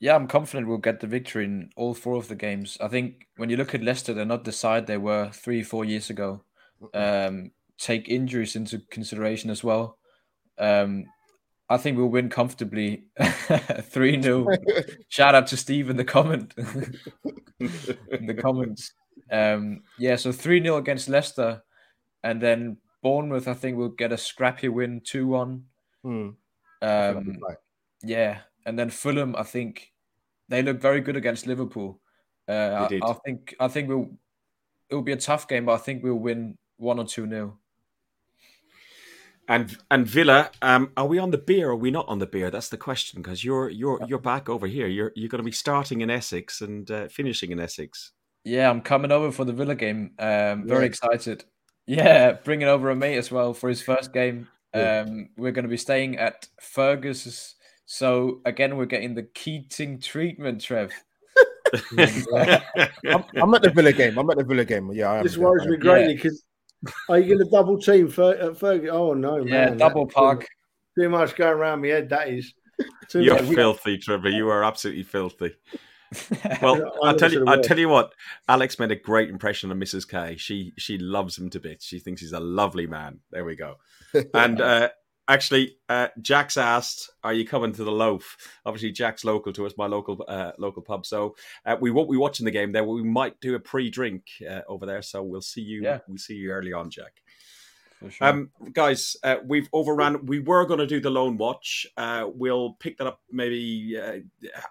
Yeah, 0.00 0.16
I'm 0.16 0.26
confident 0.26 0.68
we'll 0.68 0.78
get 0.78 1.00
the 1.00 1.06
victory 1.06 1.44
in 1.44 1.68
all 1.76 1.92
four 1.92 2.16
of 2.16 2.28
the 2.28 2.34
games. 2.34 2.78
I 2.80 2.88
think 2.88 3.28
when 3.36 3.50
you 3.50 3.58
look 3.58 3.74
at 3.74 3.82
Leicester, 3.82 4.14
they're 4.14 4.24
not 4.24 4.44
the 4.44 4.52
side 4.52 4.86
they 4.86 4.96
were 4.96 5.30
three, 5.32 5.62
four 5.62 5.84
years 5.84 6.08
ago. 6.08 6.42
Um, 6.94 7.50
take 7.78 8.08
injuries 8.08 8.56
into 8.56 8.80
consideration 8.90 9.50
as 9.50 9.62
well. 9.62 9.98
Um, 10.58 11.04
I 11.68 11.76
think 11.76 11.98
we'll 11.98 12.08
win 12.08 12.30
comfortably 12.30 13.04
3 13.20 14.22
0. 14.22 14.46
Shout 15.08 15.34
out 15.34 15.46
to 15.48 15.56
Steve 15.56 15.90
in 15.90 15.96
the 15.96 16.04
comment. 16.04 16.54
in 16.58 18.26
the 18.26 18.38
comments. 18.40 18.92
Um, 19.30 19.82
yeah, 19.98 20.16
so 20.16 20.32
3 20.32 20.62
0 20.62 20.76
against 20.76 21.08
Leicester. 21.08 21.62
And 22.22 22.40
then 22.40 22.78
Bournemouth, 23.02 23.48
I 23.48 23.54
think 23.54 23.76
we'll 23.76 23.88
get 23.88 24.12
a 24.12 24.18
scrappy 24.18 24.68
win 24.68 25.00
2 25.04 25.26
1. 25.26 25.64
Hmm. 26.02 26.28
Um, 26.82 27.38
yeah, 28.02 28.40
and 28.66 28.78
then 28.78 28.90
Fulham, 28.90 29.34
I 29.36 29.42
think 29.42 29.92
they 30.48 30.62
look 30.62 30.80
very 30.80 31.00
good 31.00 31.16
against 31.16 31.46
Liverpool. 31.46 32.00
Uh, 32.48 32.86
I. 32.90 33.00
I 33.02 33.12
think 33.24 33.54
I 33.58 33.68
think 33.68 33.88
we'll 33.88 34.10
it 34.90 34.94
will 34.94 35.02
be 35.02 35.12
a 35.12 35.16
tough 35.16 35.48
game, 35.48 35.64
but 35.66 35.72
I 35.72 35.78
think 35.78 36.02
we'll 36.02 36.14
win 36.14 36.58
one 36.76 36.98
or 36.98 37.06
two 37.06 37.26
nil. 37.26 37.58
And 39.48 39.76
and 39.90 40.06
Villa, 40.06 40.50
um, 40.62 40.92
are 40.96 41.06
we 41.06 41.18
on 41.18 41.30
the 41.30 41.38
beer? 41.38 41.68
or 41.68 41.72
Are 41.72 41.76
we 41.76 41.90
not 41.90 42.08
on 42.08 42.18
the 42.18 42.26
beer? 42.26 42.50
That's 42.50 42.70
the 42.70 42.78
question 42.78 43.20
because 43.22 43.44
you're 43.44 43.68
you're 43.68 44.00
you're 44.06 44.18
back 44.18 44.48
over 44.48 44.66
here. 44.66 44.86
You're 44.86 45.12
you're 45.14 45.28
going 45.28 45.42
to 45.42 45.44
be 45.44 45.52
starting 45.52 46.00
in 46.00 46.10
Essex 46.10 46.60
and 46.60 46.90
uh, 46.90 47.08
finishing 47.08 47.50
in 47.50 47.60
Essex. 47.60 48.12
Yeah, 48.44 48.68
I'm 48.70 48.82
coming 48.82 49.10
over 49.10 49.32
for 49.32 49.44
the 49.44 49.52
Villa 49.52 49.74
game. 49.74 50.12
Um, 50.18 50.66
very 50.66 50.80
Yeah. 50.82 50.86
excited. 50.86 51.44
Yeah, 51.86 52.32
bringing 52.32 52.68
over 52.68 52.90
a 52.90 52.96
mate 52.96 53.16
as 53.18 53.30
well 53.30 53.52
for 53.54 53.68
his 53.68 53.82
first 53.82 54.12
game. 54.12 54.48
Yeah. 54.74 55.04
Um, 55.06 55.28
we're 55.36 55.52
going 55.52 55.64
to 55.64 55.68
be 55.68 55.76
staying 55.76 56.18
at 56.18 56.48
Fergus's. 56.60 57.54
So 57.86 58.40
again, 58.44 58.76
we're 58.76 58.86
getting 58.86 59.14
the 59.14 59.22
Keating 59.24 60.00
treatment, 60.00 60.60
Trev. 60.62 60.92
I'm, 61.98 63.24
I'm 63.36 63.54
at 63.54 63.62
the 63.62 63.72
Villa 63.74 63.92
game. 63.92 64.18
I'm 64.18 64.28
at 64.30 64.38
the 64.38 64.44
Villa 64.44 64.64
game. 64.64 64.90
Yeah, 64.92 65.10
I 65.12 65.16
am. 65.18 65.22
This 65.24 65.36
worries 65.36 65.66
me 65.66 65.76
greatly 65.76 66.14
because 66.14 66.42
are 67.08 67.18
you 67.18 67.34
going 67.34 67.44
to 67.44 67.50
double 67.50 67.78
team 67.78 68.08
Fer- 68.08 68.38
uh, 68.40 68.50
Fergie? 68.50 68.88
Oh 68.90 69.14
no, 69.14 69.38
Yeah, 69.38 69.70
man, 69.70 69.76
double 69.78 70.04
that's 70.06 70.14
park. 70.14 70.40
Too, 70.96 71.02
too 71.04 71.08
much 71.08 71.34
going 71.36 71.54
around 71.54 71.82
my 71.82 71.88
head. 71.88 72.08
That 72.10 72.28
is. 72.28 72.52
Too 73.08 73.22
You're 73.22 73.42
much. 73.42 73.54
filthy, 73.54 73.98
Trevor. 73.98 74.28
You 74.30 74.48
are 74.48 74.64
absolutely 74.64 75.04
filthy. 75.04 75.54
Well, 76.62 76.92
I'll 77.02 77.16
tell 77.16 77.32
you. 77.32 77.44
I'll 77.46 77.62
tell 77.62 77.78
you 77.78 77.88
what. 77.88 78.14
Alex 78.48 78.78
made 78.78 78.90
a 78.90 78.96
great 78.96 79.28
impression 79.28 79.70
on 79.70 79.80
Mrs. 79.80 80.08
K. 80.08 80.36
She 80.36 80.72
she 80.78 80.98
loves 80.98 81.38
him 81.38 81.50
to 81.50 81.60
bits. 81.60 81.84
She 81.84 81.98
thinks 81.98 82.20
he's 82.20 82.32
a 82.32 82.40
lovely 82.40 82.86
man. 82.86 83.20
There 83.30 83.44
we 83.44 83.56
go. 83.56 83.76
And 84.34 84.60
uh, 84.60 84.90
actually, 85.28 85.76
uh, 85.88 86.08
Jack's 86.20 86.56
asked, 86.56 87.10
"Are 87.22 87.32
you 87.32 87.46
coming 87.46 87.72
to 87.72 87.84
the 87.84 87.92
loaf?" 87.92 88.36
Obviously, 88.64 88.92
Jack's 88.92 89.24
local 89.24 89.52
to 89.52 89.66
us, 89.66 89.74
my 89.76 89.86
local 89.86 90.24
uh, 90.28 90.52
local 90.58 90.82
pub. 90.82 91.04
So 91.06 91.34
uh, 91.66 91.76
we 91.80 91.90
won't 91.90 92.10
be 92.10 92.16
watching 92.16 92.44
the 92.44 92.52
game 92.52 92.72
there. 92.72 92.84
We 92.84 93.02
might 93.02 93.40
do 93.40 93.54
a 93.54 93.60
pre-drink 93.60 94.22
uh, 94.48 94.60
over 94.68 94.86
there. 94.86 95.02
So 95.02 95.22
we'll 95.22 95.40
see 95.40 95.62
you. 95.62 95.82
Yeah. 95.82 95.98
We'll 96.06 96.18
see 96.18 96.34
you 96.34 96.52
early 96.52 96.72
on, 96.72 96.90
Jack. 96.90 97.22
Sure. 98.10 98.28
Um, 98.28 98.50
guys, 98.72 99.16
uh, 99.22 99.36
we've 99.44 99.68
overrun. 99.72 100.26
We 100.26 100.40
were 100.40 100.66
going 100.66 100.80
to 100.80 100.86
do 100.86 101.00
the 101.00 101.10
loan 101.10 101.36
watch. 101.36 101.86
Uh, 101.96 102.28
we'll 102.32 102.74
pick 102.74 102.98
that 102.98 103.06
up 103.06 103.20
maybe 103.30 103.98
uh, 104.00 104.18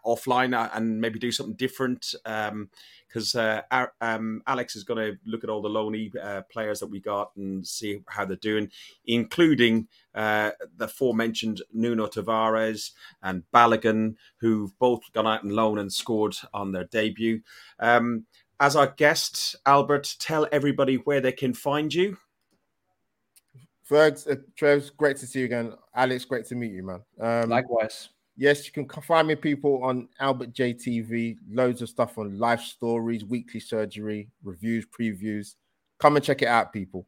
offline 0.05 0.55
uh, 0.57 0.69
and 0.73 0.99
maybe 1.01 1.19
do 1.19 1.31
something 1.31 1.55
different. 1.55 2.13
Because 2.23 3.35
uh, 3.35 3.61
um, 4.01 4.41
Alex 4.47 4.75
is 4.75 4.83
going 4.83 4.97
to 5.11 5.17
look 5.25 5.43
at 5.43 5.49
all 5.49 5.61
the 5.61 5.69
loanee 5.69 6.11
uh, 6.21 6.41
players 6.43 6.79
that 6.79 6.87
we 6.87 6.99
got 6.99 7.31
and 7.35 7.65
see 7.65 8.01
how 8.07 8.25
they're 8.25 8.35
doing, 8.37 8.69
including 9.05 9.87
the 10.13 10.55
aforementioned 10.79 11.61
Nuno 11.73 12.07
Tavares 12.07 12.91
and 13.21 13.43
Balogun, 13.53 14.15
who've 14.37 14.77
both 14.79 15.01
gone 15.13 15.27
out 15.27 15.43
and 15.43 15.53
loan 15.53 15.77
and 15.77 15.91
scored 15.91 16.37
on 16.53 16.71
their 16.71 16.85
debut. 16.85 17.41
Um, 17.79 18.25
as 18.59 18.75
our 18.75 18.87
guest, 18.87 19.55
Albert, 19.65 20.15
tell 20.19 20.47
everybody 20.51 20.95
where 20.95 21.19
they 21.19 21.31
can 21.31 21.53
find 21.53 21.93
you. 21.93 22.17
Fergs, 23.83 24.27
uh, 24.27 24.35
Trev's 24.55 24.89
great 24.89 25.17
to 25.17 25.27
see 25.27 25.39
you 25.39 25.45
again. 25.45 25.73
Alex, 25.93 26.25
great 26.25 26.45
to 26.45 26.55
meet 26.55 26.71
you, 26.71 26.83
man. 26.83 27.01
Um, 27.19 27.49
Likewise. 27.49 28.09
yes, 28.37 28.65
you 28.65 28.71
can 28.71 28.87
find 29.01 29.27
me 29.27 29.35
people 29.35 29.83
on 29.83 30.07
Albert 30.19 30.53
JTV. 30.53 31.37
Loads 31.51 31.81
of 31.81 31.89
stuff 31.89 32.17
on 32.17 32.39
life 32.39 32.61
stories, 32.61 33.25
weekly 33.25 33.59
surgery, 33.59 34.29
reviews, 34.43 34.85
previews. 34.85 35.55
Come 35.99 36.15
and 36.15 36.23
check 36.23 36.41
it 36.41 36.47
out, 36.47 36.71
people. 36.71 37.05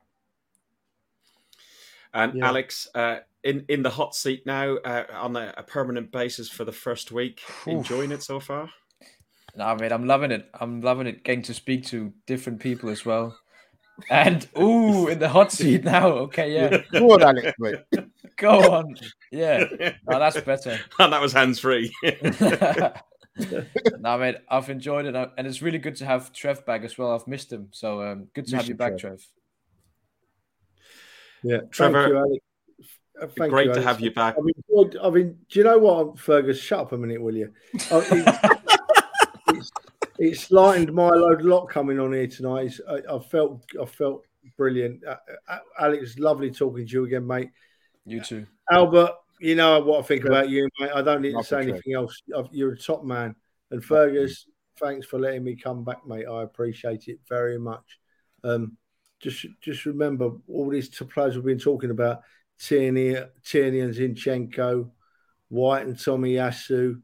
And 2.13 2.33
Yeah. 2.35 2.47
Alex, 2.47 2.87
uh, 2.93 3.19
in 3.43 3.63
in 3.69 3.83
the 3.83 3.89
hot 3.89 4.15
seat 4.15 4.45
now 4.45 4.75
uh, 4.77 5.05
on 5.13 5.35
a, 5.35 5.53
a 5.57 5.63
permanent 5.63 6.11
basis 6.11 6.49
for 6.49 6.65
the 6.65 6.71
first 6.71 7.11
week. 7.11 7.41
Enjoying 7.67 8.11
it 8.11 8.23
so 8.23 8.39
far? 8.39 8.69
No, 9.55 9.65
I 9.65 9.75
mean, 9.75 9.91
I'm 9.91 10.05
loving 10.05 10.31
it. 10.31 10.49
I'm 10.59 10.81
loving 10.81 11.07
it 11.07 11.23
getting 11.23 11.43
to 11.43 11.53
speak 11.53 11.85
to 11.85 12.11
different 12.25 12.59
people 12.59 12.89
as 12.89 13.05
well. 13.05 13.37
And 14.09 14.47
ooh, 14.59 15.07
in 15.07 15.19
the 15.19 15.29
hot 15.29 15.51
seat 15.51 15.83
now. 15.83 16.07
Okay, 16.09 16.53
yeah. 16.53 16.81
Go 16.91 17.13
on, 17.13 17.23
Alex. 17.23 17.53
Wait. 17.59 17.75
Go 18.37 18.73
on. 18.73 18.95
Yeah. 19.31 19.63
No, 20.07 20.19
that's 20.19 20.39
better. 20.41 20.77
and 20.99 21.13
that 21.13 21.21
was 21.21 21.31
hands 21.31 21.59
free. 21.59 21.93
no, 22.03 22.93
mate, 24.17 24.35
I've 24.49 24.69
enjoyed 24.69 25.05
it, 25.05 25.15
and 25.37 25.47
it's 25.47 25.61
really 25.61 25.77
good 25.77 25.95
to 25.97 26.05
have 26.05 26.33
Trev 26.33 26.65
back 26.65 26.83
as 26.83 26.97
well. 26.97 27.13
I've 27.13 27.27
missed 27.27 27.51
him, 27.51 27.69
so 27.71 28.01
um, 28.01 28.27
good 28.33 28.45
to 28.47 28.51
Miss 28.51 28.61
have 28.61 28.65
you 28.67 28.73
you, 28.73 28.77
back, 28.77 28.97
Trev. 28.97 29.19
Trev. 29.19 29.25
Yeah, 31.43 31.57
Trevor, 31.71 32.01
Thank 32.01 32.11
you, 32.13 32.17
Alex. 32.17 32.43
Uh, 33.21 33.27
thank 33.37 33.49
Great 33.49 33.67
you, 33.67 33.73
to 33.75 33.81
have 33.81 34.01
you 34.01 34.11
back. 34.11 34.35
I've. 34.37 34.97
I 35.01 35.09
mean, 35.09 35.37
do 35.49 35.59
you 35.59 35.63
know 35.63 35.77
what, 35.77 36.19
Fergus? 36.19 36.59
Shut 36.59 36.79
up 36.79 36.91
a 36.91 36.97
minute, 36.97 37.21
will 37.21 37.35
you? 37.35 37.53
I- 37.91 38.07
it- 38.11 38.61
it's, 40.19 40.43
it's 40.43 40.51
lightened 40.51 40.93
my 40.93 41.09
load 41.09 41.41
a 41.41 41.47
lot 41.47 41.67
coming 41.67 41.99
on 41.99 42.13
here 42.13 42.27
tonight. 42.27 42.67
It's, 42.67 42.81
I, 42.89 43.15
I 43.15 43.19
felt, 43.19 43.63
I 43.81 43.85
felt 43.85 44.25
brilliant. 44.57 45.03
Uh, 45.05 45.57
Alex, 45.79 46.17
lovely 46.19 46.51
talking 46.51 46.85
to 46.85 46.91
you 46.91 47.05
again, 47.05 47.25
mate. 47.25 47.49
You 48.05 48.21
too. 48.21 48.45
Albert, 48.71 49.11
you 49.39 49.55
know 49.55 49.79
what 49.81 49.99
I 49.99 50.07
think 50.07 50.25
about 50.25 50.49
you, 50.49 50.69
mate. 50.79 50.91
I 50.93 51.01
don't 51.01 51.21
need 51.21 51.33
to 51.33 51.43
say 51.43 51.65
the 51.65 51.71
anything 51.73 51.93
else. 51.93 52.21
I've- 52.37 52.49
You're 52.51 52.73
a 52.73 52.77
top 52.77 53.03
man. 53.03 53.35
And 53.71 53.83
Fergus, 53.83 54.45
thanks 54.79 55.05
for 55.07 55.19
letting 55.19 55.43
me 55.43 55.55
come 55.55 55.83
back, 55.83 56.05
mate. 56.05 56.25
I 56.25 56.43
appreciate 56.43 57.07
it 57.07 57.19
very 57.27 57.57
much. 57.57 57.99
Um, 58.43 58.77
just 59.19 59.45
just 59.61 59.85
remember 59.85 60.31
all 60.47 60.69
these 60.69 60.89
t- 60.89 61.03
players 61.05 61.35
we've 61.35 61.45
been 61.45 61.57
talking 61.57 61.89
about 61.89 62.21
Tierney, 62.59 63.17
Tierney 63.43 63.79
and 63.79 63.93
Zinchenko, 63.93 64.91
White 65.49 65.87
and 65.87 65.95
Tomiyasu. 65.95 67.01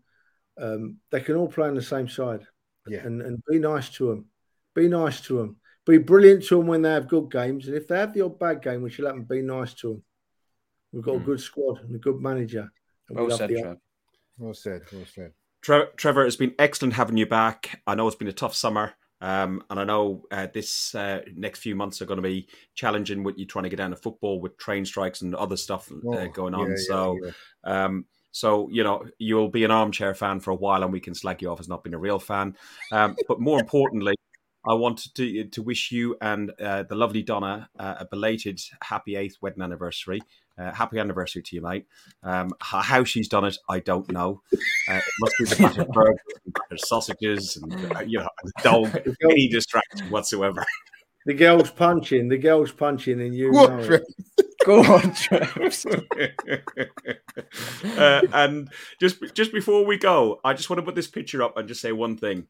Um, 0.57 0.97
they 1.09 1.21
can 1.21 1.35
all 1.35 1.47
play 1.47 1.67
on 1.67 1.75
the 1.75 1.81
same 1.81 2.07
side. 2.07 2.45
Yeah. 2.87 2.99
And, 3.05 3.21
and 3.21 3.43
be 3.49 3.59
nice 3.59 3.89
to 3.91 4.07
them. 4.09 4.25
Be 4.75 4.87
nice 4.87 5.21
to 5.21 5.37
them. 5.37 5.57
Be 5.85 5.97
brilliant 5.97 6.43
to 6.45 6.57
them 6.57 6.67
when 6.67 6.81
they 6.81 6.91
have 6.91 7.07
good 7.07 7.29
games. 7.31 7.67
And 7.67 7.75
if 7.75 7.87
they 7.87 7.97
have 7.97 8.13
the 8.13 8.21
odd 8.21 8.39
bad 8.39 8.61
game, 8.61 8.81
which 8.81 8.97
will 8.97 9.07
happen, 9.07 9.23
be 9.23 9.41
nice 9.41 9.73
to 9.75 9.89
them. 9.89 10.03
We've 10.91 11.03
got 11.03 11.15
a 11.15 11.19
Mm. 11.19 11.25
good 11.25 11.39
squad 11.41 11.81
and 11.83 11.95
a 11.95 11.99
good 11.99 12.19
manager. 12.19 12.71
And 13.09 13.17
we 13.19 13.25
Well 13.27 13.37
said, 13.37 13.49
the- 13.49 13.61
Trev. 13.61 13.77
Well 14.37 14.53
said. 14.53 14.81
Well 14.91 15.05
said. 15.05 15.33
Tre- 15.61 15.89
Trevor, 15.95 16.25
it's 16.25 16.35
been 16.35 16.55
excellent 16.57 16.93
having 16.95 17.17
you 17.17 17.25
back. 17.27 17.81
I 17.85 17.95
know 17.95 18.07
it's 18.07 18.15
been 18.15 18.27
a 18.27 18.33
tough 18.33 18.55
summer, 18.55 18.93
um, 19.21 19.63
and 19.69 19.79
I 19.79 19.83
know 19.83 20.25
uh, 20.31 20.47
this 20.51 20.95
uh, 20.95 21.21
next 21.35 21.59
few 21.59 21.75
months 21.75 22.01
are 22.01 22.05
going 22.05 22.17
to 22.17 22.23
be 22.23 22.47
challenging 22.73 23.21
with 23.23 23.37
you 23.37 23.45
trying 23.45 23.63
to 23.63 23.69
get 23.69 23.75
down 23.77 23.91
to 23.91 23.95
football 23.95 24.41
with 24.41 24.57
train 24.57 24.85
strikes 24.85 25.21
and 25.21 25.35
other 25.35 25.57
stuff 25.57 25.91
uh, 25.91 25.95
Oh, 26.07 26.27
going 26.29 26.55
on. 26.55 26.61
yeah, 26.71 26.75
yeah, 26.77 26.83
so, 26.87 27.17
yeah. 27.23 27.85
um, 27.85 28.05
so 28.31 28.69
you 28.71 28.83
know, 28.83 29.05
you'll 29.17 29.49
be 29.49 29.63
an 29.63 29.71
armchair 29.71 30.13
fan 30.13 30.39
for 30.39 30.51
a 30.51 30.55
while, 30.55 30.83
and 30.83 30.91
we 30.91 30.99
can 30.99 31.13
slag 31.13 31.41
you 31.41 31.49
off 31.49 31.59
as 31.59 31.67
not 31.67 31.83
being 31.83 31.93
a 31.93 31.99
real 31.99 32.19
fan. 32.19 32.55
Um, 32.91 33.15
but 33.27 33.39
more 33.39 33.59
importantly, 33.59 34.15
I 34.67 34.73
wanted 34.73 35.15
to 35.15 35.45
to 35.45 35.61
wish 35.61 35.91
you 35.91 36.15
and 36.21 36.51
uh, 36.59 36.83
the 36.83 36.95
lovely 36.95 37.23
Donna 37.23 37.69
uh, 37.77 37.95
a 37.99 38.05
belated 38.05 38.59
happy 38.81 39.15
eighth 39.15 39.37
wedding 39.41 39.63
anniversary. 39.63 40.21
Uh, 40.57 40.71
happy 40.71 40.99
anniversary 40.99 41.41
to 41.41 41.55
you, 41.55 41.61
mate. 41.61 41.87
Um, 42.23 42.53
how 42.59 43.03
she's 43.03 43.27
done 43.27 43.45
it, 43.45 43.57
I 43.69 43.79
don't 43.79 44.11
know. 44.11 44.41
Uh, 44.87 44.95
it 44.95 45.03
must 45.19 45.35
be 45.39 45.45
the 45.45 45.55
battered 45.55 45.87
burgers, 45.93 46.87
sausages, 46.87 47.57
and 47.57 47.95
uh, 47.95 48.01
you 48.01 48.19
know, 48.19 48.29
the 48.43 48.51
dog. 48.61 48.95
Any 49.23 49.47
distraction 49.47 50.09
whatsoever. 50.11 50.63
the 51.25 51.33
girls 51.33 51.71
punching, 51.71 52.27
the 52.27 52.37
girls 52.37 52.71
punching, 52.71 53.19
and 53.19 53.33
you 53.33 53.51
know? 53.51 53.99
Go 54.65 54.83
on, 54.83 55.13
Trev. 55.13 55.57
uh, 57.97 58.21
and 58.33 58.69
just 58.99 59.33
just 59.33 59.51
before 59.51 59.85
we 59.85 59.97
go, 59.97 60.39
I 60.43 60.53
just 60.53 60.69
want 60.69 60.79
to 60.79 60.83
put 60.83 60.95
this 60.95 61.07
picture 61.07 61.41
up 61.41 61.57
and 61.57 61.67
just 61.67 61.81
say 61.81 61.91
one 61.91 62.17
thing. 62.17 62.47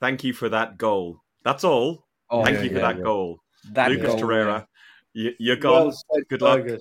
Thank 0.00 0.24
you 0.24 0.32
for 0.32 0.48
that 0.48 0.78
goal. 0.78 1.22
That's 1.44 1.64
all. 1.64 2.06
Oh, 2.30 2.44
Thank 2.44 2.58
yeah, 2.58 2.62
you 2.62 2.68
for 2.70 2.74
yeah, 2.76 2.80
that 2.82 2.96
yeah. 2.98 3.02
goal, 3.02 3.42
That 3.72 3.90
Lucas 3.90 4.14
goal, 4.14 4.20
Torreira. 4.20 4.66
You, 5.12 5.32
you're 5.38 5.56
gone. 5.56 5.86
Well 5.86 5.92
said, 5.92 6.28
Good 6.28 6.42
luck. 6.42 6.60
Fergus. 6.60 6.80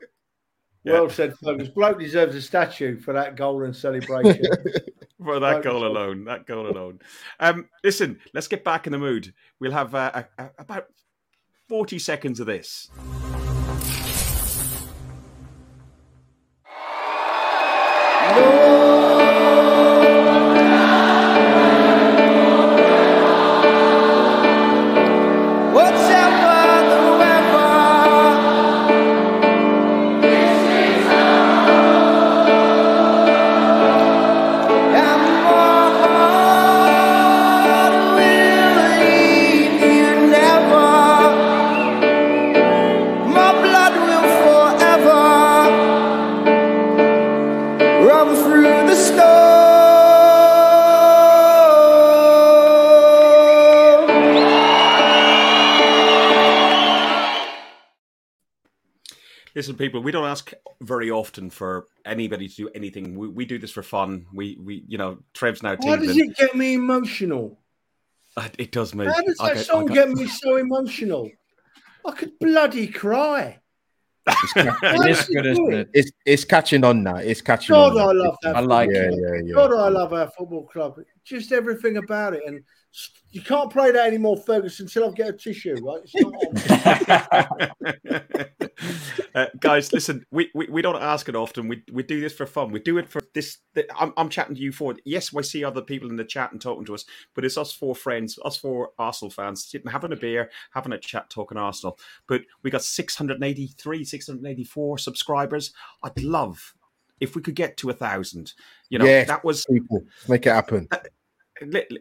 Yeah. 0.84 0.94
Well 0.94 1.10
said, 1.10 1.38
Fergus. 1.38 1.68
Bloke 1.70 2.00
deserves 2.00 2.36
a 2.36 2.42
statue 2.42 2.98
for 3.00 3.14
that 3.14 3.36
goal 3.36 3.64
and 3.64 3.76
celebration. 3.76 4.44
for 5.24 5.40
that 5.40 5.56
Right. 5.56 5.64
goal 5.64 5.86
alone. 5.86 6.24
That 6.26 6.46
goal 6.46 6.68
alone. 6.70 7.00
Um, 7.40 7.68
listen, 7.84 8.20
let's 8.34 8.48
get 8.48 8.64
back 8.64 8.88
in 8.88 8.92
the 8.92 9.00
mood. 9.00 9.34
We'll 9.60 9.72
have 9.72 9.94
uh, 9.96 10.24
a, 10.38 10.44
a, 10.44 10.50
about 10.60 10.86
forty 11.68 12.00
seconds 12.00 12.40
of 12.40 12.46
this. 12.46 12.90
People, 59.80 60.02
we 60.04 60.12
don't 60.12 60.28
ask 60.28 60.54
very 60.82 61.10
often 61.10 61.50
for 61.50 61.88
anybody 62.06 62.48
to 62.48 62.56
do 62.56 62.70
anything. 62.76 63.18
We, 63.18 63.30
we 63.30 63.46
do 63.46 63.58
this 63.58 63.72
for 63.72 63.82
fun. 63.82 64.28
We, 64.32 64.58
we, 64.62 64.84
you 64.88 65.00
know, 65.00 65.18
Trev's 65.34 65.64
now 65.64 65.76
Why 65.80 65.96
does 65.96 66.16
it 66.16 66.36
get 66.38 66.54
me 66.56 66.76
emotional? 66.76 67.58
It, 68.38 68.56
it 68.60 68.72
does 68.72 68.94
me. 68.94 69.06
How 69.06 69.22
does 69.22 69.38
that 69.38 69.56
get- 69.56 69.66
song 69.66 69.86
get- 69.88 69.96
get 69.96 70.10
me 70.10 70.28
so 70.28 70.58
emotional? 70.58 71.32
I 72.06 72.12
could 72.12 72.38
bloody 72.40 72.88
cry. 72.88 73.60
It 74.56 75.10
is 75.10 75.26
good, 75.28 75.46
isn't 75.48 75.74
it? 75.74 75.90
It's 75.94 76.12
it's 76.24 76.46
catching 76.46 76.84
on 76.84 77.02
now. 77.02 77.16
It's 77.16 77.42
catching 77.42 77.74
God, 77.74 77.94
on. 77.94 77.98
I 77.98 78.04
now. 78.14 78.14
love 78.26 78.36
that. 78.44 78.56
I 78.56 78.60
like 78.60 78.90
yeah, 78.92 79.10
football 79.10 79.20
yeah, 79.20 79.28
club. 79.30 79.48
yeah. 79.48 79.54
God, 79.56 79.74
I 79.74 79.90
love 79.90 80.14
our 80.14 80.32
football 80.38 80.68
club. 80.68 81.00
Just 81.24 81.52
everything 81.52 81.98
about 81.98 82.34
it. 82.36 82.44
And 82.46 82.58
s- 82.60 82.64
you 83.32 83.42
can't 83.42 83.72
play 83.72 83.92
that 83.92 84.08
anymore, 84.08 84.38
Ferguson, 84.38 84.86
until 84.86 85.10
I 85.10 85.12
get 85.12 85.30
a 85.30 85.34
tissue, 85.34 85.76
right? 85.84 86.02
It's 86.04 86.16
not 86.16 86.34
uh, 89.36 89.46
guys, 89.60 89.94
listen, 89.94 90.26
we, 90.32 90.50
we, 90.56 90.68
we 90.68 90.82
don't 90.82 91.02
ask 91.02 91.30
it 91.30 91.36
often. 91.36 91.68
We 91.68 91.84
we 91.92 92.02
do 92.02 92.20
this 92.22 92.34
for 92.34 92.48
fun. 92.48 92.72
We 92.72 92.80
do 92.80 92.98
it 92.98 93.08
for 93.08 93.22
this. 93.36 93.60
th- 93.76 93.86
I'm, 93.98 94.14
I'm 94.18 94.30
chatting 94.30 94.56
to 94.56 94.62
you 94.62 94.72
for. 94.72 94.96
Yes, 95.06 95.32
we 95.32 95.44
see 95.44 95.64
other 95.64 95.82
people 95.82 96.10
in 96.10 96.16
the 96.16 96.24
chat 96.24 96.52
and 96.52 96.60
talking 96.60 96.86
to 96.86 96.96
us, 96.96 97.06
but 97.36 97.46
it's 97.46 97.58
us 97.58 97.72
four 97.72 97.94
friends, 97.96 98.40
us 98.44 98.58
four 98.58 98.92
Arsenal 98.98 99.30
fans, 99.30 99.64
sitting 99.66 99.92
having 99.92 100.12
a 100.12 100.16
beer, 100.18 100.50
having 100.72 100.94
a 100.94 100.98
chat, 100.98 101.30
talking 101.30 101.58
Arsenal. 101.58 102.00
But 102.28 102.42
we 102.64 102.72
got 102.72 102.84
683, 102.84 104.04
684 104.04 104.98
subscribers. 104.98 105.72
I'd 106.04 106.24
love 106.24 106.74
if 107.20 107.36
we 107.36 107.42
could 107.42 107.56
get 107.56 107.78
to 107.78 107.90
a 107.90 107.94
thousand. 107.94 108.54
You 108.90 109.00
know, 109.00 109.06
Yes. 109.06 109.28
that 109.28 109.44
was 109.44 109.66
People, 109.70 110.04
make 110.28 110.46
it 110.48 110.52
happen. 110.52 110.88
li- 110.92 110.98
li- 111.04 111.10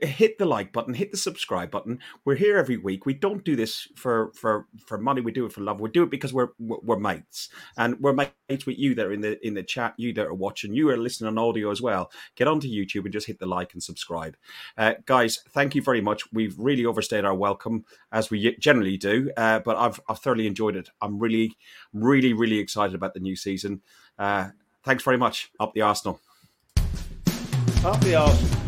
hit 0.02 0.38
the 0.38 0.44
like 0.44 0.72
button, 0.72 0.94
hit 0.94 1.10
the 1.10 1.16
subscribe 1.16 1.70
button. 1.70 2.00
We're 2.24 2.36
here 2.36 2.56
every 2.58 2.76
week. 2.76 3.06
We 3.06 3.14
don't 3.14 3.44
do 3.44 3.56
this 3.56 3.88
for 3.96 4.32
for 4.34 4.66
for 4.86 4.98
money. 4.98 5.20
We 5.20 5.32
do 5.32 5.46
it 5.46 5.52
for 5.52 5.60
love. 5.60 5.80
We 5.80 5.90
do 5.90 6.02
it 6.02 6.10
because 6.10 6.32
we're 6.32 6.48
we're, 6.58 6.98
mates, 6.98 7.48
and 7.76 7.98
we're 8.00 8.12
mates 8.12 8.66
with 8.66 8.78
you 8.78 8.94
that 8.94 9.06
are 9.06 9.12
in 9.12 9.20
the 9.20 9.46
in 9.46 9.54
the 9.54 9.62
chat. 9.62 9.94
You 9.96 10.12
that 10.14 10.26
are 10.26 10.34
watching. 10.34 10.74
You 10.74 10.90
are 10.90 10.96
listening 10.96 11.28
on 11.28 11.38
audio 11.38 11.70
as 11.70 11.82
well. 11.82 12.10
Get 12.36 12.48
onto 12.48 12.68
YouTube 12.68 13.04
and 13.04 13.12
just 13.12 13.26
hit 13.26 13.38
the 13.38 13.46
like 13.46 13.72
and 13.72 13.82
subscribe, 13.82 14.36
uh, 14.76 14.94
guys. 15.06 15.38
Thank 15.50 15.74
you 15.74 15.82
very 15.82 16.00
much. 16.00 16.30
We've 16.32 16.58
really 16.58 16.86
overstayed 16.86 17.24
our 17.24 17.34
welcome 17.34 17.84
as 18.12 18.30
we 18.30 18.56
generally 18.58 18.96
do, 18.96 19.30
uh, 19.36 19.60
but 19.60 19.76
I've 19.76 20.00
I've 20.08 20.18
thoroughly 20.18 20.46
enjoyed 20.46 20.76
it. 20.76 20.90
I'm 21.00 21.18
really 21.18 21.56
really 21.92 22.32
really 22.32 22.58
excited 22.58 22.94
about 22.94 23.14
the 23.14 23.20
new 23.20 23.36
season. 23.36 23.82
Uh, 24.18 24.48
thanks 24.84 25.02
very 25.04 25.18
much. 25.18 25.50
Up 25.60 25.74
the 25.74 25.82
Arsenal. 25.82 26.20
Up 27.84 28.00
the 28.00 28.16
arse. 28.16 28.67